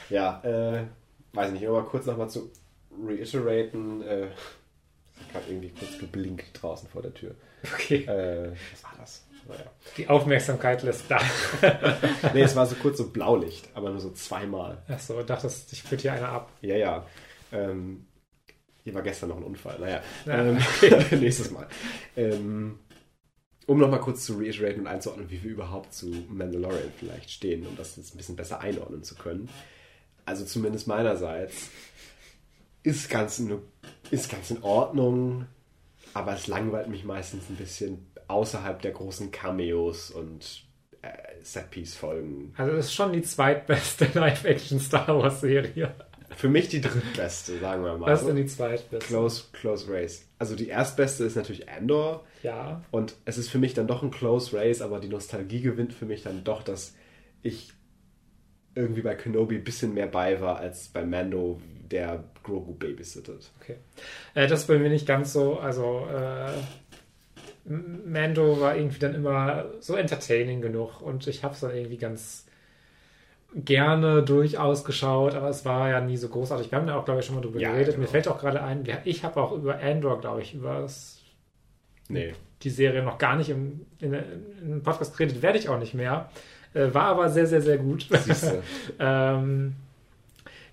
Ja, 0.09 0.41
äh, 0.45 0.85
weiß 1.33 1.49
ich 1.53 1.61
nicht, 1.61 1.69
aber 1.69 1.85
kurz 1.85 2.07
nochmal 2.07 2.31
zu 2.31 2.51
reiteraten. 2.93 4.03
Äh, 4.03 4.27
ich 4.27 5.25
habe 5.27 5.33
gerade 5.33 5.51
irgendwie 5.51 5.71
kurz 5.71 5.99
geblinkt 5.99 6.47
draußen 6.63 6.89
vor 6.89 7.03
der 7.03 7.15
Tür. 7.15 7.35
Okay, 7.75 8.05
Äh, 8.05 8.53
was 8.73 8.85
war 8.85 8.95
das? 8.99 9.27
Naja. 9.49 9.71
die 9.97 10.07
Aufmerksamkeit 10.09 10.83
lässt 10.83 11.11
da. 11.11 11.19
Nee, 12.35 12.43
es 12.43 12.55
war 12.55 12.67
so 12.67 12.77
kurz 12.77 12.99
so 12.99 13.09
Blaulicht, 13.09 13.69
aber 13.75 13.91
nur 13.91 14.01
so 14.01 14.11
zweimal. 14.13 14.83
Achso, 14.87 15.23
dachtest, 15.23 15.73
ich 15.73 15.83
führt 15.83 16.03
hier 16.03 16.13
einer 16.13 16.29
ab. 16.29 16.53
Ja, 16.61 16.77
ja. 16.77 17.07
Ähm, 17.51 18.07
hier 18.85 18.95
war 18.95 19.03
gestern 19.03 19.31
noch 19.31 19.39
ein 19.39 19.43
Unfall. 19.43 19.79
Naja, 19.79 20.03
Ja, 20.27 20.45
ähm, 20.45 20.59
nächstes 21.21 21.51
Mal. 21.51 21.67
Ähm, 22.17 22.79
um 23.67 23.79
nochmal 23.79 24.01
kurz 24.01 24.25
zu 24.25 24.39
reiteraten 24.39 24.81
und 24.83 24.87
einzuordnen, 24.87 25.31
wie 25.31 25.43
wir 25.43 25.51
überhaupt 25.53 25.93
zu 25.95 26.07
Mandalorian 26.29 26.93
vielleicht 26.99 27.31
stehen, 27.31 27.67
um 27.67 27.77
das 27.77 27.97
jetzt 27.97 28.15
ein 28.15 28.19
bisschen 28.19 28.37
besser 28.37 28.61
einordnen 28.61 29.03
zu 29.03 29.15
können. 29.17 29.49
Also 30.25 30.45
zumindest 30.45 30.87
meinerseits 30.87 31.69
ist 32.83 33.11
ganz 33.11 33.39
in, 33.39 33.59
ist 34.11 34.31
ganz 34.31 34.51
in 34.51 34.63
Ordnung, 34.63 35.47
aber 36.15 36.35
es 36.35 36.47
langweilt 36.47 36.89
mich 36.89 37.05
meistens 37.05 37.49
ein 37.49 37.57
bisschen 37.57 38.07
außerhalb 38.29 38.81
der 38.81 38.93
großen 38.93 39.31
Cameos 39.31 40.11
und 40.11 40.65
äh, 41.03 41.09
Setpiece-Folgen. 41.43 42.55
Also, 42.57 42.77
es 42.77 42.87
ist 42.87 42.95
schon 42.95 43.13
die 43.13 43.23
zweitbeste 43.23 44.09
Live-Action-Star 44.15 45.09
Wars-Serie. 45.09 45.95
Für 46.37 46.49
mich 46.49 46.69
die 46.69 46.81
drittbeste, 46.81 47.59
sagen 47.59 47.85
wir 47.85 47.99
mal. 47.99 48.13
Was 48.13 48.21
ist 48.21 48.29
denn 48.29 48.37
die 48.37 48.47
zweitbeste? 48.47 49.07
Close, 49.07 49.45
close 49.53 49.93
Race. 49.93 50.27
Also 50.39 50.55
die 50.55 50.69
erstbeste 50.69 51.25
ist 51.25 51.37
natürlich 51.37 51.69
Andor. 51.69 52.25
Ja. 52.43 52.83
Und 52.93 53.17
es 53.25 53.37
ist 53.37 53.51
für 53.51 53.59
mich 53.59 53.75
dann 53.75 53.89
doch 53.89 54.03
ein 54.03 54.11
Close 54.11 54.57
Race, 54.57 54.81
aber 54.81 55.01
die 55.01 55.09
Nostalgie 55.09 55.61
gewinnt 55.61 55.93
für 55.93 56.07
mich 56.07 56.23
dann 56.23 56.45
doch, 56.45 56.63
dass 56.63 56.95
ich 57.43 57.73
irgendwie 58.81 59.03
bei 59.03 59.15
Kenobi 59.15 59.57
ein 59.57 59.65
bisschen 59.65 59.95
mehr 59.95 60.07
bei 60.07 60.41
war 60.41 60.59
als 60.59 60.89
bei 60.89 61.05
Mando, 61.05 61.61
der 61.91 62.25
Grogu 62.43 62.73
babysittet. 62.75 63.51
Okay. 63.61 63.77
Äh, 64.35 64.47
das 64.47 64.61
ist 64.61 64.67
bei 64.67 64.79
mir 64.79 64.89
nicht 64.91 65.07
ganz 65.07 65.33
so. 65.33 65.59
Also, 65.59 66.07
äh, 66.13 66.51
Mando 67.65 68.61
war 68.61 68.77
irgendwie 68.77 68.99
dann 68.99 69.15
immer 69.15 69.67
so 69.81 69.95
entertaining 69.95 70.61
genug 70.63 71.01
und 71.03 71.27
ich 71.27 71.45
habe 71.45 71.55
es 71.55 71.61
dann 71.61 71.75
irgendwie 71.75 71.99
ganz 71.99 72.47
gerne 73.55 74.23
durchaus 74.23 74.85
geschaut, 74.85 75.35
aber 75.35 75.49
es 75.49 75.65
war 75.65 75.89
ja 75.91 76.01
nie 76.01 76.17
so 76.17 76.29
großartig. 76.29 76.71
Wir 76.71 76.79
haben 76.79 76.87
ja 76.89 76.97
auch, 76.97 77.05
glaube 77.05 77.21
ich, 77.21 77.27
schon 77.27 77.35
mal 77.35 77.41
drüber 77.43 77.59
Ja, 77.61 77.73
geredet. 77.73 77.95
genau. 77.97 78.03
Mir 78.07 78.09
fällt 78.09 78.29
auch 78.29 78.39
gerade 78.39 78.63
ein, 78.63 78.85
ich 79.05 79.25
habe 79.25 79.41
auch 79.43 79.53
über 79.53 79.79
Andor, 79.81 80.21
glaube 80.21 80.41
ich, 80.43 80.55
über 80.55 80.81
das, 80.81 81.21
Nee. 82.09 82.33
die 82.63 82.71
Serie 82.71 83.03
noch 83.03 83.19
gar 83.19 83.37
nicht 83.37 83.51
im, 83.51 83.87
in, 83.99 84.15
in 84.63 84.83
Podcast 84.83 85.17
geredet, 85.17 85.43
werde 85.43 85.59
ich 85.59 85.69
auch 85.69 85.79
nicht 85.79 85.95
mehr. 85.95 86.31
Äh, 86.75 86.93
war 86.93 87.07
aber 87.07 87.29
sehr, 87.31 87.47
sehr, 87.47 87.63
sehr 87.63 87.79
gut. 87.79 88.07
Ähm, 88.99 89.75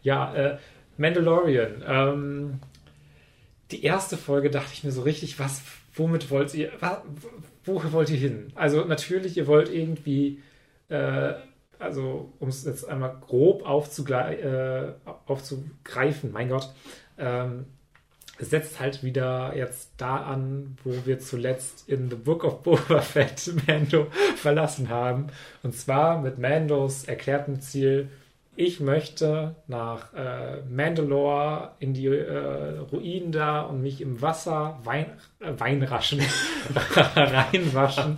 ja, 0.04 0.34
äh, 0.36 0.58
Mandalorian. 0.98 1.84
Ähm, 1.86 2.60
die 3.72 3.84
erste 3.84 4.18
Folge 4.18 4.50
dachte 4.50 4.72
ich 4.74 4.84
mir 4.84 4.92
so 4.92 5.02
richtig, 5.02 5.40
was, 5.40 5.62
womit 5.94 6.32
wollt 6.32 6.54
ihr, 6.54 6.72
wo 7.66 7.82
wollt 7.92 8.10
ihr 8.10 8.18
hin? 8.18 8.52
Also 8.56 8.86
natürlich, 8.86 9.38
ihr 9.38 9.48
wollt 9.48 9.74
irgendwie, 9.74 10.42
äh, 10.90 11.34
also 11.80 12.32
um 12.40 12.50
es 12.50 12.66
jetzt 12.66 12.88
einmal 12.88 13.18
grob 13.20 13.62
äh, 13.62 14.94
aufzugreifen, 15.26 16.32
mein 16.32 16.50
Gott, 16.50 16.74
ähm, 17.18 17.66
setzt 18.40 18.80
halt 18.80 19.04
wieder 19.04 19.54
jetzt 19.56 19.92
da 19.98 20.18
an, 20.18 20.78
wo 20.84 20.94
wir 21.06 21.20
zuletzt 21.20 21.88
in 21.88 22.10
The 22.10 22.16
Book 22.16 22.44
of 22.44 22.64
Boba 22.64 23.02
Fett 23.02 23.52
Mando 23.68 24.08
verlassen 24.36 24.90
haben. 24.90 25.28
Und 25.64 25.76
zwar 25.76 26.22
mit 26.22 26.38
Mandos 26.38 27.06
erklärtem 27.06 27.62
Ziel, 27.62 28.10
ich 28.60 28.80
möchte 28.80 29.56
nach 29.68 30.14
äh, 30.16 30.62
Mandalore 30.68 31.74
in 31.78 31.94
die 31.94 32.08
äh, 32.08 32.80
Ruinen 32.92 33.32
da 33.32 33.62
und 33.62 33.84
mich 33.84 34.02
im 34.02 34.20
Wasser 34.20 34.80
Wein, 34.84 35.06
äh, 35.40 35.52
Weinraschen, 35.58 36.22
reinwaschen, 37.16 38.18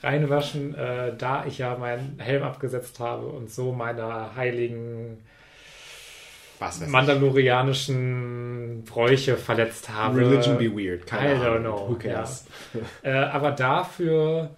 reinwaschen, 0.00 0.76
äh, 0.76 1.16
da 1.16 1.44
ich 1.46 1.58
ja 1.58 1.76
meinen 1.76 2.20
Helm 2.20 2.44
abgesetzt 2.44 3.00
habe 3.00 3.26
und 3.26 3.50
so 3.50 3.72
meine 3.72 4.36
heiligen 4.36 5.18
mandalorianischen 6.86 8.84
Bräuche 8.84 9.36
verletzt 9.36 9.88
habe. 9.90 10.18
Religion 10.18 10.58
be 10.58 10.70
weird. 10.70 11.06
Keine 11.06 11.34
I 11.34 11.38
don't 11.38 11.60
know. 11.60 11.88
Who 11.88 11.94
cares? 11.94 12.46
Ja. 12.74 12.80
äh, 13.10 13.24
aber 13.26 13.52
dafür 13.52 14.50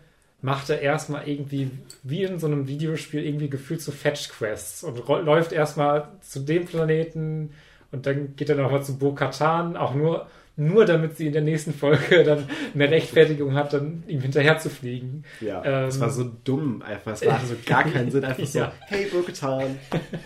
macht 0.42 0.68
er 0.68 0.80
erstmal 0.80 1.26
irgendwie, 1.26 1.70
wie 2.02 2.22
in 2.24 2.38
so 2.38 2.46
einem 2.46 2.68
Videospiel, 2.68 3.24
irgendwie 3.24 3.48
gefühlt 3.48 3.80
so 3.80 3.92
Fetch-Quests 3.92 4.84
und 4.84 5.09
läuft 5.09 5.52
erstmal 5.52 6.09
zu 6.20 6.40
dem 6.40 6.66
Planeten 6.66 7.55
und 7.92 8.05
dann 8.07 8.36
geht 8.36 8.50
er 8.50 8.57
nochmal 8.57 8.82
zu 8.82 8.98
Bo-Katan, 8.98 9.76
auch 9.76 9.94
nur, 9.94 10.26
nur 10.57 10.84
damit 10.84 11.16
sie 11.16 11.26
in 11.26 11.32
der 11.32 11.42
nächsten 11.42 11.74
Folge 11.74 12.22
dann 12.22 12.48
eine 12.74 12.90
Rechtfertigung 12.90 13.55
hat, 13.55 13.72
dann 13.72 14.05
ihm 14.07 14.20
hinterher 14.20 14.59
zu 14.59 14.70
fliegen. 14.70 15.24
Ja, 15.40 15.64
ähm, 15.64 15.88
es 15.88 15.98
war 15.98 16.11
so 16.11 16.30
dumm 16.44 16.82
einfach, 16.82 17.12
es 17.12 17.26
war 17.26 17.40
so 17.44 17.55
gar 17.66 17.84
keinen 17.84 18.11
Sinn, 18.11 18.24
einfach 18.24 18.46
so, 18.46 18.59
ja. 18.61 18.72
hey 18.86 19.07
Bo-Katan, 19.07 19.78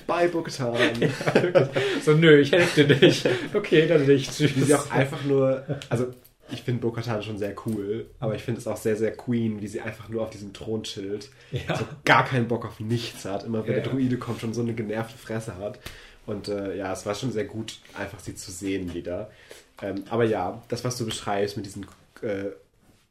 bye 0.07 0.29
Bo-Katan. 0.29 0.79
Ja, 1.01 1.69
so, 2.03 2.13
nö, 2.13 2.39
ich 2.41 2.53
helfe 2.53 2.85
dir 2.85 2.97
nicht. 2.97 3.27
Okay, 3.55 3.87
dann 3.87 4.07
nicht. 4.07 4.31
Tschüss. 4.37 4.57
Wie 4.57 4.63
sie 4.63 4.75
auch 4.75 4.91
einfach 4.91 5.25
nur, 5.25 5.65
also 5.89 6.07
ich 6.51 6.63
finde 6.63 6.81
Bo-Katan 6.81 7.23
schon 7.23 7.39
sehr 7.39 7.55
cool, 7.67 8.07
aber 8.21 8.35
ich 8.35 8.43
finde 8.43 8.61
es 8.61 8.67
auch 8.67 8.77
sehr, 8.77 8.97
sehr 8.97 9.13
Queen, 9.13 9.61
wie 9.61 9.67
sie 9.67 9.81
einfach 9.81 10.09
nur 10.09 10.23
auf 10.23 10.31
diesem 10.31 10.53
Thron 10.53 10.83
chillt. 10.83 11.31
Ja. 11.53 11.77
So 11.77 11.85
gar 12.05 12.25
keinen 12.25 12.49
Bock 12.49 12.65
auf 12.65 12.81
nichts 12.81 13.25
hat. 13.25 13.45
Immer 13.45 13.67
wenn 13.67 13.77
ja. 13.77 13.81
der 13.81 13.93
Druide 13.93 14.17
kommt, 14.17 14.41
schon 14.41 14.55
so 14.55 14.63
eine 14.63 14.75
genervte 14.75 15.19
Fresse 15.19 15.57
hat. 15.59 15.79
Und 16.27 16.49
äh, 16.49 16.77
ja, 16.77 16.93
es 16.93 17.07
war 17.07 17.15
schon 17.15 17.33
sehr 17.33 17.45
gut, 17.45 17.81
einfach 17.95 18.21
sie 18.21 18.35
zu 18.35 18.51
sehen 18.51 18.93
wieder. 18.95 19.31
Ähm, 19.83 20.05
aber 20.11 20.25
ja, 20.25 20.63
das, 20.69 20.85
was 20.85 20.97
du 20.97 21.05
beschreibst 21.05 21.57
mit 21.57 21.67
diesen 21.67 21.87
äh, 22.23 22.47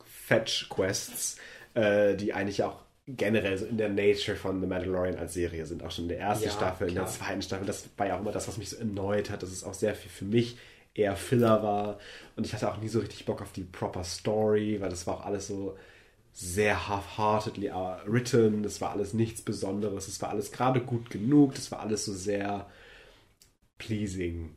Fetch-Quests, 0.05 1.37
äh, 1.73 2.15
die 2.15 2.33
eigentlich 2.33 2.63
auch 2.63 2.81
generell 3.07 3.57
so 3.57 3.65
in 3.65 3.77
der 3.77 3.89
Nature 3.89 4.35
von 4.35 4.59
The 4.59 4.67
Mandalorian 4.67 5.17
als 5.17 5.33
Serie 5.33 5.65
sind, 5.65 5.83
auch 5.83 5.91
schon 5.91 6.05
in 6.05 6.09
der 6.09 6.19
ersten 6.19 6.45
ja, 6.45 6.51
Staffel, 6.51 6.87
klar. 6.87 6.89
in 6.89 6.95
der 6.95 7.07
zweiten 7.07 7.41
Staffel, 7.41 7.65
das 7.65 7.87
war 7.95 8.07
ja 8.07 8.15
auch 8.17 8.19
immer 8.19 8.33
das, 8.33 8.47
was 8.47 8.57
mich 8.57 8.69
so 8.69 8.77
erneut 8.77 9.29
hat. 9.29 9.43
Das 9.43 9.51
ist 9.51 9.63
auch 9.63 9.73
sehr 9.73 9.95
viel 9.95 10.11
für 10.11 10.25
mich 10.25 10.57
eher 10.93 11.15
Filler 11.15 11.63
war. 11.63 11.99
Und 12.35 12.45
ich 12.45 12.53
hatte 12.53 12.69
auch 12.69 12.77
nie 12.77 12.89
so 12.89 12.99
richtig 12.99 13.25
Bock 13.25 13.41
auf 13.41 13.53
die 13.53 13.63
proper 13.63 14.03
Story, 14.03 14.81
weil 14.81 14.89
das 14.89 15.07
war 15.07 15.15
auch 15.15 15.25
alles 15.25 15.47
so 15.47 15.77
sehr 16.33 16.87
half-heartedly 16.89 17.71
written. 18.05 18.63
Das 18.63 18.81
war 18.81 18.91
alles 18.91 19.13
nichts 19.13 19.41
Besonderes. 19.41 20.07
Es 20.07 20.21
war 20.21 20.29
alles 20.29 20.51
gerade 20.51 20.81
gut 20.81 21.09
genug. 21.09 21.55
Das 21.55 21.71
war 21.71 21.79
alles 21.79 22.03
so 22.03 22.13
sehr 22.13 22.67
pleasing, 23.77 24.55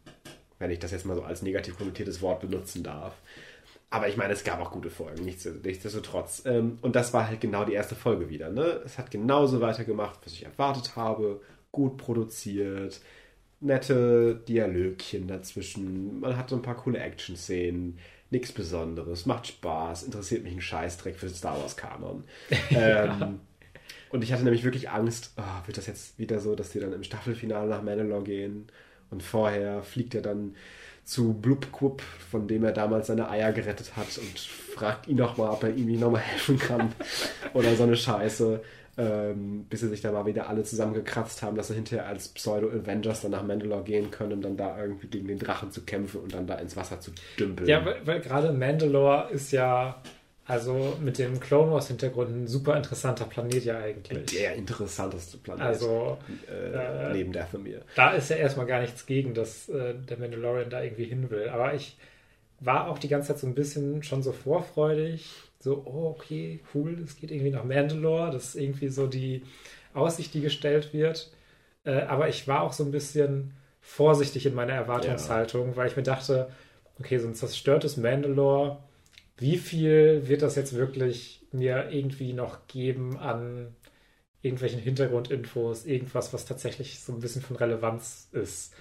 wenn 0.60 0.70
ich 0.70 0.78
das 0.78 0.92
jetzt 0.92 1.04
mal 1.04 1.16
so 1.16 1.24
als 1.24 1.42
negativ 1.42 1.76
konnotiertes 1.76 2.22
Wort 2.22 2.40
benutzen 2.40 2.84
darf. 2.84 3.14
Aber 3.88 4.06
ich 4.06 4.16
meine, 4.16 4.32
es 4.32 4.44
gab 4.44 4.60
auch 4.60 4.70
gute 4.70 4.90
Folgen, 4.90 5.24
nichtsdestotrotz. 5.24 6.44
Ähm, 6.46 6.78
und 6.80 6.94
das 6.94 7.12
war 7.12 7.26
halt 7.26 7.40
genau 7.40 7.64
die 7.64 7.72
erste 7.72 7.96
Folge 7.96 8.28
wieder. 8.28 8.50
Ne? 8.50 8.80
Es 8.84 8.98
hat 8.98 9.10
genauso 9.10 9.60
weitergemacht, 9.60 10.20
was 10.24 10.32
ich 10.32 10.44
erwartet 10.44 10.94
habe. 10.94 11.40
Gut 11.72 11.96
produziert, 11.96 13.00
nette 13.58 14.40
Dialogchen 14.46 15.26
dazwischen. 15.26 16.20
Man 16.20 16.36
hat 16.36 16.50
so 16.50 16.56
ein 16.56 16.62
paar 16.62 16.76
coole 16.76 17.00
Action-Szenen. 17.00 17.98
Nichts 18.30 18.52
Besonderes. 18.52 19.26
Macht 19.26 19.48
Spaß. 19.48 20.04
Interessiert 20.04 20.44
mich 20.44 20.52
ein 20.52 20.60
Scheißdreck 20.60 21.16
für 21.16 21.26
den 21.26 21.34
Star 21.34 21.60
Wars-Kanon. 21.60 22.22
ja. 22.70 23.20
ähm, 23.20 23.40
und 24.10 24.22
ich 24.22 24.32
hatte 24.32 24.44
nämlich 24.44 24.62
wirklich 24.62 24.90
Angst, 24.90 25.32
oh, 25.36 25.66
wird 25.66 25.78
das 25.78 25.88
jetzt 25.88 26.18
wieder 26.18 26.38
so, 26.38 26.54
dass 26.54 26.70
die 26.70 26.80
dann 26.80 26.92
im 26.92 27.02
Staffelfinale 27.02 27.68
nach 27.68 27.82
Mandalore 27.82 28.22
gehen 28.22 28.70
und 29.10 29.22
vorher 29.22 29.82
fliegt 29.82 30.14
er 30.14 30.22
dann 30.22 30.54
zu 31.04 31.34
Blubquub, 31.34 32.02
von 32.02 32.46
dem 32.46 32.64
er 32.64 32.72
damals 32.72 33.08
seine 33.08 33.30
Eier 33.30 33.52
gerettet 33.52 33.96
hat 33.96 34.18
und 34.18 34.38
fragt 34.38 35.08
ihn 35.08 35.16
nochmal, 35.16 35.50
ob 35.50 35.64
er 35.64 35.74
ihm 35.74 35.98
nochmal 35.98 36.20
helfen 36.22 36.58
kann 36.58 36.92
oder 37.54 37.74
so 37.74 37.82
eine 37.82 37.96
Scheiße 37.96 38.60
ähm, 39.00 39.64
bis 39.70 39.80
sie 39.80 39.88
sich 39.88 40.02
da 40.02 40.12
mal 40.12 40.26
wieder 40.26 40.48
alle 40.48 40.62
zusammengekratzt 40.62 41.42
haben, 41.42 41.56
dass 41.56 41.68
sie 41.68 41.74
hinterher 41.74 42.06
als 42.06 42.28
Pseudo-Avengers 42.28 43.22
dann 43.22 43.30
nach 43.30 43.42
Mandalore 43.42 43.84
gehen 43.84 44.10
können, 44.10 44.34
um 44.34 44.42
dann 44.42 44.56
da 44.56 44.78
irgendwie 44.78 45.06
gegen 45.06 45.28
den 45.28 45.38
Drachen 45.38 45.70
zu 45.70 45.82
kämpfen 45.82 46.20
und 46.20 46.34
dann 46.34 46.46
da 46.46 46.56
ins 46.56 46.76
Wasser 46.76 47.00
zu 47.00 47.12
dümpeln. 47.38 47.68
Ja, 47.68 47.84
weil, 47.84 47.96
weil 48.04 48.20
gerade 48.20 48.52
Mandalore 48.52 49.30
ist 49.30 49.52
ja 49.52 50.02
also 50.50 50.96
mit 51.00 51.18
dem 51.18 51.38
Clone 51.38 51.70
Wars 51.70 51.88
Hintergrund 51.88 52.30
ein 52.30 52.46
super 52.48 52.76
interessanter 52.76 53.24
Planet 53.24 53.64
ja 53.64 53.78
eigentlich. 53.78 54.26
Der 54.26 54.56
interessanteste 54.56 55.38
Planet. 55.38 55.62
Also 55.62 56.18
äh, 56.50 57.10
äh, 57.10 57.12
neben 57.12 57.32
der 57.32 57.46
von 57.46 57.62
mir. 57.62 57.82
Da 57.94 58.10
ist 58.10 58.30
ja 58.30 58.36
erstmal 58.36 58.66
gar 58.66 58.80
nichts 58.80 59.06
gegen, 59.06 59.32
dass 59.32 59.68
äh, 59.68 59.94
der 59.94 60.18
Mandalorian 60.18 60.68
da 60.68 60.82
irgendwie 60.82 61.04
hin 61.04 61.30
will. 61.30 61.48
Aber 61.48 61.74
ich 61.74 61.96
war 62.58 62.88
auch 62.88 62.98
die 62.98 63.08
ganze 63.08 63.28
Zeit 63.28 63.38
so 63.38 63.46
ein 63.46 63.54
bisschen 63.54 64.02
schon 64.02 64.22
so 64.22 64.32
vorfreudig, 64.32 65.30
so, 65.60 65.82
oh, 65.86 66.16
okay, 66.16 66.60
cool, 66.74 66.98
es 67.04 67.16
geht 67.16 67.30
irgendwie 67.30 67.50
nach 67.50 67.64
Mandalore, 67.64 68.30
das 68.30 68.48
ist 68.48 68.56
irgendwie 68.56 68.88
so 68.88 69.06
die 69.06 69.42
Aussicht, 69.94 70.34
die 70.34 70.40
gestellt 70.40 70.92
wird. 70.92 71.30
Äh, 71.84 72.02
aber 72.02 72.28
ich 72.28 72.48
war 72.48 72.62
auch 72.62 72.72
so 72.72 72.84
ein 72.84 72.90
bisschen 72.90 73.54
vorsichtig 73.80 74.46
in 74.46 74.54
meiner 74.54 74.72
Erwartungshaltung, 74.72 75.68
ja. 75.68 75.76
weil 75.76 75.88
ich 75.88 75.96
mir 75.96 76.02
dachte, 76.02 76.50
okay, 76.98 77.18
so 77.18 77.28
ein 77.28 77.34
zerstörtes 77.34 77.96
Mandalore, 77.96 78.78
wie 79.40 79.58
viel 79.58 80.28
wird 80.28 80.42
das 80.42 80.54
jetzt 80.54 80.74
wirklich 80.74 81.42
mir 81.52 81.90
irgendwie 81.90 82.32
noch 82.32 82.66
geben 82.68 83.18
an 83.18 83.74
irgendwelchen 84.42 84.80
Hintergrundinfos, 84.80 85.84
irgendwas, 85.84 86.32
was 86.32 86.46
tatsächlich 86.46 87.00
so 87.00 87.12
ein 87.12 87.20
bisschen 87.20 87.42
von 87.42 87.56
Relevanz 87.56 88.28
ist. 88.32 88.74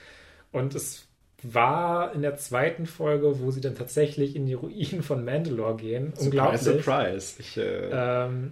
Und 0.51 0.75
es 0.75 1.07
war 1.41 2.13
in 2.13 2.21
der 2.21 2.35
zweiten 2.37 2.85
Folge, 2.85 3.39
wo 3.39 3.51
sie 3.51 3.61
dann 3.61 3.75
tatsächlich 3.75 4.35
in 4.35 4.45
die 4.45 4.53
Ruinen 4.53 5.03
von 5.03 5.23
Mandalore 5.23 5.77
gehen. 5.77 6.13
Surprise, 6.13 6.25
Unglaublich. 6.25 6.61
Surprise. 6.61 7.35
Ich, 7.39 7.57
äh... 7.57 7.89
ähm, 7.91 8.51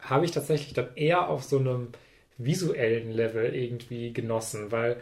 habe 0.00 0.24
ich 0.24 0.32
tatsächlich 0.32 0.74
dann 0.74 0.88
eher 0.96 1.28
auf 1.28 1.44
so 1.44 1.58
einem 1.58 1.88
visuellen 2.38 3.12
Level 3.12 3.54
irgendwie 3.54 4.12
genossen, 4.12 4.72
weil 4.72 4.96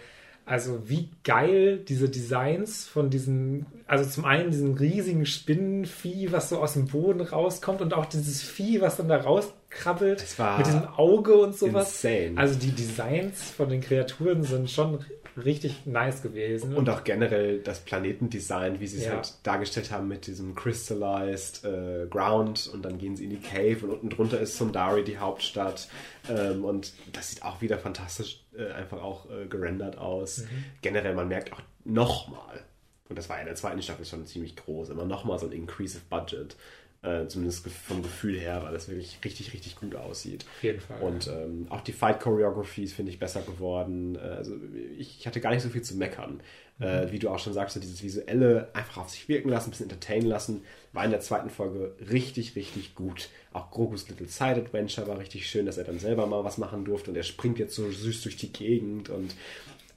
also 0.44 0.88
wie 0.88 1.10
geil 1.22 1.78
diese 1.78 2.08
Designs 2.08 2.86
von 2.86 3.08
diesen, 3.08 3.66
also 3.90 4.08
zum 4.08 4.24
einen 4.24 4.52
diesen 4.52 4.78
riesigen 4.78 5.26
Spinnenvieh, 5.26 6.30
was 6.30 6.48
so 6.48 6.60
aus 6.60 6.74
dem 6.74 6.86
Boden 6.86 7.20
rauskommt 7.22 7.80
und 7.80 7.92
auch 7.92 8.06
dieses 8.06 8.40
Vieh, 8.40 8.80
was 8.80 8.96
dann 8.96 9.08
da 9.08 9.16
rauskrabbelt 9.16 10.24
mit 10.58 10.66
diesem 10.66 10.86
Auge 10.96 11.34
und 11.34 11.56
sowas. 11.56 12.04
Insane. 12.04 12.38
Also 12.38 12.56
die 12.56 12.70
Designs 12.70 13.50
von 13.50 13.68
den 13.68 13.80
Kreaturen 13.80 14.44
sind 14.44 14.70
schon 14.70 15.04
richtig 15.36 15.86
nice 15.86 16.22
gewesen. 16.22 16.76
Und 16.76 16.88
auch 16.88 17.02
generell 17.02 17.58
das 17.58 17.80
Planetendesign, 17.80 18.78
wie 18.78 18.86
sie 18.86 18.98
es 18.98 19.06
ja. 19.06 19.14
halt 19.14 19.34
dargestellt 19.42 19.90
haben 19.90 20.06
mit 20.06 20.28
diesem 20.28 20.54
Crystallized 20.54 21.64
äh, 21.64 22.06
Ground 22.08 22.70
und 22.72 22.84
dann 22.84 22.96
gehen 22.96 23.16
sie 23.16 23.24
in 23.24 23.30
die 23.30 23.40
Cave 23.40 23.78
und 23.82 23.90
unten 23.90 24.10
drunter 24.10 24.38
ist 24.38 24.56
Sundari, 24.56 25.02
die 25.02 25.18
Hauptstadt. 25.18 25.88
Ähm, 26.28 26.64
und 26.64 26.92
das 27.12 27.30
sieht 27.30 27.42
auch 27.42 27.60
wieder 27.60 27.78
fantastisch 27.78 28.44
äh, 28.56 28.70
einfach 28.70 29.02
auch 29.02 29.28
äh, 29.30 29.46
gerendert 29.46 29.98
aus. 29.98 30.38
Mhm. 30.38 30.64
Generell, 30.80 31.14
man 31.14 31.26
merkt 31.26 31.52
auch 31.52 31.62
nochmal, 31.84 32.62
und 33.10 33.16
das 33.16 33.28
war 33.28 33.36
ja 33.36 33.42
in 33.42 33.46
der 33.48 33.56
zweiten 33.56 33.82
Staffel 33.82 34.04
schon 34.04 34.24
ziemlich 34.24 34.56
groß, 34.56 34.88
immer 34.90 35.04
nochmal 35.04 35.38
so 35.38 35.46
ein 35.46 35.52
Increase 35.52 35.98
of 35.98 36.04
Budget. 36.04 36.56
Äh, 37.02 37.28
zumindest 37.28 37.66
vom 37.66 38.02
Gefühl 38.02 38.38
her, 38.38 38.62
weil 38.62 38.74
das 38.74 38.90
wirklich 38.90 39.18
richtig, 39.24 39.54
richtig 39.54 39.76
gut 39.76 39.94
aussieht. 39.94 40.44
Auf 40.44 40.62
jeden 40.62 40.80
Fall. 40.80 41.00
Und 41.00 41.28
ähm, 41.28 41.66
auch 41.70 41.80
die 41.80 41.94
Fight 41.94 42.20
Choreographies 42.20 42.92
finde 42.92 43.10
ich 43.10 43.18
besser 43.18 43.40
geworden. 43.40 44.16
Äh, 44.16 44.18
also 44.18 44.54
ich, 44.98 45.18
ich, 45.18 45.26
hatte 45.26 45.40
gar 45.40 45.50
nicht 45.50 45.62
so 45.62 45.70
viel 45.70 45.80
zu 45.80 45.96
meckern. 45.96 46.42
Mhm. 46.76 46.84
Äh, 46.84 47.10
wie 47.10 47.18
du 47.18 47.30
auch 47.30 47.38
schon 47.38 47.54
sagst, 47.54 47.72
so 47.72 47.80
dieses 47.80 48.02
visuelle 48.02 48.68
einfach 48.74 48.98
auf 48.98 49.08
sich 49.08 49.28
wirken 49.28 49.48
lassen, 49.48 49.68
ein 49.68 49.70
bisschen 49.70 49.88
entertainen 49.88 50.26
lassen, 50.26 50.62
war 50.92 51.06
in 51.06 51.10
der 51.10 51.20
zweiten 51.20 51.48
Folge 51.48 51.94
richtig, 52.10 52.54
richtig 52.54 52.94
gut. 52.94 53.30
Auch 53.54 53.70
Grogus 53.70 54.06
Little 54.10 54.28
Side 54.28 54.56
Adventure 54.56 55.08
war 55.08 55.18
richtig 55.18 55.48
schön, 55.48 55.64
dass 55.64 55.78
er 55.78 55.84
dann 55.84 55.98
selber 55.98 56.26
mal 56.26 56.44
was 56.44 56.58
machen 56.58 56.84
durfte 56.84 57.10
und 57.10 57.16
er 57.16 57.22
springt 57.22 57.58
jetzt 57.58 57.74
so 57.74 57.90
süß 57.90 58.22
durch 58.24 58.36
die 58.36 58.52
Gegend 58.52 59.08
und 59.08 59.34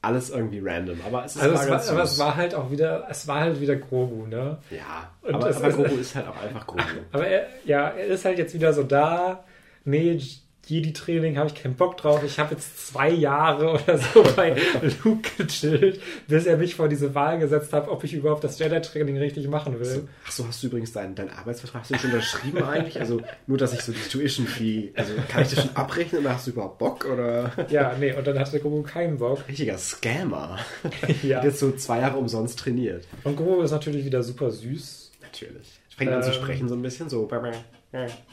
alles 0.03 0.29
irgendwie 0.29 0.59
random. 0.59 0.99
Aber 1.05 1.25
es, 1.25 1.35
ist 1.35 1.41
also 1.41 1.55
es 1.55 1.69
war, 1.69 1.89
aber 1.89 2.03
es 2.03 2.19
war 2.19 2.35
halt 2.35 2.55
auch 2.55 2.69
wieder, 2.69 3.07
es 3.09 3.27
war 3.27 3.39
halt 3.39 3.59
wieder 3.61 3.77
Grogu, 3.77 4.27
ne? 4.27 4.57
Ja, 4.69 5.09
und 5.21 5.35
aber, 5.35 5.47
aber 5.47 5.69
Grogu 5.69 5.95
ist 5.95 6.15
halt 6.15 6.27
auch 6.27 6.41
einfach 6.41 6.67
Grogu. 6.67 6.83
Aber 7.11 7.25
er, 7.25 7.47
ja, 7.65 7.89
er 7.89 8.07
ist 8.07 8.25
halt 8.25 8.37
jetzt 8.37 8.53
wieder 8.53 8.73
so 8.73 8.83
da. 8.83 9.45
Nee, 9.85 10.19
Jedi-Training, 10.65 11.37
habe 11.37 11.49
ich 11.49 11.55
keinen 11.55 11.75
Bock 11.75 11.97
drauf. 11.97 12.23
Ich 12.23 12.39
habe 12.39 12.53
jetzt 12.53 12.87
zwei 12.87 13.09
Jahre 13.09 13.73
oder 13.73 13.97
so 13.97 14.23
bei 14.35 14.55
Luke 15.03 15.29
gechillt, 15.37 15.99
bis 16.27 16.45
er 16.45 16.57
mich 16.57 16.75
vor 16.75 16.87
diese 16.87 17.13
Wahl 17.13 17.39
gesetzt 17.39 17.73
hat, 17.73 17.89
ob 17.89 18.03
ich 18.03 18.13
überhaupt 18.13 18.43
das 18.43 18.59
Jedi-Training 18.59 19.17
richtig 19.17 19.47
machen 19.49 19.79
will. 19.79 20.07
Ach 20.25 20.31
so, 20.31 20.47
hast 20.47 20.63
du 20.63 20.67
übrigens 20.67 20.93
deinen, 20.93 21.15
deinen 21.15 21.31
Arbeitsvertrag 21.31 21.85
schon 21.85 21.99
unterschrieben 21.99 22.63
eigentlich? 22.63 22.99
Also 22.99 23.21
nur, 23.45 23.57
dass 23.57 23.73
ich 23.73 23.81
so 23.81 23.91
die 23.91 23.99
Tuition-Fee, 24.09 24.93
also 24.95 25.13
kann 25.27 25.43
ich 25.43 25.49
das 25.53 25.65
schon 25.65 25.75
abrechnen 25.75 26.21
oder 26.21 26.35
hast 26.35 26.47
du 26.47 26.51
überhaupt 26.51 26.77
Bock? 26.77 27.05
Oder? 27.05 27.51
Ja, 27.69 27.95
nee, 27.99 28.13
und 28.13 28.25
dann 28.25 28.39
hatte 28.39 28.59
Grogu 28.59 28.83
keinen 28.83 29.17
Bock. 29.17 29.47
Richtiger 29.47 29.77
Scammer. 29.77 30.59
Ja. 31.23 31.37
Hat 31.37 31.45
jetzt 31.45 31.59
so 31.59 31.71
zwei 31.73 31.99
Jahre 31.99 32.17
umsonst 32.17 32.59
trainiert. 32.59 33.05
Und 33.23 33.35
Grogu 33.37 33.61
ist 33.61 33.71
natürlich 33.71 34.05
wieder 34.05 34.23
super 34.23 34.51
süß. 34.51 35.11
Natürlich. 35.21 35.79
Fängt 35.95 36.11
an 36.11 36.23
zu 36.23 36.29
Ähm, 36.29 36.35
sprechen 36.35 36.67
so 36.69 36.75
ein 36.75 36.81
bisschen, 36.81 37.09
so. 37.09 37.27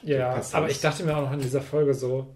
Ja, 0.03 0.33
Passt 0.35 0.55
aber 0.55 0.69
ich 0.69 0.81
dachte 0.81 1.05
mir 1.05 1.17
auch 1.17 1.23
noch 1.23 1.33
in 1.33 1.41
dieser 1.41 1.61
Folge 1.61 1.95
so, 1.95 2.35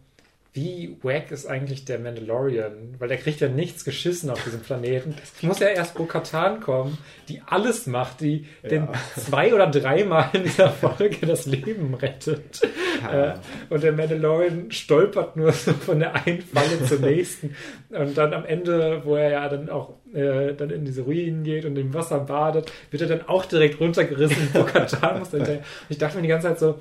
wie 0.54 0.96
wack 1.02 1.32
ist 1.32 1.46
eigentlich 1.46 1.84
der 1.84 1.98
Mandalorian? 1.98 2.94
Weil 3.00 3.08
der 3.08 3.16
kriegt 3.16 3.40
ja 3.40 3.48
nichts 3.48 3.84
geschissen 3.84 4.30
auf 4.30 4.42
diesem 4.44 4.60
Planeten. 4.60 5.16
Es 5.20 5.42
muss 5.42 5.58
ja 5.58 5.66
erst 5.66 5.96
Bo-Katan 5.96 6.60
kommen, 6.60 6.96
die 7.28 7.42
alles 7.44 7.88
macht, 7.88 8.20
die 8.20 8.46
den 8.62 8.86
zwei 9.16 9.52
oder 9.52 9.66
dreimal 9.66 10.30
in 10.32 10.44
dieser 10.44 10.70
Folge 10.70 11.26
das 11.26 11.46
Leben 11.46 11.94
rettet. 11.94 12.60
Ja. 13.02 13.32
Äh, 13.32 13.34
und 13.68 13.82
der 13.82 13.92
Mandalorian 13.92 14.70
stolpert 14.70 15.36
nur 15.36 15.50
so 15.50 15.72
von 15.72 15.98
der 15.98 16.14
einen 16.24 16.40
Falle 16.40 16.84
zur 16.86 17.00
nächsten. 17.00 17.56
Und 17.90 18.16
dann 18.16 18.32
am 18.32 18.44
Ende, 18.44 19.02
wo 19.04 19.16
er 19.16 19.30
ja 19.30 19.48
dann 19.48 19.68
auch 19.68 19.94
äh, 20.14 20.54
dann 20.54 20.70
in 20.70 20.84
diese 20.84 21.02
Ruinen 21.02 21.42
geht 21.42 21.64
und 21.64 21.76
im 21.76 21.92
Wasser 21.92 22.20
badet, 22.20 22.70
wird 22.92 23.02
er 23.02 23.08
dann 23.08 23.26
auch 23.26 23.44
direkt 23.44 23.80
runtergerissen. 23.80 24.50
Bo-Katan 24.52 25.18
muss 25.18 25.32
hinterher. 25.32 25.58
Und 25.58 25.90
ich 25.90 25.98
dachte 25.98 26.16
mir 26.16 26.22
die 26.22 26.28
ganze 26.28 26.46
Zeit 26.46 26.60
so, 26.60 26.78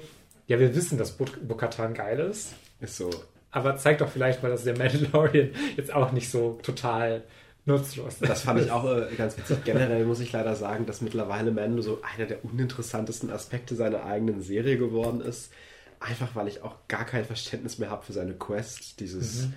ja, 0.47 0.59
wir 0.59 0.75
wissen, 0.75 0.97
dass 0.97 1.11
Bo-Katan 1.11 1.93
geil 1.93 2.19
ist. 2.19 2.53
Ist 2.79 2.97
so. 2.97 3.09
Aber 3.51 3.77
zeigt 3.77 4.01
doch 4.01 4.09
vielleicht 4.09 4.41
mal, 4.43 4.49
dass 4.49 4.63
der 4.63 4.77
Mandalorian 4.77 5.51
jetzt 5.77 5.93
auch 5.93 6.11
nicht 6.11 6.29
so 6.29 6.59
total 6.63 7.23
nutzlos 7.65 8.15
ist. 8.15 8.29
Das 8.29 8.41
fand 8.41 8.61
ich 8.61 8.71
auch 8.71 8.83
äh, 8.85 9.13
ganz 9.15 9.37
witzig. 9.37 9.63
Generell 9.63 10.05
muss 10.05 10.19
ich 10.19 10.31
leider 10.31 10.55
sagen, 10.55 10.85
dass 10.85 11.01
mittlerweile 11.01 11.51
Mando 11.51 11.81
so 11.81 12.01
einer 12.01 12.25
der 12.25 12.43
uninteressantesten 12.43 13.29
Aspekte 13.29 13.75
seiner 13.75 14.03
eigenen 14.05 14.41
Serie 14.41 14.77
geworden 14.77 15.21
ist. 15.21 15.51
Einfach 15.99 16.35
weil 16.35 16.47
ich 16.47 16.61
auch 16.61 16.75
gar 16.89 17.05
kein 17.05 17.23
Verständnis 17.23 17.77
mehr 17.77 17.89
habe 17.89 18.03
für 18.03 18.11
seine 18.11 18.33
Quest. 18.33 18.99
Dieses, 18.99 19.47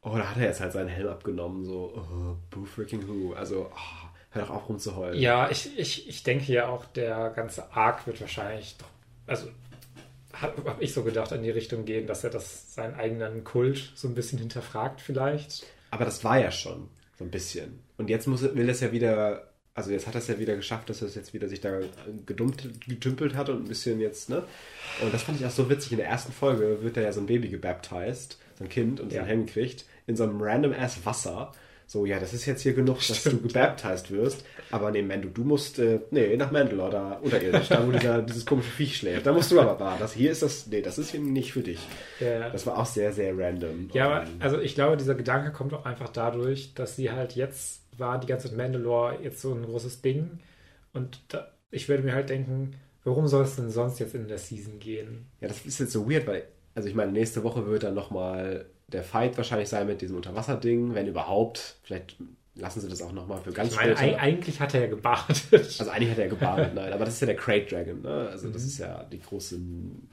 oh, 0.00 0.16
da 0.16 0.30
hat 0.30 0.38
er 0.38 0.44
jetzt 0.44 0.60
halt 0.60 0.72
seinen 0.72 0.88
Helm 0.88 1.08
abgenommen, 1.08 1.64
so, 1.64 1.92
oh, 1.94 2.36
boo 2.50 2.64
freaking 2.64 3.06
who. 3.06 3.34
Also, 3.34 3.70
oh, 3.70 4.08
hör 4.30 4.42
doch 4.42 4.50
auf 4.50 4.68
rumzuheulen. 4.68 5.20
Ja, 5.20 5.50
ich, 5.50 5.78
ich, 5.78 6.08
ich 6.08 6.22
denke 6.22 6.50
ja 6.50 6.68
auch, 6.68 6.86
der 6.86 7.30
ganze 7.30 7.70
Arc 7.72 8.06
wird 8.06 8.20
wahrscheinlich 8.20 8.76
doch, 8.78 8.86
also 9.26 9.48
habe 10.32 10.64
hab 10.70 10.80
ich 10.80 10.92
so 10.94 11.02
gedacht, 11.02 11.32
in 11.32 11.42
die 11.42 11.50
Richtung 11.50 11.84
gehen, 11.84 12.06
dass 12.06 12.24
er 12.24 12.30
das 12.30 12.74
seinen 12.74 12.94
eigenen 12.94 13.44
Kult 13.44 13.92
so 13.94 14.08
ein 14.08 14.14
bisschen 14.14 14.38
hinterfragt 14.38 15.00
vielleicht. 15.00 15.64
Aber 15.90 16.04
das 16.04 16.22
war 16.24 16.38
ja 16.38 16.50
schon 16.52 16.88
so 17.18 17.24
ein 17.24 17.30
bisschen. 17.30 17.80
Und 17.98 18.08
jetzt 18.10 18.26
muss, 18.26 18.42
will 18.42 18.68
es 18.68 18.80
ja 18.80 18.92
wieder, 18.92 19.50
also 19.74 19.90
jetzt 19.90 20.06
hat 20.06 20.14
er 20.14 20.20
es 20.20 20.28
ja 20.28 20.38
wieder 20.38 20.56
geschafft, 20.56 20.88
dass 20.88 21.02
er 21.02 21.08
es 21.08 21.14
jetzt 21.14 21.34
wieder 21.34 21.48
sich 21.48 21.60
da 21.60 21.80
gedumpt, 22.26 22.68
getümpelt 22.88 23.34
hat 23.34 23.48
und 23.48 23.64
ein 23.64 23.68
bisschen 23.68 24.00
jetzt, 24.00 24.28
ne? 24.30 24.42
Und 25.02 25.12
das 25.12 25.22
fand 25.22 25.40
ich 25.40 25.46
auch 25.46 25.50
so 25.50 25.68
witzig. 25.68 25.92
In 25.92 25.98
der 25.98 26.06
ersten 26.08 26.32
Folge 26.32 26.82
wird 26.82 26.96
da 26.96 27.00
ja 27.00 27.12
so 27.12 27.20
ein 27.20 27.26
Baby 27.26 27.48
gebaptized, 27.48 28.38
so 28.56 28.64
ein 28.64 28.70
Kind 28.70 29.00
und 29.00 29.12
Ja. 29.12 29.22
den 29.22 29.26
Helm 29.26 29.46
kriegt, 29.46 29.84
in 30.06 30.16
so 30.16 30.22
einem 30.24 30.40
random 30.40 30.72
ass 30.72 31.04
Wasser. 31.04 31.52
So, 31.90 32.06
ja, 32.06 32.20
das 32.20 32.32
ist 32.32 32.46
jetzt 32.46 32.62
hier 32.62 32.72
genug, 32.72 32.98
dass 33.08 33.24
du 33.24 33.36
gebaptized 33.40 34.12
wirst. 34.12 34.44
Aber 34.70 34.92
nee, 34.92 35.02
Mando, 35.02 35.28
du 35.28 35.42
musst, 35.42 35.80
äh, 35.80 35.98
nee, 36.12 36.36
nach 36.36 36.52
Mandalore, 36.52 36.90
da 36.92 37.12
unterirdisch, 37.14 37.66
da 37.68 37.84
wo 37.84 37.90
dieser, 37.90 38.22
dieses 38.22 38.46
komische 38.46 38.70
Viech 38.70 38.96
schläft. 38.98 39.26
Da 39.26 39.32
musst 39.32 39.50
du 39.50 39.60
aber 39.60 39.74
da. 39.76 39.96
Das 39.98 40.12
hier 40.12 40.30
ist 40.30 40.42
das, 40.42 40.68
nee, 40.68 40.82
das 40.82 40.98
ist 40.98 41.10
hier 41.10 41.18
nicht 41.18 41.52
für 41.52 41.62
dich. 41.62 41.80
Ja. 42.20 42.48
Das 42.50 42.64
war 42.64 42.78
auch 42.78 42.86
sehr, 42.86 43.12
sehr 43.12 43.36
random. 43.36 43.90
Ja, 43.92 44.06
aber 44.08 44.20
Und- 44.20 44.40
also 44.40 44.60
ich 44.60 44.76
glaube, 44.76 44.98
dieser 44.98 45.16
Gedanke 45.16 45.50
kommt 45.50 45.74
auch 45.74 45.84
einfach 45.84 46.10
dadurch, 46.10 46.74
dass 46.74 46.94
sie 46.94 47.10
halt 47.10 47.34
jetzt 47.34 47.80
war 47.98 48.20
die 48.20 48.28
ganze 48.28 48.46
Zeit 48.48 48.56
Mandalore 48.56 49.18
jetzt 49.24 49.40
so 49.40 49.52
ein 49.52 49.64
großes 49.64 50.00
Ding. 50.00 50.38
Und 50.92 51.20
da, 51.26 51.48
ich 51.72 51.88
würde 51.88 52.04
mir 52.04 52.14
halt 52.14 52.30
denken, 52.30 52.76
warum 53.02 53.26
soll 53.26 53.42
es 53.42 53.56
denn 53.56 53.68
sonst 53.70 53.98
jetzt 53.98 54.14
in 54.14 54.28
der 54.28 54.38
Season 54.38 54.78
gehen? 54.78 55.26
Ja, 55.40 55.48
das 55.48 55.66
ist 55.66 55.80
jetzt 55.80 55.90
so 55.90 56.08
weird, 56.08 56.28
weil, 56.28 56.44
also 56.76 56.88
ich 56.88 56.94
meine, 56.94 57.10
nächste 57.10 57.42
Woche 57.42 57.66
wird 57.66 57.82
dann 57.82 57.94
nochmal 57.94 58.66
der 58.92 59.02
Fight 59.04 59.36
wahrscheinlich 59.36 59.68
sein 59.68 59.86
mit 59.86 60.00
diesem 60.00 60.16
Unterwasserding, 60.16 60.94
wenn 60.94 61.06
überhaupt. 61.06 61.76
Vielleicht 61.82 62.16
lassen 62.56 62.80
sie 62.80 62.88
das 62.88 63.00
auch 63.00 63.12
nochmal 63.12 63.40
für 63.40 63.52
ganz 63.52 63.70
Ich 63.70 63.76
meine, 63.78 63.96
später. 63.96 64.16
eig- 64.16 64.20
eigentlich 64.20 64.60
hat 64.60 64.74
er 64.74 64.80
ja 64.82 64.86
gebadet. 64.88 65.44
Also 65.52 65.88
eigentlich 65.88 66.10
hat 66.10 66.18
er 66.18 66.28
gebadet, 66.28 66.72
nein, 66.74 66.92
aber 66.92 67.04
das 67.06 67.14
ist 67.14 67.20
ja 67.20 67.26
der 67.28 67.36
Crate 67.36 67.66
Dragon, 67.74 68.02
ne? 68.02 68.28
Also 68.30 68.50
das 68.50 68.64
ist 68.64 68.76
ja 68.78 69.04
die 69.04 69.20
große, 69.20 69.56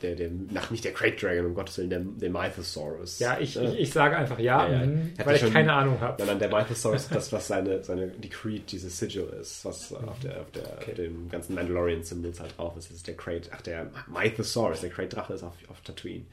der, 0.01 0.15
der, 0.15 0.30
nach 0.51 0.69
nicht 0.71 0.86
der 0.86 0.93
Crate 0.93 1.17
Dragon, 1.19 1.47
um 1.47 1.55
Gottes 1.55 1.78
Willen, 1.80 1.89
der, 1.89 1.99
der 1.99 2.30
Mythosaurus. 2.30 3.19
ja, 3.19 3.38
ich, 3.39 3.55
ne? 3.55 3.73
ich, 3.73 3.80
ich 3.82 3.91
sage 3.91 4.15
einfach 4.15 4.39
ja, 4.39 4.65
Ja, 4.67 4.80
ja. 4.82 4.86
mhm, 4.86 5.11
weil 5.25 5.36
ich 5.36 5.41
schon- 5.41 5.51
keine 5.51 5.73
Ahnung 5.73 5.99
habe. 5.99 6.15
Nein, 6.19 6.38
nein, 6.38 6.39
der 6.39 6.49
Mythosaurus 6.49 7.01
ist 7.05 7.15
das, 7.15 7.34
was 7.34 7.47
seine, 7.47 7.84
seine, 7.84 8.07
die 8.09 8.30
Creed, 8.30 8.71
dieses 8.71 8.97
Sigil 8.97 9.28
ist, 9.41 9.65
was 9.65 9.91
auf, 9.93 10.19
der, 10.19 10.39
auf, 10.39 10.51
der, 10.51 10.63
Okay. 10.80 10.93
dem 10.93 11.28
ganzen 11.30 11.55
Mandalorian-Symbols 11.55 12.39
halt 12.39 12.57
drauf 12.57 12.78
ist. 12.78 12.89
Das 12.91 12.97
ist 12.97 13.07
der 13.07 13.17
Crate, 13.17 13.49
ach, 13.51 13.61
der 13.61 13.89
Mythosaurus, 14.07 14.82
der 14.82 14.91
Crate-Drache 14.91 15.34
ist 15.34 15.43
auf, 15.43 15.55
auf 15.69 15.82
Tatooine. 15.82 16.25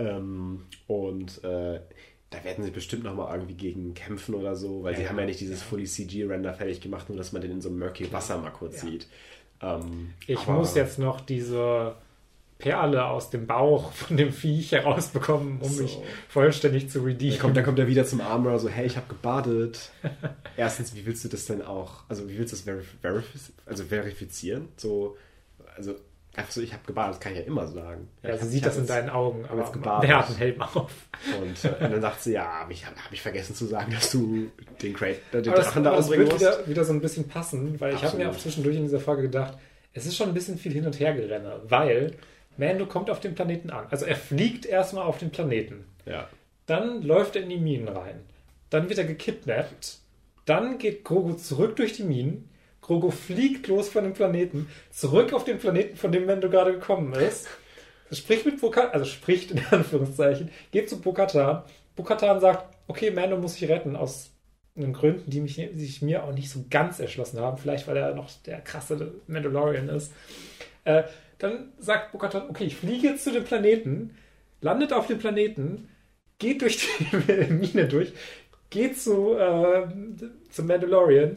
Ähm, 0.00 0.62
und 0.86 1.44
äh, 1.44 1.80
da 2.30 2.44
werden 2.44 2.64
sie 2.64 2.70
bestimmt 2.70 3.04
nochmal 3.04 3.34
irgendwie 3.34 3.54
gegen 3.54 3.92
kämpfen 3.94 4.34
oder 4.34 4.54
so, 4.56 4.82
weil 4.82 4.92
Ja, 4.94 5.00
sie 5.00 5.08
haben 5.08 5.18
ja 5.18 5.26
nicht 5.26 5.40
dieses 5.40 5.60
ja. 5.60 5.66
Fully 5.66 5.84
CG-Render 5.84 6.54
fertig 6.54 6.80
gemacht, 6.80 7.08
nur 7.08 7.18
dass 7.18 7.32
man 7.32 7.42
den 7.42 7.50
in 7.50 7.60
so 7.60 7.68
einem 7.68 7.78
murky 7.80 8.10
Wasser 8.12 8.38
mal 8.38 8.50
kurz 8.50 8.82
Ja. 8.82 8.88
sieht. 8.88 9.08
Ähm, 9.60 10.14
Ich 10.26 10.38
aber- 10.38 10.52
muss 10.54 10.74
jetzt 10.74 10.98
noch 10.98 11.20
diese 11.20 11.96
Perle 12.58 13.06
aus 13.06 13.30
dem 13.30 13.46
Bauch 13.46 13.90
von 13.92 14.16
dem 14.16 14.32
Viech 14.32 14.72
herausbekommen, 14.72 15.60
um 15.60 15.68
So. 15.68 15.82
mich 15.82 15.98
vollständig 16.28 16.88
zu 16.90 16.98
Dann 17.00 17.08
redeemen. 17.08 17.38
kommt, 17.38 17.56
dann 17.56 17.64
kommt 17.64 17.78
er 17.78 17.86
wieder 17.88 18.04
zum 18.04 18.20
Armor, 18.20 18.58
so, 18.58 18.68
hey, 18.68 18.86
ich 18.86 18.96
habe 18.96 19.06
gebadet. 19.08 19.90
Erstens, 20.56 20.94
wie 20.94 21.04
willst 21.06 21.24
du 21.24 21.28
das 21.28 21.46
denn 21.46 21.62
auch, 21.62 22.04
also 22.08 22.28
wie 22.28 22.38
willst 22.38 22.52
du 22.52 22.56
das 22.56 22.64
verif 22.64 22.94
verif 23.00 23.24
also 23.66 23.84
verifizieren? 23.84 24.68
So, 24.76 25.16
also 25.76 25.94
einfach 26.36 26.52
so, 26.52 26.60
ich 26.60 26.72
habe 26.72 26.82
gebadet, 26.86 27.14
das 27.14 27.20
kann 27.20 27.32
ich 27.32 27.38
ja 27.38 27.44
immer 27.44 27.66
sagen. 27.66 28.08
ja, 28.22 28.36
sie 28.36 28.48
sieht 28.48 28.64
das 28.66 28.76
in 28.76 28.86
deinen 28.86 29.10
Augen, 29.10 29.44
aber 29.46 29.62
jetzt 29.62 29.72
gebadet. 29.72 30.08
der 30.08 30.18
hat 30.18 30.26
einen 30.28 30.36
Helm 30.36 30.62
auf. 30.62 30.92
Und, 31.40 31.64
äh, 31.64 31.84
und 31.84 31.92
dann 31.92 32.00
sagt 32.00 32.22
sie, 32.22 32.32
ja, 32.32 32.44
habe 32.44 32.72
ich, 32.72 32.86
hab 32.86 32.94
ich 33.10 33.20
vergessen 33.20 33.54
zu 33.54 33.66
sagen, 33.66 33.92
dass 33.92 34.10
du 34.10 34.50
den 34.82 34.94
Crate, 34.94 35.20
äh, 35.32 35.42
den 35.42 35.48
Aber 35.48 35.56
das, 35.56 35.66
Drachen 35.66 35.84
da 35.84 35.90
aber 35.90 35.96
das 35.98 36.06
umbringen 36.06 36.30
wird 36.30 36.40
musst. 36.40 36.58
wieder, 36.58 36.68
wieder 36.68 36.84
so 36.84 36.92
ein 36.92 37.00
bisschen 37.00 37.28
passen, 37.28 37.80
weil 37.80 37.94
ich 37.94 38.04
habe 38.04 38.16
mir 38.16 38.30
auch 38.30 38.36
zwischendurch 38.36 38.76
in 38.76 38.82
dieser 38.82 39.00
Folge 39.00 39.22
gedacht, 39.22 39.58
es 39.92 40.06
ist 40.06 40.16
schon 40.16 40.28
ein 40.28 40.34
bisschen 40.34 40.56
viel 40.56 40.72
hin 40.72 40.86
und 40.86 41.00
her 41.00 41.14
gerenne, 41.14 41.60
weil 41.64 42.14
Mando 42.56 42.86
kommt 42.86 43.10
auf 43.10 43.20
den 43.20 43.34
Planeten 43.34 43.70
an. 43.70 43.86
Also 43.90 44.04
er 44.06 44.16
fliegt 44.16 44.66
erstmal 44.66 45.04
auf 45.04 45.18
den 45.18 45.30
Planeten. 45.30 45.84
Ja. 46.06 46.28
Dann 46.66 47.02
läuft 47.02 47.36
er 47.36 47.42
in 47.42 47.48
die 47.48 47.58
Minen 47.58 47.88
rein. 47.88 48.20
Dann 48.68 48.88
wird 48.88 48.98
er 48.98 49.04
gekidnappt. 49.04 49.98
Dann 50.44 50.78
geht 50.78 51.04
Grogu 51.04 51.32
zurück 51.34 51.76
durch 51.76 51.94
die 51.94 52.04
Minen. 52.04 52.49
Grogu 52.90 53.12
fliegt 53.12 53.68
los 53.68 53.88
von 53.88 54.02
dem 54.02 54.14
Planeten, 54.14 54.68
zurück 54.90 55.32
auf 55.32 55.44
den 55.44 55.60
Planeten, 55.60 55.96
von 55.96 56.10
dem 56.10 56.26
Mando 56.26 56.50
gerade 56.50 56.72
gekommen 56.72 57.12
ist. 57.12 57.46
Spricht 58.10 58.44
mit 58.44 58.60
Bo-Katan, 58.60 58.90
also 58.90 59.04
spricht 59.04 59.52
in 59.52 59.64
Anführungszeichen, 59.70 60.50
geht 60.72 60.90
zu 60.90 61.00
Bo-Katan. 61.00 61.62
Bo-Katan 61.94 62.40
sagt, 62.40 62.74
okay, 62.88 63.12
Mando 63.12 63.36
muss 63.36 63.54
sich 63.54 63.68
retten, 63.68 63.94
aus 63.94 64.32
den 64.74 64.92
Gründen, 64.92 65.30
die 65.30 65.40
mich, 65.40 65.54
sich 65.54 66.02
mir 66.02 66.24
auch 66.24 66.32
nicht 66.32 66.50
so 66.50 66.64
ganz 66.68 66.98
erschlossen 66.98 67.38
haben. 67.38 67.58
Vielleicht, 67.58 67.86
weil 67.86 67.96
er 67.96 68.12
noch 68.12 68.28
der 68.44 68.60
krasse 68.60 69.12
Mandalorian 69.28 69.88
ist. 69.88 70.12
Äh, 70.82 71.04
dann 71.38 71.72
sagt 71.78 72.10
Bo-Katan, 72.10 72.50
okay, 72.50 72.64
ich 72.64 72.74
fliege 72.74 73.06
jetzt 73.06 73.22
zu 73.22 73.30
dem 73.30 73.44
Planeten, 73.44 74.16
landet 74.62 74.92
auf 74.92 75.06
dem 75.06 75.20
Planeten, 75.20 75.88
geht 76.40 76.62
durch 76.62 76.88
die 76.98 77.16
Mine 77.52 77.86
durch, 77.86 78.12
geht 78.68 78.98
zu, 78.98 79.36
äh, 79.36 79.86
zum 80.50 80.66
Mandalorian, 80.66 81.36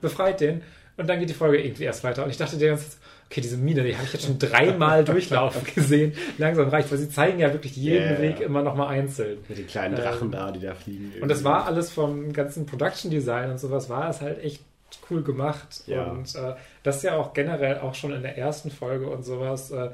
befreit 0.00 0.40
den 0.40 0.62
und 0.96 1.08
dann 1.08 1.20
geht 1.20 1.30
die 1.30 1.34
Folge 1.34 1.62
irgendwie 1.62 1.84
erst 1.84 2.02
weiter. 2.04 2.24
Und 2.24 2.30
ich 2.30 2.36
dachte 2.36 2.56
die 2.56 2.66
ganze 2.66 2.90
Zeit, 2.90 2.98
okay, 3.30 3.40
diese 3.40 3.56
Mine, 3.56 3.84
die 3.84 3.94
habe 3.94 4.04
ich 4.04 4.12
jetzt 4.12 4.26
schon 4.26 4.38
dreimal 4.38 5.04
durchlaufen 5.04 5.62
gesehen. 5.74 6.12
Langsam 6.38 6.68
reicht, 6.68 6.90
weil 6.90 6.98
sie 6.98 7.08
zeigen 7.08 7.38
ja 7.38 7.52
wirklich 7.52 7.76
jeden 7.76 8.14
ja. 8.14 8.20
Weg 8.20 8.40
immer 8.40 8.62
nochmal 8.62 8.88
einzeln. 8.88 9.38
Mit 9.48 9.58
den 9.58 9.66
kleinen 9.66 9.96
Ähm, 9.96 10.02
Drachen 10.02 10.30
da, 10.32 10.50
die 10.50 10.60
da 10.60 10.74
fliegen. 10.74 11.12
Und 11.20 11.28
das 11.28 11.44
war 11.44 11.66
alles 11.66 11.92
vom 11.92 12.32
ganzen 12.32 12.66
Production 12.66 13.10
Design 13.10 13.50
und 13.50 13.58
sowas, 13.58 13.88
war 13.88 14.10
es 14.10 14.20
halt 14.20 14.42
echt 14.42 14.62
cool 15.10 15.22
gemacht. 15.22 15.82
Ja. 15.86 16.04
Und 16.04 16.34
äh, 16.34 16.54
das 16.82 16.96
ist 16.96 17.02
ja 17.04 17.16
auch 17.16 17.32
generell 17.32 17.78
auch 17.78 17.94
schon 17.94 18.12
in 18.12 18.22
der 18.22 18.36
ersten 18.36 18.70
Folge 18.70 19.08
und 19.08 19.24
sowas. 19.24 19.70
Äh, 19.70 19.90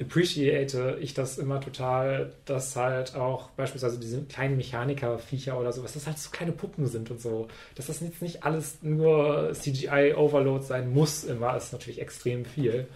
appreciate 0.00 0.98
ich 1.00 1.14
das 1.14 1.38
immer 1.38 1.60
total, 1.60 2.32
dass 2.46 2.74
halt 2.74 3.14
auch 3.14 3.50
beispielsweise 3.50 3.98
diese 3.98 4.22
kleinen 4.24 4.56
Mechaniker-Viecher 4.56 5.58
oder 5.58 5.72
sowas, 5.72 5.92
dass 5.92 6.06
halt 6.06 6.18
so 6.18 6.30
kleine 6.30 6.52
Puppen 6.52 6.86
sind 6.86 7.10
und 7.10 7.20
so. 7.20 7.48
Dass 7.76 7.86
das 7.86 8.00
jetzt 8.00 8.20
nicht 8.20 8.42
alles 8.42 8.82
nur 8.82 9.52
CGI-Overload 9.52 10.64
sein 10.64 10.92
muss, 10.92 11.24
immer 11.24 11.56
ist 11.56 11.72
natürlich 11.72 12.00
extrem 12.00 12.44
viel. 12.44 12.88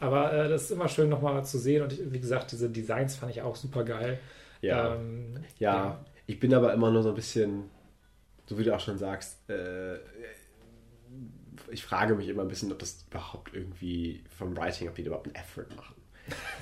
Aber 0.00 0.32
äh, 0.32 0.48
das 0.48 0.64
ist 0.64 0.70
immer 0.70 0.88
schön 0.88 1.08
nochmal 1.08 1.44
zu 1.44 1.58
sehen 1.58 1.82
und 1.82 1.92
ich, 1.92 2.00
wie 2.12 2.20
gesagt, 2.20 2.52
diese 2.52 2.70
Designs 2.70 3.16
fand 3.16 3.32
ich 3.32 3.42
auch 3.42 3.56
super 3.56 3.84
geil. 3.84 4.18
Ja. 4.62 4.94
Ähm, 4.94 5.44
Ja, 5.58 6.04
ich 6.26 6.40
bin 6.40 6.54
aber 6.54 6.72
immer 6.72 6.90
nur 6.90 7.02
so 7.02 7.10
ein 7.10 7.14
bisschen, 7.14 7.64
so 8.46 8.58
wie 8.58 8.64
du 8.64 8.74
auch 8.74 8.80
schon 8.80 8.96
sagst, 8.96 9.48
äh, 9.50 9.96
ich 11.70 11.82
frage 11.82 12.14
mich 12.14 12.28
immer 12.28 12.42
ein 12.42 12.48
bisschen, 12.48 12.72
ob 12.72 12.78
das 12.78 13.04
überhaupt 13.10 13.52
irgendwie 13.52 14.22
vom 14.30 14.56
Writing, 14.56 14.88
ob 14.88 14.94
die 14.94 15.02
überhaupt 15.02 15.26
einen 15.26 15.34
Effort 15.34 15.66
machen. 15.76 15.94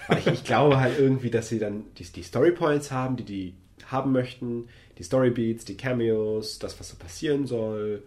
Weil 0.08 0.18
ich, 0.18 0.26
ich 0.26 0.44
glaube 0.44 0.78
halt 0.78 0.98
irgendwie, 0.98 1.30
dass 1.30 1.48
sie 1.48 1.58
dann 1.58 1.84
die, 1.98 2.04
die 2.04 2.22
Storypoints 2.22 2.90
haben, 2.90 3.16
die 3.16 3.24
die 3.24 3.54
haben 3.90 4.12
möchten, 4.12 4.68
die 4.98 5.02
Storybeats, 5.02 5.64
die 5.64 5.76
Cameos, 5.76 6.58
das, 6.58 6.78
was 6.80 6.88
so 6.88 6.96
passieren 6.96 7.46
soll. 7.46 8.02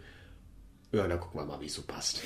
Ja, 0.91 1.07
dann 1.07 1.19
gucken 1.19 1.39
wir 1.39 1.45
mal, 1.45 1.61
wie 1.61 1.67
es 1.67 1.75
so 1.75 1.83
passt. 1.83 2.21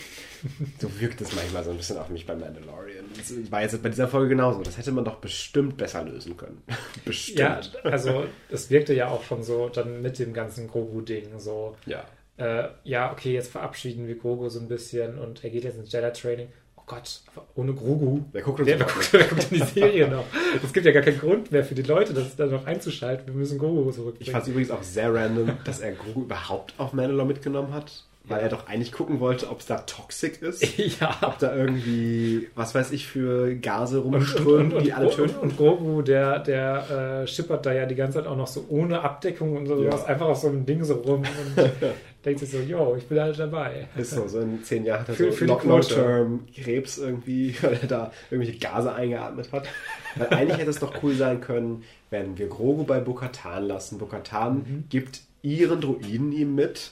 so 0.79 0.99
wirkt 0.99 1.19
es 1.19 1.36
manchmal 1.36 1.65
so 1.65 1.71
ein 1.71 1.77
bisschen 1.77 1.97
auf 1.97 2.09
mich 2.09 2.25
bei 2.25 2.34
Mandalorian. 2.34 3.05
Das 3.17 3.51
war 3.51 3.61
jetzt 3.61 3.84
bei 3.84 3.89
dieser 3.89 4.07
Folge 4.07 4.29
genauso. 4.29 4.61
Das 4.61 4.77
hätte 4.77 4.93
man 4.93 5.03
doch 5.03 5.17
bestimmt 5.17 5.75
besser 5.75 6.03
lösen 6.03 6.38
können. 6.38 6.61
bestimmt. 7.05 7.39
Ja, 7.39 7.61
also 7.84 8.25
es 8.49 8.69
wirkte 8.69 8.93
ja 8.93 9.09
auch 9.09 9.23
schon 9.23 9.43
so 9.43 9.67
dann 9.67 10.01
mit 10.01 10.17
dem 10.17 10.34
ganzen 10.34 10.69
Grogu-Ding 10.69 11.39
so. 11.39 11.75
Ja. 11.86 12.05
Äh, 12.38 12.69
ja, 12.86 13.11
okay, 13.11 13.34
jetzt 13.34 13.51
verabschieden 13.51 14.07
wir 14.07 14.17
Grogu 14.17 14.49
so 14.49 14.59
ein 14.59 14.67
bisschen 14.69 15.19
und 15.19 15.43
er 15.43 15.49
geht 15.49 15.65
jetzt 15.65 15.77
ins 15.77 15.91
Jedi-Training. 15.91 16.47
Gott, 16.95 17.21
ohne 17.55 17.73
Grogu. 17.73 18.21
Wer 18.31 18.41
guckt 18.41 18.59
uns 18.59 18.67
Wer, 18.69 18.77
noch 18.79 18.87
wer, 18.87 18.97
nicht? 18.97 19.13
wer 19.13 19.23
guckt 19.23 19.51
denn 19.51 19.59
die 19.59 19.65
Serie 19.79 20.07
noch? 20.07 20.25
Es 20.63 20.73
gibt 20.73 20.85
ja 20.85 20.91
gar 20.91 21.01
keinen 21.03 21.19
Grund 21.19 21.51
mehr 21.51 21.63
für 21.63 21.75
die 21.75 21.81
Leute, 21.83 22.13
das 22.13 22.35
da 22.35 22.45
noch 22.45 22.65
einzuschalten. 22.65 23.27
Wir 23.27 23.33
müssen 23.33 23.57
Grogu 23.57 23.89
Ich 23.89 23.95
zurückbringen. 23.95 24.31
fand 24.31 24.43
es 24.43 24.49
übrigens 24.49 24.71
auch 24.71 24.83
sehr 24.83 25.13
random, 25.13 25.51
dass 25.65 25.79
er 25.81 25.93
Grogu 25.93 26.21
überhaupt 26.23 26.73
auf 26.77 26.93
Mandalore 26.93 27.27
mitgenommen 27.27 27.73
hat. 27.73 28.03
Weil 28.25 28.39
er 28.39 28.47
doch 28.47 28.67
eigentlich 28.67 28.93
gucken 28.93 29.19
wollte, 29.19 29.49
ob 29.49 29.59
es 29.59 29.65
da 29.65 29.79
toxic 29.79 30.41
ist. 30.41 30.63
ja. 31.01 31.13
Ob 31.23 31.39
da 31.39 31.53
irgendwie, 31.53 32.47
was 32.55 32.73
weiß 32.73 32.91
ich, 32.93 33.05
für 33.05 33.53
Gase 33.55 33.97
rumströmen, 33.97 34.81
die 34.81 34.93
alle 34.93 35.07
und, 35.09 35.15
töten. 35.15 35.35
und 35.39 35.57
Grogu, 35.57 36.01
der, 36.03 36.39
der 36.39 37.23
äh, 37.23 37.27
schippert 37.27 37.65
da 37.65 37.73
ja 37.73 37.85
die 37.85 37.95
ganze 37.95 38.19
Zeit 38.19 38.27
auch 38.27 38.37
noch 38.37 38.47
so 38.47 38.63
ohne 38.69 39.01
Abdeckung 39.01 39.57
und 39.57 39.65
sowas, 39.67 40.03
Ja. 40.03 40.05
einfach 40.05 40.27
auf 40.27 40.37
so 40.37 40.47
einem 40.47 40.65
Ding 40.65 40.85
so 40.85 40.93
rum 40.93 41.23
und 41.57 41.71
denkt 42.26 42.39
sich 42.39 42.51
so, 42.51 42.59
yo, 42.59 42.95
ich 42.97 43.05
bin 43.07 43.19
halt 43.19 43.38
dabei. 43.38 43.88
Ist 43.97 44.11
so, 44.11 44.28
so 44.28 44.39
in 44.39 44.63
zehn 44.63 44.86
Jahren 44.86 45.01
hat 45.01 45.09
er 45.09 45.15
Für- 45.15 45.32
so 45.32 45.38
für 45.38 45.45
die 45.45 45.49
Long- 45.51 45.59
Quote. 45.59 45.95
Long-Term 45.95 46.39
Krebs 46.55 46.97
irgendwie, 46.97 47.55
weil 47.61 47.74
er 47.82 47.88
da 47.88 48.11
irgendwelche 48.32 48.59
Gase 48.59 48.93
eingeatmet 48.93 49.51
hat. 49.51 49.67
Weil 50.15 50.28
eigentlich 50.30 50.57
hätte 50.59 50.69
es 50.69 50.80
doch 50.80 51.01
cool 51.03 51.13
sein 51.15 51.41
können, 51.41 51.84
wenn 52.09 52.38
wir 52.38 52.47
Grogu 52.47 52.84
bei 52.84 52.99
Bo-Katan 52.99 53.63
lassen. 53.65 53.97
Bo-Katan 53.97 54.55
Mhm. 54.57 54.84
gibt 54.89 55.21
ihren 55.41 55.82
Druiden 55.82 56.32
ihm 56.32 56.55
mit, 56.55 56.91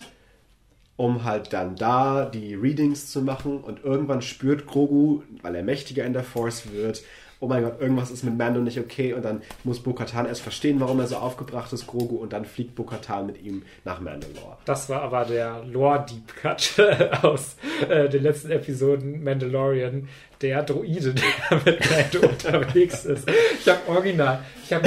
um 0.97 1.23
halt 1.23 1.53
dann 1.53 1.75
da 1.75 2.25
die 2.25 2.53
Readings 2.53 3.09
zu 3.11 3.21
machen 3.21 3.59
und 3.61 3.83
irgendwann 3.83 4.21
spürt 4.21 4.67
Grogu, 4.67 5.21
weil 5.41 5.55
er 5.55 5.63
mächtiger 5.63 6.05
in 6.05 6.13
der 6.13 6.23
Force 6.23 6.71
wird, 6.71 7.03
oh 7.43 7.47
mein 7.47 7.63
Gott, 7.63 7.81
irgendwas 7.81 8.11
ist 8.11 8.23
mit 8.23 8.37
Mando 8.37 8.61
nicht 8.61 8.79
okay 8.79 9.13
und 9.13 9.25
dann 9.25 9.41
muss 9.63 9.79
Bo-Katan 9.81 10.27
erst 10.27 10.41
verstehen, 10.41 10.79
warum 10.79 10.99
er 10.99 11.07
so 11.07 11.15
aufgebracht 11.17 11.73
ist, 11.73 11.87
Grogu, 11.87 12.17
und 12.17 12.31
dann 12.33 12.45
fliegt 12.45 12.75
Bo-Katan 12.75 13.25
mit 13.25 13.41
ihm 13.41 13.63
nach 13.83 13.99
Mandalore. 13.99 14.57
Das 14.65 14.87
war 14.89 15.01
aber 15.01 15.25
der 15.25 15.63
Lore-Deep 15.65 16.35
Cut 16.35 16.73
aus 17.23 17.55
äh, 17.89 18.07
den 18.09 18.21
letzten 18.23 18.51
Episoden 18.51 19.23
Mandalorian, 19.23 20.07
der 20.41 20.61
Droide, 20.61 21.13
der 21.49 21.61
mit 21.65 21.79
Mando 21.89 22.29
unterwegs 22.29 23.05
ist. 23.05 23.27
Ich 23.59 23.67
habe 23.67 23.79
original, 23.87 24.39
ich 24.63 24.71
habe 24.71 24.85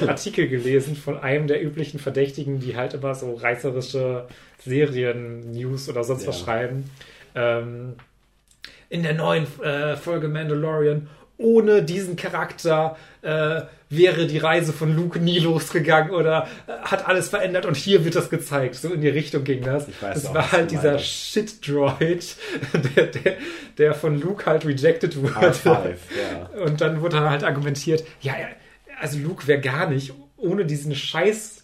einen 0.00 0.08
Artikel 0.10 0.48
gelesen 0.48 0.96
von 0.96 1.18
einem 1.18 1.46
der 1.46 1.64
üblichen 1.64 1.98
Verdächtigen, 1.98 2.60
die 2.60 2.76
halt 2.76 2.92
immer 2.92 3.14
so 3.14 3.34
reißerische 3.34 4.26
Serien-News 4.64 5.88
oder 5.88 6.04
sonst 6.04 6.26
was 6.26 6.38
Ja. 6.40 6.44
schreiben. 6.44 6.90
Ähm, 7.34 7.94
in 8.88 9.02
der 9.02 9.14
neuen 9.14 9.46
äh, 9.62 9.96
Folge 9.96 10.28
Mandalorian, 10.28 11.08
ohne 11.38 11.82
diesen 11.82 12.16
Charakter 12.16 12.96
äh, 13.22 13.62
wäre 13.88 14.26
die 14.26 14.38
Reise 14.38 14.72
von 14.72 14.94
Luke 14.94 15.18
nie 15.18 15.38
losgegangen 15.38 16.10
oder 16.10 16.48
äh, 16.66 16.72
hat 16.82 17.06
alles 17.06 17.28
verändert 17.28 17.66
und 17.66 17.76
hier 17.76 18.04
wird 18.04 18.16
das 18.16 18.30
gezeigt. 18.30 18.74
So 18.76 18.92
in 18.92 19.00
die 19.00 19.08
Richtung 19.08 19.44
ging 19.44 19.62
das. 19.62 19.88
Ich 19.88 20.02
weiß 20.02 20.14
das 20.14 20.26
auch, 20.26 20.34
war 20.34 20.52
halt 20.52 20.70
dieser. 20.70 20.98
Shit-Droid, 20.98 22.36
der, 22.96 23.06
der, 23.06 23.36
der 23.78 23.94
von 23.94 24.20
Luke 24.20 24.46
halt 24.46 24.64
rejected 24.64 25.20
wurde. 25.20 25.34
R5, 25.34 25.64
ja. 25.74 26.62
Und 26.64 26.80
dann 26.80 27.00
wurde 27.00 27.28
halt 27.28 27.44
argumentiert, 27.44 28.04
ja, 28.20 28.34
also 29.00 29.18
Luke 29.18 29.46
wäre 29.46 29.60
gar 29.60 29.88
nicht, 29.88 30.14
ohne 30.36 30.64
diesen 30.64 30.94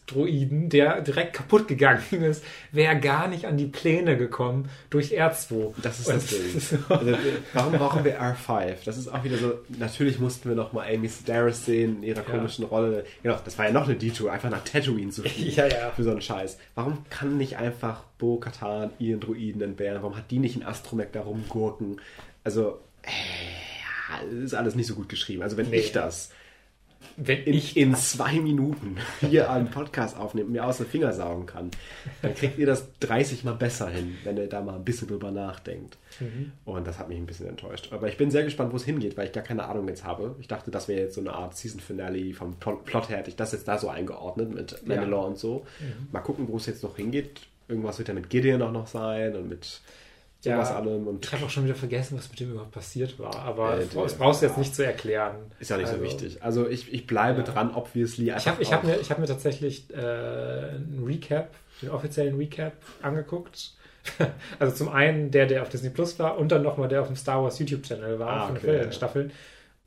Scheiß-Droiden, 0.09 0.69
der 0.69 1.01
direkt 1.01 1.35
kaputt 1.35 1.69
gegangen 1.69 2.03
ist, 2.11 2.45
wäre 2.71 2.99
gar 2.99 3.29
nicht 3.29 3.47
an 3.47 3.57
die 3.57 3.67
Pläne 3.67 4.17
gekommen 4.17 4.69
durch 4.91 5.13
R2. 5.19 5.75
Das 5.83 6.01
ist 6.01 6.09
Und 6.09 6.17
das 6.17 6.27
Ding. 6.27 6.61
so- 6.89 6.95
Also, 6.95 7.17
warum 7.53 7.73
brauchen 7.75 8.05
wir 8.05 8.21
R5? 8.21 8.77
Das 8.85 8.99
ist 8.99 9.09
auch 9.09 9.25
wieder 9.25 9.39
so, 9.39 9.55
natürlich 9.79 10.19
mussten 10.19 10.49
wir 10.49 10.57
noch 10.57 10.73
mal 10.73 10.87
Amy 10.93 11.09
Sedaris 11.09 11.65
sehen 11.65 11.97
in 11.99 12.03
ihrer 12.03 12.23
komischen 12.23 12.65
Rolle. 12.65 13.05
Genau, 13.23 13.39
das 13.45 13.59
war 13.59 13.67
ja 13.67 13.73
noch 13.73 13.85
eine 13.87 13.97
Detour, 13.97 14.33
einfach 14.33 14.51
nach 14.51 14.65
Tatooine 14.65 15.11
zu 15.11 15.23
fliegen. 15.23 15.53
Ja, 15.57 15.67
ja. 15.67 15.91
Für 15.95 16.03
so 16.05 16.11
einen 16.11 16.23
Scheiß. 16.23 16.59
Warum 16.75 17.05
kann 17.11 17.37
nicht 17.37 17.57
einfach 17.59 18.05
Bo-Katan 18.19 18.91
ihren 18.99 19.21
Druiden 19.21 19.61
entbehren? 19.63 20.03
Warum 20.03 20.17
hat 20.17 20.31
die 20.31 20.39
nicht 20.39 20.55
einen 20.57 20.65
Astromech 20.67 21.09
da 21.13 21.21
rumgurken? 21.23 22.01
Also, 22.45 22.81
äh, 23.03 24.45
ist 24.45 24.55
alles 24.55 24.75
nicht 24.75 24.87
so 24.87 24.95
gut 24.95 25.09
geschrieben. 25.09 25.43
Also 25.43 25.57
wenn 25.57 25.71
Nee. 25.71 25.77
ich 25.79 25.93
das 25.93 26.31
Wenn 27.17 27.43
in, 27.45 27.55
ich 27.55 27.77
in 27.77 27.95
zwei 27.95 28.41
Minuten 28.41 28.97
hier 29.21 29.51
einen 29.51 29.71
Podcast 29.71 30.17
aufnehme 30.17 30.47
und 30.47 30.53
mir 30.53 30.65
aus 30.65 30.79
den 30.79 30.87
Finger 30.87 31.13
saugen 31.13 31.47
kann, 31.47 31.71
dann 32.23 32.35
kriegt 32.35 32.59
ihr 32.59 32.67
das 32.67 32.87
30 33.01 33.45
Mal 33.45 33.55
besser 33.55 33.89
hin, 33.89 34.17
wenn 34.25 34.37
ihr 34.37 34.49
da 34.49 34.61
mal 34.61 34.77
ein 34.77 34.85
bisschen 34.85 35.09
drüber 35.09 35.31
nachdenkt. 35.31 35.99
Mhm. 36.21 36.53
Und 36.65 36.87
das 36.87 36.99
hat 36.99 37.09
mich 37.09 37.19
ein 37.19 37.27
bisschen 37.27 37.49
enttäuscht. 37.49 37.89
Aber 37.93 38.09
ich 38.09 38.17
bin 38.17 38.31
sehr 38.31 38.45
gespannt, 38.45 38.73
wo 38.73 38.77
es 38.77 38.85
hingeht, 38.85 39.17
weil 39.17 39.27
ich 39.27 39.33
gar 39.33 39.45
keine 39.45 39.65
Ahnung 39.65 39.89
jetzt 39.89 40.05
habe. 40.05 40.37
Ich 40.41 40.49
dachte, 40.49 40.71
das 40.71 40.89
wäre 40.89 41.03
jetzt 41.03 41.15
so 41.15 41.21
eine 41.21 41.33
Art 41.33 41.57
Season 41.57 41.81
Finale 41.81 42.33
vom 42.35 42.57
Plot 42.57 43.09
her. 43.09 43.19
Hätte 43.19 43.31
ich 43.31 43.37
das 43.37 43.53
jetzt 43.53 43.69
da 43.69 43.79
so 43.79 43.89
eingeordnet 43.89 44.55
mit 44.55 44.87
Mandalore 44.87 45.27
und 45.27 45.39
so. 45.39 45.67
Mhm. 45.81 46.09
Mal 46.13 46.21
gucken, 46.21 46.49
wo 46.49 46.57
es 46.57 46.67
jetzt 46.67 46.83
noch 46.83 46.97
hingeht. 46.97 47.41
Irgendwas 47.69 47.99
wird 47.99 48.09
ja 48.09 48.15
mit 48.15 48.29
Gideon 48.29 48.63
auch 48.63 48.73
noch 48.73 48.87
sein 48.87 49.37
und 49.37 49.49
mit 49.49 49.81
sowas 50.43 50.69
Ja, 50.71 50.77
allem. 50.77 51.07
Und 51.07 51.25
Ich 51.25 51.33
habe 51.33 51.45
auch 51.45 51.51
schon 51.51 51.65
wieder 51.65 51.75
vergessen, 51.75 52.19
was 52.19 52.29
mit 52.29 52.41
dem 52.41 52.51
überhaupt 52.53 52.73
passiert 52.73 53.19
war. 53.19 53.35
Aber 53.37 53.79
Äh, 53.81 53.87
das 53.95 54.15
brauchst 54.15 54.43
du 54.43 54.47
jetzt 54.47 54.59
nicht 54.59 54.75
zu 54.75 54.85
erklären. 54.85 55.37
ist 55.61 55.71
ja 55.71 55.77
nicht 55.79 55.87
Also, 55.87 55.99
so 55.99 56.05
wichtig. 56.05 56.43
Also 56.43 56.69
ich, 56.69 56.93
ich 56.93 57.07
bleibe 57.07 57.39
Ja. 57.41 57.45
dran, 57.47 57.75
obviously. 57.75 58.33
Ich 58.37 58.47
habe 58.49 58.63
ich 58.63 58.73
hab 58.73 58.85
mir, 58.85 58.99
ich 59.01 59.11
hab 59.11 59.19
mir 59.19 59.27
tatsächlich 59.27 59.89
äh, 59.95 59.97
einen 59.97 61.03
Recap, 61.07 61.51
den 61.81 61.91
offiziellen 61.91 62.37
Recap 62.37 62.75
angeguckt. 63.03 63.73
Also 64.59 64.75
zum 64.75 64.89
einen 64.89 65.31
der, 65.31 65.47
der 65.47 65.63
auf 65.63 65.69
Disney 65.69 65.91
Plus 65.91 66.19
war 66.19 66.37
und 66.37 66.51
dann 66.51 66.63
nochmal 66.63 66.89
der 66.89 67.03
auf 67.03 67.07
dem 67.07 67.15
Star 67.15 67.41
Wars 67.45 67.61
YouTube-Channel 67.61 68.19
war 68.19 68.29
Ah, 68.31 68.47
von 68.49 68.57
okay, 68.57 68.67
den 68.79 68.85
ja. 68.87 68.93
Staffeln. 68.93 69.31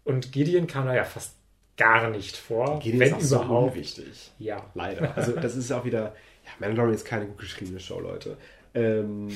Und 0.06 0.32
Gideon 0.32 0.68
kam 0.68 0.86
da 0.86 0.96
ja 0.96 1.04
fast 1.04 1.36
gar 1.76 2.10
nicht 2.10 2.38
vor. 2.38 2.80
Gideon 2.80 3.00
wenn 3.02 3.08
ist 3.10 3.14
auch 3.16 3.20
so 3.22 3.36
überhaupt. 3.44 3.72
unwichtig. 3.76 4.32
ja. 4.40 4.64
Leider. 4.74 5.18
Also 5.18 5.34
das 5.34 5.58
ist 5.58 5.70
auch 5.74 5.84
wieder. 5.84 6.16
Ja, 6.46 6.52
Mandalorian 6.60 6.94
ist 6.96 7.04
keine 7.06 7.26
gut 7.26 7.40
geschriebene 7.40 7.80
Show, 7.82 8.00
Leute. 8.00 8.38
Ähm, 8.76 9.30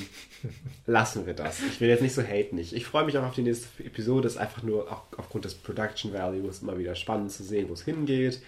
lassen 0.86 1.26
wir 1.26 1.34
das. 1.34 1.62
Ich 1.62 1.80
will 1.80 1.88
jetzt 1.88 2.02
nicht 2.02 2.14
so 2.14 2.22
haten. 2.22 2.58
Ich, 2.58 2.76
ich 2.76 2.86
freue 2.86 3.06
mich 3.06 3.18
auch 3.18 3.24
auf 3.24 3.36
die 3.36 3.42
nächste 3.42 3.84
Episode. 3.84 4.28
Es 4.28 4.34
ist 4.34 4.40
einfach 4.40 4.64
nur 4.64 4.92
auch 4.92 5.04
aufgrund 5.18 5.46
des 5.46 5.56
Production 5.56 6.14
Values 6.14 6.62
immer 6.62 6.78
wieder 6.78 6.94
spannend 6.94 7.32
zu 7.32 7.44
sehen, 7.44 7.70
wo 7.70 7.74
es 7.74 7.84
hingeht. 7.84 8.42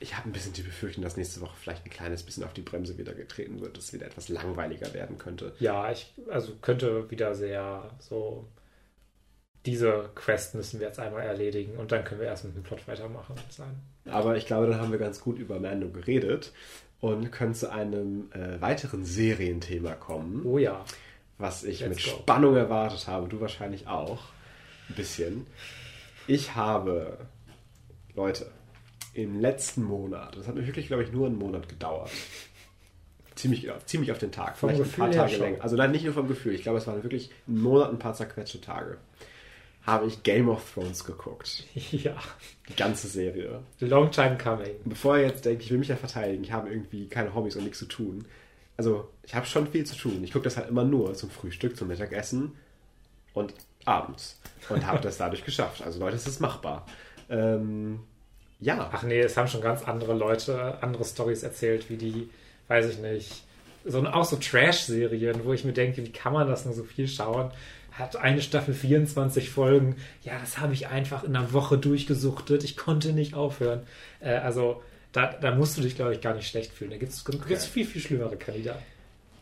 Ich 0.00 0.16
habe 0.16 0.28
ein 0.28 0.32
bisschen 0.32 0.52
die 0.52 0.62
Befürchtung, 0.62 1.04
dass 1.04 1.16
nächste 1.16 1.40
Woche 1.40 1.54
vielleicht 1.60 1.86
ein 1.86 1.90
kleines 1.90 2.24
bisschen 2.24 2.42
auf 2.42 2.52
die 2.52 2.62
Bremse 2.62 2.98
wieder 2.98 3.12
getreten 3.14 3.60
wird, 3.60 3.76
dass 3.76 3.84
es 3.84 3.92
wieder 3.92 4.06
etwas 4.06 4.28
langweiliger 4.28 4.92
werden 4.94 5.16
könnte. 5.16 5.52
Ja, 5.60 5.92
ich, 5.92 6.12
also 6.28 6.54
könnte 6.60 7.08
wieder 7.10 7.34
sehr 7.34 7.90
so. 8.00 8.48
Diese 9.66 10.10
Quest 10.14 10.54
müssen 10.54 10.80
wir 10.80 10.86
jetzt 10.86 10.98
einmal 10.98 11.22
erledigen 11.22 11.76
und 11.76 11.92
dann 11.92 12.02
können 12.02 12.20
wir 12.22 12.28
erst 12.28 12.46
mit 12.46 12.56
dem 12.56 12.62
Plot 12.62 12.88
weitermachen. 12.88 13.34
Sein. 13.50 13.76
Aber 14.06 14.36
ich 14.36 14.46
glaube, 14.46 14.66
dann 14.66 14.80
haben 14.80 14.90
wir 14.90 14.98
ganz 14.98 15.20
gut 15.20 15.38
über 15.38 15.60
Mando 15.60 15.90
geredet 15.90 16.50
und 17.00 17.32
können 17.32 17.54
zu 17.54 17.70
einem 17.70 18.30
äh, 18.32 18.60
weiteren 18.60 19.04
Serienthema 19.04 19.94
kommen. 19.94 20.44
Oh 20.44 20.58
ja. 20.58 20.84
was 21.38 21.64
ich 21.64 21.80
Let's 21.80 21.96
mit 21.96 22.04
go. 22.04 22.10
Spannung 22.10 22.56
erwartet 22.56 23.06
habe, 23.06 23.28
du 23.28 23.40
wahrscheinlich 23.40 23.86
auch. 23.88 24.20
Ein 24.88 24.94
bisschen. 24.94 25.46
Ich 26.26 26.54
habe, 26.54 27.18
Leute, 28.14 28.50
im 29.14 29.40
letzten 29.40 29.82
Monat, 29.82 30.36
das 30.36 30.46
hat 30.46 30.54
mir 30.54 30.66
wirklich, 30.66 30.86
glaube 30.86 31.02
ich, 31.02 31.12
nur 31.12 31.26
einen 31.26 31.38
Monat 31.38 31.68
gedauert. 31.68 32.10
Ziemlich, 33.34 33.68
ziemlich 33.86 34.12
auf 34.12 34.18
den 34.18 34.32
Tag, 34.32 34.58
Vom 34.58 34.68
vielleicht 34.68 34.84
Gefühl 34.84 35.04
ein 35.04 35.10
paar 35.12 35.28
Tage 35.28 35.36
länger. 35.38 35.62
Also 35.62 35.76
nein, 35.76 35.92
nicht 35.92 36.04
nur 36.04 36.12
vom 36.12 36.28
Gefühl, 36.28 36.54
ich 36.54 36.62
glaube, 36.62 36.78
es 36.78 36.86
waren 36.86 37.02
wirklich 37.02 37.30
einen 37.48 37.62
Monat, 37.62 37.90
ein 37.90 37.98
paar 37.98 38.14
zerquetschte 38.14 38.60
Tage. 38.60 38.98
Habe 39.90 40.06
ich 40.06 40.22
Game 40.22 40.48
of 40.48 40.72
Thrones 40.72 41.04
geguckt. 41.04 41.64
Ja. 41.90 42.16
Die 42.68 42.76
ganze 42.76 43.08
Serie. 43.08 43.60
Long 43.80 44.12
time 44.12 44.38
coming. 44.38 44.76
Bevor 44.84 45.18
ihr 45.18 45.26
jetzt 45.26 45.44
denkt, 45.44 45.64
ich 45.64 45.70
will 45.72 45.78
mich 45.78 45.88
ja 45.88 45.96
verteidigen, 45.96 46.44
ich 46.44 46.52
habe 46.52 46.70
irgendwie 46.70 47.08
keine 47.08 47.34
Hobbys 47.34 47.56
und 47.56 47.64
nichts 47.64 47.80
zu 47.80 47.86
tun. 47.86 48.24
Also, 48.76 49.08
ich 49.24 49.34
habe 49.34 49.44
schon 49.46 49.66
viel 49.66 49.84
zu 49.84 49.96
tun. 49.96 50.22
Ich 50.22 50.32
gucke 50.32 50.44
das 50.44 50.56
halt 50.56 50.68
immer 50.68 50.84
nur 50.84 51.14
zum 51.14 51.30
Frühstück, 51.30 51.76
zum 51.76 51.88
Mittagessen 51.88 52.52
und 53.34 53.52
abends. 53.84 54.40
Und 54.68 54.86
habe 54.86 55.00
das 55.00 55.18
dadurch 55.18 55.44
geschafft. 55.44 55.82
Also, 55.82 55.98
Leute, 55.98 56.16
es 56.16 56.26
ist 56.28 56.40
machbar. 56.40 56.86
Ähm, 57.28 58.00
ja. 58.60 58.90
Ach 58.92 59.02
nee, 59.02 59.20
es 59.20 59.36
haben 59.36 59.48
schon 59.48 59.62
ganz 59.62 59.82
andere 59.82 60.14
Leute 60.14 60.80
andere 60.82 61.04
Stories 61.04 61.42
erzählt, 61.42 61.90
wie 61.90 61.96
die, 61.96 62.30
weiß 62.68 62.88
ich 62.88 62.98
nicht, 62.98 63.42
so 63.84 64.06
auch 64.06 64.24
so 64.24 64.36
Trash-Serien, 64.36 65.44
wo 65.44 65.52
ich 65.52 65.64
mir 65.64 65.72
denke, 65.72 66.04
wie 66.04 66.12
kann 66.12 66.32
man 66.32 66.46
das 66.46 66.64
nur 66.64 66.74
so 66.74 66.84
viel 66.84 67.08
schauen? 67.08 67.50
Hat 68.00 68.16
eine 68.16 68.42
Staffel 68.42 68.74
24 68.74 69.50
Folgen. 69.50 69.96
Ja, 70.22 70.38
das 70.40 70.58
habe 70.58 70.72
ich 70.72 70.88
einfach 70.88 71.24
in 71.24 71.36
einer 71.36 71.52
Woche 71.52 71.78
durchgesuchtet. 71.78 72.64
Ich 72.64 72.76
konnte 72.76 73.12
nicht 73.12 73.34
aufhören. 73.34 73.82
Äh, 74.20 74.34
also 74.34 74.82
da, 75.12 75.32
da 75.32 75.54
musst 75.54 75.76
du 75.76 75.82
dich, 75.82 75.96
glaube 75.96 76.14
ich, 76.14 76.20
gar 76.20 76.34
nicht 76.34 76.48
schlecht 76.48 76.72
fühlen. 76.72 76.90
Da 76.90 76.96
gibt 76.96 77.12
es 77.12 77.66
viel, 77.66 77.84
viel 77.84 78.00
schlimmere 78.00 78.36
Kandidaten. 78.36 78.82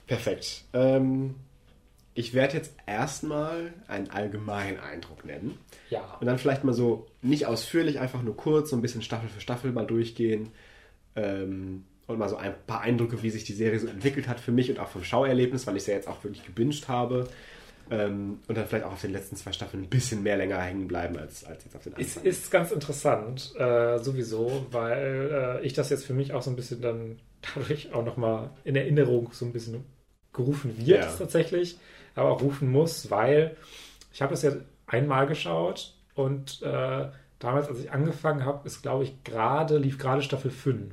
Perfekt. 0.06 0.64
Ähm, 0.72 1.34
ich 2.14 2.34
werde 2.34 2.56
jetzt 2.56 2.72
erstmal 2.86 3.72
einen 3.86 4.10
allgemeinen 4.10 4.80
Eindruck 4.80 5.24
nennen. 5.24 5.58
Ja. 5.90 6.16
Und 6.20 6.26
dann 6.26 6.38
vielleicht 6.38 6.64
mal 6.64 6.72
so 6.72 7.06
nicht 7.22 7.46
ausführlich, 7.46 8.00
einfach 8.00 8.22
nur 8.22 8.36
kurz, 8.36 8.70
so 8.70 8.76
ein 8.76 8.82
bisschen 8.82 9.02
Staffel 9.02 9.28
für 9.28 9.40
Staffel 9.40 9.70
mal 9.70 9.86
durchgehen. 9.86 10.48
Ähm, 11.14 11.84
und 12.08 12.18
mal 12.18 12.28
so 12.28 12.36
ein 12.36 12.54
paar 12.66 12.80
Eindrücke, 12.80 13.22
wie 13.22 13.30
sich 13.30 13.44
die 13.44 13.52
Serie 13.52 13.78
so 13.78 13.86
entwickelt 13.86 14.28
hat 14.28 14.40
für 14.40 14.50
mich 14.50 14.70
und 14.70 14.80
auch 14.80 14.88
vom 14.88 15.04
Schauerlebnis, 15.04 15.66
weil 15.66 15.76
ich 15.76 15.84
sie 15.84 15.92
jetzt 15.92 16.08
auch 16.08 16.24
wirklich 16.24 16.44
gebinged 16.44 16.88
habe. 16.88 17.28
Ähm, 17.90 18.40
und 18.46 18.56
dann 18.56 18.66
vielleicht 18.66 18.84
auch 18.84 18.92
auf 18.92 19.00
den 19.00 19.12
letzten 19.12 19.36
zwei 19.36 19.52
Staffeln 19.52 19.84
ein 19.84 19.88
bisschen 19.88 20.22
mehr 20.22 20.36
länger 20.36 20.60
hängen 20.60 20.88
bleiben 20.88 21.16
als, 21.18 21.44
als 21.44 21.64
jetzt 21.64 21.74
auf 21.76 21.82
den 21.82 21.94
Es 21.96 22.16
Anfang. 22.16 22.24
ist 22.24 22.50
ganz 22.50 22.70
interessant, 22.72 23.54
äh, 23.56 23.98
sowieso, 23.98 24.66
weil 24.70 25.60
äh, 25.62 25.66
ich 25.66 25.72
das 25.72 25.90
jetzt 25.90 26.04
für 26.04 26.14
mich 26.14 26.32
auch 26.34 26.42
so 26.42 26.50
ein 26.50 26.56
bisschen 26.56 26.80
dann 26.82 27.18
dadurch 27.54 27.92
auch 27.92 28.04
nochmal 28.04 28.50
in 28.64 28.76
Erinnerung 28.76 29.30
so 29.32 29.44
ein 29.46 29.52
bisschen 29.52 29.84
gerufen 30.32 30.76
wird 30.78 30.98
Ja. 31.04 31.06
tatsächlich, 31.16 31.78
aber 32.14 32.30
auch 32.32 32.42
rufen 32.42 32.70
muss, 32.70 33.10
weil 33.10 33.56
ich 34.12 34.22
habe 34.22 34.34
es 34.34 34.42
ja 34.42 34.52
einmal 34.86 35.26
geschaut 35.26 35.94
und 36.14 36.60
äh, 36.62 37.08
damals, 37.38 37.68
als 37.68 37.80
ich 37.80 37.90
angefangen 37.90 38.44
habe, 38.44 38.66
ist 38.66 38.82
glaube 38.82 39.04
ich 39.04 39.22
gerade, 39.24 39.78
lief 39.78 39.98
gerade 39.98 40.22
Staffel 40.22 40.50
5. 40.50 40.92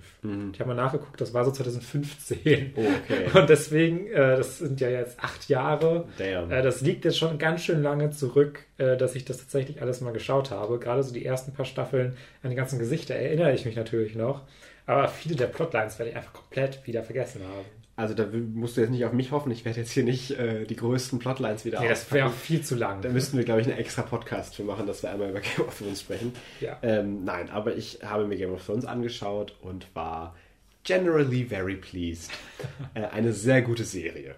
Ich 0.54 0.60
habe 0.60 0.70
mal 0.70 0.76
nachgeguckt, 0.76 1.20
das 1.20 1.34
war 1.34 1.44
so 1.46 1.52
2015. 1.52 2.74
Oh, 2.76 2.82
okay. 2.82 3.30
Und 3.40 3.50
deswegen, 3.50 4.08
äh, 4.08 4.38
das 4.38 4.60
sind 4.60 4.80
ja 4.80 4.90
jetzt 4.90 5.20
acht 5.20 5.50
Jahre, 5.50 6.06
Damn. 6.18 6.52
äh, 6.52 6.62
das 6.62 6.82
liegt 6.82 7.06
jetzt 7.06 7.18
schon 7.18 7.38
ganz 7.38 7.64
schön 7.64 7.82
lange 7.82 8.12
zurück, 8.12 8.66
äh, 8.78 8.98
dass 8.98 9.16
ich 9.16 9.26
das 9.26 9.38
tatsächlich 9.38 9.82
alles 9.82 10.02
mal 10.02 10.14
geschaut 10.14 10.52
habe. 10.52 10.80
Gerade 10.80 11.04
so 11.04 11.14
die 11.14 11.26
ersten 11.26 11.54
paar 11.54 11.66
Staffeln 11.66 12.16
an 12.44 12.50
die 12.50 12.56
ganzen 12.56 12.80
Gesichter 12.80 13.16
erinnere 13.16 13.54
ich 13.54 13.66
mich 13.66 13.76
natürlich 13.76 14.16
noch. 14.16 14.42
Aber 14.86 15.08
viele 15.08 15.36
der 15.36 15.48
Plotlines 15.48 15.98
werde 15.98 16.12
ich 16.12 16.16
einfach 16.18 16.34
komplett 16.34 16.86
wieder 16.86 17.04
vergessen 17.04 17.42
haben. 17.44 17.66
Also 17.98 18.14
da 18.14 18.28
musst 18.28 18.76
du 18.76 18.82
jetzt 18.82 18.90
nicht 18.90 19.06
auf 19.06 19.14
mich 19.14 19.32
hoffen. 19.32 19.52
Ich 19.52 19.64
werde 19.64 19.80
jetzt 19.80 19.92
hier 19.92 20.04
nicht 20.04 20.32
äh, 20.32 20.66
die 20.66 20.76
größten 20.76 21.18
Plotlines 21.20 21.64
wieder 21.64 21.80
Nee, 21.80 21.88
das 21.88 22.12
wäre 22.12 22.30
viel 22.30 22.62
zu 22.62 22.76
lang. 22.76 23.02
Da 23.02 23.10
müssten 23.10 23.38
wir, 23.38 23.46
glaube 23.46 23.62
ich, 23.62 23.68
einen 23.68 23.78
extra 23.78 24.02
Podcast 24.02 24.56
für 24.56 24.64
machen, 24.64 24.86
dass 24.86 25.02
wir 25.02 25.12
einmal 25.12 25.30
über 25.30 25.40
Game 25.56 25.66
of 25.66 25.78
Thrones 25.78 26.02
sprechen. 26.02 26.34
Ja. 26.60 26.78
Ähm, 26.82 27.24
nein, 27.24 27.50
aber 27.50 27.76
ich 27.76 28.00
habe 28.04 28.26
mir 28.28 28.36
Game 28.36 28.52
of 28.52 28.66
Thrones 28.66 28.86
angeschaut 28.86 29.56
und 29.62 29.88
war 29.96 30.36
generally 30.84 31.46
very 31.46 31.78
pleased. 31.78 32.32
äh, 32.96 33.06
eine 33.06 33.32
sehr 33.32 33.62
gute 33.62 33.86
Serie. 33.86 34.36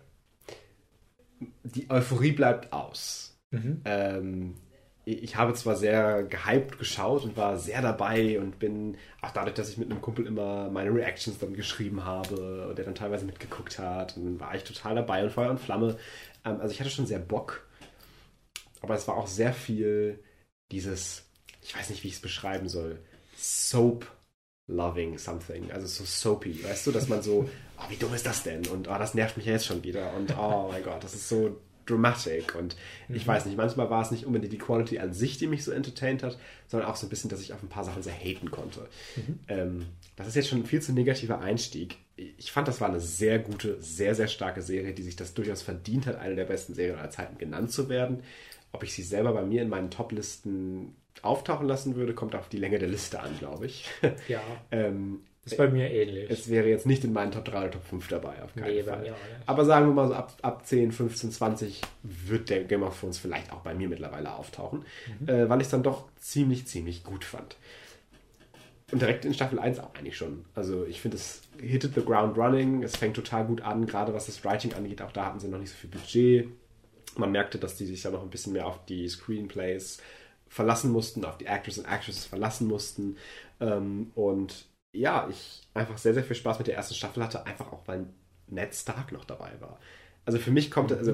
Die 1.64 1.90
Euphorie 1.90 2.32
bleibt 2.32 2.74
aus. 2.74 3.40
Ähm, 3.86 4.56
ich 5.08 5.38
habe 5.38 5.54
zwar 5.54 5.78
sehr 5.78 6.24
gehypt 6.24 6.78
geschaut 6.80 7.24
und 7.24 7.38
war 7.38 7.58
sehr 7.58 7.82
dabei 7.82 8.40
und 8.42 8.60
bin 8.60 8.98
auch 9.22 9.32
dadurch, 9.32 9.56
dass 9.56 9.70
ich 9.70 9.78
mit 9.78 9.90
einem 9.90 10.02
Kumpel 10.02 10.28
immer 10.28 10.70
meine 10.70 10.94
Reactions 10.94 11.40
dann 11.40 11.54
geschrieben 11.54 12.04
habe 12.04 12.68
und 12.68 12.78
der 12.78 12.84
dann 12.84 12.96
teilweise 12.96 13.26
mitgeguckt 13.26 13.80
hat 13.80 14.18
und 14.18 14.26
dann 14.26 14.40
war 14.42 14.54
ich 14.54 14.66
total 14.66 14.96
dabei 14.96 15.24
und 15.24 15.32
Feuer 15.32 15.50
und 15.50 15.62
Flamme. 15.62 15.98
Ähm, 16.44 16.60
also 16.60 16.74
ich 16.74 16.82
hatte 16.82 16.90
schon 16.90 17.06
sehr 17.06 17.20
Bock, 17.20 17.66
aber 18.82 18.96
es 18.96 19.08
war 19.08 19.16
auch 19.16 19.28
sehr 19.28 19.54
viel 19.54 20.22
dieses, 20.74 21.30
ich 21.62 21.74
weiß 21.74 21.90
nicht, 21.90 22.04
wie 22.04 22.10
ich 22.10 22.16
es 22.16 22.22
beschreiben 22.22 22.68
soll, 22.68 23.00
Soap 23.38 24.06
loving 24.68 25.18
something, 25.18 25.72
also 25.72 25.88
so 25.88 26.04
soapy, 26.04 26.62
weißt 26.66 26.88
du, 26.88 26.92
dass 26.92 27.08
man 27.08 27.22
so, 27.24 27.50
oh, 27.78 27.90
wie 27.90 27.96
dumm 27.96 28.14
ist 28.14 28.26
das 28.26 28.44
denn? 28.44 28.68
Und 28.68 28.90
oh, 28.90 28.98
das 28.98 29.14
nervt 29.14 29.38
mich 29.38 29.46
ja 29.46 29.54
jetzt 29.54 29.66
schon 29.68 29.84
wieder 29.84 30.14
und 30.16 30.38
oh 30.38 30.68
mein 30.70 30.84
Gott, 30.84 31.02
das 31.02 31.14
ist 31.14 31.30
so 31.30 31.62
dramatic 31.90 32.56
und 32.56 32.76
ich 33.10 33.26
weiß 33.26 33.46
nicht, 33.46 33.58
manchmal 33.58 33.90
war 33.90 34.02
es 34.02 34.12
nicht 34.12 34.26
unbedingt 34.26 34.54
die 34.54 34.58
Quality 34.58 35.00
an 35.00 35.14
sich, 35.14 35.38
die 35.38 35.48
mich 35.48 35.64
so 35.64 35.72
entertained 35.72 36.24
hat, 36.24 36.38
sondern 36.68 36.90
auch 36.90 36.96
so 36.96 37.08
ein 37.08 37.10
bisschen, 37.10 37.30
dass 37.30 37.42
ich 37.42 37.54
auf 37.54 37.64
ein 37.64 37.70
paar 37.70 37.84
Sachen 37.84 38.04
sehr 38.04 38.14
haten 38.14 38.52
konnte. 38.52 38.88
Ähm, 39.48 39.86
das 40.16 40.28
ist 40.28 40.36
jetzt 40.36 40.50
schon 40.50 40.60
ein 40.60 40.66
viel 40.66 40.82
zu 40.82 40.94
negativer 40.94 41.40
Einstieg. 41.40 41.98
Ich 42.16 42.52
fand, 42.52 42.68
das 42.68 42.82
war 42.82 42.90
eine 42.90 43.00
sehr 43.00 43.40
gute, 43.40 43.82
sehr, 43.82 44.16
sehr 44.16 44.28
starke 44.28 44.62
Serie, 44.62 44.94
die 44.94 45.04
sich 45.04 45.16
das 45.16 45.34
durchaus 45.34 45.62
verdient 45.62 46.08
hat, 46.08 46.18
eine 46.18 46.36
der 46.36 46.46
besten 46.46 46.74
Serien 46.74 46.98
aller 46.98 47.10
Zeiten 47.10 47.38
genannt 47.38 47.72
zu 47.72 47.90
werden. 47.90 48.24
Ob 48.72 48.84
ich 48.84 48.94
sie 48.94 49.04
selber 49.04 49.34
bei 49.34 49.44
mir 49.44 49.62
in 49.62 49.70
meinen 49.70 49.90
Top-Listen 49.92 50.96
auftauchen 51.22 51.68
lassen 51.68 51.96
würde, 51.96 52.14
kommt 52.14 52.36
auf 52.36 52.50
die 52.50 52.58
Länge 52.58 52.80
der 52.80 52.90
Liste 52.90 53.20
an, 53.20 53.38
glaube 53.40 53.66
ich. 53.66 53.86
Ja, 54.28 54.42
ähm, 54.72 55.22
ist 55.52 55.58
bei 55.58 55.68
mir 55.70 55.90
ähnlich. 55.92 56.30
es 56.30 56.50
wäre 56.50 56.68
jetzt 56.68 56.86
nicht 56.86 57.04
in 57.04 57.14
meinen 57.14 57.32
Top 57.32 57.46
3 57.46 57.58
oder 57.60 57.72
Top 57.72 57.84
5 57.86 58.08
dabei, 58.08 58.42
auf 58.44 58.54
keinen 58.56 58.74
Nee, 58.74 58.82
bei 58.84 58.92
Fall. 58.94 59.02
mir 59.02 59.14
auch 59.14 59.18
nicht. 59.18 59.48
Aber 59.48 59.66
sagen 59.66 59.88
wir 59.88 59.94
mal 59.94 60.08
so, 60.08 60.14
ab, 60.14 60.34
ab 60.42 60.66
10, 60.66 60.92
15, 60.92 61.32
20 61.32 61.82
wird 62.04 62.50
der 62.50 62.64
Game 62.64 62.84
of 62.84 63.00
Thrones 63.00 63.18
vielleicht 63.18 63.52
auch 63.52 63.60
bei 63.62 63.74
mir 63.74 63.90
mittlerweile 63.90 64.34
auftauchen, 64.36 64.86
Mhm. 65.20 65.30
äh, 65.30 65.50
weil 65.50 65.60
ich 65.62 65.66
es 65.68 65.72
dann 65.72 65.84
doch 65.84 66.06
ziemlich, 66.18 66.68
ziemlich 66.68 67.04
gut 67.04 67.24
fand. 67.26 67.56
Und 68.92 69.02
direkt 69.02 69.26
in 69.26 69.34
Staffel 69.34 69.60
1 69.60 69.80
auch 69.80 69.94
eigentlich 69.96 70.16
schon. 70.16 70.46
Also 70.56 70.86
ich 70.86 71.02
finde, 71.02 71.18
es 71.18 71.42
hittet 71.62 71.94
the 71.96 72.02
ground 72.06 72.38
running, 72.38 72.84
es 72.84 72.96
fängt 72.96 73.16
total 73.18 73.46
gut 73.46 73.60
an, 73.62 73.86
gerade 73.86 74.14
was 74.14 74.28
das 74.28 74.46
Writing 74.46 74.74
angeht, 74.74 75.02
auch 75.02 75.12
da 75.12 75.26
hatten 75.26 75.40
sie 75.42 75.50
noch 75.50 75.60
nicht 75.60 75.72
so 75.72 75.76
viel 75.76 75.90
Budget. 75.90 76.48
Man 77.18 77.32
merkte, 77.32 77.58
dass 77.58 77.76
die 77.76 77.86
sich 77.86 78.02
da 78.02 78.12
noch 78.12 78.22
ein 78.24 78.30
bisschen 78.30 78.54
mehr 78.54 78.66
auf 78.66 78.86
die 78.86 79.08
Screenplays 79.10 79.98
verlassen 80.48 80.92
mussten, 80.94 81.26
auf 81.26 81.38
die 81.38 81.48
Actors 81.48 81.78
und 81.80 81.86
Actresses 81.86 82.26
verlassen 82.26 82.68
mussten. 82.70 83.18
Ähm, 83.60 84.12
und 84.16 84.68
ja, 85.00 85.28
ich 85.30 85.62
einfach 85.74 85.98
sehr, 85.98 86.14
sehr 86.14 86.24
viel 86.24 86.36
Spaß 86.36 86.58
mit 86.60 86.68
der 86.68 86.76
ersten 86.76 86.96
Staffel 86.96 87.24
hatte, 87.24 87.46
einfach 87.46 87.72
auch 87.72 87.82
weil 87.86 88.06
Ned 88.48 88.74
Stark 88.74 89.12
noch 89.12 89.26
dabei 89.26 89.52
war. 89.60 89.80
Also 90.26 90.40
für 90.40 90.52
mich 90.52 90.72
kommt, 90.72 90.92
also 90.92 91.14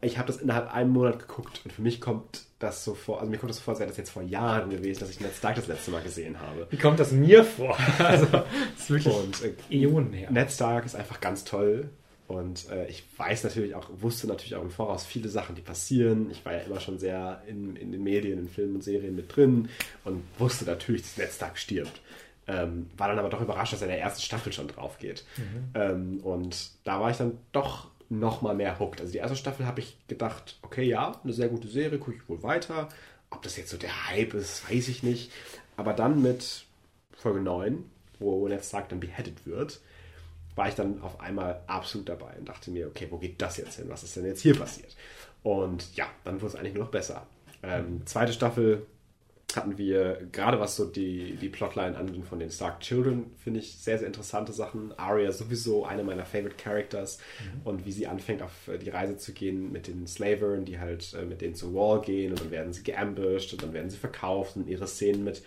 ich 0.00 0.18
habe 0.18 0.26
das 0.26 0.38
innerhalb 0.38 0.72
einem 0.72 0.90
Monat 0.90 1.18
geguckt 1.18 1.60
und 1.64 1.72
für 1.72 1.82
mich 1.82 2.00
kommt 2.00 2.42
das 2.58 2.84
so 2.84 2.94
vor, 2.94 3.20
also 3.20 3.30
mir 3.30 3.38
kommt 3.38 3.50
das 3.50 3.58
so 3.58 3.62
vor, 3.62 3.72
als 3.72 3.80
wäre 3.80 3.88
das 3.88 3.96
jetzt 3.96 4.10
vor 4.10 4.22
Jahren 4.22 4.70
gewesen, 4.70 5.00
dass 5.00 5.10
ich 5.10 5.20
Ned 5.20 5.34
Stark 5.34 5.56
das 5.56 5.66
letzte 5.66 5.90
Mal 5.90 6.02
gesehen 6.02 6.40
habe. 6.40 6.66
Wie 6.70 6.76
kommt 6.76 7.00
das 7.00 7.12
mir 7.12 7.44
vor? 7.44 7.76
Also, 7.98 8.26
das 8.26 8.44
ist 8.78 8.90
wirklich 8.90 9.14
Und 9.14 9.42
äh, 9.42 9.54
Äonen 9.70 10.12
her. 10.12 10.30
Ned 10.30 10.50
Stark 10.50 10.86
ist 10.86 10.94
einfach 10.94 11.20
ganz 11.20 11.44
toll. 11.44 11.90
Und 12.28 12.68
äh, 12.70 12.88
ich 12.88 13.04
weiß 13.16 13.44
natürlich 13.44 13.74
auch, 13.76 13.88
wusste 14.00 14.26
natürlich 14.26 14.56
auch 14.56 14.62
im 14.62 14.70
Voraus 14.70 15.06
viele 15.06 15.28
Sachen, 15.28 15.54
die 15.54 15.62
passieren. 15.62 16.28
Ich 16.30 16.44
war 16.44 16.54
ja 16.54 16.60
immer 16.60 16.80
schon 16.80 16.98
sehr 16.98 17.42
in, 17.46 17.76
in 17.76 17.92
den 17.92 18.02
Medien, 18.02 18.38
in 18.38 18.48
Filmen 18.48 18.76
und 18.76 18.82
Serien 18.82 19.14
mit 19.14 19.34
drin 19.34 19.68
und 20.04 20.24
wusste 20.38 20.64
natürlich, 20.64 21.02
dass 21.02 21.16
Ned 21.18 21.32
Stark 21.32 21.56
stirbt. 21.56 22.00
Ähm, 22.48 22.90
war 22.96 23.08
dann 23.08 23.18
aber 23.18 23.28
doch 23.28 23.40
überrascht, 23.40 23.72
dass 23.72 23.82
er 23.82 23.88
in 23.88 23.94
der 23.94 24.00
ersten 24.00 24.22
Staffel 24.22 24.52
schon 24.52 24.68
drauf 24.68 24.98
geht. 24.98 25.24
Ähm, 25.74 26.20
und 26.20 26.70
da 26.84 27.00
war 27.00 27.10
ich 27.10 27.16
dann 27.16 27.38
doch 27.52 27.88
noch 28.08 28.42
mal 28.42 28.54
mehr 28.54 28.78
hooked. 28.78 29.00
Also 29.00 29.12
die 29.12 29.18
erste 29.18 29.36
Staffel 29.36 29.66
habe 29.66 29.80
ich 29.80 29.96
gedacht, 30.06 30.58
okay, 30.62 30.84
ja, 30.84 31.20
eine 31.22 31.32
sehr 31.32 31.48
gute 31.48 31.68
Serie, 31.68 31.98
gucke 31.98 32.16
ich 32.16 32.28
wohl 32.28 32.42
weiter. 32.42 32.88
Ob 33.30 33.42
das 33.42 33.56
jetzt 33.56 33.70
so 33.70 33.76
der 33.76 34.08
Hype 34.08 34.34
ist, 34.34 34.70
weiß 34.70 34.88
ich 34.88 35.02
nicht. 35.02 35.32
Aber 35.76 35.92
dann 35.92 36.22
mit 36.22 36.64
Folge 37.16 37.40
9, 37.40 37.84
wo 38.18 38.46
Ned 38.46 38.64
Stark 38.64 38.88
dann 38.88 39.00
beheaded 39.00 39.46
wird, 39.46 39.80
war 40.54 40.68
ich 40.68 40.74
dann 40.74 41.02
auf 41.02 41.20
einmal 41.20 41.60
absolut 41.66 42.08
dabei 42.08 42.34
und 42.38 42.48
dachte 42.48 42.70
mir, 42.70 42.86
okay, 42.86 43.08
wo 43.10 43.18
geht 43.18 43.42
das 43.42 43.56
jetzt 43.56 43.76
hin? 43.76 43.86
Was 43.88 44.04
ist 44.04 44.16
denn 44.16 44.24
jetzt 44.24 44.40
hier 44.40 44.56
passiert? 44.56 44.96
Und 45.42 45.94
ja, 45.96 46.06
dann 46.24 46.40
wurde 46.40 46.46
es 46.46 46.56
eigentlich 46.56 46.74
nur 46.74 46.84
noch 46.84 46.90
besser. 46.90 47.26
Ähm, 47.62 48.02
zweite 48.06 48.32
Staffel 48.32 48.86
hatten 49.56 49.78
wir, 49.78 50.28
gerade 50.32 50.60
was 50.60 50.76
so 50.76 50.84
die, 50.84 51.36
die 51.36 51.48
Plotline 51.48 51.96
anging 51.96 52.22
von 52.22 52.38
den 52.38 52.50
Stark 52.50 52.80
Children, 52.80 53.30
finde 53.36 53.60
ich 53.60 53.76
sehr, 53.76 53.98
sehr 53.98 54.06
interessante 54.06 54.52
Sachen. 54.52 54.96
Arya 54.98 55.32
sowieso 55.32 55.84
eine 55.84 56.04
meiner 56.04 56.24
Favorite 56.24 56.56
Characters 56.56 57.18
und 57.64 57.86
wie 57.86 57.92
sie 57.92 58.06
anfängt, 58.06 58.42
auf 58.42 58.68
äh, 58.68 58.78
die 58.78 58.90
Reise 58.90 59.16
zu 59.16 59.32
gehen 59.32 59.72
mit 59.72 59.86
den 59.88 60.06
Slavern, 60.06 60.64
die 60.64 60.78
halt 60.78 61.14
äh, 61.14 61.24
mit 61.24 61.40
denen 61.40 61.54
zur 61.54 61.74
Wall 61.74 62.00
gehen 62.00 62.32
und 62.32 62.40
dann 62.40 62.50
werden 62.50 62.72
sie 62.72 62.82
geambushed 62.82 63.52
und 63.52 63.62
dann 63.62 63.72
werden 63.72 63.90
sie 63.90 63.98
verkauft 63.98 64.56
und 64.56 64.68
ihre 64.68 64.86
Szenen 64.86 65.24
mit 65.24 65.42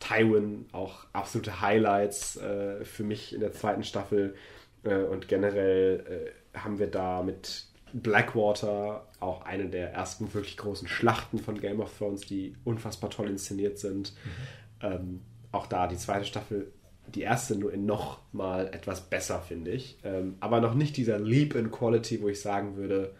Tywin 0.00 0.66
auch 0.72 1.04
absolute 1.12 1.60
Highlights 1.60 2.36
äh, 2.36 2.84
für 2.84 3.04
mich 3.04 3.34
in 3.34 3.40
der 3.40 3.52
zweiten 3.52 3.84
Staffel 3.84 4.34
äh, 4.82 4.94
und 4.94 5.28
generell 5.28 6.32
äh, 6.54 6.58
haben 6.58 6.78
wir 6.78 6.88
da 6.88 7.22
mit 7.22 7.66
Blackwater 7.92 9.06
auch 9.20 9.42
eine 9.42 9.68
der 9.68 9.92
ersten 9.92 10.32
wirklich 10.34 10.56
großen 10.56 10.88
Schlachten 10.88 11.38
von 11.38 11.60
Game 11.60 11.80
of 11.80 11.96
Thrones, 11.96 12.22
die 12.22 12.54
unfassbar 12.64 13.10
toll 13.10 13.28
inszeniert 13.28 13.78
sind. 13.78 14.14
Ähm, 14.82 15.20
auch 15.52 15.66
da 15.66 15.86
die 15.86 15.96
zweite 15.96 16.24
Staffel, 16.24 16.72
die 17.08 17.22
erste 17.22 17.56
nur 17.56 17.72
in 17.72 17.86
noch 17.86 18.20
mal 18.32 18.68
etwas 18.68 19.02
besser, 19.02 19.40
finde 19.40 19.72
ich. 19.72 19.98
Ähm, 20.04 20.36
aber 20.40 20.60
noch 20.60 20.74
nicht 20.74 20.96
dieser 20.96 21.18
Leap 21.18 21.54
in 21.54 21.70
Quality, 21.70 22.22
wo 22.22 22.28
ich 22.28 22.40
sagen 22.40 22.76
würde, 22.76 23.14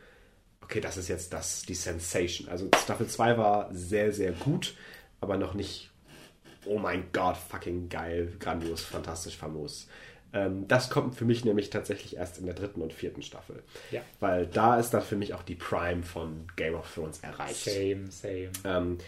okay, 0.62 0.80
das 0.80 0.96
ist 0.96 1.08
jetzt 1.08 1.32
das, 1.32 1.62
die 1.62 1.74
Sensation. 1.74 2.48
Also 2.48 2.68
Staffel 2.82 3.08
2 3.08 3.36
war 3.36 3.68
sehr, 3.74 4.12
sehr 4.12 4.32
gut, 4.32 4.76
aber 5.20 5.36
noch 5.36 5.54
nicht, 5.54 5.90
oh 6.64 6.78
mein 6.78 7.04
Gott, 7.12 7.36
fucking 7.36 7.88
geil, 7.88 8.32
grandios, 8.38 8.82
fantastisch, 8.82 9.36
famos. 9.36 9.88
Ähm, 10.32 10.68
das 10.68 10.90
kommt 10.90 11.16
für 11.16 11.24
mich 11.24 11.44
nämlich 11.44 11.70
tatsächlich 11.70 12.16
erst 12.16 12.38
in 12.38 12.46
der 12.46 12.54
dritten 12.54 12.82
und 12.82 12.92
vierten 12.92 13.22
Staffel. 13.22 13.62
Ja. 13.90 14.00
Weil 14.20 14.46
da 14.46 14.78
ist 14.78 14.90
dann 14.90 15.02
für 15.02 15.16
mich 15.16 15.34
auch 15.34 15.42
die 15.42 15.56
Prime 15.56 16.02
von 16.02 16.46
Game 16.56 16.74
of 16.74 16.92
Thrones 16.94 17.18
erreicht. 17.20 17.64
Same, 17.64 18.06
same. 18.10 18.50
Ähm, 18.64 18.98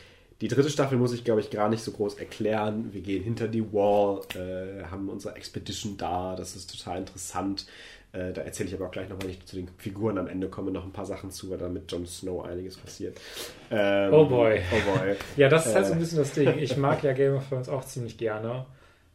die 0.40 0.48
dritte 0.48 0.70
Staffel 0.70 0.98
muss 0.98 1.12
ich, 1.12 1.22
glaube 1.22 1.40
ich, 1.40 1.50
gar 1.50 1.68
nicht 1.68 1.84
so 1.84 1.92
groß 1.92 2.14
erklären. 2.16 2.92
Wir 2.92 3.00
gehen 3.02 3.22
hinter 3.22 3.46
die 3.46 3.62
Wall, 3.72 4.22
äh, 4.34 4.82
haben 4.90 5.08
unsere 5.08 5.36
Expedition 5.36 5.96
da. 5.96 6.34
Das 6.34 6.56
ist 6.56 6.76
total 6.76 6.98
interessant. 6.98 7.66
Äh, 8.10 8.32
da 8.32 8.42
erzähle 8.42 8.68
ich 8.68 8.74
aber 8.74 8.86
auch 8.86 8.90
gleich 8.90 9.08
noch, 9.08 9.22
wenn 9.22 9.30
ich 9.30 9.46
zu 9.46 9.54
den 9.56 9.68
Figuren 9.78 10.18
am 10.18 10.26
Ende 10.26 10.48
komme, 10.48 10.72
noch 10.72 10.84
ein 10.84 10.92
paar 10.92 11.06
Sachen 11.06 11.30
zu, 11.30 11.48
weil 11.50 11.58
da 11.58 11.68
mit 11.68 11.90
Jon 11.92 12.04
Snow 12.06 12.44
einiges 12.44 12.76
passiert. 12.76 13.18
Ähm, 13.70 14.12
Oh 14.12 14.26
boy. 14.26 14.60
Oh 14.72 14.98
boy. 14.98 15.14
Ja, 15.36 15.48
das 15.48 15.66
ist 15.66 15.74
halt 15.76 15.86
so 15.86 15.92
Äh. 15.92 15.94
ein 15.94 16.00
bisschen 16.00 16.18
das 16.18 16.32
Ding. 16.32 16.58
Ich 16.58 16.76
mag 16.76 17.02
ja 17.04 17.12
Game 17.12 17.36
of 17.36 17.48
Thrones 17.48 17.68
auch 17.68 17.84
ziemlich 17.84 18.18
gerne. 18.18 18.66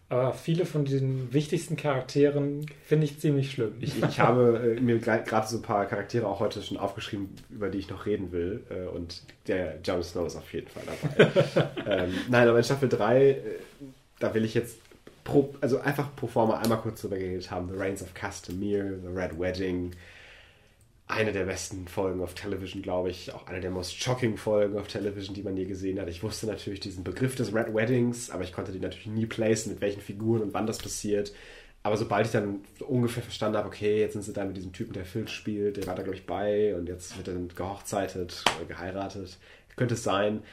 Aber 0.09 0.33
viele 0.33 0.65
von 0.65 0.85
den 0.85 1.33
wichtigsten 1.33 1.75
Charakteren 1.75 2.65
finde 2.85 3.05
ich 3.05 3.19
ziemlich 3.19 3.51
schlimm. 3.51 3.73
Ich, 3.81 4.01
ich 4.01 4.19
habe 4.21 4.77
äh, 4.77 4.79
mir 4.79 4.99
gerade 4.99 5.47
so 5.47 5.57
ein 5.57 5.61
paar 5.61 5.85
Charaktere 5.85 6.25
auch 6.25 6.39
heute 6.39 6.61
schon 6.61 6.77
aufgeschrieben, 6.77 7.29
über 7.49 7.69
die 7.69 7.79
ich 7.79 7.89
noch 7.89 8.05
reden 8.05 8.31
will. 8.31 8.63
Äh, 8.69 8.87
und 8.87 9.23
der 9.47 9.79
Jon 9.83 10.01
Snow 10.03 10.25
ist 10.25 10.37
auf 10.37 10.53
jeden 10.53 10.67
Fall 10.67 10.83
dabei. 10.85 11.71
ähm, 12.05 12.13
nein, 12.29 12.47
aber 12.47 12.57
in 12.57 12.63
Staffel 12.63 12.87
3, 12.87 13.29
äh, 13.29 13.41
da 14.19 14.33
will 14.33 14.45
ich 14.45 14.53
jetzt 14.53 14.77
pro, 15.25 15.53
also 15.59 15.79
einfach 15.79 16.15
pro 16.15 16.27
forma 16.27 16.57
einmal 16.57 16.79
kurz 16.79 17.01
drüber 17.01 17.17
geredet 17.17 17.51
haben. 17.51 17.67
The 17.69 17.75
Reigns 17.77 18.01
of 18.01 18.13
Castamere, 18.13 18.97
The 19.01 19.09
Red 19.09 19.37
Wedding, 19.37 19.91
eine 21.07 21.31
der 21.31 21.45
besten 21.45 21.87
Folgen 21.87 22.21
auf 22.21 22.33
Television, 22.33 22.81
glaube 22.81 23.09
ich. 23.09 23.33
Auch 23.33 23.47
eine 23.47 23.61
der 23.61 23.71
most 23.71 24.01
shocking 24.01 24.37
Folgen 24.37 24.77
auf 24.77 24.87
Television, 24.87 25.33
die 25.33 25.43
man 25.43 25.55
je 25.55 25.65
gesehen 25.65 25.99
hat. 25.99 26.09
Ich 26.09 26.21
wusste 26.21 26.47
natürlich 26.47 26.81
diesen 26.81 27.03
Begriff 27.03 27.35
des 27.35 27.53
Red 27.53 27.73
Weddings, 27.73 28.29
aber 28.29 28.43
ich 28.43 28.51
konnte 28.51 28.71
die 28.71 28.79
natürlich 28.79 29.07
nie 29.07 29.25
placen, 29.25 29.71
mit 29.71 29.81
welchen 29.81 30.01
Figuren 30.01 30.41
und 30.41 30.53
wann 30.53 30.67
das 30.67 30.79
passiert. 30.79 31.33
Aber 31.83 31.95
sobald 31.95 32.25
ich 32.25 32.33
dann 32.33 32.59
ungefähr 32.85 33.23
verstanden 33.23 33.57
habe, 33.57 33.69
okay, 33.69 34.01
jetzt 34.01 34.13
sind 34.13 34.23
sie 34.23 34.33
da 34.33 34.43
mit 34.43 34.57
diesem 34.57 34.73
Typen, 34.73 34.91
der 34.91 35.05
Filch 35.05 35.29
spielt, 35.29 35.77
der 35.77 35.87
war 35.87 35.95
da, 35.95 36.03
glaube 36.03 36.17
ich, 36.17 36.25
bei 36.25 36.75
und 36.75 36.89
jetzt 36.89 37.15
wird 37.15 37.29
er 37.29 37.35
dann 37.35 37.47
gehochzeitet 37.47 38.43
geheiratet. 38.67 39.37
Könnte 39.77 39.93
es 39.93 40.03
sein. 40.03 40.43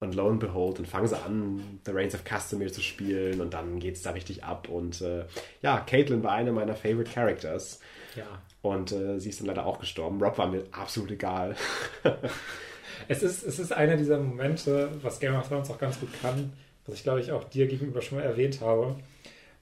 Und 0.00 0.16
lo 0.16 0.28
and 0.28 0.40
behold, 0.40 0.80
dann 0.80 0.86
fangen 0.86 1.06
sie 1.06 1.16
an, 1.16 1.78
The 1.86 1.92
Reigns 1.92 2.14
of 2.14 2.24
Castamere 2.24 2.72
zu 2.72 2.82
spielen 2.82 3.40
und 3.40 3.54
dann 3.54 3.78
geht 3.78 3.94
es 3.94 4.02
da 4.02 4.10
richtig 4.10 4.42
ab. 4.42 4.68
Und 4.68 5.00
äh, 5.00 5.24
ja, 5.62 5.78
Caitlin 5.78 6.24
war 6.24 6.32
eine 6.32 6.52
meiner 6.52 6.74
favorite 6.74 7.12
Characters. 7.12 7.78
Ja. 8.16 8.42
Und 8.62 8.92
äh, 8.92 9.18
sie 9.18 9.28
ist 9.28 9.40
dann 9.40 9.48
leider 9.48 9.66
auch 9.66 9.80
gestorben. 9.80 10.22
Rob 10.22 10.38
war 10.38 10.46
mir 10.46 10.64
absolut 10.70 11.10
egal. 11.10 11.56
es, 13.08 13.22
ist, 13.22 13.42
es 13.42 13.58
ist 13.58 13.72
einer 13.72 13.96
dieser 13.96 14.18
Momente, 14.18 14.90
was 15.02 15.18
Game 15.18 15.34
of 15.34 15.48
Thrones 15.48 15.68
auch 15.68 15.78
ganz 15.78 15.98
gut 15.98 16.10
kann, 16.22 16.52
was 16.86 16.94
ich 16.94 17.02
glaube 17.02 17.20
ich 17.20 17.32
auch 17.32 17.44
dir 17.44 17.66
gegenüber 17.66 18.00
schon 18.00 18.18
mal 18.18 18.24
erwähnt 18.24 18.60
habe, 18.60 18.96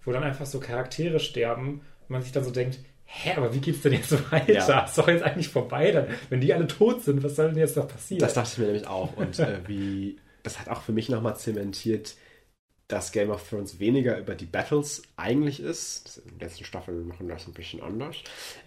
wo 0.04 0.12
dann 0.12 0.22
einfach 0.22 0.46
so 0.46 0.60
Charaktere 0.60 1.18
sterben 1.18 1.80
und 2.02 2.10
man 2.10 2.22
sich 2.22 2.32
dann 2.32 2.44
so 2.44 2.50
denkt, 2.50 2.78
hä, 3.06 3.32
aber 3.36 3.54
wie 3.54 3.60
geht's 3.60 3.80
denn 3.80 3.94
jetzt 3.94 4.12
weiter? 4.32 4.52
Ja. 4.52 4.84
Ist 4.84 4.98
doch 4.98 5.08
jetzt 5.08 5.22
eigentlich 5.22 5.48
vorbei 5.48 5.92
dann. 5.92 6.06
Wenn 6.28 6.40
die 6.42 6.52
alle 6.52 6.66
tot 6.66 7.02
sind, 7.02 7.22
was 7.22 7.36
soll 7.36 7.48
denn 7.48 7.58
jetzt 7.58 7.76
noch 7.76 7.88
passieren? 7.88 8.20
Das 8.20 8.34
dachte 8.34 8.50
ich 8.52 8.58
mir 8.58 8.66
nämlich 8.66 8.86
auch. 8.86 9.16
Und 9.16 9.38
äh, 9.38 9.60
wie, 9.66 10.18
das 10.42 10.60
hat 10.60 10.68
auch 10.68 10.82
für 10.82 10.92
mich 10.92 11.08
nochmal 11.08 11.36
zementiert, 11.36 12.16
dass 12.90 13.12
Game 13.12 13.30
of 13.30 13.48
Thrones 13.48 13.78
weniger 13.78 14.18
über 14.18 14.34
die 14.34 14.46
Battles 14.46 15.02
eigentlich 15.16 15.60
ist. 15.60 16.06
Das 16.06 16.16
in 16.18 16.30
den 16.30 16.40
letzten 16.40 16.64
Staffeln 16.64 17.06
machen 17.06 17.28
das 17.28 17.46
ein 17.46 17.52
bisschen 17.52 17.80
anders. 17.82 18.16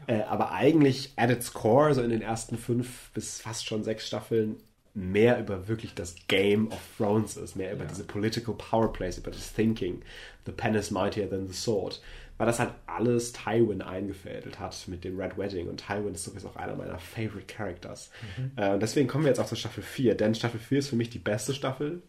Äh, 0.07 0.21
aber 0.21 0.51
eigentlich 0.51 1.11
at 1.17 1.29
its 1.29 1.53
core, 1.53 1.93
so 1.93 2.01
in 2.01 2.09
den 2.09 2.21
ersten 2.21 2.57
fünf 2.57 3.11
bis 3.13 3.39
fast 3.39 3.65
schon 3.65 3.83
sechs 3.83 4.07
Staffeln, 4.07 4.57
mehr 4.93 5.39
über 5.39 5.67
wirklich 5.67 5.93
das 5.95 6.15
Game 6.27 6.71
of 6.71 6.79
Thrones 6.97 7.35
ist, 7.35 7.55
mehr 7.55 7.73
über 7.73 7.83
ja. 7.83 7.89
diese 7.89 8.03
political 8.03 8.53
power 8.55 8.93
plays, 8.93 9.17
über 9.17 9.31
das 9.31 9.53
Thinking. 9.53 10.01
The 10.45 10.51
pen 10.51 10.75
is 10.75 10.91
mightier 10.91 11.29
than 11.29 11.47
the 11.47 11.53
sword. 11.53 12.01
Weil 12.37 12.47
das 12.47 12.59
halt 12.59 12.71
alles 12.87 13.33
Tywin 13.33 13.81
eingefädelt 13.81 14.59
hat 14.59 14.87
mit 14.87 15.03
dem 15.03 15.19
Red 15.19 15.37
Wedding. 15.37 15.67
Und 15.67 15.85
Tywin 15.85 16.13
ist 16.13 16.23
sowieso 16.23 16.49
auch 16.49 16.55
einer 16.55 16.75
meiner 16.75 16.97
favorite 16.97 17.45
Characters. 17.45 18.09
Mhm. 18.37 18.51
Äh, 18.55 18.73
und 18.73 18.81
deswegen 18.81 19.07
kommen 19.07 19.25
wir 19.25 19.29
jetzt 19.29 19.39
auch 19.39 19.47
zur 19.47 19.57
Staffel 19.57 19.83
4. 19.83 20.15
Denn 20.15 20.33
Staffel 20.33 20.59
4 20.59 20.79
ist 20.79 20.89
für 20.89 20.95
mich 20.95 21.09
die 21.09 21.19
beste 21.19 21.53
Staffel 21.53 22.01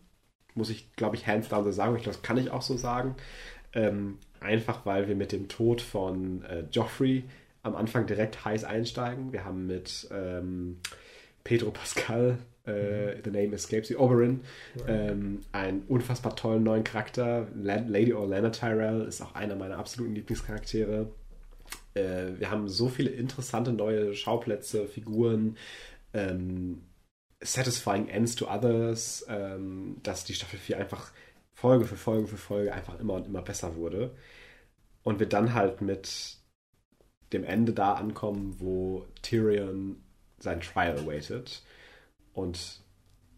muss 0.55 0.70
ich, 0.70 0.93
glaube 0.97 1.16
ich, 1.16 1.26
hands 1.26 1.48
down 1.48 1.64
so 1.64 1.70
sagen. 1.70 1.97
Ich 1.97 2.02
glaube, 2.02 2.16
das 2.16 2.22
kann 2.22 2.39
ich 2.39 2.51
auch 2.51 2.62
so 2.62 2.76
sagen. 2.76 3.16
Ähm, 3.72 4.18
einfach 4.40 4.86
weil 4.86 5.09
wir 5.09 5.16
mit 5.16 5.32
dem 5.32 5.48
Tod 5.48 5.81
von 5.81 6.44
äh, 6.44 6.64
Joffrey 6.70 7.24
am 7.62 7.74
Anfang 7.74 8.06
direkt 8.06 8.44
heiß 8.44 8.64
einsteigen. 8.64 9.32
Wir 9.32 9.44
haben 9.44 9.66
mit 9.66 10.09
ähm, 10.12 10.78
Pedro 11.43 11.70
Pascal, 11.70 12.39
äh, 12.66 13.16
mhm. 13.16 13.20
The 13.24 13.31
Name 13.31 13.55
Escapes 13.55 13.89
you, 13.89 13.98
Oberyn, 13.98 14.40
ähm, 14.86 15.40
einen 15.52 15.82
unfassbar 15.89 16.36
tollen 16.36 16.62
neuen 16.62 16.85
Charakter. 16.85 17.48
Lady 17.55 18.12
Orlana 18.12 18.51
Tyrell 18.51 19.02
ist 19.02 19.22
auch 19.22 19.35
einer 19.35 19.56
meiner 19.56 19.78
absoluten 19.78 20.14
Lieblingscharaktere. 20.14 21.09
Äh, 21.94 22.39
wir 22.39 22.51
haben 22.51 22.68
so 22.68 22.89
viele 22.89 23.10
interessante 23.10 23.72
neue 23.72 24.14
Schauplätze, 24.14 24.86
Figuren. 24.86 25.56
Ähm, 26.12 26.82
satisfying 27.45 28.09
ends 28.09 28.35
to 28.35 28.49
others, 28.49 29.25
ähm, 29.29 29.97
dass 30.03 30.25
die 30.25 30.35
Staffel 30.35 30.59
4 30.59 30.79
einfach 30.79 31.12
Folge 31.53 31.85
für 31.85 31.97
Folge 31.97 32.27
für 32.27 32.37
Folge 32.37 32.73
einfach 32.73 32.99
immer 32.99 33.15
und 33.15 33.27
immer 33.27 33.43
besser 33.43 33.77
wurde. 33.77 34.15
Und 35.03 35.21
wir 35.21 35.29
dann 35.29 35.55
halt 35.55 35.81
mit 35.81 36.39
dem 37.33 37.45
Ende 37.45 37.73
da 37.73 37.95
ankommen, 37.95 38.57
wo 38.59 39.07
Tyrion 39.23 40.03
sein 40.39 40.61
Trial 40.61 40.99
awaited 40.99 41.62
und 42.33 42.81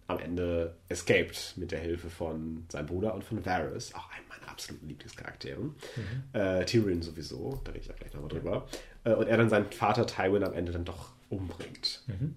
am 0.06 0.18
Ende 0.20 0.76
escaped 0.88 1.54
mit 1.56 1.72
der 1.72 1.80
Hilfe 1.80 2.10
von 2.10 2.64
seinem 2.68 2.86
Bruder 2.86 3.14
und 3.14 3.24
von 3.24 3.44
Varys, 3.44 3.92
auch 3.94 4.08
einem 4.12 4.28
meiner 4.28 4.50
absoluten 4.50 4.86
Lieblingscharakteren. 4.86 5.74
Mhm. 5.96 6.24
Äh, 6.32 6.64
Tyrion 6.64 7.02
sowieso, 7.02 7.60
da 7.64 7.72
rede 7.72 7.80
ich 7.80 7.88
ja 7.88 7.94
gleich 7.94 8.14
nochmal 8.14 8.30
drüber. 8.30 8.68
Äh, 9.04 9.14
und 9.14 9.26
er 9.26 9.36
dann 9.36 9.50
seinen 9.50 9.70
Vater 9.72 10.06
Tywin 10.06 10.44
am 10.44 10.52
Ende 10.52 10.72
dann 10.72 10.84
doch 10.84 11.12
umbringt. 11.28 12.04
Mhm. 12.06 12.36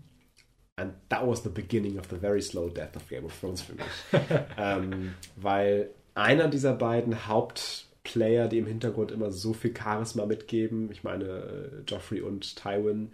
And 0.79 0.93
that 1.09 1.27
was 1.27 1.43
the 1.43 1.49
beginning 1.49 1.99
of 1.99 2.07
the 2.09 2.15
very 2.15 2.41
slow 2.41 2.69
death 2.69 2.95
of 2.95 3.07
Game 3.09 3.25
of 3.25 3.37
Thrones 3.37 3.61
für 3.61 3.73
mich. 3.73 3.85
ähm, 4.57 5.13
weil 5.35 5.89
einer 6.15 6.47
dieser 6.47 6.73
beiden 6.73 7.27
Hauptplayer, 7.27 8.47
die 8.47 8.59
im 8.59 8.65
Hintergrund 8.65 9.11
immer 9.11 9.31
so 9.31 9.53
viel 9.53 9.75
Charisma 9.75 10.25
mitgeben, 10.25 10.89
ich 10.91 11.03
meine 11.03 11.25
äh, 11.25 11.81
Joffrey 11.85 12.21
und 12.21 12.55
Tywin, 12.55 13.11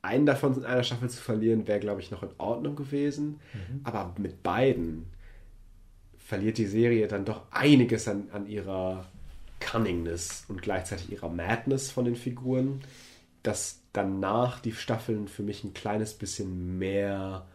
einen 0.00 0.24
davon 0.24 0.56
in 0.56 0.64
einer 0.64 0.84
Staffel 0.84 1.10
zu 1.10 1.20
verlieren, 1.20 1.66
wäre, 1.66 1.80
glaube 1.80 2.00
ich, 2.00 2.10
noch 2.10 2.22
in 2.22 2.30
Ordnung 2.38 2.76
gewesen. 2.76 3.40
Mhm. 3.52 3.80
Aber 3.84 4.14
mit 4.18 4.42
beiden 4.42 5.06
verliert 6.16 6.56
die 6.56 6.66
Serie 6.66 7.08
dann 7.08 7.24
doch 7.24 7.42
einiges 7.50 8.08
an, 8.08 8.28
an 8.32 8.46
ihrer 8.46 9.06
Cunningness 9.60 10.44
und 10.48 10.62
gleichzeitig 10.62 11.12
ihrer 11.12 11.28
Madness 11.28 11.90
von 11.90 12.04
den 12.04 12.16
Figuren, 12.16 12.80
dass 13.42 13.80
danach 13.96 14.60
die 14.60 14.72
Staffeln 14.72 15.28
für 15.28 15.42
mich 15.42 15.64
ein 15.64 15.74
kleines 15.74 16.14
bisschen 16.14 16.78
mehr 16.78 17.46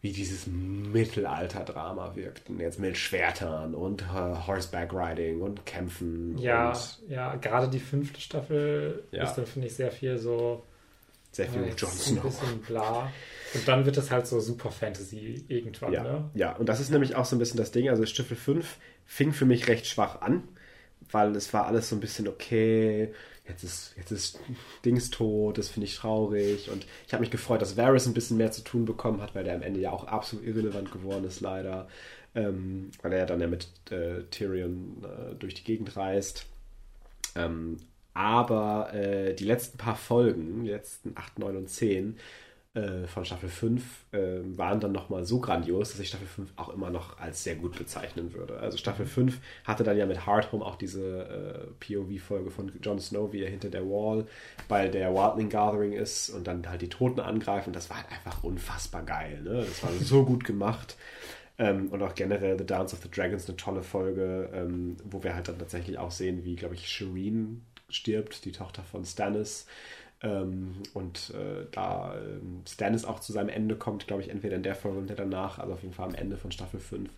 wie 0.00 0.12
dieses 0.12 0.46
Mittelalter-Drama 0.46 2.14
wirkten. 2.14 2.60
Jetzt 2.60 2.78
mit 2.78 2.96
Schwertern 2.96 3.74
und 3.74 4.02
uh, 4.02 4.46
Horseback 4.46 4.92
Riding 4.92 5.40
und 5.40 5.66
Kämpfen. 5.66 6.38
Ja, 6.38 6.70
und, 6.70 6.98
ja, 7.08 7.34
gerade 7.36 7.68
die 7.68 7.80
fünfte 7.80 8.20
Staffel 8.20 9.04
ja. 9.10 9.24
ist 9.24 9.34
dann, 9.34 9.46
finde 9.46 9.66
ich, 9.66 9.74
sehr 9.74 9.90
viel 9.90 10.18
so. 10.18 10.62
Sehr 11.32 11.48
viel 11.48 11.62
äh, 11.62 11.74
Jon 11.76 11.90
Snow. 11.90 12.24
Ein 12.24 12.30
bisschen 12.30 12.60
bla. 12.60 13.12
Und 13.54 13.66
dann 13.66 13.84
wird 13.86 13.96
es 13.96 14.10
halt 14.10 14.26
so 14.26 14.40
Super 14.40 14.70
Fantasy 14.70 15.44
irgendwann, 15.48 15.92
ja, 15.92 16.02
ne? 16.02 16.30
Ja, 16.34 16.56
und 16.56 16.68
das 16.68 16.80
ist 16.80 16.90
nämlich 16.90 17.16
auch 17.16 17.24
so 17.24 17.34
ein 17.34 17.38
bisschen 17.38 17.58
das 17.58 17.72
Ding. 17.72 17.88
Also 17.88 18.06
Staffel 18.06 18.36
5 18.36 18.76
fing 19.04 19.32
für 19.32 19.46
mich 19.46 19.68
recht 19.68 19.86
schwach 19.86 20.20
an, 20.20 20.44
weil 21.10 21.34
es 21.34 21.52
war 21.52 21.66
alles 21.66 21.88
so 21.88 21.96
ein 21.96 22.00
bisschen 22.00 22.28
okay 22.28 23.12
jetzt 23.48 23.64
ist, 23.64 23.94
jetzt 23.96 24.10
ist 24.10 24.40
Dings 24.84 25.10
tot, 25.10 25.58
das 25.58 25.68
finde 25.68 25.86
ich 25.86 25.96
traurig. 25.96 26.70
Und 26.70 26.86
ich 27.06 27.12
habe 27.12 27.22
mich 27.22 27.30
gefreut, 27.30 27.62
dass 27.62 27.76
Varys 27.76 28.06
ein 28.06 28.14
bisschen 28.14 28.36
mehr 28.36 28.52
zu 28.52 28.62
tun 28.62 28.84
bekommen 28.84 29.20
hat, 29.20 29.34
weil 29.34 29.44
der 29.44 29.54
am 29.54 29.62
Ende 29.62 29.80
ja 29.80 29.90
auch 29.90 30.04
absolut 30.04 30.44
irrelevant 30.44 30.92
geworden 30.92 31.24
ist, 31.24 31.40
leider. 31.40 31.88
Ähm, 32.34 32.90
weil 33.02 33.12
er 33.12 33.26
dann 33.26 33.40
ja 33.40 33.46
mit 33.46 33.68
äh, 33.90 34.22
Tyrion 34.30 35.02
äh, 35.02 35.34
durch 35.34 35.54
die 35.54 35.64
Gegend 35.64 35.96
reist. 35.96 36.46
Ähm, 37.34 37.78
aber 38.14 38.92
äh, 38.92 39.34
die 39.34 39.44
letzten 39.44 39.78
paar 39.78 39.96
Folgen, 39.96 40.64
die 40.64 40.70
letzten 40.70 41.12
8, 41.16 41.38
9 41.38 41.56
und 41.56 41.70
10, 41.70 42.18
äh, 42.78 43.06
von 43.06 43.24
Staffel 43.24 43.48
5 43.48 43.82
äh, 44.12 44.18
waren 44.56 44.80
dann 44.80 44.92
nochmal 44.92 45.24
so 45.24 45.40
grandios, 45.40 45.90
dass 45.90 46.00
ich 46.00 46.08
Staffel 46.08 46.26
5 46.26 46.52
auch 46.56 46.68
immer 46.68 46.90
noch 46.90 47.18
als 47.18 47.42
sehr 47.42 47.56
gut 47.56 47.76
bezeichnen 47.76 48.32
würde. 48.34 48.58
Also 48.58 48.78
Staffel 48.78 49.06
5 49.06 49.34
mhm. 49.34 49.40
hatte 49.64 49.84
dann 49.84 49.96
ja 49.96 50.06
mit 50.06 50.26
Hardhome 50.26 50.64
auch 50.64 50.76
diese 50.76 51.68
äh, 51.80 51.84
POV-Folge 51.84 52.50
von 52.50 52.72
Jon 52.82 52.98
Snow, 52.98 53.32
wie 53.32 53.42
er 53.42 53.50
hinter 53.50 53.70
der 53.70 53.84
Wall 53.84 54.26
bei 54.68 54.88
der 54.88 55.12
Wildling 55.12 55.48
Gathering 55.48 55.92
ist 55.92 56.30
und 56.30 56.46
dann 56.46 56.68
halt 56.68 56.82
die 56.82 56.88
Toten 56.88 57.20
angreifen. 57.20 57.72
Das 57.72 57.90
war 57.90 57.98
halt 57.98 58.10
einfach 58.10 58.44
unfassbar 58.44 59.02
geil. 59.02 59.40
Ne? 59.42 59.64
Das 59.66 59.82
war 59.82 59.90
so 60.00 60.24
gut 60.24 60.44
gemacht. 60.44 60.96
Ähm, 61.58 61.88
und 61.88 62.02
auch 62.02 62.14
generell 62.14 62.56
The 62.56 62.66
Dance 62.66 62.94
of 62.94 63.02
the 63.02 63.10
Dragons, 63.10 63.48
eine 63.48 63.56
tolle 63.56 63.82
Folge, 63.82 64.48
ähm, 64.54 64.96
wo 65.04 65.24
wir 65.24 65.34
halt 65.34 65.48
dann 65.48 65.58
tatsächlich 65.58 65.98
auch 65.98 66.12
sehen, 66.12 66.44
wie, 66.44 66.54
glaube 66.54 66.76
ich, 66.76 66.88
Shireen 66.88 67.62
stirbt, 67.88 68.44
die 68.44 68.52
Tochter 68.52 68.82
von 68.82 69.04
Stannis. 69.04 69.66
Ähm, 70.20 70.82
und 70.94 71.30
äh, 71.30 71.66
da 71.70 72.16
äh, 72.16 72.40
Stannis 72.68 73.04
auch 73.04 73.20
zu 73.20 73.32
seinem 73.32 73.50
Ende 73.50 73.76
kommt, 73.76 74.06
glaube 74.06 74.22
ich, 74.22 74.30
entweder 74.30 74.56
in 74.56 74.64
der 74.64 74.74
Folge 74.74 74.98
oder 74.98 75.14
danach, 75.14 75.58
also 75.58 75.74
auf 75.74 75.82
jeden 75.82 75.94
Fall 75.94 76.08
am 76.08 76.14
Ende 76.14 76.36
von 76.36 76.50
Staffel 76.50 76.80
5. 76.80 77.10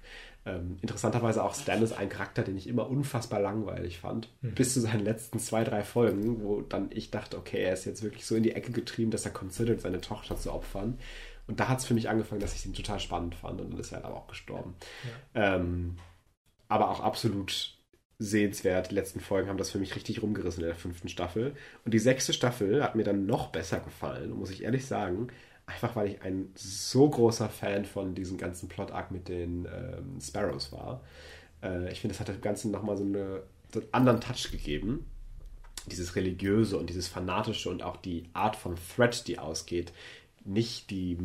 Ähm, 0.46 0.78
interessanterweise 0.82 1.42
auch 1.42 1.54
Stannis 1.54 1.92
ein 1.92 2.08
Charakter, 2.08 2.42
den 2.42 2.56
ich 2.56 2.66
immer 2.66 2.88
unfassbar 2.88 3.40
langweilig 3.40 4.00
fand. 4.00 4.28
Mhm. 4.42 4.54
Bis 4.54 4.74
zu 4.74 4.80
seinen 4.80 5.04
letzten 5.04 5.38
zwei, 5.38 5.64
drei 5.64 5.82
Folgen, 5.82 6.42
wo 6.42 6.60
dann 6.60 6.90
ich 6.90 7.10
dachte, 7.10 7.38
okay, 7.38 7.62
er 7.62 7.72
ist 7.72 7.86
jetzt 7.86 8.02
wirklich 8.02 8.26
so 8.26 8.36
in 8.36 8.42
die 8.42 8.52
Ecke 8.52 8.72
getrieben, 8.72 9.10
dass 9.10 9.24
er 9.24 9.32
considert, 9.32 9.80
seine 9.80 10.00
Tochter 10.00 10.36
zu 10.36 10.52
opfern. 10.52 10.98
Und 11.46 11.58
da 11.58 11.68
hat 11.68 11.78
es 11.78 11.86
für 11.86 11.94
mich 11.94 12.08
angefangen, 12.08 12.40
dass 12.40 12.54
ich 12.54 12.64
ihn 12.66 12.74
total 12.74 13.00
spannend 13.00 13.34
fand 13.34 13.60
und 13.60 13.72
dann 13.72 13.80
ist 13.80 13.92
er 13.92 14.04
aber 14.04 14.16
auch 14.16 14.28
gestorben. 14.28 14.74
Ja. 15.34 15.56
Ähm, 15.56 15.96
aber 16.68 16.90
auch 16.90 17.00
absolut 17.00 17.79
sehenswert. 18.20 18.90
Die 18.90 18.94
letzten 18.94 19.18
Folgen 19.18 19.48
haben 19.48 19.56
das 19.56 19.70
für 19.70 19.78
mich 19.78 19.96
richtig 19.96 20.22
rumgerissen 20.22 20.62
in 20.62 20.68
der 20.68 20.76
fünften 20.76 21.08
Staffel. 21.08 21.54
Und 21.84 21.94
die 21.94 21.98
sechste 21.98 22.32
Staffel 22.32 22.84
hat 22.84 22.94
mir 22.94 23.02
dann 23.02 23.26
noch 23.26 23.48
besser 23.48 23.80
gefallen, 23.80 24.30
muss 24.30 24.50
ich 24.50 24.62
ehrlich 24.62 24.86
sagen. 24.86 25.28
Einfach 25.66 25.96
weil 25.96 26.08
ich 26.08 26.22
ein 26.22 26.50
so 26.54 27.08
großer 27.08 27.48
Fan 27.48 27.86
von 27.86 28.14
diesem 28.14 28.36
ganzen 28.36 28.68
Plot-Arc 28.68 29.10
mit 29.10 29.28
den 29.28 29.66
ähm, 29.66 30.20
Sparrows 30.20 30.70
war. 30.70 31.02
Äh, 31.62 31.90
ich 31.90 32.00
finde, 32.00 32.14
das 32.14 32.20
hat 32.20 32.28
dem 32.28 32.42
Ganzen 32.42 32.70
nochmal 32.70 32.98
so, 32.98 33.04
eine, 33.04 33.42
so 33.72 33.80
einen 33.80 33.88
anderen 33.92 34.20
Touch 34.20 34.50
gegeben. 34.50 35.06
Dieses 35.86 36.14
Religiöse 36.14 36.76
und 36.76 36.90
dieses 36.90 37.08
Fanatische 37.08 37.70
und 37.70 37.82
auch 37.82 37.96
die 37.96 38.24
Art 38.34 38.54
von 38.54 38.76
Threat, 38.94 39.26
die 39.28 39.38
ausgeht. 39.38 39.94
Nicht 40.44 40.90
die 40.90 41.16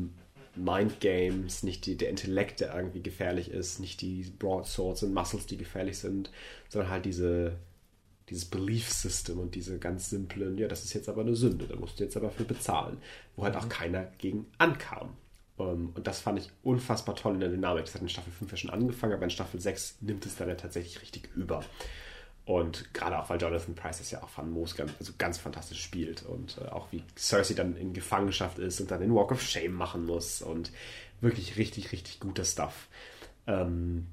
Mind 0.57 0.99
Games, 0.99 1.63
nicht 1.63 1.85
die, 1.85 1.97
der 1.97 2.09
Intellekt, 2.09 2.59
der 2.59 2.75
irgendwie 2.75 3.01
gefährlich 3.01 3.49
ist, 3.51 3.79
nicht 3.79 4.01
die 4.01 4.23
Broadswords 4.37 5.03
und 5.03 5.13
Muscles, 5.13 5.45
die 5.45 5.57
gefährlich 5.57 5.97
sind, 5.97 6.31
sondern 6.69 6.91
halt 6.91 7.05
diese, 7.05 7.57
dieses 8.29 8.45
Belief 8.45 8.91
System 8.91 9.39
und 9.39 9.55
diese 9.55 9.79
ganz 9.79 10.09
simplen, 10.09 10.57
ja, 10.57 10.67
das 10.67 10.83
ist 10.83 10.93
jetzt 10.93 11.09
aber 11.09 11.21
eine 11.21 11.35
Sünde, 11.35 11.65
da 11.67 11.75
musst 11.75 11.99
du 11.99 12.03
jetzt 12.03 12.17
aber 12.17 12.29
für 12.29 12.45
bezahlen, 12.45 12.97
wo 13.35 13.43
halt 13.43 13.55
auch 13.55 13.65
mhm. 13.65 13.69
keiner 13.69 14.11
gegen 14.17 14.45
ankam. 14.57 15.15
Ähm, 15.59 15.91
und 15.93 16.07
das 16.07 16.19
fand 16.19 16.39
ich 16.39 16.49
unfassbar 16.63 17.15
toll 17.15 17.35
in 17.35 17.39
der 17.39 17.49
Dynamik. 17.49 17.85
Das 17.85 17.95
hat 17.95 18.01
in 18.01 18.09
Staffel 18.09 18.31
5 18.31 18.51
ja 18.51 18.57
schon 18.57 18.69
angefangen, 18.69 19.13
aber 19.13 19.23
in 19.23 19.29
Staffel 19.29 19.59
6 19.59 19.97
nimmt 20.01 20.25
es 20.25 20.35
dann 20.35 20.49
ja 20.49 20.55
tatsächlich 20.55 21.01
richtig 21.01 21.29
über. 21.35 21.63
Und 22.45 22.93
gerade 22.93 23.17
auch, 23.17 23.29
weil 23.29 23.41
Jonathan 23.41 23.73
Price 23.73 23.97
das 23.97 24.11
ja 24.11 24.21
auch 24.21 24.29
famos 24.29 24.75
ganz, 24.75 24.91
also 24.99 25.13
ganz 25.17 25.39
fantastisch 25.39 25.81
spielt 25.81 26.23
und 26.23 26.59
äh, 26.59 26.67
auch 26.67 26.91
wie 26.91 27.03
Cersei 27.17 27.55
dann 27.55 27.75
in 27.75 27.93
Gefangenschaft 27.93 28.59
ist 28.59 28.79
und 28.79 28.91
dann 28.91 29.01
den 29.01 29.15
Walk 29.15 29.31
of 29.31 29.41
Shame 29.41 29.73
machen 29.73 30.05
muss 30.05 30.43
und 30.43 30.71
wirklich 31.21 31.57
richtig, 31.57 31.91
richtig 31.91 32.19
guter 32.19 32.45
Stuff. 32.45 32.87
Ähm, 33.47 34.07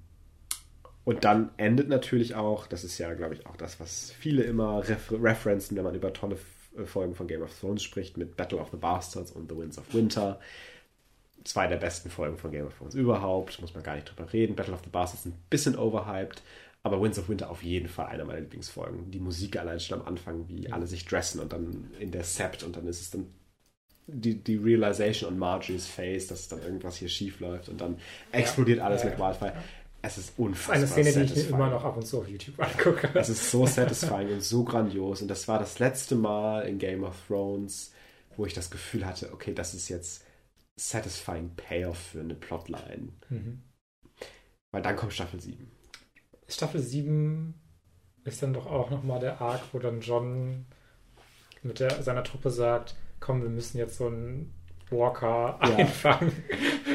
und 1.04 1.24
dann 1.24 1.50
endet 1.56 1.88
natürlich 1.88 2.34
auch, 2.34 2.66
das 2.66 2.84
ist 2.84 2.98
ja, 2.98 3.12
glaube 3.14 3.34
ich, 3.34 3.46
auch 3.46 3.56
das, 3.56 3.80
was 3.80 4.12
viele 4.12 4.44
immer 4.44 4.88
refer 4.88 5.22
referenzen, 5.22 5.76
wenn 5.76 5.84
man 5.84 5.94
über 5.94 6.12
tolle 6.12 6.38
äh, 6.76 6.84
Folgen 6.84 7.14
von 7.14 7.26
Game 7.26 7.42
of 7.42 7.58
Thrones 7.58 7.82
spricht, 7.82 8.16
mit 8.16 8.36
Battle 8.36 8.58
of 8.58 8.70
the 8.70 8.76
Bastards 8.76 9.32
und 9.32 9.50
The 9.50 9.58
Winds 9.58 9.78
of 9.78 9.92
Winter. 9.92 10.40
Zwei 11.44 11.66
der 11.66 11.76
besten 11.76 12.08
Folgen 12.08 12.38
von 12.38 12.52
Game 12.52 12.66
of 12.66 12.78
Thrones 12.78 12.94
überhaupt, 12.94 13.60
muss 13.60 13.74
man 13.74 13.82
gar 13.82 13.96
nicht 13.96 14.08
drüber 14.08 14.32
reden. 14.32 14.54
Battle 14.54 14.74
of 14.74 14.82
the 14.84 14.90
Bastards 14.90 15.26
ist 15.26 15.32
ein 15.32 15.38
bisschen 15.50 15.76
overhyped, 15.76 16.40
aber 16.82 17.00
Winds 17.00 17.18
of 17.18 17.28
Winter 17.28 17.50
auf 17.50 17.62
jeden 17.62 17.88
Fall 17.88 18.06
einer 18.06 18.24
meiner 18.24 18.40
Lieblingsfolgen. 18.40 19.10
Die 19.10 19.20
Musik 19.20 19.56
allein 19.56 19.78
schon 19.78 20.00
am 20.00 20.06
Anfang, 20.06 20.48
wie 20.48 20.70
alle 20.72 20.86
sich 20.86 21.04
dressen 21.04 21.40
und 21.40 21.52
dann 21.52 21.90
in 22.00 22.10
der 22.10 22.24
Sept 22.24 22.62
und 22.62 22.76
dann 22.76 22.86
ist 22.86 23.00
es 23.00 23.10
dann 23.10 23.26
die, 24.08 24.42
die 24.42 24.56
Realization 24.56 25.32
on 25.32 25.38
Marjorie's 25.38 25.86
Face, 25.86 26.26
dass 26.26 26.48
dann 26.48 26.62
irgendwas 26.62 26.96
hier 26.96 27.08
schief 27.08 27.40
läuft 27.40 27.68
und 27.68 27.80
dann 27.80 27.98
explodiert 28.32 28.78
ja, 28.78 28.84
alles 28.84 29.04
ja, 29.04 29.10
mit 29.10 29.18
Wildfire. 29.18 29.52
Ja. 29.54 29.62
Es 30.04 30.18
ist 30.18 30.36
unfassbar. 30.36 30.76
Eine 30.76 30.86
Szene, 30.88 31.12
satisfying. 31.12 31.34
die 31.34 31.40
ich 31.40 31.50
mir 31.50 31.56
immer 31.56 31.70
noch 31.70 31.84
ab 31.84 31.96
und 31.96 32.04
zu 32.04 32.18
auf 32.18 32.28
YouTube 32.28 32.58
angucke. 32.58 33.08
Es 33.14 33.28
ist 33.28 33.52
so 33.52 33.66
satisfying 33.66 34.32
und 34.32 34.42
so 34.42 34.64
grandios. 34.64 35.22
Und 35.22 35.28
das 35.28 35.46
war 35.46 35.60
das 35.60 35.78
letzte 35.78 36.16
Mal 36.16 36.66
in 36.66 36.78
Game 36.78 37.04
of 37.04 37.14
Thrones, 37.28 37.92
wo 38.36 38.44
ich 38.44 38.52
das 38.52 38.70
Gefühl 38.72 39.06
hatte, 39.06 39.32
okay, 39.32 39.54
das 39.54 39.74
ist 39.74 39.88
jetzt 39.88 40.24
satisfying 40.74 41.54
Payoff 41.54 41.98
für 41.98 42.20
eine 42.20 42.34
Plotline. 42.34 43.10
Mhm. 43.28 43.62
Weil 44.72 44.82
dann 44.82 44.96
kommt 44.96 45.12
Staffel 45.12 45.40
7. 45.40 45.70
Staffel 46.52 46.80
7 46.80 47.54
ist 48.24 48.42
dann 48.42 48.52
doch 48.52 48.66
auch 48.66 48.90
nochmal 48.90 49.20
der 49.20 49.40
Arc, 49.40 49.62
wo 49.72 49.78
dann 49.78 50.00
John 50.00 50.66
mit 51.62 51.80
der, 51.80 52.02
seiner 52.02 52.24
Truppe 52.24 52.50
sagt, 52.50 52.96
komm, 53.20 53.42
wir 53.42 53.48
müssen 53.48 53.78
jetzt 53.78 53.96
so 53.96 54.06
einen 54.06 54.52
Walker 54.90 55.58
ja. 55.62 55.76
einfangen. 55.76 56.32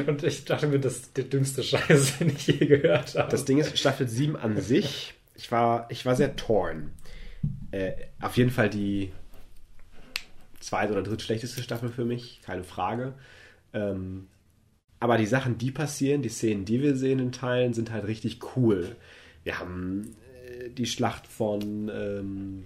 Und 0.05 0.23
ich 0.23 0.45
dachte 0.45 0.67
mir, 0.67 0.79
das 0.79 0.97
ist 0.97 1.17
der 1.17 1.25
dümmste 1.25 1.63
Scheiß, 1.63 2.17
den 2.19 2.29
ich 2.29 2.47
je 2.47 2.65
gehört 2.65 3.15
habe. 3.15 3.31
Das 3.31 3.45
Ding 3.45 3.57
ist, 3.57 3.77
Staffel 3.77 4.07
7 4.07 4.35
an 4.35 4.59
sich, 4.61 5.13
ich 5.35 5.51
war, 5.51 5.87
ich 5.89 6.05
war 6.05 6.15
sehr 6.15 6.35
torn. 6.35 6.91
Äh, 7.71 7.93
auf 8.21 8.37
jeden 8.37 8.51
Fall 8.51 8.69
die 8.69 9.11
zweite 10.59 10.93
oder 10.93 11.03
drittschlechteste 11.03 11.63
Staffel 11.63 11.89
für 11.89 12.05
mich, 12.05 12.41
keine 12.43 12.63
Frage. 12.63 13.13
Ähm, 13.73 14.27
aber 14.99 15.17
die 15.17 15.25
Sachen, 15.25 15.57
die 15.57 15.71
passieren, 15.71 16.21
die 16.21 16.29
Szenen, 16.29 16.65
die 16.65 16.81
wir 16.81 16.95
sehen 16.95 17.19
in 17.19 17.31
Teilen, 17.31 17.73
sind 17.73 17.91
halt 17.91 18.07
richtig 18.07 18.39
cool. 18.55 18.95
Wir 19.47 19.59
haben 19.59 20.13
äh, 20.45 20.69
die 20.71 20.85
Schlacht 20.85 21.25
von 21.25 21.89
ähm, 21.89 22.65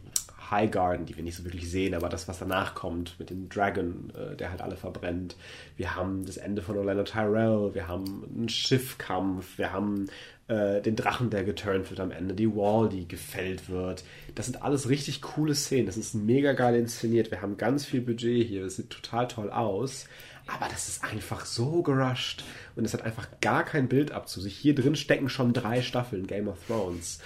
Highgarden, 0.49 1.06
die 1.06 1.16
wir 1.16 1.24
nicht 1.24 1.36
so 1.36 1.44
wirklich 1.44 1.70
sehen, 1.70 1.94
aber 1.94 2.10
das, 2.10 2.28
was 2.28 2.40
danach 2.40 2.74
kommt 2.74 3.20
mit 3.20 3.30
dem 3.30 3.49
Dragon, 3.49 4.12
äh, 4.16 4.36
der 4.36 4.49
halt 4.49 4.62
alle 4.62 4.76
verbrennt. 4.76 5.36
Wir 5.78 5.95
haben 5.95 6.26
das 6.26 6.38
Ende 6.38 6.64
von 6.64 6.76
Orlando 6.80 7.03
Tyrell, 7.03 7.76
wir 7.76 7.88
haben 7.88 8.24
einen 8.36 8.49
Schiffkampf, 8.49 9.60
wir 9.60 9.72
haben 9.72 10.08
äh, 10.48 10.82
den 10.82 10.95
Drachen, 10.95 11.30
der 11.30 11.44
geturnt 11.44 11.88
wird 11.91 11.99
am 11.99 12.10
Ende, 12.10 12.34
die 12.34 12.49
Wall, 12.49 12.90
die 12.90 13.08
gefällt 13.08 13.70
wird. 13.70 14.03
Das 14.34 14.48
sind 14.48 14.64
alles 14.64 14.90
richtig 14.90 15.22
coole 15.22 15.53
Szenen. 15.53 15.86
Das 15.86 15.98
ist 15.98 16.16
mega 16.16 16.53
geil 16.53 16.74
inszeniert. 16.74 17.30
Wir 17.30 17.44
haben 17.44 17.58
ganz 17.58 17.86
viel 17.86 18.02
Budget 18.02 18.48
hier. 18.48 18.66
Es 18.66 18.78
sieht 18.78 18.90
total 18.90 19.28
toll 19.28 19.52
aus. 19.52 20.08
Aber 20.53 20.68
das 20.69 20.88
ist 20.88 21.03
einfach 21.03 21.45
so 21.45 21.82
gerusht 21.82 22.44
und 22.76 22.86
es 22.86 22.94
hat 22.94 23.03
einfach 23.03 23.28
gar 23.41 23.64
kein 23.64 23.88
Bild 23.88 24.11
ab 24.11 24.28
zu 24.28 24.41
sich. 24.41 24.57
Hier 24.57 24.76
drin 24.76 24.95
stecken 24.95 25.30
schon 25.30 25.53
drei 25.53 25.82
Staffeln 25.82 26.28
Game 26.28 26.48
of 26.48 26.57
Thrones. 26.68 27.19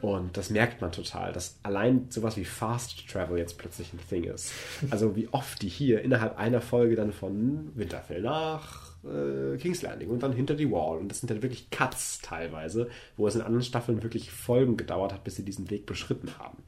Und 0.00 0.36
das 0.36 0.50
merkt 0.50 0.80
man 0.80 0.92
total, 0.92 1.32
dass 1.32 1.58
allein 1.64 2.06
sowas 2.10 2.36
wie 2.36 2.44
Fast 2.44 3.08
Travel 3.08 3.36
jetzt 3.36 3.58
plötzlich 3.58 3.92
ein 3.92 4.00
Thing 4.08 4.24
ist. 4.24 4.52
Also 4.90 5.16
wie 5.16 5.28
oft 5.32 5.60
die 5.60 5.68
hier 5.68 6.02
innerhalb 6.02 6.38
einer 6.38 6.60
Folge 6.60 6.94
dann 6.94 7.12
von 7.12 7.72
Winterfell 7.74 8.22
nach 8.22 8.92
äh, 9.04 9.56
King's 9.56 9.82
Landing 9.82 10.10
und 10.10 10.22
dann 10.22 10.32
hinter 10.32 10.54
die 10.54 10.70
Wall. 10.70 10.98
Und 10.98 11.08
das 11.08 11.18
sind 11.18 11.30
dann 11.30 11.42
wirklich 11.42 11.70
Cuts 11.70 12.20
teilweise, 12.22 12.88
wo 13.16 13.26
es 13.26 13.34
in 13.34 13.42
anderen 13.42 13.64
Staffeln 13.64 14.04
wirklich 14.04 14.30
Folgen 14.30 14.76
gedauert 14.76 15.12
hat, 15.12 15.24
bis 15.24 15.34
sie 15.34 15.44
diesen 15.44 15.68
Weg 15.70 15.84
beschritten 15.84 16.38
haben. 16.38 16.58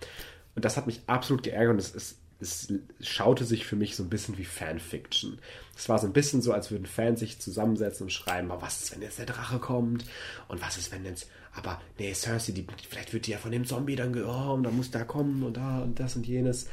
Und 0.56 0.64
das 0.64 0.76
hat 0.76 0.86
mich 0.88 1.02
absolut 1.06 1.44
geärgert 1.44 1.74
und 1.74 1.78
es 1.78 1.94
ist 1.94 2.18
es 2.40 2.72
schaute 3.00 3.44
sich 3.44 3.66
für 3.66 3.76
mich 3.76 3.96
so 3.96 4.02
ein 4.02 4.10
bisschen 4.10 4.38
wie 4.38 4.44
Fanfiction. 4.44 5.38
Es 5.76 5.88
war 5.88 5.98
so 5.98 6.06
ein 6.06 6.12
bisschen 6.12 6.42
so, 6.42 6.52
als 6.52 6.70
würden 6.70 6.86
Fans 6.86 7.20
sich 7.20 7.38
zusammensetzen 7.38 8.04
und 8.04 8.10
schreiben, 8.10 8.50
aber 8.50 8.62
was 8.62 8.80
ist, 8.80 8.92
wenn 8.92 9.02
jetzt 9.02 9.18
der 9.18 9.26
Drache 9.26 9.58
kommt? 9.58 10.04
Und 10.48 10.60
was 10.62 10.76
ist, 10.78 10.92
wenn 10.92 11.04
jetzt, 11.04 11.28
aber 11.52 11.80
nee, 11.98 12.12
Cersei, 12.14 12.52
die, 12.52 12.66
vielleicht 12.88 13.12
wird 13.12 13.26
die 13.26 13.32
ja 13.32 13.38
von 13.38 13.52
dem 13.52 13.66
Zombie 13.66 13.96
dann 13.96 14.12
gehoben, 14.12 14.62
da 14.62 14.70
muss 14.70 14.90
der 14.90 15.04
kommen 15.04 15.42
und 15.42 15.56
da 15.56 15.80
und 15.80 16.00
das 16.00 16.16
und 16.16 16.26
jenes. 16.26 16.66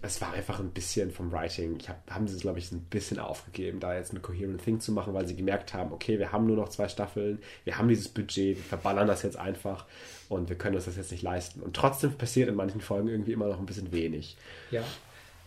Es 0.00 0.20
war 0.20 0.32
einfach 0.32 0.60
ein 0.60 0.70
bisschen 0.70 1.10
vom 1.10 1.32
Writing, 1.32 1.76
ich 1.80 1.88
hab, 1.88 2.08
haben 2.08 2.28
sie, 2.28 2.38
glaube 2.38 2.60
ich, 2.60 2.70
ein 2.70 2.82
bisschen 2.82 3.18
aufgegeben, 3.18 3.80
da 3.80 3.96
jetzt 3.96 4.12
eine 4.12 4.20
coherent 4.20 4.62
Thing 4.62 4.78
zu 4.80 4.92
machen, 4.92 5.12
weil 5.12 5.26
sie 5.26 5.34
gemerkt 5.34 5.74
haben, 5.74 5.92
okay, 5.92 6.20
wir 6.20 6.30
haben 6.30 6.46
nur 6.46 6.56
noch 6.56 6.68
zwei 6.68 6.88
Staffeln, 6.88 7.42
wir 7.64 7.78
haben 7.78 7.88
dieses 7.88 8.08
Budget, 8.08 8.56
wir 8.56 8.62
verballern 8.62 9.08
das 9.08 9.22
jetzt 9.22 9.36
einfach 9.36 9.86
und 10.28 10.48
wir 10.48 10.56
können 10.56 10.76
uns 10.76 10.84
das 10.84 10.96
jetzt 10.96 11.10
nicht 11.10 11.22
leisten. 11.22 11.60
Und 11.60 11.74
trotzdem 11.74 12.12
passiert 12.12 12.48
in 12.48 12.54
manchen 12.54 12.80
Folgen 12.80 13.08
irgendwie 13.08 13.32
immer 13.32 13.48
noch 13.48 13.58
ein 13.58 13.66
bisschen 13.66 13.90
wenig. 13.90 14.36
Ja, 14.70 14.84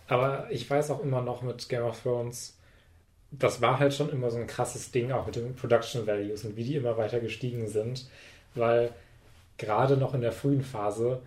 aber 0.07 0.51
ich 0.51 0.69
weiß 0.69 0.91
auch 0.91 1.01
immer 1.01 1.21
noch 1.21 1.41
mit 1.41 1.69
Game 1.69 1.83
of 1.83 2.01
Thrones, 2.01 2.57
das 3.31 3.61
war 3.61 3.79
halt 3.79 3.93
schon 3.93 4.09
immer 4.09 4.29
so 4.29 4.37
ein 4.37 4.47
krasses 4.47 4.91
Ding, 4.91 5.11
auch 5.11 5.25
mit 5.25 5.37
den 5.37 5.55
Production 5.55 6.05
Values 6.05 6.43
und 6.43 6.57
wie 6.57 6.65
die 6.65 6.75
immer 6.75 6.97
weiter 6.97 7.21
gestiegen 7.21 7.67
sind, 7.67 8.09
weil 8.55 8.93
gerade 9.57 9.95
noch 9.95 10.13
in 10.13 10.21
der 10.21 10.33
frühen 10.33 10.63
Phase 10.63 11.21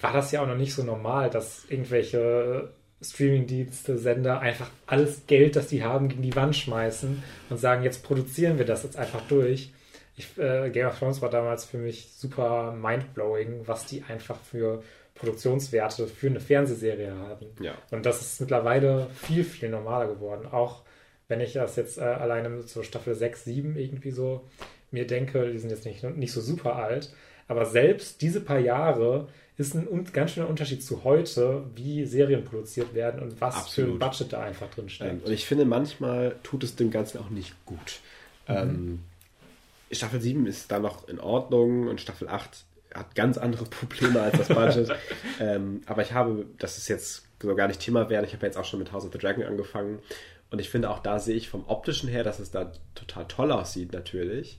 war 0.00 0.12
das 0.12 0.32
ja 0.32 0.42
auch 0.42 0.46
noch 0.46 0.56
nicht 0.56 0.74
so 0.74 0.82
normal, 0.82 1.30
dass 1.30 1.64
irgendwelche 1.68 2.70
Streamingdienste, 3.02 3.98
Sender 3.98 4.40
einfach 4.40 4.70
alles 4.86 5.26
Geld, 5.26 5.56
das 5.56 5.68
die 5.68 5.84
haben, 5.84 6.08
gegen 6.08 6.22
die 6.22 6.34
Wand 6.34 6.56
schmeißen 6.56 7.22
und 7.50 7.56
sagen, 7.58 7.82
jetzt 7.82 8.02
produzieren 8.02 8.58
wir 8.58 8.64
das 8.64 8.82
jetzt 8.82 8.96
einfach 8.96 9.20
durch 9.28 9.70
ich, 10.16 10.38
äh, 10.38 10.70
Game 10.70 10.86
of 10.86 10.98
Thrones 10.98 11.20
war 11.20 11.30
damals 11.30 11.64
für 11.64 11.78
mich 11.78 12.08
super 12.16 12.72
mindblowing, 12.72 13.66
was 13.66 13.86
die 13.86 14.02
einfach 14.02 14.40
für 14.40 14.82
Produktionswerte 15.14 16.06
für 16.06 16.28
eine 16.28 16.40
Fernsehserie 16.40 17.14
haben. 17.14 17.46
Ja. 17.60 17.74
Und 17.90 18.06
das 18.06 18.20
ist 18.22 18.40
mittlerweile 18.40 19.08
viel, 19.14 19.44
viel 19.44 19.68
normaler 19.68 20.08
geworden. 20.08 20.46
Auch 20.46 20.82
wenn 21.28 21.40
ich 21.40 21.54
das 21.54 21.76
jetzt 21.76 21.98
äh, 21.98 22.02
alleine 22.02 22.64
zur 22.64 22.84
Staffel 22.84 23.14
6, 23.14 23.44
7 23.44 23.76
irgendwie 23.76 24.10
so 24.10 24.48
mir 24.90 25.06
denke, 25.06 25.50
die 25.50 25.58
sind 25.58 25.70
jetzt 25.70 25.84
nicht, 25.84 26.02
nicht 26.02 26.32
so 26.32 26.40
super 26.40 26.76
alt, 26.76 27.12
aber 27.48 27.66
selbst 27.66 28.22
diese 28.22 28.40
paar 28.40 28.58
Jahre 28.58 29.28
ist 29.58 29.74
ein 29.74 30.04
ganz 30.12 30.32
schöner 30.32 30.48
Unterschied 30.48 30.82
zu 30.82 31.04
heute, 31.04 31.64
wie 31.74 32.04
Serien 32.04 32.44
produziert 32.44 32.94
werden 32.94 33.22
und 33.22 33.40
was 33.40 33.56
Absolut. 33.56 33.90
für 33.90 33.96
ein 33.96 33.98
Budget 33.98 34.32
da 34.32 34.42
einfach 34.42 34.68
drin 34.68 34.88
steckt. 34.88 35.12
Ähm, 35.12 35.20
und 35.24 35.32
ich 35.32 35.46
finde, 35.46 35.64
manchmal 35.64 36.36
tut 36.42 36.62
es 36.62 36.76
dem 36.76 36.90
Ganzen 36.90 37.18
auch 37.18 37.30
nicht 37.30 37.54
gut. 37.64 38.00
Mhm. 38.48 38.54
Ähm, 38.54 39.00
Staffel 39.90 40.20
7 40.20 40.46
ist 40.46 40.70
da 40.70 40.78
noch 40.78 41.08
in 41.08 41.18
Ordnung 41.18 41.88
und 41.88 42.00
Staffel 42.00 42.28
8 42.28 42.64
hat 42.94 43.14
ganz 43.14 43.38
andere 43.38 43.64
Probleme 43.70 44.20
als 44.20 44.36
das 44.36 44.48
Budget. 44.48 44.94
ähm, 45.40 45.80
aber 45.86 46.02
ich 46.02 46.12
habe, 46.12 46.46
das 46.58 46.76
ist 46.76 46.88
jetzt 46.88 47.24
so 47.40 47.54
gar 47.54 47.68
nicht 47.68 47.80
Thema 47.80 48.10
werden, 48.10 48.26
ich 48.26 48.34
habe 48.34 48.44
jetzt 48.44 48.58
auch 48.58 48.64
schon 48.64 48.78
mit 48.78 48.92
House 48.92 49.04
of 49.04 49.12
the 49.12 49.18
Dragon 49.18 49.44
angefangen 49.44 50.00
und 50.50 50.58
ich 50.58 50.68
finde 50.68 50.90
auch 50.90 51.00
da 51.00 51.18
sehe 51.18 51.36
ich 51.36 51.48
vom 51.48 51.64
optischen 51.66 52.08
her, 52.08 52.24
dass 52.24 52.38
es 52.40 52.50
da 52.50 52.72
total 52.94 53.26
toll 53.26 53.52
aussieht 53.52 53.92
natürlich. 53.92 54.58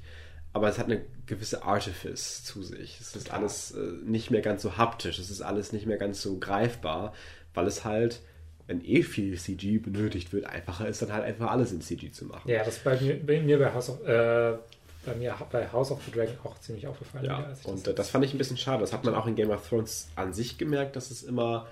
Aber 0.58 0.70
es 0.70 0.80
hat 0.80 0.88
eine 0.88 1.02
gewisse 1.28 1.64
Artifice 1.64 2.44
zu 2.44 2.64
sich. 2.64 3.00
Es 3.00 3.16
ist 3.16 3.32
alles 3.32 3.72
äh, 3.72 3.80
nicht 4.04 4.32
mehr 4.32 4.42
ganz 4.42 4.64
so 4.64 4.76
haptisch, 4.76 5.20
es 5.20 5.30
ist 5.30 5.42
alles 5.42 5.72
nicht 5.72 5.86
mehr 5.86 5.98
ganz 5.98 6.22
so 6.22 6.40
greifbar, 6.40 7.14
weil 7.54 7.68
es 7.68 7.86
halt 7.86 8.22
wenn 8.66 8.84
eh 8.84 9.02
viel 9.02 9.38
CG 9.38 9.78
benötigt 9.78 10.34
wird, 10.34 10.46
einfacher 10.46 10.88
ist 10.88 11.02
dann 11.02 11.14
halt 11.14 11.24
einfach 11.24 11.52
alles 11.52 11.72
in 11.72 11.80
CG 11.80 12.12
zu 12.12 12.26
machen. 12.26 12.50
Ja, 12.50 12.64
das 12.66 12.80
bei 12.80 13.00
mir 13.00 13.26
bei, 13.26 13.40
mir 13.40 13.58
bei 13.60 13.74
House 13.74 13.90
of, 13.90 14.06
äh, 14.06 14.58
bei 15.06 15.16
mir 15.16 15.36
bei 15.52 15.72
House 15.72 15.92
of 15.92 16.04
the 16.04 16.12
Dragon 16.12 16.36
auch 16.44 16.60
ziemlich 16.60 16.86
aufgefallen. 16.86 17.24
Ja, 17.24 17.40
wieder, 17.40 17.70
und 17.72 17.88
das, 17.88 17.96
das 17.96 18.10
fand 18.10 18.26
ich 18.26 18.34
ein 18.34 18.38
bisschen 18.38 18.58
schade. 18.58 18.82
Das 18.82 18.92
hat 18.92 19.06
man 19.06 19.16
auch 19.16 19.26
in 19.26 19.36
Game 19.36 19.52
of 19.52 19.68
Thrones 19.70 20.10
an 20.16 20.34
sich 20.34 20.58
gemerkt, 20.58 20.98
dass 20.98 21.12
es 21.12 21.24
immer 21.24 21.68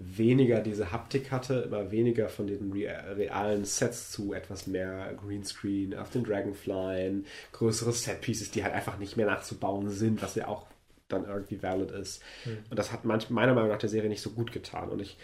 weniger 0.00 0.60
diese 0.60 0.92
Haptik 0.92 1.30
hatte, 1.30 1.54
immer 1.66 1.90
weniger 1.90 2.28
von 2.28 2.46
den 2.46 2.72
realen 2.72 3.64
Sets 3.64 4.10
zu 4.10 4.32
etwas 4.32 4.66
mehr 4.66 5.14
Greenscreen 5.20 5.94
auf 5.94 6.10
den 6.10 6.24
Dragonfly, 6.24 7.24
größere 7.52 7.92
Setpieces, 7.92 8.50
die 8.50 8.62
halt 8.62 8.74
einfach 8.74 8.98
nicht 8.98 9.16
mehr 9.16 9.26
nachzubauen 9.26 9.90
sind, 9.90 10.22
was 10.22 10.34
ja 10.34 10.46
auch 10.46 10.66
dann 11.08 11.24
irgendwie 11.24 11.62
valid 11.62 11.90
ist. 11.90 12.22
Mhm. 12.44 12.58
Und 12.70 12.78
das 12.78 12.92
hat 12.92 13.04
manch, 13.04 13.30
meiner 13.30 13.54
Meinung 13.54 13.70
nach 13.70 13.78
der 13.78 13.88
Serie 13.88 14.08
nicht 14.08 14.22
so 14.22 14.30
gut 14.30 14.52
getan. 14.52 14.90
Und 14.90 15.00
ich 15.00 15.16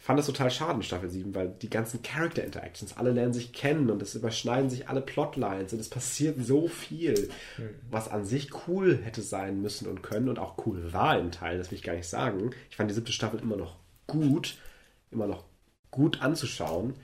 fand 0.00 0.18
das 0.18 0.26
total 0.26 0.50
schade 0.50 0.74
in 0.74 0.82
Staffel 0.82 1.10
7, 1.10 1.34
weil 1.34 1.54
die 1.62 1.70
ganzen 1.70 2.02
Character 2.02 2.42
Interactions, 2.42 2.96
alle 2.96 3.12
lernen 3.12 3.32
sich 3.32 3.52
kennen 3.52 3.90
und 3.90 4.02
es 4.02 4.14
überschneiden 4.14 4.70
sich 4.70 4.88
alle 4.88 5.00
Plotlines 5.00 5.72
und 5.72 5.80
es 5.80 5.88
passiert 5.88 6.44
so 6.44 6.68
viel, 6.68 7.28
mhm. 7.58 7.70
was 7.90 8.08
an 8.08 8.24
sich 8.24 8.50
cool 8.66 8.98
hätte 9.02 9.22
sein 9.22 9.62
müssen 9.62 9.88
und 9.88 10.02
können 10.02 10.28
und 10.28 10.38
auch 10.38 10.66
cool 10.66 10.92
war 10.92 11.18
in 11.18 11.30
Teilen, 11.30 11.58
das 11.58 11.70
will 11.70 11.78
ich 11.78 11.84
gar 11.84 11.94
nicht 11.94 12.08
sagen. 12.08 12.50
Ich 12.70 12.76
fand 12.76 12.90
die 12.90 12.94
siebte 12.94 13.12
Staffel 13.12 13.40
immer 13.40 13.56
noch 13.56 13.76
gut, 14.12 14.58
immer 15.10 15.26
noch 15.26 15.44
gut 15.90 16.20
anzuschauen, 16.20 16.94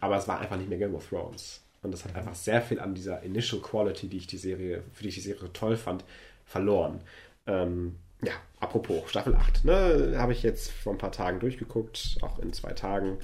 aber 0.00 0.16
es 0.16 0.28
war 0.28 0.40
einfach 0.40 0.56
nicht 0.56 0.68
mehr 0.68 0.78
Game 0.78 0.94
of 0.94 1.08
Thrones. 1.08 1.62
Und 1.82 1.92
das 1.92 2.04
hat 2.04 2.14
einfach 2.14 2.34
sehr 2.34 2.60
viel 2.60 2.78
an 2.80 2.94
dieser 2.94 3.22
Initial 3.22 3.62
Quality, 3.62 4.08
die 4.08 4.18
ich 4.18 4.26
die 4.26 4.36
Serie, 4.36 4.82
für 4.92 5.02
die 5.02 5.08
ich 5.08 5.14
die 5.14 5.20
Serie 5.22 5.52
toll 5.52 5.76
fand, 5.76 6.04
verloren. 6.44 7.00
Ähm, 7.46 7.96
ja, 8.22 8.32
apropos, 8.58 9.08
Staffel 9.08 9.34
8, 9.34 9.64
ne, 9.64 10.14
habe 10.18 10.32
ich 10.32 10.42
jetzt 10.42 10.70
vor 10.70 10.92
ein 10.92 10.98
paar 10.98 11.12
Tagen 11.12 11.40
durchgeguckt, 11.40 12.18
auch 12.20 12.38
in 12.38 12.52
zwei 12.52 12.72
Tagen. 12.72 13.18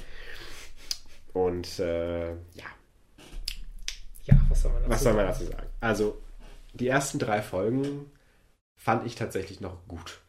Und 1.35 1.79
äh, 1.81 2.31
ja. 2.31 2.65
Ja, 4.25 4.41
was 4.49 4.63
soll 4.63 4.73
man 4.73 4.83
dazu, 4.83 4.91
was 4.91 5.03
soll 5.03 5.13
man 5.13 5.27
dazu 5.27 5.45
sagen? 5.45 5.67
Also, 5.81 6.23
die 6.73 6.89
ersten 6.89 7.19
drei 7.19 7.43
Folgen 7.43 8.11
fand 8.75 9.07
ich 9.07 9.17
tatsächlich 9.17 9.61
noch 9.61 9.87
gut. 9.87 10.21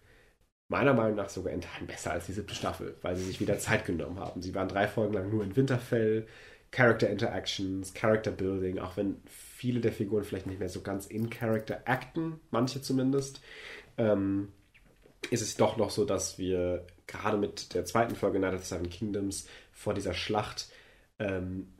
Meiner 0.69 0.94
Meinung 0.94 1.15
nach 1.15 1.30
sogar 1.30 1.53
in 1.53 1.61
Teilen 1.61 1.88
besser 1.88 2.11
als 2.11 2.26
die 2.26 2.34
siebte 2.34 2.53
Staffel, 2.53 2.98
weil 3.02 3.15
sie 3.15 3.23
sich 3.23 3.39
wieder 3.39 3.57
Zeit 3.57 3.85
genommen 3.85 4.19
haben. 4.19 4.41
Sie 4.41 4.53
waren 4.53 4.68
drei 4.68 4.88
Folgen 4.88 5.14
lang 5.14 5.30
nur 5.30 5.44
in 5.44 5.56
Winterfell, 5.56 6.27
Character 6.72 7.10
Interactions, 7.10 7.94
Character 7.94 8.31
Building, 8.31 8.80
auch 8.80 8.98
wenn 8.98 9.22
viele 9.26 9.80
der 9.80 9.94
Figuren 9.94 10.26
vielleicht 10.26 10.48
nicht 10.48 10.60
mehr 10.60 10.69
so 10.69 10.81
ganz 10.81 11.06
in 11.06 11.30
Character 11.30 11.81
acten, 11.85 12.41
manche 12.52 12.81
zumindest 12.81 13.41
ähm, 13.98 14.49
ist 15.31 15.41
es 15.41 15.56
doch 15.56 15.77
noch 15.77 15.89
so, 15.89 16.06
dass 16.06 16.38
wir 16.38 16.85
gerade 17.07 17.38
mit 17.38 17.73
der 17.73 17.85
zweiten 17.85 18.15
Folge 18.15 18.39
Night 18.39 18.53
of 18.53 18.64
the 18.64 18.76
Seven 18.76 18.89
Kingdoms 18.89 19.48
vor 19.72 19.94
dieser 19.94 20.14
Schlacht 20.14 20.69
ähm, 21.19 21.73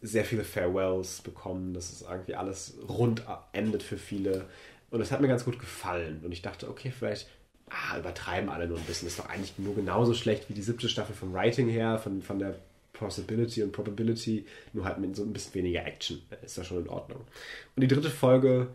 sehr 0.00 0.24
viele 0.24 0.44
Farewells 0.44 1.22
bekommen, 1.22 1.74
dass 1.74 1.92
es 1.92 2.02
irgendwie 2.02 2.34
alles 2.34 2.78
rund 2.88 3.24
endet 3.52 3.82
für 3.82 3.98
viele. 3.98 4.48
Und 4.90 5.00
es 5.00 5.10
hat 5.10 5.20
mir 5.20 5.28
ganz 5.28 5.44
gut 5.44 5.58
gefallen. 5.58 6.22
Und 6.24 6.32
ich 6.32 6.42
dachte, 6.42 6.68
okay, 6.68 6.90
vielleicht 6.90 7.28
ah, 7.70 7.98
übertreiben 7.98 8.48
alle 8.48 8.66
nur 8.66 8.78
ein 8.78 8.84
bisschen. 8.84 9.08
Ist 9.08 9.18
doch 9.18 9.28
eigentlich 9.28 9.58
nur 9.58 9.74
genauso 9.74 10.14
schlecht 10.14 10.48
wie 10.48 10.54
die 10.54 10.62
siebte 10.62 10.88
Staffel 10.88 11.14
vom 11.14 11.32
Writing 11.32 11.68
her, 11.68 11.98
von, 11.98 12.22
von 12.22 12.38
der 12.38 12.56
Possibility 12.92 13.62
und 13.62 13.72
Probability, 13.72 14.46
nur 14.72 14.84
halt 14.84 14.98
mit 14.98 15.16
so 15.16 15.22
ein 15.22 15.32
bisschen 15.32 15.54
weniger 15.54 15.84
Action. 15.86 16.22
Ist 16.42 16.58
das 16.58 16.66
schon 16.66 16.82
in 16.82 16.88
Ordnung. 16.88 17.20
Und 17.74 17.80
die 17.82 17.88
dritte 17.88 18.10
Folge 18.10 18.68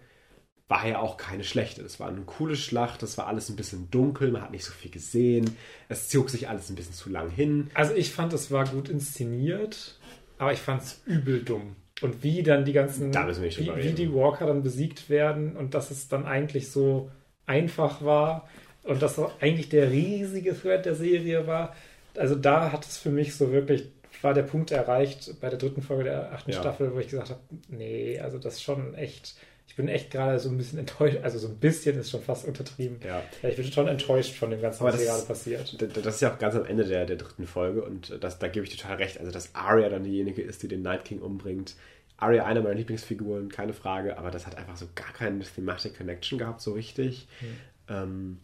war 0.68 0.88
ja 0.88 1.00
auch 1.00 1.18
keine 1.18 1.44
schlechte. 1.44 1.82
Es 1.82 2.00
war 2.00 2.08
eine 2.08 2.22
coole 2.22 2.56
Schlacht, 2.56 3.04
es 3.04 3.18
war 3.18 3.28
alles 3.28 3.50
ein 3.50 3.58
bisschen 3.58 3.92
dunkel, 3.92 4.32
man 4.32 4.42
hat 4.42 4.52
nicht 4.52 4.64
so 4.64 4.72
viel 4.72 4.90
gesehen, 4.90 5.58
es 5.90 6.08
zog 6.08 6.30
sich 6.30 6.48
alles 6.48 6.70
ein 6.70 6.76
bisschen 6.76 6.94
zu 6.94 7.10
lang 7.10 7.30
hin. 7.30 7.70
Also 7.74 7.94
ich 7.94 8.12
fand, 8.12 8.32
es 8.32 8.52
war 8.52 8.66
gut 8.66 8.88
inszeniert, 8.88 10.00
aber 10.38 10.54
ich 10.54 10.60
fand 10.60 10.84
es 10.84 11.02
übel 11.06 11.44
dumm. 11.44 11.76
Und 12.02 12.24
wie 12.24 12.42
dann 12.42 12.64
die 12.64 12.72
ganzen, 12.74 13.12
da 13.12 13.28
wie, 13.28 13.84
wie 13.84 13.92
die 13.92 14.14
Walker 14.14 14.48
dann 14.48 14.64
besiegt 14.64 15.10
werden 15.10 15.58
und 15.58 15.74
dass 15.74 15.92
es 15.92 16.08
dann 16.08 16.26
eigentlich 16.26 16.72
so 16.72 17.12
einfach 17.46 18.02
war 18.04 18.48
und 18.84 19.02
dass 19.02 19.20
eigentlich 19.40 19.70
der 19.70 19.92
riesige 19.92 20.60
Thread 20.60 20.86
der 20.86 20.96
Serie 20.96 21.48
war. 21.48 21.76
Also 22.16 22.36
da 22.36 22.72
hat 22.72 22.86
es 22.86 22.98
für 22.98 23.10
mich 23.10 23.36
so 23.36 23.52
wirklich, 23.52 23.88
war 24.22 24.34
der 24.34 24.44
Punkt 24.44 24.72
erreicht 24.72 25.40
bei 25.40 25.50
der 25.50 25.60
dritten 25.60 25.82
Folge 25.82 26.06
der 26.06 26.32
achten 26.34 26.52
ja. 26.52 26.60
Staffel, 26.60 26.94
wo 26.94 27.00
ich 27.00 27.08
gesagt 27.08 27.30
habe, 27.30 27.42
nee, 27.70 28.20
also 28.20 28.38
das 28.38 28.56
ist 28.56 28.64
schon 28.64 28.94
echt 28.96 29.36
ich 29.72 29.78
bin 29.78 29.88
echt 29.88 30.12
gerade 30.12 30.38
so 30.38 30.50
ein 30.50 30.58
bisschen 30.58 30.80
enttäuscht, 30.80 31.20
also 31.24 31.40
so 31.40 31.48
ein 31.48 31.56
bisschen 31.56 31.98
ist 31.98 32.12
schon 32.12 32.22
fast 32.22 32.46
untertrieben. 32.46 33.00
Ja. 33.06 33.24
ja 33.42 33.50
ich 33.50 33.56
bin 33.56 33.72
schon 33.72 33.88
enttäuscht 33.88 34.36
von 34.36 34.50
dem 34.50 34.60
ganzen, 34.60 34.84
was 34.84 34.98
hier 34.98 35.06
gerade 35.06 35.24
passiert. 35.24 35.82
Das 35.96 36.16
ist 36.16 36.22
ja 36.22 36.34
auch 36.34 36.38
ganz 36.40 36.56
am 36.56 36.66
Ende 36.66 36.84
der, 36.84 37.06
der 37.06 37.16
dritten 37.16 37.48
Folge 37.48 37.82
und 37.82 38.22
das, 38.22 38.38
da 38.38 38.50
gebe 38.50 38.66
ich 38.66 38.76
total 38.76 38.98
recht. 38.98 39.18
Also, 39.18 39.32
dass 39.32 39.56
Arya 39.56 39.88
dann 39.88 40.04
diejenige 40.04 40.42
ist, 40.42 40.62
die 40.62 40.68
den 40.68 40.82
Night 40.82 41.06
King 41.06 41.20
umbringt. 41.20 41.76
Arya 42.18 42.44
eine 42.44 42.60
meiner 42.60 42.76
Lieblingsfiguren, 42.76 43.48
keine 43.48 43.72
Frage, 43.72 44.18
aber 44.18 44.30
das 44.30 44.46
hat 44.46 44.58
einfach 44.58 44.76
so 44.76 44.88
gar 44.94 45.14
keine 45.14 45.40
Thematic 45.40 45.96
Connection 45.96 46.38
gehabt, 46.38 46.60
so 46.60 46.74
richtig. 46.74 47.30
Hm. 47.40 47.48
Ähm, 47.88 48.40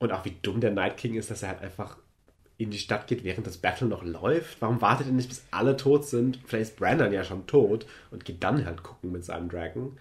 und 0.00 0.12
auch 0.12 0.24
wie 0.24 0.36
dumm 0.42 0.60
der 0.60 0.72
Night 0.72 0.96
King 0.96 1.14
ist, 1.14 1.30
dass 1.30 1.42
er 1.42 1.50
halt 1.50 1.62
einfach 1.62 1.96
in 2.58 2.70
die 2.70 2.78
Stadt 2.78 3.06
geht, 3.06 3.24
während 3.24 3.46
das 3.46 3.58
Battle 3.58 3.86
noch 3.86 4.02
läuft. 4.02 4.60
Warum 4.60 4.82
wartet 4.82 5.06
er 5.06 5.12
nicht, 5.12 5.28
bis 5.28 5.44
alle 5.50 5.76
tot 5.76 6.06
sind? 6.06 6.40
Vielleicht 6.44 6.72
ist 6.72 6.76
Brandon 6.78 7.12
ja 7.12 7.24
schon 7.24 7.46
tot 7.46 7.86
und 8.10 8.24
geht 8.24 8.42
dann 8.42 8.66
halt 8.66 8.82
gucken 8.82 9.12
mit 9.12 9.24
seinem 9.24 9.48
Dragon. 9.48 9.96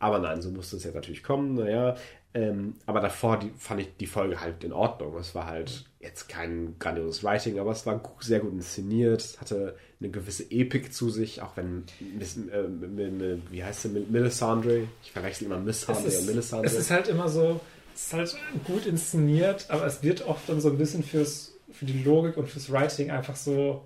Aber 0.00 0.18
nein, 0.18 0.42
so 0.42 0.50
musste 0.50 0.76
es 0.76 0.84
ja 0.84 0.92
natürlich 0.92 1.22
kommen, 1.22 1.54
naja. 1.54 1.96
Ähm, 2.34 2.74
aber 2.84 3.00
davor 3.00 3.38
die, 3.38 3.50
fand 3.56 3.80
ich 3.80 3.96
die 3.96 4.06
Folge 4.06 4.40
halt 4.40 4.64
in 4.64 4.72
Ordnung. 4.72 5.16
Es 5.16 5.34
war 5.34 5.46
halt 5.46 5.84
jetzt 6.00 6.28
kein 6.28 6.74
grandioses 6.78 7.22
Writing, 7.22 7.58
aber 7.58 7.70
es 7.70 7.86
war 7.86 8.02
sehr 8.20 8.40
gut 8.40 8.52
inszeniert. 8.52 9.20
Es 9.20 9.40
hatte 9.40 9.76
eine 10.00 10.10
gewisse 10.10 10.50
Epik 10.50 10.92
zu 10.92 11.10
sich, 11.10 11.40
auch 11.40 11.56
wenn, 11.56 11.84
äh, 12.00 13.36
wie 13.50 13.64
heißt 13.64 13.82
sie, 13.82 13.88
Melisandre? 13.88 14.88
Ich 15.02 15.12
verwechsel 15.12 15.46
immer 15.46 15.58
Missandre 15.58 16.18
und 16.18 16.26
Melisandre. 16.26 16.66
Es 16.66 16.74
ist 16.74 16.90
halt 16.90 17.08
immer 17.08 17.28
so, 17.28 17.60
ist 17.94 18.12
halt 18.12 18.36
gut 18.64 18.86
inszeniert, 18.86 19.66
aber 19.68 19.86
es 19.86 20.02
wird 20.02 20.26
oft 20.26 20.48
dann 20.48 20.60
so 20.60 20.70
ein 20.70 20.78
bisschen 20.78 21.02
fürs, 21.02 21.56
für 21.70 21.84
die 21.84 22.02
Logik 22.02 22.36
und 22.36 22.48
fürs 22.48 22.70
Writing 22.70 23.10
einfach 23.10 23.36
so 23.36 23.82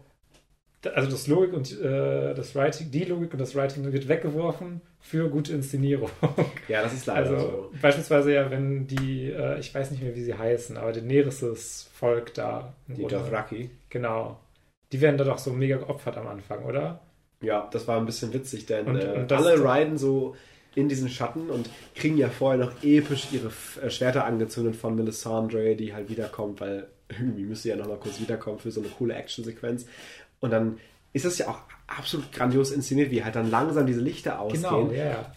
also 0.86 1.10
das 1.10 1.26
Logik 1.26 1.52
und 1.52 1.80
äh, 1.80 2.34
das 2.34 2.54
Writing, 2.54 2.90
die 2.90 3.04
Logik 3.04 3.32
und 3.32 3.40
das 3.40 3.54
Writing 3.56 3.90
wird 3.92 4.08
weggeworfen 4.08 4.80
für 5.00 5.28
gute 5.28 5.52
Inszenierung. 5.52 6.10
Ja, 6.68 6.82
das 6.82 6.92
ist 6.92 7.06
leider 7.06 7.30
also, 7.30 7.36
so. 7.38 7.72
Beispielsweise 7.80 8.32
ja, 8.32 8.50
wenn 8.50 8.86
die, 8.86 9.30
äh, 9.30 9.58
ich 9.58 9.74
weiß 9.74 9.90
nicht 9.90 10.02
mehr, 10.02 10.14
wie 10.14 10.22
sie 10.22 10.34
heißen, 10.34 10.76
aber 10.76 10.92
die 10.92 11.00
Nereses 11.00 11.88
Volk 11.94 12.34
da. 12.34 12.74
Die 12.86 13.02
Dothraki. 13.02 13.70
Genau. 13.88 14.38
Die 14.92 15.00
werden 15.00 15.18
da 15.18 15.24
doch 15.24 15.38
so 15.38 15.52
mega 15.52 15.78
geopfert 15.78 16.16
am 16.16 16.28
Anfang, 16.28 16.64
oder? 16.64 17.00
Ja, 17.40 17.68
das 17.72 17.88
war 17.88 17.98
ein 17.98 18.06
bisschen 18.06 18.32
witzig, 18.32 18.66
denn 18.66 18.86
und, 18.86 19.02
äh, 19.02 19.12
und 19.12 19.32
alle 19.32 19.54
riden 19.58 19.96
so 19.98 20.36
in 20.74 20.88
diesen 20.88 21.08
Schatten 21.08 21.50
und 21.50 21.68
kriegen 21.94 22.16
ja 22.16 22.28
vorher 22.28 22.64
noch 22.64 22.82
episch 22.82 23.28
ihre 23.32 23.50
äh, 23.82 23.90
Schwerter 23.90 24.24
angezündet 24.24 24.76
von 24.76 24.94
Melisandre, 24.94 25.74
die 25.76 25.94
halt 25.94 26.08
wiederkommt, 26.08 26.60
weil 26.60 26.88
irgendwie 27.08 27.44
müsste 27.44 27.70
ja 27.70 27.76
noch 27.76 27.88
mal 27.88 27.98
kurz 27.98 28.20
wiederkommen 28.20 28.58
für 28.58 28.70
so 28.70 28.80
eine 28.80 28.90
coole 28.90 29.14
Actionsequenz. 29.14 29.86
Und 30.40 30.50
dann 30.50 30.78
ist 31.12 31.24
das 31.24 31.38
ja 31.38 31.48
auch 31.48 31.60
absolut 31.86 32.30
grandios 32.32 32.70
inszeniert, 32.70 33.10
wie 33.10 33.24
halt 33.24 33.34
dann 33.34 33.50
langsam 33.50 33.86
diese 33.86 34.00
Lichter 34.00 34.40
ausgehen. 34.40 34.62
Genau, 34.62 34.90
ja, 34.92 35.04
ja. 35.06 35.32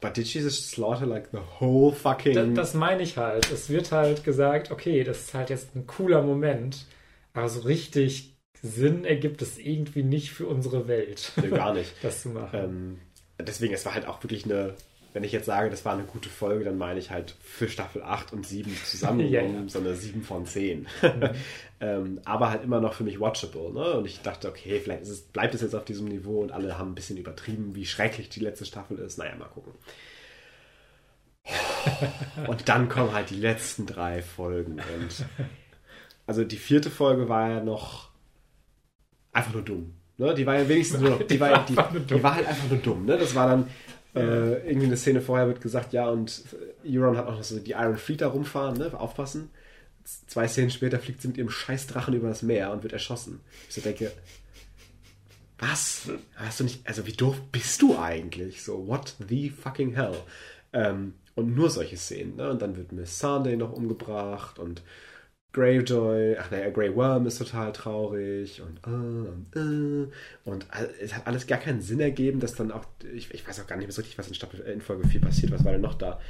But 0.00 0.18
did 0.18 0.28
she 0.28 0.40
just 0.40 0.70
slaughter 0.70 1.06
like 1.06 1.28
the 1.32 1.38
whole 1.60 1.94
fucking. 1.94 2.34
Das, 2.34 2.48
das 2.54 2.74
meine 2.74 3.02
ich 3.02 3.16
halt. 3.16 3.50
Es 3.50 3.70
wird 3.70 3.90
halt 3.90 4.22
gesagt, 4.22 4.70
okay, 4.70 5.02
das 5.02 5.20
ist 5.20 5.34
halt 5.34 5.48
jetzt 5.48 5.74
ein 5.74 5.86
cooler 5.86 6.20
Moment, 6.20 6.84
aber 7.32 7.48
so 7.48 7.60
richtig 7.60 8.36
Sinn 8.60 9.04
ergibt 9.04 9.40
es 9.40 9.56
irgendwie 9.56 10.02
nicht 10.02 10.32
für 10.32 10.46
unsere 10.46 10.88
Welt. 10.88 11.32
Nee, 11.36 11.48
gar 11.48 11.72
nicht. 11.72 11.92
das 12.02 12.22
zu 12.22 12.30
machen. 12.30 12.60
Ähm, 12.60 12.98
deswegen, 13.38 13.74
es 13.74 13.84
war 13.84 13.94
halt 13.94 14.06
auch 14.06 14.22
wirklich 14.22 14.44
eine 14.44 14.74
wenn 15.14 15.22
ich 15.22 15.30
jetzt 15.30 15.46
sage, 15.46 15.70
das 15.70 15.84
war 15.84 15.94
eine 15.94 16.02
gute 16.02 16.28
Folge, 16.28 16.64
dann 16.64 16.76
meine 16.76 16.98
ich 16.98 17.12
halt 17.12 17.36
für 17.40 17.68
Staffel 17.68 18.02
8 18.02 18.32
und 18.32 18.44
7 18.44 18.76
zusammen 18.84 19.20
ja, 19.20 19.42
ja. 19.42 19.68
so 19.68 19.78
eine 19.78 19.94
7 19.94 20.22
von 20.22 20.44
10. 20.44 20.80
Mhm. 20.80 20.88
ähm, 21.80 22.20
aber 22.24 22.50
halt 22.50 22.64
immer 22.64 22.80
noch 22.80 22.94
für 22.94 23.04
mich 23.04 23.20
watchable. 23.20 23.72
Ne? 23.72 23.92
Und 23.92 24.06
ich 24.06 24.20
dachte, 24.22 24.48
okay, 24.48 24.80
vielleicht 24.80 25.02
es, 25.02 25.22
bleibt 25.22 25.54
es 25.54 25.62
jetzt 25.62 25.76
auf 25.76 25.84
diesem 25.84 26.08
Niveau 26.08 26.42
und 26.42 26.50
alle 26.50 26.76
haben 26.76 26.90
ein 26.90 26.94
bisschen 26.96 27.16
übertrieben, 27.16 27.76
wie 27.76 27.86
schrecklich 27.86 28.28
die 28.28 28.40
letzte 28.40 28.66
Staffel 28.66 28.98
ist. 28.98 29.16
Naja, 29.16 29.36
mal 29.36 29.46
gucken. 29.46 29.72
und 32.48 32.68
dann 32.68 32.88
kommen 32.88 33.12
halt 33.12 33.30
die 33.30 33.36
letzten 33.36 33.86
drei 33.86 34.20
Folgen. 34.20 34.80
Und 34.80 35.26
also 36.26 36.42
die 36.42 36.56
vierte 36.56 36.90
Folge 36.90 37.28
war 37.28 37.50
ja 37.50 37.60
noch 37.62 38.10
einfach 39.32 39.52
nur 39.52 39.62
dumm. 39.62 39.94
Ne? 40.18 40.34
Die 40.34 40.46
war 40.46 40.58
ja 40.58 40.68
wenigstens 40.68 41.00
nur 41.00 41.10
noch, 41.10 41.18
die, 41.26 41.26
die, 41.26 41.40
war, 41.40 41.64
die, 41.66 41.74
die, 42.00 42.22
war 42.22 42.34
halt 42.34 42.46
einfach 42.46 42.68
nur 42.68 42.78
dumm. 42.78 43.06
Ne? 43.06 43.18
Das 43.18 43.34
war 43.34 43.48
dann 43.48 43.68
äh, 44.14 44.68
irgendwie 44.68 44.86
eine 44.86 44.96
Szene 44.96 45.20
vorher 45.20 45.48
wird 45.48 45.60
gesagt, 45.60 45.92
ja, 45.92 46.08
und 46.08 46.44
Euron 46.86 47.16
hat 47.16 47.26
auch 47.26 47.36
noch 47.36 47.42
so 47.42 47.58
die 47.58 47.72
Iron 47.72 47.96
Fleet 47.96 48.20
da 48.20 48.28
rumfahren, 48.28 48.78
ne? 48.78 48.92
Aufpassen. 48.98 49.50
Zwei 50.26 50.46
Szenen 50.46 50.70
später 50.70 50.98
fliegt 50.98 51.22
sie 51.22 51.28
mit 51.28 51.36
ihrem 51.36 51.50
Scheißdrachen 51.50 52.14
über 52.14 52.28
das 52.28 52.42
Meer 52.42 52.70
und 52.70 52.82
wird 52.82 52.92
erschossen. 52.92 53.40
Ich 53.68 53.74
so 53.74 53.80
denke, 53.80 54.12
was? 55.58 56.10
Hast 56.36 56.60
du 56.60 56.64
nicht, 56.64 56.86
also 56.86 57.06
wie 57.06 57.12
doof 57.12 57.40
bist 57.50 57.82
du 57.82 57.98
eigentlich? 57.98 58.62
So, 58.62 58.86
what 58.86 59.16
the 59.28 59.50
fucking 59.50 59.94
hell? 59.94 60.16
Ähm, 60.72 61.14
und 61.34 61.56
nur 61.56 61.70
solche 61.70 61.96
Szenen, 61.96 62.36
ne? 62.36 62.50
Und 62.50 62.62
dann 62.62 62.76
wird 62.76 62.92
Miss 62.92 63.18
Sunday 63.18 63.56
noch 63.56 63.72
umgebracht 63.72 64.60
und 64.60 64.82
Greyjoy, 65.54 66.36
ach 66.38 66.50
naja, 66.50 66.68
Grey 66.68 66.94
Worm 66.94 67.26
ist 67.26 67.38
total 67.38 67.72
traurig 67.72 68.60
und 68.60 68.80
äh, 68.86 69.58
äh, 69.58 70.08
und 70.44 70.66
es 71.00 71.14
hat 71.14 71.26
alles 71.26 71.46
gar 71.46 71.58
keinen 71.58 71.80
Sinn 71.80 72.00
ergeben, 72.00 72.40
dass 72.40 72.54
dann 72.54 72.70
auch, 72.70 72.84
ich, 73.14 73.32
ich 73.32 73.48
weiß 73.48 73.60
auch 73.60 73.66
gar 73.66 73.76
nicht 73.76 73.86
mehr 73.86 73.92
so 73.92 74.02
richtig, 74.02 74.18
was 74.18 74.28
in, 74.28 74.34
Staffel, 74.34 74.60
in 74.60 74.82
Folge 74.82 75.08
4 75.08 75.20
passiert, 75.22 75.52
was 75.52 75.64
war 75.64 75.72
denn 75.72 75.80
noch 75.80 75.94
da? 75.94 76.20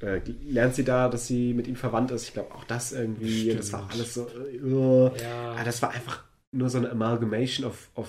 äh, 0.00 0.20
lernt 0.46 0.74
sie 0.74 0.84
da, 0.84 1.08
dass 1.08 1.26
sie 1.26 1.54
mit 1.54 1.66
ihm 1.66 1.76
verwandt 1.76 2.10
ist. 2.10 2.24
Ich 2.24 2.32
glaube 2.34 2.54
auch 2.54 2.64
das 2.64 2.92
irgendwie. 2.92 3.42
Stimmt. 3.42 3.58
Das 3.60 3.72
war 3.72 3.88
alles 3.90 4.14
so. 4.14 4.28
Äh, 4.28 5.22
Ja. 5.22 5.52
Ah, 5.58 5.64
das 5.64 5.82
war 5.82 5.90
einfach 5.90 6.24
nur 6.52 6.68
so 6.68 6.78
eine 6.78 6.90
Amalgamation 6.90 7.66
of, 7.66 7.88
of 7.94 8.08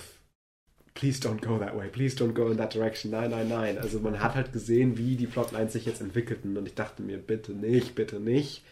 Please 0.96 1.20
don't 1.20 1.42
go 1.42 1.58
that 1.58 1.76
way, 1.76 1.88
please 1.88 2.16
don't 2.16 2.32
go 2.32 2.50
in 2.50 2.56
that 2.56 2.72
direction. 2.72 3.10
Nein, 3.10 3.30
nein, 3.30 3.48
nein. 3.48 3.76
Also 3.76 4.00
man 4.00 4.18
hat 4.20 4.34
halt 4.34 4.50
gesehen, 4.54 4.96
wie 4.96 5.16
die 5.16 5.26
Plotlines 5.26 5.74
sich 5.74 5.84
jetzt 5.84 6.00
entwickelten 6.00 6.56
und 6.56 6.66
ich 6.66 6.74
dachte 6.74 7.02
mir, 7.02 7.18
bitte 7.18 7.52
nicht, 7.52 7.94
bitte 7.94 8.18
nicht. 8.18 8.62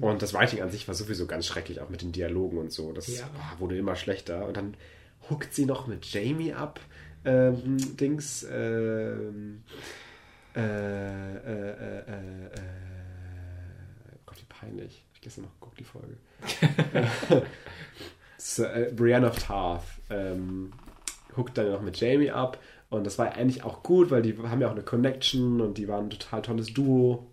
Und 0.00 0.22
das 0.22 0.32
Writing 0.32 0.62
an 0.62 0.70
sich 0.70 0.86
war 0.86 0.94
sowieso 0.94 1.26
ganz 1.26 1.44
schrecklich, 1.46 1.80
auch 1.80 1.88
mit 1.88 2.02
den 2.02 2.12
Dialogen 2.12 2.56
und 2.58 2.70
so. 2.72 2.92
Das 2.92 3.08
Ja. 3.08 3.28
ah, 3.36 3.58
wurde 3.58 3.76
immer 3.76 3.96
schlechter. 3.96 4.46
Und 4.46 4.56
dann 4.56 4.76
huckt 5.28 5.52
sie 5.52 5.66
noch 5.66 5.88
mit 5.88 6.04
Jamie 6.06 6.52
ab. 6.52 6.78
Ähm, 7.24 7.96
Dings. 7.96 8.46
Ähm, 8.48 9.64
äh, 10.54 10.60
äh, 10.60 11.36
äh, 11.36 11.98
äh, 11.98 12.46
äh, 12.46 12.60
Gott, 14.24 14.38
wie 14.40 14.46
peinlich. 14.48 15.04
Ich 15.14 15.20
gestern 15.20 15.46
noch 15.46 15.54
geguckt, 15.54 15.80
die 15.80 15.84
Folge. 15.84 16.16
so, 18.38 18.62
äh, 18.66 18.92
Brienne 18.94 19.26
of 19.28 19.36
Tarth 19.42 19.82
ähm, 20.10 20.72
huckt 21.36 21.56
dann 21.58 21.70
noch 21.70 21.82
mit 21.82 21.98
Jamie 21.98 22.30
ab. 22.30 22.58
Und 22.90 23.04
das 23.04 23.18
war 23.18 23.32
eigentlich 23.32 23.64
auch 23.64 23.82
gut, 23.82 24.10
weil 24.10 24.22
die 24.22 24.36
haben 24.38 24.60
ja 24.60 24.68
auch 24.68 24.72
eine 24.72 24.82
Connection 24.82 25.60
und 25.60 25.78
die 25.78 25.88
waren 25.88 26.06
ein 26.06 26.10
total 26.10 26.42
tolles 26.42 26.72
Duo. 26.72 27.26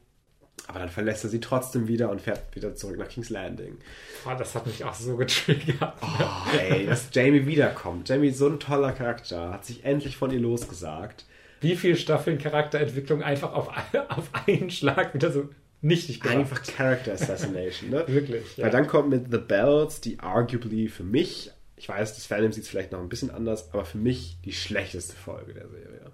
Aber 0.67 0.79
dann 0.79 0.89
verlässt 0.89 1.23
er 1.23 1.29
sie 1.29 1.39
trotzdem 1.39 1.87
wieder 1.87 2.09
und 2.11 2.21
fährt 2.21 2.55
wieder 2.55 2.75
zurück 2.75 2.97
nach 2.97 3.09
King's 3.09 3.29
Landing. 3.29 3.77
Oh, 4.25 4.35
das 4.37 4.55
hat 4.55 4.67
mich 4.67 4.83
auch 4.83 4.93
so 4.93 5.17
getriggert. 5.17 5.93
Oh, 6.01 6.57
ey, 6.57 6.85
dass 6.85 7.09
Jamie 7.11 7.45
wiederkommt. 7.45 8.09
Jamie 8.09 8.29
ist 8.29 8.37
so 8.37 8.47
ein 8.47 8.59
toller 8.59 8.91
Charakter, 8.91 9.51
hat 9.51 9.65
sich 9.65 9.83
endlich 9.83 10.17
von 10.17 10.31
ihr 10.31 10.39
losgesagt. 10.39 11.25
Wie 11.61 11.75
viele 11.75 11.95
Staffeln 11.95 12.37
Charakterentwicklung 12.37 13.23
einfach 13.23 13.53
auf, 13.53 13.69
auf 14.09 14.29
einen 14.47 14.69
Schlag 14.69 15.13
wieder 15.13 15.31
so 15.31 15.49
nichtig 15.81 16.21
gemacht. 16.21 16.37
Einfach 16.37 16.63
Character 16.63 17.13
Assassination, 17.13 17.89
ne? 17.89 18.03
Wirklich, 18.07 18.57
ja. 18.57 18.65
Weil 18.65 18.71
dann 18.71 18.87
kommt 18.87 19.09
mit 19.09 19.31
The 19.31 19.37
Bells, 19.39 20.01
die 20.01 20.19
arguably 20.19 20.87
für 20.87 21.03
mich, 21.03 21.51
ich 21.81 21.89
weiß, 21.89 22.13
das 22.13 22.27
Fandom 22.27 22.51
sieht 22.51 22.65
es 22.65 22.69
vielleicht 22.69 22.91
noch 22.91 22.99
ein 22.99 23.09
bisschen 23.09 23.31
anders, 23.31 23.73
aber 23.73 23.85
für 23.85 23.97
mich 23.97 24.37
die 24.45 24.53
schlechteste 24.53 25.15
Folge 25.15 25.55
der 25.55 25.67
Serie. 25.67 26.11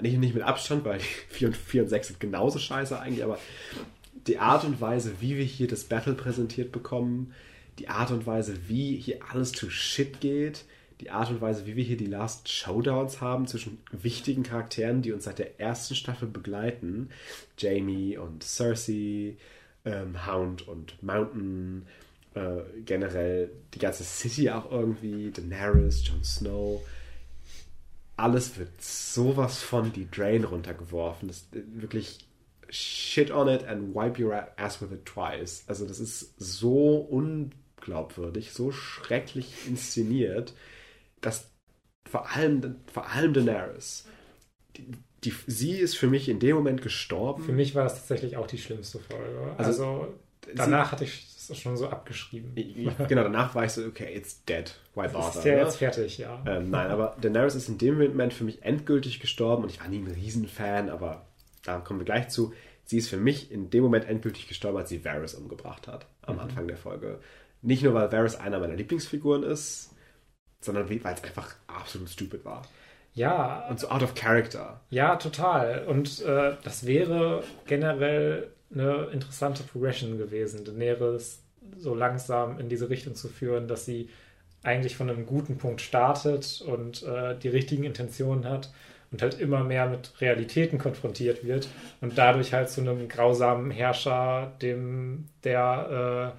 Nicht, 0.00 0.18
nicht 0.18 0.34
mit 0.34 0.42
Abstand, 0.42 0.84
weil 0.84 0.98
4 0.98 1.46
und 1.48 1.56
4 1.56 1.84
und 1.84 1.88
6 1.88 2.08
sind 2.08 2.18
genauso 2.18 2.58
scheiße 2.58 2.98
eigentlich, 2.98 3.22
aber 3.22 3.38
die 4.26 4.38
Art 4.38 4.64
und 4.64 4.80
Weise, 4.80 5.20
wie 5.20 5.36
wir 5.36 5.44
hier 5.44 5.68
das 5.68 5.84
Battle 5.84 6.14
präsentiert 6.14 6.72
bekommen, 6.72 7.34
die 7.78 7.88
Art 7.88 8.10
und 8.10 8.26
Weise, 8.26 8.56
wie 8.66 8.96
hier 8.96 9.20
alles 9.30 9.52
to 9.52 9.70
shit 9.70 10.20
geht, 10.20 10.64
die 11.00 11.10
Art 11.10 11.30
und 11.30 11.40
Weise, 11.40 11.64
wie 11.66 11.76
wir 11.76 11.84
hier 11.84 11.96
die 11.96 12.06
Last 12.06 12.48
Showdowns 12.48 13.20
haben 13.20 13.46
zwischen 13.46 13.78
wichtigen 13.92 14.42
Charakteren, 14.42 15.02
die 15.02 15.12
uns 15.12 15.22
seit 15.22 15.38
der 15.38 15.60
ersten 15.60 15.94
Staffel 15.94 16.26
begleiten. 16.26 17.10
Jamie 17.56 18.16
und 18.16 18.42
Cersei, 18.42 19.36
ähm, 19.84 20.26
Hound 20.26 20.66
und 20.66 21.00
Mountain, 21.00 21.86
äh, 22.36 22.82
generell 22.84 23.50
die 23.72 23.78
ganze 23.78 24.04
City 24.04 24.50
auch 24.50 24.70
irgendwie, 24.70 25.30
Daenerys, 25.30 26.06
Jon 26.06 26.22
Snow. 26.22 26.86
Alles 28.16 28.58
wird 28.58 28.80
sowas 28.80 29.62
von 29.62 29.92
die 29.92 30.10
Drain 30.10 30.44
runtergeworfen. 30.44 31.28
Das 31.28 31.38
ist 31.38 31.48
wirklich 31.52 32.18
shit 32.68 33.30
on 33.30 33.48
it 33.48 33.64
and 33.64 33.94
wipe 33.94 34.22
your 34.22 34.46
ass 34.56 34.82
with 34.82 34.92
it 34.92 35.06
twice. 35.06 35.64
Also 35.66 35.86
das 35.86 35.98
ist 35.98 36.34
so 36.38 36.96
unglaubwürdig, 36.96 38.52
so 38.52 38.70
schrecklich 38.70 39.66
inszeniert, 39.66 40.54
dass 41.22 41.50
vor 42.06 42.30
allem, 42.30 42.76
vor 42.92 43.08
allem 43.10 43.32
Daenerys, 43.32 44.04
die, 44.76 44.92
die, 45.24 45.32
sie 45.46 45.72
ist 45.72 45.96
für 45.96 46.08
mich 46.08 46.28
in 46.28 46.38
dem 46.38 46.56
Moment 46.56 46.82
gestorben. 46.82 47.42
Für 47.42 47.52
mich 47.52 47.74
war 47.74 47.84
das 47.84 47.94
tatsächlich 47.94 48.36
auch 48.36 48.46
die 48.46 48.58
schlimmste 48.58 48.98
Folge. 48.98 49.54
Also, 49.56 50.14
danach 50.54 50.92
hatte 50.92 51.04
ich 51.04 51.35
das 51.50 51.58
schon 51.58 51.76
so 51.76 51.88
abgeschrieben. 51.88 52.54
genau, 53.08 53.22
danach 53.22 53.54
war 53.54 53.64
ich 53.64 53.72
so, 53.72 53.84
okay, 53.84 54.14
it's 54.14 54.44
dead. 54.44 54.74
Why 54.94 55.08
bother? 55.08 55.38
Ist 55.38 55.44
ja 55.44 55.54
ne? 55.54 55.60
jetzt 55.60 55.76
fertig, 55.76 56.18
ja. 56.18 56.42
Ähm, 56.46 56.70
nein, 56.70 56.90
aber 56.90 57.16
Daenerys 57.20 57.54
ist 57.54 57.68
in 57.68 57.78
dem 57.78 57.98
Moment 57.98 58.32
für 58.32 58.44
mich 58.44 58.62
endgültig 58.62 59.20
gestorben 59.20 59.64
und 59.64 59.70
ich 59.70 59.80
war 59.80 59.88
nie 59.88 59.98
ein 59.98 60.06
Riesenfan, 60.06 60.88
aber 60.90 61.26
da 61.64 61.78
kommen 61.80 62.00
wir 62.00 62.04
gleich 62.04 62.28
zu. 62.28 62.52
Sie 62.84 62.98
ist 62.98 63.08
für 63.08 63.16
mich 63.16 63.50
in 63.50 63.70
dem 63.70 63.82
Moment 63.82 64.08
endgültig 64.08 64.46
gestorben, 64.46 64.78
als 64.78 64.88
sie 64.88 65.04
Varys 65.04 65.34
umgebracht 65.34 65.88
hat 65.88 66.06
am 66.22 66.38
Anfang 66.38 66.68
der 66.68 66.76
Folge. 66.76 67.20
Nicht 67.62 67.82
nur, 67.82 67.94
weil 67.94 68.12
Varys 68.12 68.36
einer 68.36 68.60
meiner 68.60 68.76
Lieblingsfiguren 68.76 69.42
ist, 69.42 69.92
sondern 70.60 70.88
weil 70.88 70.98
es 70.98 71.24
einfach 71.24 71.54
absolut 71.66 72.08
stupid 72.08 72.44
war. 72.44 72.62
Ja, 73.14 73.66
Und 73.68 73.80
so 73.80 73.88
out 73.88 74.02
of 74.02 74.14
character. 74.14 74.80
ja, 74.90 75.16
total. 75.16 75.86
Und 75.86 76.20
äh, 76.22 76.56
das 76.62 76.86
wäre 76.86 77.42
generell 77.66 78.52
eine 78.74 79.08
interessante 79.12 79.62
Progression 79.62 80.18
gewesen, 80.18 80.64
Daenerys 80.64 81.42
so 81.78 81.94
langsam 81.94 82.58
in 82.60 82.68
diese 82.68 82.88
Richtung 82.90 83.14
zu 83.14 83.28
führen, 83.28 83.68
dass 83.68 83.84
sie 83.84 84.08
eigentlich 84.62 84.96
von 84.96 85.08
einem 85.10 85.26
guten 85.26 85.58
Punkt 85.58 85.80
startet 85.80 86.62
und 86.66 87.02
äh, 87.04 87.36
die 87.38 87.48
richtigen 87.48 87.84
Intentionen 87.84 88.44
hat 88.48 88.72
und 89.12 89.22
halt 89.22 89.38
immer 89.38 89.62
mehr 89.62 89.86
mit 89.88 90.20
Realitäten 90.20 90.78
konfrontiert 90.78 91.44
wird 91.44 91.68
und 92.00 92.18
dadurch 92.18 92.52
halt 92.52 92.68
zu 92.70 92.80
einem 92.80 93.08
grausamen 93.08 93.70
Herrscher, 93.70 94.52
dem 94.62 95.26
der 95.44 96.34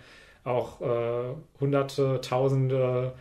äh, 0.45 0.47
auch 0.49 0.81
äh, 0.81 1.33
hunderte, 1.59 2.19
tausende 2.21 3.13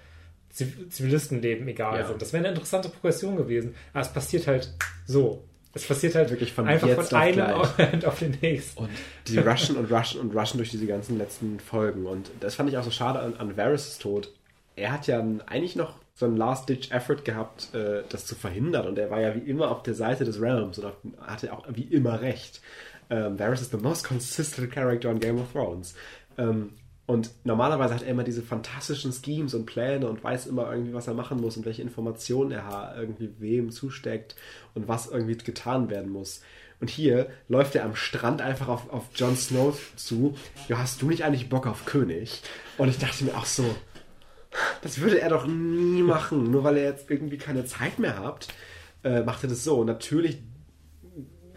Ziv- 0.53 0.89
Zivilistenleben 0.91 1.69
egal 1.69 1.99
Ja. 2.01 2.07
sind. 2.07 2.23
Das 2.23 2.33
wäre 2.33 2.41
eine 2.45 2.49
interessante 2.55 2.89
Progression 2.89 3.37
gewesen. 3.37 3.75
Aber 3.93 4.01
es 4.03 4.13
passiert 4.13 4.47
halt 4.47 4.73
so. 5.07 5.45
Es 5.77 5.87
passiert 5.87 6.15
halt 6.15 6.31
Wirklich 6.31 6.53
von 6.53 6.67
einfach 6.67 6.89
jetzt 6.89 7.11
von 7.11 7.19
einem. 7.19 7.59
Moment 7.59 8.05
auf 8.07 8.19
den 8.19 8.37
nächsten. 8.41 8.85
Und 8.85 8.91
die 9.29 9.39
rushen 9.39 9.77
und 9.77 9.93
rushen 9.93 10.21
und 10.21 10.35
rushen 10.35 10.57
durch 10.57 10.71
diese 10.71 10.87
ganzen 10.87 11.19
letzten 11.19 11.61
Folgen. 11.61 12.07
Und 12.07 12.31
das 12.41 12.55
fand 12.55 12.71
ich 12.71 12.79
auch 12.79 12.83
so 12.83 12.91
schade 12.91 13.21
an, 13.21 13.35
an 13.37 13.57
Varys 13.57 13.99
Tod. 13.99 14.33
Er 14.75 14.93
hat 14.93 15.07
ja 15.07 15.25
eigentlich 15.47 15.77
noch 15.77 15.95
so 16.15 16.25
einen 16.25 16.37
Last-Ditch-Effort 16.37 17.25
gehabt, 17.25 17.75
äh, 17.75 18.03
das 18.09 18.25
zu 18.25 18.35
verhindern. 18.35 18.87
Und 18.87 18.99
er 18.99 19.11
war 19.11 19.21
ja 19.21 19.35
wie 19.35 19.51
immer 19.51 19.71
auf 19.71 19.83
der 19.83 19.95
Seite 19.95 20.25
des 20.25 20.41
Realms 20.41 20.79
und 20.79 20.93
hatte 21.21 21.53
auch 21.53 21.67
wie 21.69 21.83
immer 21.83 22.23
recht. 22.23 22.63
Ähm, 23.11 23.39
Varys 23.39 23.61
ist 23.61 23.71
the 23.71 23.77
most 23.77 24.05
consistent 24.07 24.73
character 24.73 25.11
on 25.11 25.21
Game 25.21 25.39
of 25.39 25.53
Thrones. 25.53 25.95
Ähm, 26.39 26.73
und 27.07 27.31
normalerweise 27.45 27.95
hat 27.95 28.03
er 28.03 28.09
immer 28.09 28.25
diese 28.25 28.43
fantastischen 28.43 29.13
Schemes 29.13 29.55
und 29.55 29.65
Pläne 29.65 30.09
und 30.09 30.25
weiß 30.25 30.47
immer 30.47 30.71
irgendwie, 30.71 30.93
was 30.93 31.07
er 31.07 31.15
machen 31.15 31.41
muss 31.41 31.57
und 31.57 31.65
welche 31.65 31.83
Informationen 31.83 32.51
er 32.51 32.97
irgendwie 32.99 33.31
wem 33.39 33.71
zusteckt 33.71 34.35
und 34.75 34.89
was 34.89 35.07
irgendwie 35.07 35.37
getan 35.37 35.89
werden 35.89 36.11
muss. 36.11 36.43
Und 36.81 36.91
hier 36.91 37.29
läuft 37.49 37.75
er 37.77 37.85
am 37.85 37.95
Strand 37.95 38.43
einfach 38.43 38.69
auf, 38.69 38.91
auf 38.93 39.05
Jon 39.15 39.37
Snow 39.37 39.79
zu. 39.97 40.37
Ja, 40.69 40.79
hast 40.79 41.01
du 41.01 41.09
nicht 41.09 41.25
eigentlich 41.25 41.49
Bock 41.49 41.67
auf 41.67 41.87
König? 41.87 42.43
Und 42.77 42.89
ich 42.89 42.99
dachte 42.99 43.25
mir 43.25 43.37
auch 43.37 43.47
so, 43.47 43.65
das 44.83 45.01
würde 45.01 45.21
er 45.21 45.31
doch 45.31 45.47
nie 45.47 46.03
machen. 46.03 46.51
Nur 46.51 46.65
weil 46.65 46.77
er 46.77 46.91
jetzt 46.91 47.11
irgendwie 47.11 47.39
keine 47.39 47.65
Zeit 47.65 47.99
mehr 47.99 48.19
hat, 48.19 48.49
äh, 49.05 49.23
macht 49.23 49.43
er 49.45 49.49
das 49.49 49.65
so. 49.65 49.79
Und 49.79 49.87
natürlich 49.87 50.39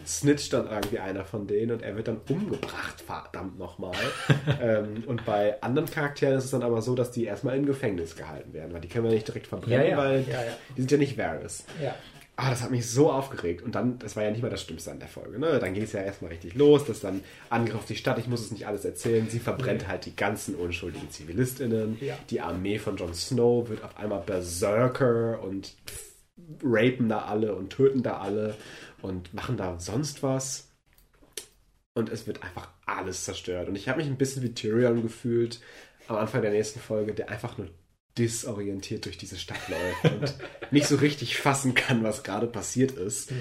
snitcht 0.05 0.53
dann 0.53 0.67
irgendwie 0.69 0.99
einer 0.99 1.26
von 1.26 1.47
denen 1.47 1.71
und 1.71 1.81
er 1.81 1.95
wird 1.95 2.07
dann 2.07 2.21
umgebracht, 2.30 3.01
verdammt 3.05 3.57
nochmal. 3.59 3.95
ähm, 4.61 5.03
und 5.07 5.26
bei 5.26 5.61
anderen 5.61 5.89
Charakteren 5.89 6.38
ist 6.38 6.45
es 6.45 6.51
dann 6.51 6.63
aber 6.63 6.81
so, 6.81 6.95
dass 6.95 7.11
die 7.11 7.26
erstmal 7.26 7.57
im 7.57 7.65
Gefängnis 7.65 8.15
gehalten 8.15 8.53
werden, 8.53 8.73
weil 8.73 8.81
die 8.81 8.88
können 8.88 9.05
wir 9.05 9.11
nicht 9.11 9.27
direkt 9.27 9.47
verbrennen, 9.47 9.85
Ja, 9.85 9.91
ja. 9.91 9.97
weil 9.97 10.19
Ja, 10.30 10.39
die 10.76 10.81
sind 10.81 10.91
ja 10.91 10.97
nicht 10.97 11.17
Varys. 11.17 11.63
Ja. 11.81 11.95
Ah, 12.41 12.51
das 12.51 12.61
hat 12.61 12.71
mich 12.71 12.89
so 12.89 13.11
aufgeregt. 13.11 13.63
Und 13.63 13.76
dann, 13.76 13.99
das 13.99 14.15
war 14.15 14.23
ja 14.23 14.31
nicht 14.31 14.41
mal 14.41 14.49
das 14.49 14.61
Schlimmste 14.63 14.91
an 14.91 14.99
der 14.99 15.09
Folge. 15.09 15.39
Ne? 15.39 15.59
Dann 15.59 15.73
ging 15.73 15.84
es 15.84 15.91
ja 15.91 15.99
erstmal 15.99 16.31
richtig 16.31 16.55
los, 16.55 16.85
dass 16.85 17.01
dann 17.01 17.21
Angriff 17.49 17.76
auf 17.76 17.85
die 17.85 17.97
Stadt, 17.97 18.17
ich 18.17 18.27
muss 18.27 18.39
es 18.39 18.51
nicht 18.51 18.65
alles 18.65 18.85
erzählen, 18.85 19.27
sie 19.30 19.39
verbrennt 19.39 19.89
halt 19.89 20.05
die 20.05 20.15
ganzen 20.15 20.55
unschuldigen 20.55 21.11
ZivilistInnen. 21.11 21.99
Die 22.30 22.39
Armee 22.39 22.80
von 22.80 22.95
Jon 22.95 23.13
Snow 23.13 23.67
wird 23.67 23.84
auf 23.84 23.97
einmal 23.97 24.21
Berserker 24.26 25.43
und 25.43 25.73
rapen 26.63 27.09
da 27.09 27.23
alle 27.23 27.55
und 27.55 27.69
töten 27.69 28.03
da 28.03 28.17
alle 28.17 28.55
und 29.01 29.34
machen 29.34 29.57
da 29.57 29.80
sonst 29.80 30.23
was. 30.23 30.69
Und 31.93 32.09
es 32.09 32.27
wird 32.27 32.43
einfach 32.43 32.69
alles 32.85 33.26
zerstört. 33.26 33.67
Und 33.67 33.76
ich 33.76 33.89
habe 33.89 33.99
mich 33.99 34.07
ein 34.07 34.17
bisschen 34.17 34.43
wie 34.43 34.53
Tyrion 34.53 35.01
gefühlt 35.01 35.59
am 36.07 36.15
Anfang 36.17 36.41
der 36.41 36.51
nächsten 36.51 36.80
Folge, 36.80 37.13
der 37.13 37.30
einfach 37.30 37.57
nur 37.57 37.69
disorientiert 38.17 39.05
durch 39.05 39.17
diese 39.17 39.38
Stadt 39.38 39.61
läuft 39.69 40.15
und 40.15 40.35
nicht 40.71 40.88
so 40.88 40.95
richtig 40.97 41.38
fassen 41.38 41.73
kann, 41.76 42.03
was 42.03 42.23
gerade 42.23 42.47
passiert 42.47 42.91
ist. 42.91 43.31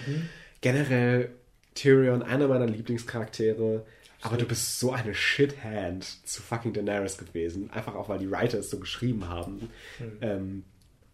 Generell 0.60 1.30
Tyrion, 1.74 2.22
einer 2.22 2.48
meiner 2.48 2.66
Lieblingscharaktere, 2.66 3.86
aber 4.20 4.36
du 4.36 4.46
bist 4.46 4.80
so 4.80 4.92
eine 4.92 5.14
Shithand 5.14 6.04
zu 6.26 6.42
fucking 6.42 6.72
Daenerys 6.72 7.18
gewesen, 7.18 7.70
einfach 7.70 7.94
auch, 7.94 8.08
weil 8.08 8.18
die 8.18 8.30
Writer 8.30 8.58
es 8.58 8.70
so 8.70 8.78
geschrieben 8.78 9.28
haben. 9.28 9.70
Ähm, 10.20 10.64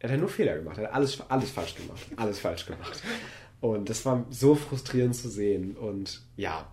er 0.05 0.11
hat 0.11 0.17
ja 0.17 0.21
nur 0.21 0.29
Fehler 0.29 0.57
gemacht, 0.57 0.77
er 0.77 0.85
hat 0.85 0.93
alles, 0.93 1.19
alles 1.31 1.51
falsch 1.51 1.77
gemacht, 1.77 2.07
alles 2.17 2.39
falsch 2.39 2.67
gemacht. 2.67 3.03
Und 3.63 3.89
das 3.89 4.05
war 4.05 4.27
so 4.29 4.55
frustrierend 4.55 5.17
zu 5.17 5.31
sehen. 5.31 5.79
Und 5.79 6.21
ja, 6.37 6.71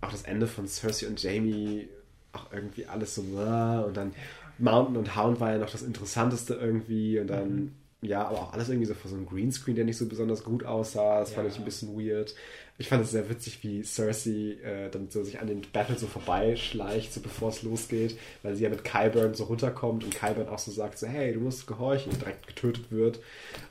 auch 0.00 0.10
das 0.10 0.22
Ende 0.22 0.46
von 0.46 0.66
Cersei 0.66 1.06
und 1.06 1.22
Jamie, 1.22 1.90
auch 2.32 2.50
irgendwie 2.50 2.86
alles 2.86 3.16
so, 3.16 3.20
und 3.20 3.94
dann 3.94 4.14
Mountain 4.56 4.96
und 4.96 5.14
Hound 5.14 5.40
war 5.40 5.52
ja 5.52 5.58
noch 5.58 5.68
das 5.68 5.82
Interessanteste 5.82 6.54
irgendwie. 6.54 7.20
Und 7.20 7.26
dann 7.26 7.74
ja, 8.02 8.26
aber 8.26 8.40
auch 8.40 8.52
alles 8.54 8.68
irgendwie 8.68 8.86
so 8.86 8.94
vor 8.94 9.10
so 9.10 9.16
einem 9.16 9.26
Greenscreen, 9.26 9.76
der 9.76 9.84
nicht 9.84 9.98
so 9.98 10.06
besonders 10.06 10.42
gut 10.42 10.64
aussah. 10.64 11.20
Das 11.20 11.30
ja. 11.30 11.36
fand 11.36 11.48
ich 11.48 11.58
ein 11.58 11.64
bisschen 11.64 11.94
weird. 11.98 12.34
Ich 12.78 12.88
fand 12.88 13.04
es 13.04 13.10
sehr 13.10 13.28
witzig, 13.28 13.62
wie 13.62 13.82
Cersei 13.82 14.56
äh, 14.64 14.88
dann 14.90 15.10
so 15.10 15.22
sich 15.22 15.38
an 15.38 15.46
den 15.46 15.60
Battle 15.70 15.98
so 15.98 16.06
vorbeischleicht, 16.06 17.12
so 17.12 17.20
bevor 17.20 17.50
es 17.50 17.62
losgeht, 17.62 18.16
weil 18.42 18.56
sie 18.56 18.64
ja 18.64 18.70
mit 18.70 18.84
Kyburn 18.84 19.34
so 19.34 19.44
runterkommt 19.44 20.02
und 20.02 20.14
Kyburn 20.14 20.48
auch 20.48 20.58
so 20.58 20.70
sagt, 20.70 20.98
so, 20.98 21.06
hey, 21.06 21.34
du 21.34 21.40
musst 21.40 21.66
gehorchen 21.66 22.10
und 22.12 22.22
direkt 22.22 22.46
getötet 22.46 22.90
wird. 22.90 23.20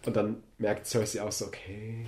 Und 0.06 0.16
dann 0.16 0.44
merkt 0.60 0.86
Cersei 0.86 1.24
auch 1.24 1.32
so, 1.32 1.46
okay, 1.46 2.06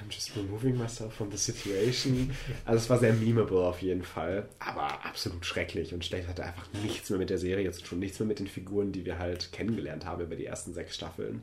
I'm 0.00 0.10
just 0.10 0.34
removing 0.36 0.76
myself 0.76 1.14
from 1.14 1.30
the 1.30 1.38
situation. 1.38 2.30
Also 2.64 2.78
es 2.78 2.90
war 2.90 2.98
sehr 2.98 3.12
memeable 3.12 3.64
auf 3.64 3.80
jeden 3.80 4.02
Fall, 4.02 4.48
aber 4.58 5.04
absolut 5.04 5.46
schrecklich 5.46 5.94
und 5.94 6.04
schlecht 6.04 6.28
hatte 6.28 6.44
einfach 6.44 6.66
nichts 6.82 7.10
mehr 7.10 7.18
mit 7.18 7.30
der 7.30 7.38
Serie 7.38 7.70
zu 7.70 7.82
tun, 7.82 8.00
nichts 8.00 8.18
mehr 8.18 8.26
mit 8.26 8.40
den 8.40 8.48
Figuren, 8.48 8.90
die 8.90 9.04
wir 9.04 9.18
halt 9.18 9.52
kennengelernt 9.52 10.04
haben 10.04 10.22
über 10.22 10.34
die 10.34 10.46
ersten 10.46 10.74
sechs 10.74 10.96
Staffeln. 10.96 11.42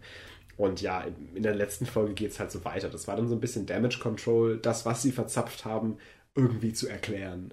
Und 0.57 0.81
ja, 0.81 1.05
in 1.33 1.43
der 1.43 1.55
letzten 1.55 1.85
Folge 1.85 2.13
geht 2.13 2.31
es 2.31 2.39
halt 2.39 2.51
so 2.51 2.63
weiter. 2.65 2.89
Das 2.89 3.07
war 3.07 3.15
dann 3.15 3.29
so 3.29 3.35
ein 3.35 3.41
bisschen 3.41 3.65
Damage 3.65 3.99
Control, 3.99 4.57
das, 4.57 4.85
was 4.85 5.01
sie 5.01 5.11
verzapft 5.11 5.65
haben, 5.65 5.97
irgendwie 6.35 6.73
zu 6.73 6.87
erklären. 6.87 7.51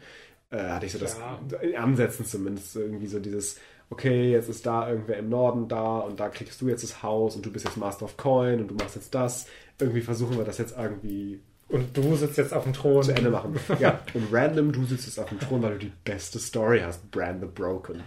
Äh, 0.50 0.58
hatte 0.58 0.86
ich 0.86 0.92
so 0.92 0.98
das 0.98 1.18
ja. 1.18 1.80
Ansätzen 1.80 2.26
zumindest 2.26 2.74
irgendwie 2.74 3.06
so 3.06 3.20
dieses, 3.20 3.60
okay, 3.90 4.32
jetzt 4.32 4.48
ist 4.48 4.66
da 4.66 4.90
irgendwer 4.90 5.16
im 5.16 5.28
Norden 5.28 5.68
da 5.68 5.98
und 6.00 6.20
da 6.20 6.28
kriegst 6.28 6.60
du 6.60 6.68
jetzt 6.68 6.82
das 6.82 7.02
Haus 7.02 7.36
und 7.36 7.46
du 7.46 7.52
bist 7.52 7.64
jetzt 7.64 7.76
Master 7.76 8.04
of 8.04 8.16
Coin 8.16 8.60
und 8.60 8.68
du 8.68 8.74
machst 8.74 8.96
jetzt 8.96 9.14
das. 9.14 9.46
Irgendwie 9.80 10.02
versuchen 10.02 10.36
wir 10.36 10.44
das 10.44 10.58
jetzt 10.58 10.76
irgendwie 10.76 11.40
und 11.68 11.94
du 11.94 12.16
sitzt 12.16 12.38
jetzt 12.38 12.54
auf 12.54 12.64
dem 12.64 12.72
Thron. 12.72 13.02
Zu 13.02 13.14
Ende 13.14 13.30
machen. 13.30 13.58
Ja, 13.78 14.00
und 14.14 14.32
random, 14.32 14.72
du 14.72 14.84
sitzt 14.86 15.06
jetzt 15.06 15.18
auf 15.18 15.28
dem 15.28 15.38
Thron, 15.38 15.62
weil 15.62 15.72
du 15.72 15.78
die 15.78 15.92
beste 16.04 16.38
Story 16.38 16.80
hast. 16.80 17.10
Brand 17.10 17.42
the 17.42 17.46
Broken. 17.46 18.02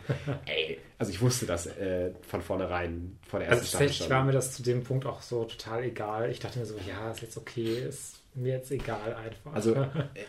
Ey, 0.45 0.79
also 0.97 1.11
ich 1.11 1.21
wusste 1.21 1.45
das 1.45 1.67
äh, 1.67 2.11
von 2.27 2.41
vornherein, 2.41 3.19
vor 3.27 3.39
der 3.39 3.49
ersten 3.49 3.61
also 3.61 3.69
Staffel. 3.69 3.87
Tatsächlich 3.87 4.09
war 4.09 4.23
mir 4.23 4.31
das 4.31 4.53
zu 4.53 4.63
dem 4.63 4.83
Punkt 4.83 5.05
auch 5.05 5.21
so 5.21 5.45
total 5.45 5.83
egal. 5.83 6.31
Ich 6.31 6.39
dachte 6.39 6.57
mir 6.57 6.65
so, 6.65 6.75
ja, 6.87 7.11
ist 7.11 7.21
jetzt 7.21 7.37
okay, 7.37 7.85
ist 7.87 8.21
mir 8.33 8.53
jetzt 8.53 8.71
egal 8.71 9.13
einfach. 9.13 9.53
Also 9.53 9.75
äh, 9.75 10.25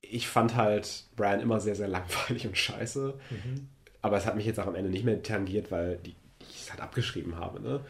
ich 0.00 0.28
fand 0.28 0.54
halt 0.54 1.06
Brian 1.16 1.40
immer 1.40 1.58
sehr, 1.58 1.74
sehr 1.74 1.88
langweilig 1.88 2.46
und 2.46 2.56
scheiße. 2.56 3.14
Mhm. 3.30 3.68
Aber 4.00 4.16
es 4.16 4.26
hat 4.26 4.36
mich 4.36 4.46
jetzt 4.46 4.60
auch 4.60 4.68
am 4.68 4.76
Ende 4.76 4.90
nicht 4.90 5.04
mehr 5.04 5.20
tangiert, 5.24 5.72
weil 5.72 5.96
die 5.96 6.14
es 6.66 6.72
halt 6.72 6.82
abgeschrieben 6.82 7.36
habe. 7.36 7.60
Ne? 7.60 7.80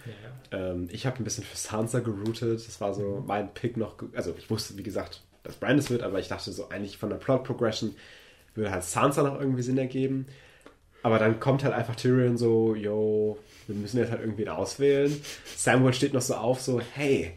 Ja. 0.53 0.59
Ähm, 0.59 0.89
ich 0.91 1.07
habe 1.07 1.19
ein 1.19 1.25
bisschen 1.25 1.45
für 1.45 1.57
Sansa 1.57 2.01
geroutet. 2.01 2.67
Das 2.67 2.81
war 2.81 2.95
so 2.95 3.21
mhm. 3.21 3.27
mein 3.27 3.53
Pick 3.55 3.77
noch. 3.77 3.97
Also 4.15 4.35
ich 4.39 4.49
wusste, 4.51 4.77
wie 4.77 4.83
gesagt, 4.83 5.23
dass 5.43 5.57
Brandis 5.57 5.91
wird, 5.91 6.03
aber 6.03 6.19
ich 6.19 6.29
dachte 6.29 6.53
so 6.53 6.69
eigentlich 6.69 6.99
von 6.99 7.11
der 7.11 7.17
Plot 7.17 7.45
Progression 7.45 7.95
würde 8.55 8.71
halt 8.71 8.85
Sansa 8.85 9.23
noch 9.23 9.39
irgendwie 9.39 9.63
Sinn 9.63 9.79
ergeben. 9.79 10.27
Aber 11.03 11.19
dann 11.19 11.39
kommt 11.39 11.63
halt 11.63 11.75
einfach 11.75 11.95
Tyrion 11.95 12.37
so, 12.37 12.75
yo, 12.75 13.39
wir 13.67 13.77
müssen 13.77 13.99
jetzt 13.99 14.11
halt 14.11 14.23
irgendwie 14.23 14.49
auswählen. 14.49 15.21
Samuel 15.57 15.95
steht 15.95 16.15
noch 16.15 16.23
so 16.23 16.35
auf, 16.35 16.61
so, 16.61 16.81
hey, 16.95 17.37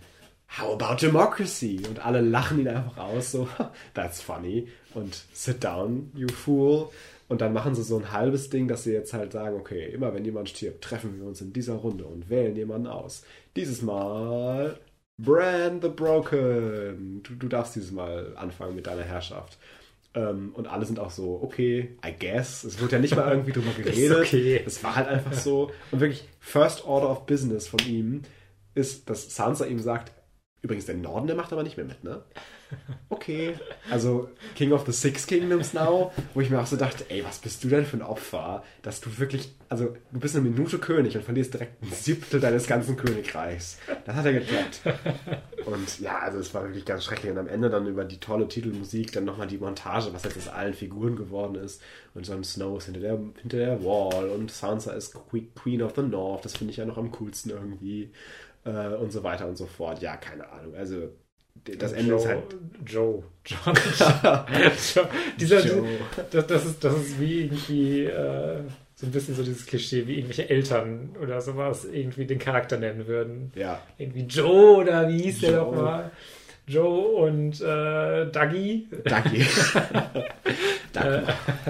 how 0.58 0.74
about 0.74 0.96
democracy? 0.96 1.82
Und 1.88 2.04
alle 2.04 2.22
lachen 2.22 2.60
ihn 2.60 2.68
einfach 2.68 2.98
aus, 2.98 3.32
so, 3.32 3.48
that's 3.94 4.22
funny. 4.22 4.68
Und 4.94 5.24
sit 5.34 5.64
down, 5.64 6.12
you 6.16 6.28
fool. 6.30 6.90
Und 7.30 7.42
dann 7.42 7.54
machen 7.54 7.76
sie 7.76 7.84
so 7.84 7.98
ein 7.98 8.12
halbes 8.12 8.50
Ding, 8.50 8.68
dass 8.68 8.84
sie 8.84 8.92
jetzt 8.92 9.14
halt 9.14 9.32
sagen, 9.32 9.56
okay, 9.58 9.88
immer 9.94 10.14
wenn 10.14 10.26
jemand 10.26 10.50
stirbt, 10.50 10.84
treffen 10.84 11.20
wir 11.20 11.28
uns 11.28 11.40
in 11.42 11.54
dieser 11.54 11.76
Runde 11.76 12.06
und 12.06 12.30
wählen 12.30 12.56
jemanden 12.56 12.88
aus. 12.88 13.24
Dieses 13.56 13.84
Mal 13.84 14.80
Brand 15.20 15.84
the 15.84 15.90
Broken. 15.90 17.22
Du, 17.24 17.36
du 17.36 17.48
darfst 17.48 17.76
dieses 17.76 17.92
Mal 17.92 18.36
anfangen 18.36 18.76
mit 18.76 18.88
deiner 18.88 19.04
Herrschaft. 19.04 19.60
Ähm, 20.16 20.52
und 20.56 20.68
alle 20.68 20.86
sind 20.86 21.00
auch 21.00 21.12
so, 21.12 21.40
okay, 21.44 21.96
I 22.04 22.14
guess. 22.18 22.64
Es 22.64 22.82
wird 22.82 22.94
ja 22.94 23.00
nicht 23.00 23.16
mal 23.16 23.30
irgendwie 23.30 23.52
drüber 23.52 23.72
geredet. 23.78 24.18
okay. 24.18 24.64
Es 24.66 24.84
war 24.84 24.96
halt 24.96 25.08
einfach 25.08 25.34
so. 25.34 25.72
Und 25.92 26.00
wirklich, 26.00 26.28
First 26.40 26.86
Order 26.86 27.12
of 27.12 27.28
Business 27.28 27.68
von 27.68 27.80
ihm 27.86 28.24
ist, 28.74 29.10
dass 29.10 29.36
Sansa 29.36 29.66
ihm 29.66 29.80
sagt, 29.80 30.12
übrigens, 30.62 30.86
der 30.86 30.96
Norden, 30.96 31.28
der 31.28 31.36
macht 31.36 31.54
aber 31.54 31.64
nicht 31.64 31.78
mehr 31.78 31.86
mit, 31.86 32.04
ne? 32.04 32.24
okay. 33.10 33.56
Also 33.90 34.30
King 34.56 34.74
of 34.74 34.86
the 34.86 34.92
Six 34.92 35.26
Kingdoms 35.26 35.74
now, 35.74 36.12
wo 36.34 36.42
ich 36.42 36.50
mir 36.50 36.60
auch 36.60 36.66
so 36.66 36.76
dachte, 36.76 37.06
ey, 37.10 37.24
was 37.24 37.40
bist 37.40 37.64
du 37.64 37.70
denn 37.70 37.86
für 37.86 37.98
ein 37.98 38.02
Opfer, 38.02 38.64
dass 38.82 39.02
du 39.02 39.18
wirklich, 39.18 39.54
also 39.70 39.96
du 40.12 40.20
bist 40.20 40.36
eine 40.36 40.48
Minute 40.50 40.78
König 40.78 41.16
und 41.16 41.24
verlierst 41.24 41.54
direkt 41.54 41.82
ein 41.82 41.92
Siebtel 41.92 42.40
deines 42.40 42.68
ganzen 42.68 42.98
Königreichs. 42.98 43.80
Das 44.06 44.16
hat 44.16 44.26
er 44.26 44.34
geklappt. 44.34 44.82
Und 45.66 46.00
ja, 46.00 46.20
also 46.20 46.40
es 46.40 46.54
war 46.54 46.64
wirklich 46.64 46.86
ganz 46.86 47.06
schrecklich. 47.06 47.32
Und 47.32 47.38
am 47.38 47.48
Ende 47.48 47.70
dann 47.70 47.88
über 47.88 48.06
die 48.06 48.20
tolle 48.20 48.48
Titelmusik 48.48 49.12
dann 49.12 49.26
nochmal 49.26 49.48
die 49.48 49.58
Montage, 49.58 50.14
was 50.14 50.24
jetzt 50.24 50.38
aus 50.38 50.48
allen 50.48 50.74
Figuren 50.74 51.16
geworden 51.16 51.56
ist. 51.56 51.82
Und 52.14 52.28
Jon 52.28 52.44
Snow 52.44 52.78
ist 52.78 52.86
hinter 52.86 53.02
der, 53.02 53.20
hinter 53.42 53.58
der 53.58 53.84
Wall 53.84 54.30
und 54.30 54.52
Sansa 54.52 54.94
ist 54.94 55.16
Queen 55.56 55.82
of 55.82 55.94
the 55.96 56.02
North. 56.02 56.46
Das 56.46 56.58
finde 56.58 56.72
ich 56.72 56.78
ja 56.78 56.86
noch 56.86 56.98
am 56.98 57.12
coolsten 57.12 57.52
irgendwie. 57.52 58.12
Äh, 58.70 58.96
und 58.96 59.12
so 59.12 59.24
weiter 59.24 59.48
und 59.48 59.58
so 59.58 59.66
fort. 59.66 60.02
Ja, 60.02 60.18
keine 60.18 60.50
Ahnung. 60.50 60.76
Also 60.76 61.10
das 61.66 61.94
Ende 61.94 62.12
Joe, 62.12 62.20
ist 62.20 62.28
halt. 62.28 62.44
Joe. 62.86 63.24
John. 63.46 63.74
Joe. 63.98 64.46
Dieser, 65.40 65.66
Joe. 65.66 65.88
Das, 66.32 66.48
das, 66.48 66.66
ist, 66.66 66.84
das 66.84 66.94
ist 66.96 67.20
wie 67.20 67.42
irgendwie 67.42 68.06
äh, 68.06 68.62
so 68.96 69.06
ein 69.06 69.12
bisschen 69.12 69.36
so 69.36 69.44
dieses 69.44 69.66
Klischee, 69.66 70.08
wie 70.08 70.16
irgendwelche 70.16 70.50
Eltern 70.50 71.16
oder 71.22 71.42
sowas 71.42 71.86
irgendwie 71.86 72.26
den 72.26 72.40
Charakter 72.40 72.78
nennen 72.78 73.08
würden. 73.08 73.52
Ja. 73.56 73.82
Irgendwie 73.98 74.24
Joe 74.24 74.78
oder 74.78 75.08
wie 75.08 75.22
hieß 75.24 75.42
Joe. 75.42 75.52
der 75.52 75.60
nochmal? 75.62 76.12
Joe 76.68 77.26
und 77.26 77.62
äh, 77.62 78.26
Dougie. 78.28 78.88
Dougie. 79.04 79.46
äh, 80.96 81.22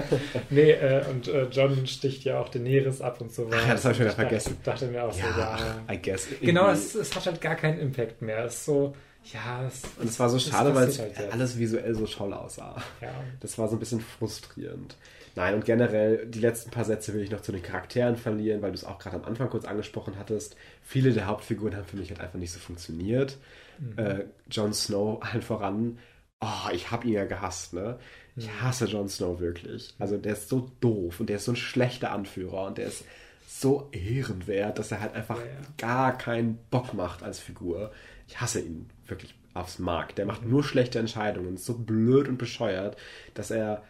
nee, 0.50 0.70
äh, 0.70 1.04
und 1.08 1.28
äh, 1.28 1.44
John 1.50 1.86
sticht 1.86 2.24
ja 2.24 2.40
auch 2.40 2.48
Daenerys 2.48 3.00
ab 3.00 3.20
und 3.20 3.32
so 3.32 3.50
weiter. 3.50 3.66
Ja, 3.66 3.72
das 3.74 3.84
habe 3.84 3.94
ich 3.94 4.00
wieder 4.00 4.10
vergessen. 4.10 4.56
Ich 4.58 4.64
dachte 4.64 4.86
mir 4.86 5.04
auch 5.04 5.16
ja, 5.16 5.32
so, 5.32 5.40
ja. 5.40 5.58
I 5.90 6.00
guess. 6.00 6.26
Genau, 6.40 6.70
es, 6.70 6.94
es, 6.94 7.14
hat 7.14 7.26
halt 7.26 7.40
gar 7.40 7.56
keinen 7.56 7.78
Impact 7.78 8.22
mehr. 8.22 8.44
Es 8.44 8.54
ist 8.54 8.64
so, 8.66 8.94
ja, 9.32 9.64
es, 9.66 9.82
und 9.98 10.08
es 10.08 10.18
war 10.18 10.28
so 10.28 10.38
schade, 10.38 10.74
weil 10.74 10.88
es 10.88 10.98
halt 10.98 11.14
alles 11.32 11.58
visuell 11.58 11.94
so 11.94 12.06
toll 12.06 12.32
aussah. 12.32 12.76
Ja. 13.00 13.12
Das 13.40 13.58
war 13.58 13.68
so 13.68 13.76
ein 13.76 13.78
bisschen 13.80 14.00
frustrierend. 14.00 14.96
Nein, 15.36 15.54
und 15.54 15.64
generell, 15.64 16.26
die 16.26 16.40
letzten 16.40 16.70
paar 16.70 16.84
Sätze 16.84 17.14
will 17.14 17.22
ich 17.22 17.30
noch 17.30 17.40
zu 17.40 17.52
den 17.52 17.62
Charakteren 17.62 18.16
verlieren, 18.16 18.62
weil 18.62 18.72
du 18.72 18.76
es 18.76 18.84
auch 18.84 18.98
gerade 18.98 19.16
am 19.16 19.24
Anfang 19.24 19.48
kurz 19.48 19.64
angesprochen 19.64 20.14
hattest. 20.18 20.56
Viele 20.82 21.12
der 21.12 21.26
Hauptfiguren 21.26 21.76
haben 21.76 21.84
für 21.84 21.96
mich 21.96 22.10
halt 22.10 22.20
einfach 22.20 22.38
nicht 22.38 22.52
so 22.52 22.58
funktioniert. 22.58 23.38
Mhm. 23.78 23.98
Äh, 23.98 24.24
Jon 24.50 24.72
Snow 24.72 25.22
allen 25.22 25.42
voran. 25.42 25.98
Oh, 26.40 26.70
ich 26.72 26.90
habe 26.90 27.06
ihn 27.06 27.12
ja 27.12 27.26
gehasst, 27.26 27.74
ne? 27.74 27.98
Ich 28.36 28.46
mhm. 28.46 28.62
hasse 28.62 28.86
Jon 28.86 29.08
Snow 29.08 29.40
wirklich. 29.40 29.94
Also 29.98 30.16
der 30.16 30.32
ist 30.32 30.48
so 30.48 30.70
doof 30.80 31.20
und 31.20 31.28
der 31.28 31.36
ist 31.36 31.44
so 31.44 31.52
ein 31.52 31.56
schlechter 31.56 32.12
Anführer 32.12 32.66
und 32.66 32.78
der 32.78 32.86
ist 32.86 33.04
so 33.48 33.88
ehrenwert, 33.92 34.78
dass 34.78 34.92
er 34.92 35.00
halt 35.00 35.14
einfach 35.14 35.38
ja, 35.38 35.46
ja. 35.46 35.60
gar 35.76 36.16
keinen 36.16 36.58
Bock 36.70 36.94
macht 36.94 37.22
als 37.22 37.40
Figur. 37.40 37.92
Ich 38.28 38.40
hasse 38.40 38.60
ihn 38.60 38.88
wirklich 39.06 39.34
aufs 39.54 39.78
Mark. 39.78 40.14
Der 40.14 40.26
macht 40.26 40.46
nur 40.46 40.62
schlechte 40.62 40.98
Entscheidungen. 40.98 41.54
Ist 41.54 41.66
so 41.66 41.74
blöd 41.74 42.28
und 42.28 42.38
bescheuert, 42.38 42.96
dass 43.34 43.50
er 43.50 43.82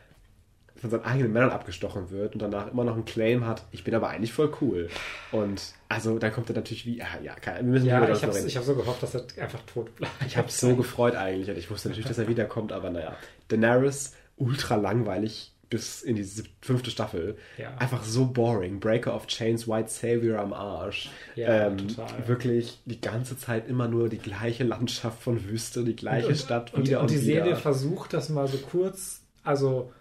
von 0.81 0.89
seinen 0.89 1.05
eigenen 1.05 1.33
Männern 1.33 1.51
abgestochen 1.51 2.11
wird 2.11 2.33
und 2.33 2.41
danach 2.41 2.69
immer 2.73 2.85
noch 2.85 2.95
einen 2.95 3.05
Claim 3.05 3.47
hat, 3.47 3.65
ich 3.71 3.85
bin 3.85 3.95
aber 3.95 4.09
eigentlich 4.09 4.33
voll 4.33 4.51
cool. 4.63 4.89
Und 5.31 5.75
also 5.91 6.19
dann 6.19 6.33
kommt 6.33 6.49
er 6.49 6.57
natürlich 6.57 6.87
wie, 6.87 6.97
ja, 6.99 7.07
ja, 7.23 7.35
wir 7.57 7.63
müssen 7.63 7.87
ja 7.87 8.03
ich 8.09 8.23
habe 8.23 8.33
hab 8.33 8.65
so 8.65 8.75
gehofft, 8.75 9.03
dass 9.03 9.15
er 9.15 9.25
einfach 9.39 9.61
tot 9.67 9.95
bleibt. 9.97 10.15
Ich 10.27 10.39
habe 10.39 10.51
so 10.51 10.75
gefreut 10.77 11.17
eigentlich 11.17 11.51
und 11.51 11.59
ich 11.59 11.71
wusste 11.71 11.89
natürlich, 11.89 12.09
dass 12.09 12.17
er 12.17 12.29
wiederkommt, 12.29 12.73
aber 12.73 12.89
naja. 12.89 13.15
Daenerys, 13.49 14.15
ultra 14.41 14.75
langweilig, 14.77 15.53
bis 15.69 16.03
in 16.03 16.17
die 16.17 16.29
fünfte 16.61 16.91
Staffel. 16.91 17.37
Ja. 17.57 17.77
Einfach 17.77 18.03
so 18.03 18.27
boring. 18.27 18.81
Breaker 18.81 19.15
of 19.15 19.29
Chains, 19.29 19.69
White 19.69 19.89
Savior 19.89 20.41
am 20.41 20.53
Arsch. 20.53 21.11
Ja, 21.37 21.69
ähm, 21.69 21.89
total. 21.89 22.27
Wirklich 22.27 22.81
die 22.87 23.01
ganze 23.01 23.39
Zeit 23.39 23.69
immer 23.69 23.87
nur 23.87 24.09
die 24.09 24.19
gleiche 24.19 24.65
Landschaft 24.65 25.23
von 25.23 25.49
Wüste, 25.49 25.85
die 25.85 25.95
gleiche 25.95 26.29
und, 26.29 26.37
Stadt 26.37 26.75
und, 26.75 26.87
wieder 26.87 26.99
und, 26.99 27.05
und 27.05 27.11
die 27.13 27.23
wieder. 27.25 27.45
Serie 27.45 27.57
versucht 27.57 28.13
das 28.13 28.29
mal 28.29 28.49
so 28.49 28.59
kurz, 28.59 29.23
also 29.45 29.93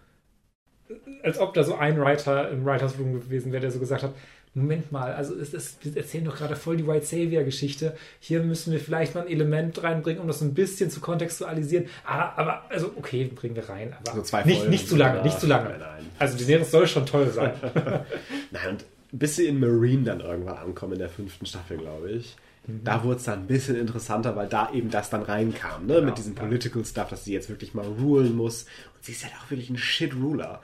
als 1.22 1.38
ob 1.38 1.54
da 1.54 1.62
so 1.62 1.76
ein 1.76 2.00
Writer 2.00 2.50
im 2.50 2.64
Writers 2.64 2.98
Room 2.98 3.12
gewesen 3.12 3.52
wäre, 3.52 3.60
der 3.60 3.70
so 3.70 3.78
gesagt 3.78 4.02
hat, 4.02 4.14
Moment 4.52 4.90
mal, 4.90 5.12
also 5.14 5.34
es 5.36 5.54
ist, 5.54 5.84
wir 5.84 5.96
erzählen 5.96 6.24
doch 6.24 6.36
gerade 6.36 6.56
voll 6.56 6.76
die 6.76 6.86
White 6.86 7.06
Savior-Geschichte. 7.06 7.96
Hier 8.18 8.42
müssen 8.42 8.72
wir 8.72 8.80
vielleicht 8.80 9.14
mal 9.14 9.22
ein 9.22 9.28
Element 9.28 9.80
reinbringen, 9.80 10.20
um 10.20 10.26
das 10.26 10.40
ein 10.40 10.54
bisschen 10.54 10.90
zu 10.90 10.98
kontextualisieren. 10.98 11.86
Ah, 12.04 12.32
aber, 12.36 12.64
also, 12.68 12.92
okay, 12.96 13.30
bringen 13.32 13.54
wir 13.54 13.68
rein, 13.68 13.94
aber 14.00 14.10
also 14.10 14.22
zwei 14.22 14.42
nicht, 14.42 14.68
nicht 14.68 14.88
zu 14.88 14.96
lange, 14.96 15.22
nicht 15.22 15.38
zu 15.38 15.46
lange. 15.46 15.68
Nein, 15.68 15.78
nein. 15.78 16.06
Also 16.18 16.36
die 16.36 16.44
Serie 16.44 16.64
soll 16.64 16.88
schon 16.88 17.06
toll 17.06 17.30
sein. 17.30 17.52
nein, 18.50 18.70
und 18.70 18.84
bis 19.12 19.36
sie 19.36 19.46
in 19.46 19.60
Marine 19.60 20.02
dann 20.02 20.20
irgendwann 20.20 20.58
ankommen, 20.58 20.94
in 20.94 20.98
der 20.98 21.08
fünften 21.08 21.46
Staffel, 21.46 21.78
glaube 21.78 22.10
ich. 22.10 22.36
Mhm. 22.66 22.84
Da 22.84 23.04
wurde 23.04 23.16
es 23.16 23.24
dann 23.24 23.40
ein 23.40 23.46
bisschen 23.46 23.76
interessanter, 23.76 24.36
weil 24.36 24.48
da 24.48 24.72
eben 24.72 24.90
das 24.90 25.10
dann 25.10 25.22
reinkam, 25.22 25.86
ne? 25.86 25.94
Genau, 25.94 26.06
mit 26.06 26.18
diesem 26.18 26.34
Political 26.34 26.82
ja. 26.82 26.88
Stuff, 26.88 27.08
dass 27.08 27.24
sie 27.24 27.32
jetzt 27.32 27.48
wirklich 27.48 27.74
mal 27.74 27.86
rulen 27.86 28.36
muss. 28.36 28.62
Und 28.94 29.04
sie 29.04 29.12
ist 29.12 29.24
halt 29.24 29.34
auch 29.40 29.50
wirklich 29.50 29.70
ein 29.70 29.78
Shit-Ruler. 29.78 30.60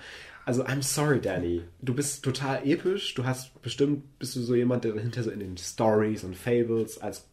Also, 0.47 0.64
I'm 0.64 0.82
sorry, 0.82 1.20
Danny. 1.20 1.64
Du 1.82 1.93
bist 1.93 2.24
total 2.24 2.64
episch. 2.64 3.14
Du 3.14 3.24
hast 3.24 3.60
bestimmt, 3.62 4.18
bist 4.20 4.36
du 4.36 4.40
so 4.40 4.55
jemand, 4.55 4.85
der 4.85 4.94
hinter 4.94 5.24
so 5.24 5.31
in 5.31 5.40
den 5.40 5.56
Stories 5.56 6.23
und 6.23 6.36
Fables 6.36 6.98
als 6.98 7.27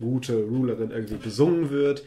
gute 0.00 0.42
Rulerin 0.42 0.90
irgendwie 0.90 1.14
besungen 1.14 1.70
wird. 1.70 2.02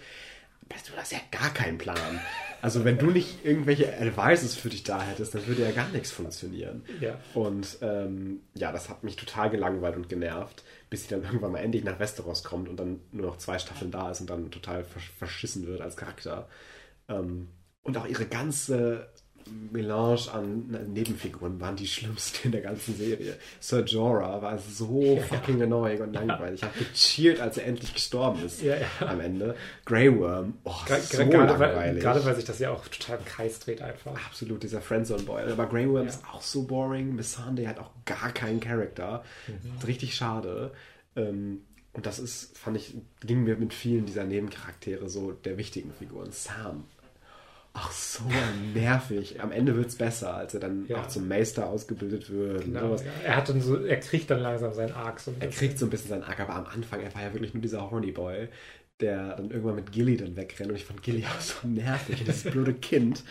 Aber 0.70 0.80
du 0.86 0.98
hast 0.98 1.14
ja 1.14 1.20
gar 1.32 1.54
keinen 1.54 1.78
Plan. 1.78 2.20
Also 2.62 2.84
wenn 2.84 2.98
du 2.98 3.08
nicht 3.08 3.46
irgendwelche 3.46 3.98
Advices 3.98 4.56
für 4.56 4.70
dich 4.70 4.84
da 4.84 5.02
hättest, 5.02 5.34
dann 5.34 5.48
würde 5.48 5.64
ja 5.64 5.72
gar 5.72 5.88
nichts 5.90 6.12
funktionieren. 6.12 6.84
Ja. 7.00 7.18
Und 7.34 7.78
ähm, 7.82 8.42
ja, 8.54 8.74
das 8.74 8.90
hat 8.90 9.04
mich 9.04 9.16
total 9.16 9.50
gelangweilt 9.50 9.96
und 9.96 10.10
genervt, 10.10 10.64
bis 10.90 11.04
sie 11.04 11.10
dann 11.10 11.24
irgendwann 11.24 11.54
mal 11.54 11.60
endlich 11.60 11.86
nach 11.86 12.00
Westeros 12.00 12.44
kommt 12.44 12.68
und 12.68 12.78
dann 12.78 13.00
nur 13.14 13.28
noch 13.28 13.38
zwei 13.38 13.58
Staffeln 13.60 13.92
da 13.92 14.12
ist 14.12 14.20
und 14.20 14.30
dann 14.30 14.52
total 14.52 14.84
versch 14.84 15.10
verschissen 15.18 15.68
wird 15.68 15.80
als 15.80 15.96
Charakter. 15.96 16.50
Ähm, 17.08 17.48
und 17.82 17.98
auch 17.98 18.06
ihre 18.06 18.26
ganze 18.26 19.10
Melange 19.72 20.32
an 20.34 20.92
Nebenfiguren 20.94 21.60
waren 21.60 21.76
die 21.76 21.88
schlimmsten 21.88 22.48
in 22.48 22.52
der 22.52 22.62
ganzen 22.62 22.96
Serie. 22.96 23.38
Sir 23.60 23.84
Jorah 23.84 24.42
war 24.42 24.58
so 24.58 25.02
ja. 25.18 25.22
fucking 25.24 25.62
annoying 25.62 26.02
und 26.02 26.14
langweilig. 26.14 26.62
Ich 26.62 26.64
habe 26.64 26.80
gecheert, 26.80 27.40
als 27.40 27.58
er 27.58 27.66
endlich 27.66 27.94
gestorben 27.94 28.44
ist 28.46 28.62
ja, 28.62 28.76
ja. 28.76 29.08
am 29.08 29.20
Ende. 29.20 29.56
Grey 29.86 30.18
Worm, 30.18 30.56
oh, 30.64 30.74
Gra 30.86 31.00
so 31.00 31.18
gerade 31.18 31.54
langweilig. 31.54 31.76
Weil, 31.76 32.00
gerade 32.00 32.26
weil 32.26 32.36
sich 32.36 32.46
das 32.46 32.60
ja 32.60 32.72
auch 32.72 32.88
total 32.88 33.18
im 33.20 33.26
Kreis 33.26 33.60
dreht 33.60 33.82
einfach. 33.82 34.14
Absolut, 34.28 34.64
dieser 34.64 34.82
Friendzone-Boy. 34.82 35.52
Aber 35.52 35.68
Grey 35.68 35.90
Worm 35.90 36.08
ist 36.08 36.24
auch 36.32 36.42
so 36.42 36.64
boring. 36.64 37.16
Miss 37.16 37.34
Sunday 37.34 37.66
hat 37.66 37.80
auch 37.80 37.92
gar 38.06 38.32
keinen 38.32 38.60
Charakter. 38.60 39.24
Mhm. 39.48 39.86
Richtig 39.86 40.16
schade. 40.16 40.72
Ähm, 41.16 41.62
und 41.94 42.06
das 42.06 42.20
ist, 42.20 42.58
fand 42.58 42.78
ich, 42.78 42.96
ging 43.22 43.44
mir 43.44 43.58
mit 43.58 43.74
vielen 43.74 44.06
dieser 44.06 44.24
Nebencharaktere 44.24 45.10
so 45.10 45.32
der 45.32 45.58
wichtigen 45.58 45.92
Figuren. 45.92 46.32
Sam 46.32 46.86
Ach, 47.74 47.92
so 47.92 48.24
nervig. 48.74 49.42
Am 49.42 49.52
Ende 49.52 49.76
wird 49.76 49.88
es 49.88 49.96
besser, 49.96 50.36
als 50.36 50.54
er 50.54 50.60
dann 50.60 50.86
ja. 50.88 51.02
auch 51.02 51.08
zum 51.08 51.28
Meister 51.28 51.68
ausgebildet 51.68 52.30
wird. 52.30 52.66
Genau, 52.66 52.96
ja. 52.96 53.02
Er 53.24 53.36
hat 53.36 53.48
dann 53.48 53.62
so, 53.62 53.78
er 53.78 54.00
kriegt 54.00 54.30
dann 54.32 54.40
langsam 54.40 54.74
seinen 54.74 54.94
Arc. 54.94 55.20
So 55.20 55.34
er 55.40 55.50
kriegt 55.50 55.78
so 55.78 55.86
ein 55.86 55.90
bisschen 55.90 56.10
seinen 56.10 56.24
Arc, 56.24 56.40
aber 56.40 56.56
am 56.56 56.66
Anfang, 56.66 57.02
er 57.02 57.14
war 57.14 57.22
ja 57.22 57.34
wirklich 57.34 57.54
nur 57.54 57.62
dieser 57.62 57.90
Horny 57.90 58.12
Boy, 58.12 58.50
der 59.00 59.36
dann 59.36 59.50
irgendwann 59.50 59.76
mit 59.76 59.92
Gilly 59.94 60.18
dann 60.18 60.36
wegrennt. 60.36 60.72
Und 60.72 60.76
ich 60.76 60.84
fand 60.84 61.02
Gilly 61.02 61.26
auch 61.38 61.40
so 61.40 61.68
nervig, 61.68 62.24
das 62.26 62.44
blöde 62.44 62.74
Kind. 62.74 63.24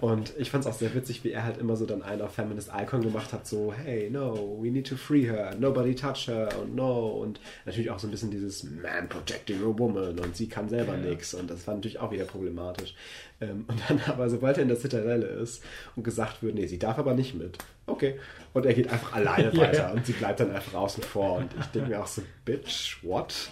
Und 0.00 0.32
ich 0.38 0.50
fand 0.50 0.64
es 0.64 0.70
auch 0.70 0.76
sehr 0.76 0.94
witzig, 0.94 1.24
wie 1.24 1.32
er 1.32 1.44
halt 1.44 1.58
immer 1.58 1.76
so 1.76 1.84
dann 1.84 2.02
einen 2.02 2.22
auf 2.22 2.34
Feminist 2.34 2.70
Icon 2.74 3.02
gemacht 3.02 3.32
hat, 3.32 3.46
so, 3.46 3.72
hey, 3.72 4.08
no, 4.10 4.58
we 4.60 4.70
need 4.70 4.86
to 4.86 4.96
free 4.96 5.24
her, 5.24 5.54
nobody 5.58 5.94
touch 5.94 6.28
her 6.28 6.48
und 6.60 6.74
no. 6.74 7.08
Und 7.08 7.38
natürlich 7.66 7.90
auch 7.90 7.98
so 7.98 8.06
ein 8.06 8.10
bisschen 8.10 8.30
dieses 8.30 8.64
Man 8.64 9.08
protecting 9.08 9.62
a 9.62 9.78
woman 9.78 10.18
und 10.18 10.36
sie 10.36 10.48
kann 10.48 10.68
selber 10.70 10.94
ja. 10.94 11.10
nichts. 11.10 11.34
Und 11.34 11.50
das 11.50 11.66
war 11.66 11.74
natürlich 11.74 11.98
auch 11.98 12.10
wieder 12.12 12.24
problematisch. 12.24 12.94
Ähm, 13.42 13.66
und 13.68 13.78
dann 13.88 14.00
aber, 14.06 14.30
sobald 14.30 14.56
er 14.56 14.62
in 14.62 14.68
der 14.68 14.78
Zitadelle 14.78 15.26
ist 15.26 15.62
und 15.96 16.02
gesagt 16.02 16.42
wird, 16.42 16.54
nee, 16.54 16.66
sie 16.66 16.78
darf 16.78 16.98
aber 16.98 17.12
nicht 17.12 17.34
mit. 17.34 17.58
Okay. 17.86 18.18
Und 18.54 18.64
er 18.64 18.72
geht 18.72 18.90
einfach 18.90 19.12
alleine 19.12 19.54
weiter 19.54 19.72
ja, 19.74 19.88
ja. 19.88 19.92
und 19.92 20.06
sie 20.06 20.12
bleibt 20.12 20.40
dann 20.40 20.50
einfach 20.50 20.74
außen 20.74 21.02
vor. 21.02 21.36
Und 21.36 21.50
ich 21.60 21.66
denke 21.66 21.90
mir 21.90 22.02
auch 22.02 22.06
so, 22.06 22.22
Bitch, 22.46 23.02
what? 23.02 23.50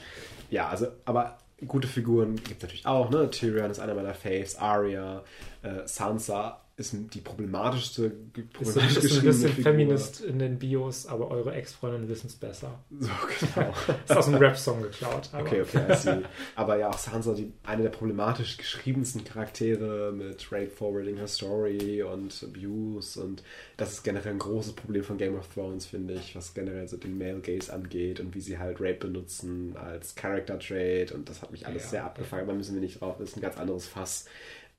Ja, 0.51 0.69
also, 0.69 0.86
aber 1.05 1.36
gute 1.66 1.89
Figuren 1.89 2.36
gibt 2.36 2.59
es 2.59 2.62
natürlich 2.62 2.86
auch. 2.86 3.10
Ne? 3.10 3.30
Tyrion 3.30 3.70
ist 3.70 3.80
einer 3.80 3.94
meiner 3.94 4.14
Faves, 4.14 4.56
Arya, 4.56 5.24
äh, 5.62 5.86
Sansa 5.86 6.60
ist 6.78 6.94
die 7.12 7.20
problematischste 7.20 8.12
problematisch 8.52 8.96
ist, 8.98 9.05
ist 9.05 9.18
ein 9.18 9.24
bisschen 9.24 9.48
Figur. 9.48 9.72
Feminist 9.72 10.20
in 10.20 10.38
den 10.38 10.60
Bios, 10.60 11.06
aber 11.06 11.28
eure 11.28 11.52
Ex-Freundinnen 11.52 12.09
wissen 12.09 12.28
es 12.28 12.36
besser. 12.36 12.78
So, 13.00 13.10
genau. 13.55 13.74
ist 14.05 14.16
aus 14.16 14.28
einem 14.28 14.38
Rap-Song 14.38 14.82
geklaut. 14.82 15.28
Aber. 15.32 15.42
Okay, 15.42 15.62
okay, 15.62 15.92
I 15.92 15.96
see. 15.96 16.22
Aber 16.55 16.78
ja, 16.78 16.88
auch 16.88 16.98
Sansa, 16.98 17.34
die, 17.34 17.52
eine 17.64 17.82
der 17.82 17.90
problematisch 17.90 18.56
geschriebensten 18.59 19.24
Charaktere 19.24 20.12
mit 20.12 20.52
Rape 20.52 20.70
Forwarding 20.70 21.16
Her 21.16 21.26
Story 21.26 22.05
und 22.05 22.44
Abuse 22.44 23.20
und 23.20 23.42
das 23.76 23.94
ist 23.94 24.05
generell 24.05 24.34
ein 24.34 24.38
großes 24.38 24.74
Problem 24.74 25.02
von 25.02 25.18
Game 25.18 25.36
of 25.36 25.52
Thrones, 25.52 25.84
finde 25.84 26.14
ich, 26.14 26.36
was 26.36 26.55
generell 26.55 26.86
so 26.86 26.96
den 26.96 27.18
Male 27.18 27.40
Gaze 27.40 27.72
angeht 27.72 28.20
und 28.20 28.36
wie 28.36 28.40
sie 28.40 28.59
halt 28.59 28.80
Rape 28.80 28.94
benutzen 28.94 29.76
als 29.76 30.14
Character 30.14 30.60
Trait 30.60 31.10
und 31.10 31.28
das 31.28 31.42
hat 31.42 31.50
mich 31.50 31.66
alles 31.66 31.84
ja, 31.84 31.88
sehr 31.88 32.05
abgefangen, 32.05 32.42
ja. 32.42 32.48
aber 32.48 32.56
müssen 32.56 32.74
wir 32.74 32.80
nicht 32.80 33.00
drauf, 33.00 33.16
das 33.18 33.30
ist 33.30 33.36
ein 33.36 33.40
ganz 33.40 33.59
anderes 33.59 33.86
Fass. 33.88 34.26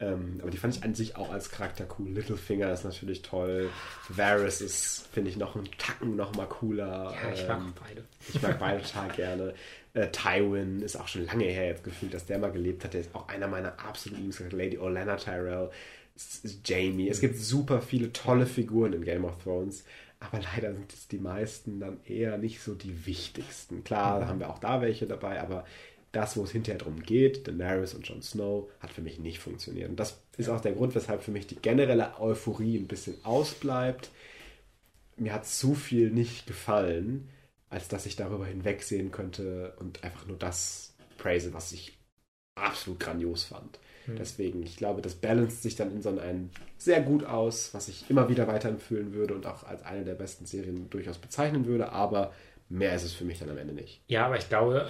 Ähm, 0.02 0.40
aber 0.42 0.50
die 0.50 0.58
fand 0.58 0.78
ich 0.78 0.84
an 0.84 0.96
sich 0.96 1.18
auch 1.18 1.30
als 1.30 1.52
Charakter 1.52 1.86
cool. 1.98 2.10
Littlefinger 2.12 2.72
ist 2.72 2.86
natürlich 2.86 3.22
toll. 3.22 3.70
Varys 4.08 4.62
ist, 4.62 5.08
finde 5.12 5.30
ich, 5.30 5.36
noch 5.36 5.56
einen 5.58 5.70
Tacken 5.78 6.16
noch 6.16 6.34
mal 6.36 6.46
cooler. 6.46 7.14
Ja, 7.22 7.34
ich 7.34 7.46
mag 7.46 7.58
ähm, 7.58 7.74
beide. 7.78 8.06
Ich 8.34 8.42
mag 8.42 8.60
beide 8.60 8.82
total 8.82 9.10
gerne. 9.10 9.54
Äh, 9.94 10.08
Tywin 10.12 10.82
ist 10.82 10.96
auch 10.96 11.08
schon 11.10 11.26
lange 11.26 11.46
her 11.46 11.66
jetzt 11.66 11.84
gefühlt, 11.84 12.14
dass 12.14 12.26
der 12.26 12.40
mal 12.40 12.52
gelebt 12.52 12.86
hat. 12.86 12.94
Der 12.94 13.02
ist 13.02 13.14
auch 13.14 13.28
einer 13.28 13.48
meiner 13.48 13.78
absoluten 13.80 14.22
Lieblingscharakter. 14.22 14.56
Lady 14.56 14.78
Olenna 14.78 15.18
Tyrell, 15.18 15.70
Jamie. 16.64 17.10
Es 17.10 17.20
gibt 17.20 17.38
super 17.38 17.82
viele 17.82 18.14
tolle 18.14 18.46
Figuren 18.46 18.94
in 18.94 19.04
Game 19.04 19.26
of 19.26 19.44
Thrones. 19.44 19.84
Aber 20.22 20.40
leider 20.42 20.74
sind 20.74 20.92
es 20.94 21.08
die 21.08 21.18
meisten 21.18 21.80
dann 21.80 22.00
eher 22.06 22.38
nicht 22.38 22.62
so 22.62 22.76
die 22.76 23.06
wichtigsten. 23.06 23.84
Klar, 23.84 24.20
mhm. 24.20 24.28
haben 24.28 24.40
wir 24.40 24.50
auch 24.50 24.60
da 24.60 24.82
welche 24.82 25.08
dabei, 25.08 25.42
aber 25.42 25.66
das, 26.12 26.38
wo 26.38 26.44
es 26.44 26.52
hinterher 26.52 26.80
darum 26.80 27.02
geht, 27.02 27.48
Daenerys 27.48 27.94
und 27.94 28.08
Jon 28.08 28.22
Snow, 28.22 28.70
hat 28.80 28.92
für 28.92 29.02
mich 29.02 29.20
nicht 29.20 29.40
funktioniert. 29.40 29.90
Und 29.90 30.00
das 30.00 30.22
ist 30.38 30.50
auch 30.50 30.62
der 30.62 30.74
Grund, 30.74 30.96
weshalb 30.96 31.22
für 31.22 31.32
mich 31.32 31.48
die 31.48 31.56
generelle 31.56 32.20
Euphorie 32.20 32.78
ein 32.78 32.88
bisschen 32.88 33.16
ausbleibt. 33.24 34.10
Mir 35.18 35.34
hat 35.34 35.46
zu 35.46 35.76
viel 35.76 36.10
nicht 36.10 36.48
gefallen, 36.48 37.30
als 37.70 37.88
dass 37.88 38.06
ich 38.06 38.16
darüber 38.16 38.46
hinwegsehen 38.46 39.12
könnte 39.12 39.76
und 39.80 40.04
einfach 40.04 40.26
nur 40.26 40.38
das 40.38 40.96
praise, 41.18 41.54
was 41.54 41.72
ich 41.72 41.98
absolut 42.56 43.00
grandios 43.00 43.44
fand. 43.44 43.80
Hm. 44.06 44.16
Deswegen, 44.16 44.64
ich 44.64 44.78
glaube, 44.78 45.02
das 45.02 45.16
balanced 45.16 45.62
sich 45.62 45.76
dann 45.76 45.92
in 45.92 46.02
so 46.02 46.10
einem 46.10 46.50
sehr 46.78 47.02
gut 47.02 47.24
aus, 47.24 47.74
was 47.74 47.88
ich 47.88 48.10
immer 48.10 48.30
wieder 48.30 48.48
weiterempfehlen 48.48 49.14
würde 49.14 49.36
und 49.36 49.46
auch 49.46 49.64
als 49.64 49.84
eine 49.84 50.04
der 50.04 50.16
besten 50.16 50.46
Serien 50.46 50.90
durchaus 50.90 51.18
bezeichnen 51.18 51.66
würde, 51.66 51.92
aber 51.92 52.34
mehr 52.70 52.96
ist 52.96 53.04
es 53.04 53.14
für 53.14 53.26
mich 53.26 53.40
dann 53.40 53.50
am 53.50 53.58
Ende 53.58 53.74
nicht. 53.74 54.02
Ja, 54.08 54.26
aber 54.26 54.38
ich 54.38 54.48
glaube, 54.48 54.90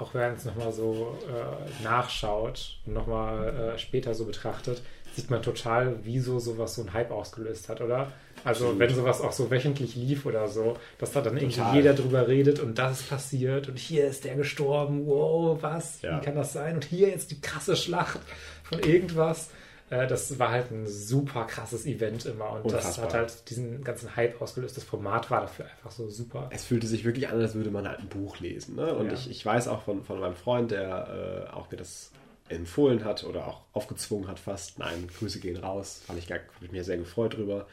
auch 0.00 0.14
wenn 0.14 0.34
es 0.34 0.44
nochmal 0.44 0.72
so 0.72 1.18
äh, 1.28 1.82
nachschaut 1.82 2.78
und 2.86 2.94
nochmal 2.94 3.74
äh, 3.74 3.78
später 3.78 4.14
so 4.14 4.24
betrachtet, 4.24 4.82
sieht 5.14 5.30
man 5.30 5.42
total, 5.42 5.96
wieso 6.02 6.38
sowas 6.38 6.74
so 6.74 6.82
ein 6.82 6.92
Hype 6.92 7.10
ausgelöst 7.10 7.68
hat, 7.68 7.80
oder? 7.80 8.12
Also 8.42 8.64
Absolut. 8.66 8.78
wenn 8.78 8.94
sowas 8.94 9.20
auch 9.20 9.32
so 9.32 9.50
wöchentlich 9.50 9.94
lief 9.94 10.26
oder 10.26 10.48
so, 10.48 10.76
dass 10.98 11.12
da 11.12 11.22
dann 11.22 11.36
irgendwie 11.36 11.56
total. 11.56 11.76
jeder 11.76 11.94
drüber 11.94 12.28
redet 12.28 12.60
und 12.60 12.78
das 12.78 13.00
ist 13.00 13.08
passiert 13.08 13.68
und 13.68 13.78
hier 13.78 14.06
ist 14.06 14.24
der 14.24 14.34
gestorben, 14.34 15.06
wow, 15.06 15.56
was, 15.62 16.02
ja. 16.02 16.20
wie 16.20 16.24
kann 16.24 16.34
das 16.34 16.52
sein? 16.52 16.74
Und 16.74 16.84
hier 16.84 17.08
jetzt 17.08 17.30
die 17.30 17.40
krasse 17.40 17.76
Schlacht 17.76 18.20
von 18.64 18.80
irgendwas. 18.80 19.50
Äh, 19.94 20.06
das 20.06 20.38
war 20.38 20.50
halt 20.50 20.70
ein 20.70 20.86
super 20.86 21.44
krasses 21.44 21.86
Event 21.86 22.26
immer 22.26 22.50
und 22.50 22.64
Unfassbar. 22.64 22.80
das 22.80 22.98
hat 22.98 23.14
halt 23.14 23.50
diesen 23.50 23.84
ganzen 23.84 24.16
Hype 24.16 24.40
ausgelöst. 24.40 24.76
Das 24.76 24.84
Format 24.84 25.30
war 25.30 25.42
dafür 25.42 25.66
einfach 25.66 25.90
so 25.90 26.08
super. 26.08 26.48
Es 26.52 26.64
fühlte 26.64 26.86
sich 26.86 27.04
wirklich 27.04 27.28
an, 27.28 27.40
als 27.40 27.54
würde 27.54 27.70
man 27.70 27.86
halt 27.86 28.00
ein 28.00 28.08
Buch 28.08 28.40
lesen. 28.40 28.76
Ne? 28.76 28.94
Und 28.94 29.06
ja. 29.06 29.12
ich, 29.12 29.30
ich 29.30 29.44
weiß 29.44 29.68
auch 29.68 29.82
von, 29.82 30.02
von 30.02 30.20
meinem 30.20 30.34
Freund, 30.34 30.70
der 30.70 31.48
äh, 31.50 31.54
auch 31.54 31.70
mir 31.70 31.76
das 31.76 32.10
empfohlen 32.48 33.04
hat 33.04 33.24
oder 33.24 33.46
auch 33.46 33.62
aufgezwungen 33.72 34.28
hat 34.28 34.38
fast. 34.38 34.78
Nein, 34.78 35.08
Grüße 35.18 35.40
gehen 35.40 35.56
raus. 35.56 36.02
Fand 36.06 36.18
ich, 36.18 36.26
gar, 36.26 36.40
ich 36.60 36.72
mir 36.72 36.84
sehr 36.84 36.98
gefreut 36.98 37.36
drüber. 37.36 37.66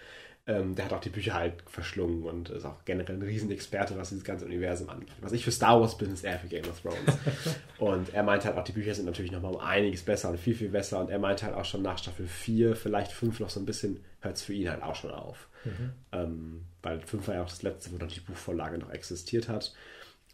Ähm, 0.47 0.73
der 0.73 0.85
hat 0.85 0.93
auch 0.93 1.01
die 1.01 1.09
Bücher 1.09 1.35
halt 1.35 1.61
verschlungen 1.67 2.23
und 2.23 2.49
ist 2.49 2.65
auch 2.65 2.83
generell 2.83 3.15
ein 3.15 3.21
Riesenexperte, 3.21 3.95
was 3.95 4.09
dieses 4.09 4.23
ganze 4.23 4.45
Universum 4.45 4.89
angeht. 4.89 5.11
Was 5.21 5.33
ich 5.33 5.43
für 5.43 5.51
Star 5.51 5.79
Wars 5.79 5.97
bin, 5.97 6.11
ist 6.11 6.23
er 6.23 6.39
für 6.39 6.47
Game 6.47 6.65
of 6.65 6.81
Thrones. 6.81 7.17
und 7.77 8.13
er 8.13 8.23
meinte 8.23 8.47
halt 8.47 8.57
auch, 8.57 8.63
die 8.63 8.71
Bücher 8.71 8.95
sind 8.95 9.05
natürlich 9.05 9.31
nochmal 9.31 9.53
um 9.53 9.59
einiges 9.59 10.01
besser 10.01 10.29
und 10.29 10.39
viel, 10.39 10.55
viel 10.55 10.69
besser. 10.69 10.99
Und 10.99 11.11
er 11.11 11.19
meinte 11.19 11.45
halt 11.45 11.55
auch 11.55 11.65
schon 11.65 11.83
nach 11.83 11.99
Staffel 11.99 12.25
4, 12.25 12.75
vielleicht 12.75 13.11
5 13.11 13.39
noch 13.39 13.51
so 13.51 13.59
ein 13.59 13.65
bisschen, 13.65 14.03
hört 14.21 14.37
es 14.37 14.41
für 14.41 14.53
ihn 14.53 14.69
halt 14.69 14.81
auch 14.81 14.95
schon 14.95 15.11
auf. 15.11 15.47
Mhm. 15.63 15.91
Ähm, 16.11 16.65
weil 16.81 16.99
5 17.01 17.27
war 17.27 17.35
ja 17.35 17.43
auch 17.43 17.49
das 17.49 17.61
letzte, 17.61 17.91
wo 17.91 17.97
noch 17.97 18.11
die 18.11 18.19
Buchvorlage 18.19 18.79
noch 18.79 18.89
existiert 18.89 19.47
hat. 19.47 19.73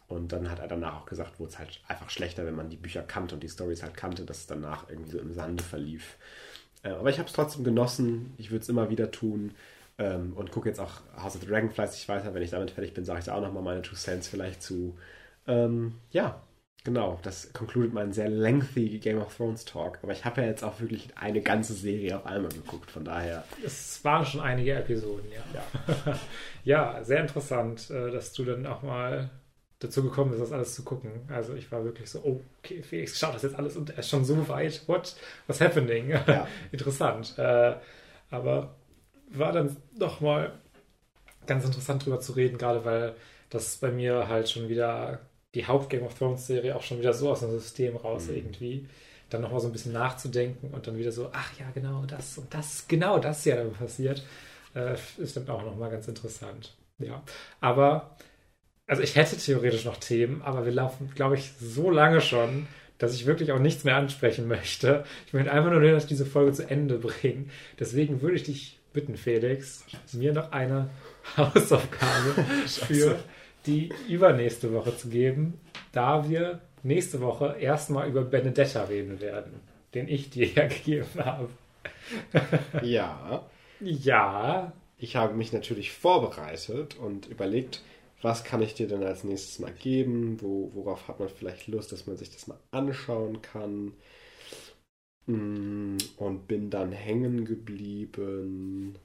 Und 0.06 0.32
dann 0.32 0.50
hat 0.50 0.58
er 0.58 0.68
danach 0.68 1.02
auch 1.02 1.06
gesagt, 1.06 1.38
wurde 1.38 1.52
es 1.52 1.58
halt 1.58 1.82
einfach 1.86 2.08
schlechter, 2.08 2.46
wenn 2.46 2.56
man 2.56 2.70
die 2.70 2.78
Bücher 2.78 3.02
kannte 3.02 3.34
und 3.34 3.42
die 3.42 3.48
Stories 3.48 3.82
halt 3.82 3.94
kannte, 3.94 4.24
dass 4.24 4.38
es 4.38 4.46
danach 4.46 4.88
irgendwie 4.88 5.10
so 5.10 5.18
im 5.18 5.34
Sande 5.34 5.62
verlief. 5.62 6.16
Äh, 6.82 6.90
aber 6.90 7.10
ich 7.10 7.18
habe 7.18 7.28
es 7.28 7.34
trotzdem 7.34 7.62
genossen. 7.62 8.32
Ich 8.38 8.50
würde 8.50 8.62
es 8.62 8.70
immer 8.70 8.88
wieder 8.88 9.10
tun. 9.10 9.52
Ähm, 9.98 10.32
und 10.36 10.52
gucke 10.52 10.68
jetzt 10.68 10.78
auch 10.78 11.00
House 11.16 11.34
of 11.34 11.42
the 11.42 11.48
Dragon 11.48 11.70
fleißig 11.70 12.08
weiter. 12.08 12.32
Wenn 12.32 12.42
ich 12.42 12.50
damit 12.50 12.70
fertig 12.70 12.94
bin, 12.94 13.04
sage 13.04 13.18
ich 13.18 13.24
da 13.24 13.34
auch 13.34 13.40
nochmal 13.40 13.64
meine 13.64 13.82
Two 13.82 13.96
Cents 13.96 14.28
vielleicht 14.28 14.62
zu. 14.62 14.96
Ähm, 15.48 15.94
ja, 16.10 16.40
genau. 16.84 17.18
Das 17.22 17.52
concluded 17.52 17.92
meinen 17.92 18.12
sehr 18.12 18.28
lengthy 18.28 19.00
Game 19.00 19.18
of 19.18 19.36
Thrones 19.36 19.64
Talk. 19.64 19.98
Aber 20.02 20.12
ich 20.12 20.24
habe 20.24 20.40
ja 20.40 20.46
jetzt 20.46 20.62
auch 20.62 20.80
wirklich 20.80 21.08
eine 21.16 21.40
ganze 21.40 21.74
Serie 21.74 22.16
auf 22.16 22.26
einmal 22.26 22.52
geguckt. 22.52 22.92
Von 22.92 23.04
daher. 23.04 23.42
Es 23.64 24.04
waren 24.04 24.24
schon 24.24 24.40
einige 24.40 24.74
Episoden, 24.74 25.30
ja. 25.32 25.62
Ja, 26.04 26.18
ja 26.94 27.04
sehr 27.04 27.20
interessant, 27.20 27.90
äh, 27.90 28.12
dass 28.12 28.32
du 28.32 28.44
dann 28.44 28.66
auch 28.66 28.82
mal 28.82 29.30
dazu 29.80 30.02
gekommen 30.02 30.30
bist, 30.30 30.42
das 30.42 30.52
alles 30.52 30.74
zu 30.74 30.84
gucken. 30.84 31.22
Also 31.28 31.54
ich 31.54 31.70
war 31.70 31.84
wirklich 31.84 32.10
so, 32.10 32.20
oh, 32.24 32.40
okay, 32.58 32.82
Felix 32.82 33.18
schaut 33.18 33.34
das 33.34 33.42
jetzt 33.42 33.56
alles 33.56 33.76
und 33.76 33.90
er 33.90 33.98
ist 33.98 34.08
schon 34.08 34.24
so 34.24 34.48
weit. 34.48 34.82
What? 34.86 35.16
What's 35.46 35.60
happening? 35.60 36.10
Ja. 36.10 36.46
Interessant. 36.72 37.36
Äh, 37.38 37.74
aber 38.30 38.74
war 39.30 39.52
dann 39.52 39.76
doch 39.96 40.20
mal 40.20 40.52
ganz 41.46 41.64
interessant 41.64 42.04
drüber 42.04 42.20
zu 42.20 42.32
reden, 42.32 42.58
gerade 42.58 42.84
weil 42.84 43.14
das 43.50 43.76
bei 43.76 43.90
mir 43.90 44.28
halt 44.28 44.48
schon 44.48 44.68
wieder 44.68 45.20
die 45.54 45.66
Haupt-Game 45.66 46.02
of 46.02 46.14
Thrones-Serie 46.14 46.76
auch 46.76 46.82
schon 46.82 46.98
wieder 46.98 47.12
so 47.12 47.30
aus 47.30 47.40
dem 47.40 47.50
System 47.50 47.96
raus 47.96 48.26
mhm. 48.28 48.36
irgendwie. 48.36 48.88
Dann 49.30 49.40
nochmal 49.42 49.60
so 49.60 49.66
ein 49.66 49.72
bisschen 49.72 49.92
nachzudenken 49.92 50.72
und 50.72 50.86
dann 50.86 50.96
wieder 50.96 51.12
so, 51.12 51.30
ach 51.32 51.50
ja, 51.58 51.66
genau 51.74 52.04
das 52.06 52.38
und 52.38 52.52
das, 52.52 52.86
genau 52.88 53.18
das 53.18 53.44
ja 53.44 53.56
dann 53.56 53.72
passiert, 53.72 54.24
äh, 54.74 54.96
ist 55.18 55.36
dann 55.36 55.48
auch 55.48 55.62
nochmal 55.64 55.90
ganz 55.90 56.08
interessant. 56.08 56.74
Ja, 56.98 57.22
aber, 57.60 58.16
also 58.86 59.02
ich 59.02 59.16
hätte 59.16 59.36
theoretisch 59.36 59.84
noch 59.84 59.98
Themen, 59.98 60.42
aber 60.42 60.64
wir 60.64 60.72
laufen, 60.72 61.10
glaube 61.14 61.36
ich, 61.36 61.52
so 61.60 61.90
lange 61.90 62.20
schon, 62.20 62.66
dass 62.98 63.14
ich 63.14 63.26
wirklich 63.26 63.52
auch 63.52 63.58
nichts 63.58 63.84
mehr 63.84 63.96
ansprechen 63.96 64.48
möchte. 64.48 65.04
Ich 65.26 65.32
möchte 65.32 65.52
einfach 65.52 65.70
nur, 65.70 65.80
dass 65.80 66.04
ich 66.04 66.08
diese 66.08 66.26
Folge 66.26 66.52
zu 66.52 66.68
Ende 66.68 66.98
bringen. 66.98 67.50
Deswegen 67.78 68.22
würde 68.22 68.36
ich 68.36 68.42
dich 68.42 68.77
bitten, 68.98 69.16
Felix, 69.16 69.84
mir 70.12 70.32
noch 70.32 70.50
eine 70.50 70.90
Hausaufgabe 71.36 72.44
für 72.66 73.16
die 73.64 73.92
übernächste 74.08 74.72
Woche 74.72 74.96
zu 74.96 75.08
geben, 75.08 75.60
da 75.92 76.28
wir 76.28 76.60
nächste 76.82 77.20
Woche 77.20 77.56
erstmal 77.60 78.08
über 78.08 78.22
Benedetta 78.22 78.82
reden 78.84 79.20
werden, 79.20 79.60
den 79.94 80.08
ich 80.08 80.30
dir 80.30 80.48
ja 80.48 80.66
gegeben 80.68 81.06
habe. 81.16 81.48
Ja. 82.82 83.46
Ja. 83.78 84.72
Ich 84.98 85.14
habe 85.14 85.34
mich 85.34 85.52
natürlich 85.52 85.92
vorbereitet 85.92 86.96
und 86.96 87.26
überlegt, 87.26 87.82
was 88.20 88.42
kann 88.42 88.62
ich 88.62 88.74
dir 88.74 88.88
denn 88.88 89.04
als 89.04 89.22
nächstes 89.22 89.60
mal 89.60 89.70
geben? 89.70 90.38
Wo, 90.40 90.72
worauf 90.74 91.06
hat 91.06 91.20
man 91.20 91.28
vielleicht 91.28 91.68
Lust, 91.68 91.92
dass 91.92 92.08
man 92.08 92.16
sich 92.16 92.30
das 92.30 92.48
mal 92.48 92.58
anschauen 92.72 93.42
kann? 93.42 93.92
Mm, 95.28 95.98
und 96.16 96.48
bin 96.48 96.70
dann 96.70 96.92
hängen 96.92 97.44
geblieben 97.44 98.98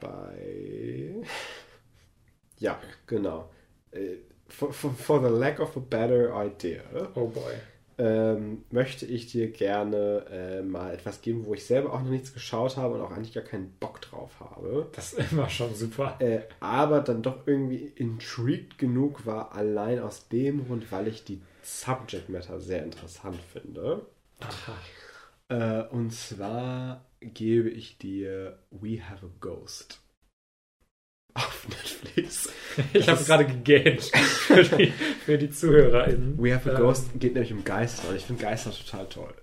bei. 0.00 1.14
Ja, 2.60 2.80
genau. 3.08 3.50
Äh, 3.90 4.18
for, 4.48 4.72
for, 4.72 4.92
for 4.94 5.20
the 5.20 5.28
lack 5.28 5.58
of 5.58 5.76
a 5.76 5.80
better 5.80 6.32
idea. 6.32 6.82
Oh 7.16 7.26
boy 7.26 7.52
ähm, 7.98 8.64
möchte 8.70 9.06
ich 9.06 9.30
dir 9.30 9.50
gerne 9.50 10.26
äh, 10.30 10.62
mal 10.62 10.92
etwas 10.94 11.20
geben, 11.20 11.46
wo 11.46 11.54
ich 11.54 11.64
selber 11.64 11.92
auch 11.92 12.02
noch 12.02 12.10
nichts 12.10 12.32
geschaut 12.32 12.76
habe 12.76 12.94
und 12.94 13.00
auch 13.00 13.12
eigentlich 13.12 13.34
gar 13.34 13.44
keinen 13.44 13.70
Bock 13.78 14.00
drauf 14.00 14.40
habe. 14.40 14.88
Das 14.92 15.12
ist 15.12 15.32
immer 15.32 15.48
schon 15.48 15.74
super. 15.74 16.16
Äh, 16.18 16.40
aber 16.60 17.00
dann 17.00 17.22
doch 17.22 17.46
irgendwie 17.46 17.92
intrigued 17.94 18.78
genug 18.78 19.26
war, 19.26 19.54
allein 19.54 20.00
aus 20.00 20.28
dem 20.28 20.66
Grund, 20.66 20.90
weil 20.90 21.08
ich 21.08 21.24
die 21.24 21.40
Subject 21.62 22.28
Matter 22.28 22.60
sehr 22.60 22.82
interessant 22.82 23.38
finde. 23.52 24.06
Aha. 24.40 24.74
Äh, 25.48 25.82
und 25.84 26.10
zwar 26.12 27.04
gebe 27.20 27.70
ich 27.70 27.98
dir 27.98 28.58
We 28.70 29.00
Have 29.08 29.26
a 29.26 29.30
Ghost 29.40 30.04
auf 31.34 31.68
Netflix. 31.68 32.48
Ich 32.92 33.08
habe 33.08 33.22
gerade 33.22 33.46
gegähnt 33.46 34.02
für 34.02 34.64
die, 34.64 34.90
für 34.90 35.38
die 35.38 35.48
ZuhörerInnen. 35.48 36.42
We 36.42 36.52
Have 36.52 36.72
a 36.72 36.76
Ghost 36.76 37.10
ähm, 37.12 37.20
geht 37.20 37.34
nämlich 37.34 37.52
um 37.52 37.62
Geister 37.62 38.08
und 38.08 38.16
ich 38.16 38.24
finde 38.24 38.42
Geister 38.42 38.72
total 38.72 39.06
toll. 39.08 39.34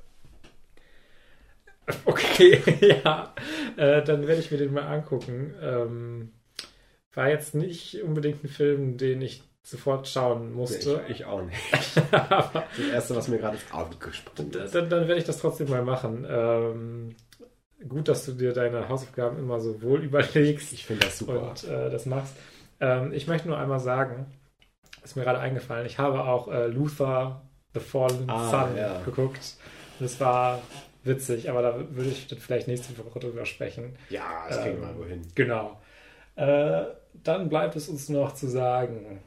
Okay, 2.06 2.62
ja. 3.04 3.34
Äh, 3.76 4.04
dann 4.04 4.28
werde 4.28 4.40
ich 4.40 4.52
mir 4.52 4.58
den 4.58 4.74
mal 4.74 4.88
angucken. 4.88 5.54
Ähm, 5.62 6.32
war 7.14 7.30
jetzt 7.30 7.56
nicht 7.56 8.02
unbedingt 8.02 8.44
ein 8.44 8.50
Film, 8.50 8.98
den 8.98 9.22
ich 9.22 9.44
sofort 9.64 10.08
schauen 10.08 10.54
musste. 10.54 11.02
Ich, 11.08 11.22
ich, 11.22 11.26
auch 11.26 11.42
nicht. 11.42 11.60
das 12.12 12.80
erste, 12.92 13.16
was 13.16 13.28
mir 13.28 13.38
gerade 13.38 13.58
ins 13.58 13.72
Auge 13.72 13.96
gesprungen 13.98 14.52
ist. 14.54 14.74
Dann, 14.76 14.90
dann, 14.90 15.08
werde 15.08 15.20
ich 15.20 15.26
das 15.26 15.40
trotzdem 15.40 15.70
mal 15.70 15.84
machen. 15.84 16.26
Ähm, 16.30 17.16
gut, 17.88 18.08
dass 18.08 18.26
du 18.26 18.34
dir 18.34 18.54
deine 18.54 18.90
Hausaufgaben 18.90 19.38
immer 19.38 19.60
so 19.60 19.82
wohl 19.82 20.04
überlegst. 20.04 20.74
Ich 20.74 20.86
finde 20.86 21.06
das 21.06 21.20
super. 21.20 21.50
Und 21.50 21.64
äh, 21.66 21.90
das 21.90 22.06
machst. 22.06 22.36
Ähm, 22.80 23.14
ich 23.14 23.28
möchte 23.28 23.48
nur 23.48 23.58
einmal 23.58 23.80
sagen, 23.80 24.26
ist 25.04 25.16
mir 25.16 25.24
gerade 25.24 25.40
eingefallen, 25.40 25.86
ich 25.86 25.98
habe 25.98 26.24
auch 26.24 26.48
äh, 26.48 26.68
Luther, 26.68 27.42
The 27.74 27.80
Fallen 27.80 28.30
ah, 28.30 28.50
Sun 28.50 28.78
ja. 28.78 29.02
geguckt. 29.04 29.56
Und 30.00 30.06
es 30.06 30.20
war 30.20 30.62
witzig, 31.04 31.50
aber 31.50 31.62
da 31.62 31.76
würde 31.92 32.10
ich 32.10 32.28
vielleicht 32.40 32.68
nächste 32.68 32.98
Woche 32.98 33.20
drüber 33.20 33.46
sprechen. 33.46 33.96
Ja, 34.10 34.46
das 34.48 34.58
ähm, 34.58 34.64
kriegen 34.64 34.82
wir 34.82 34.88
mal 34.88 34.98
wohin. 34.98 35.28
Genau. 35.36 35.80
Äh, 36.36 36.86
dann 37.14 37.50
bleibt 37.50 37.76
es 37.76 37.90
uns 37.90 38.10
noch 38.10 38.34
zu 38.34 38.48
sagen. 38.48 39.20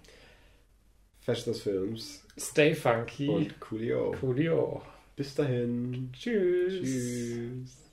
Fest 1.25 1.47
des 1.47 1.63
Films. 1.63 2.23
Stay 2.39 2.75
funky. 2.75 3.29
Und 3.29 3.59
Coolio. 3.59 4.15
Coolio. 4.21 4.83
Bis 5.17 5.35
dahin. 5.35 6.11
Tschüss. 6.13 6.83
Tschüss. 6.83 7.84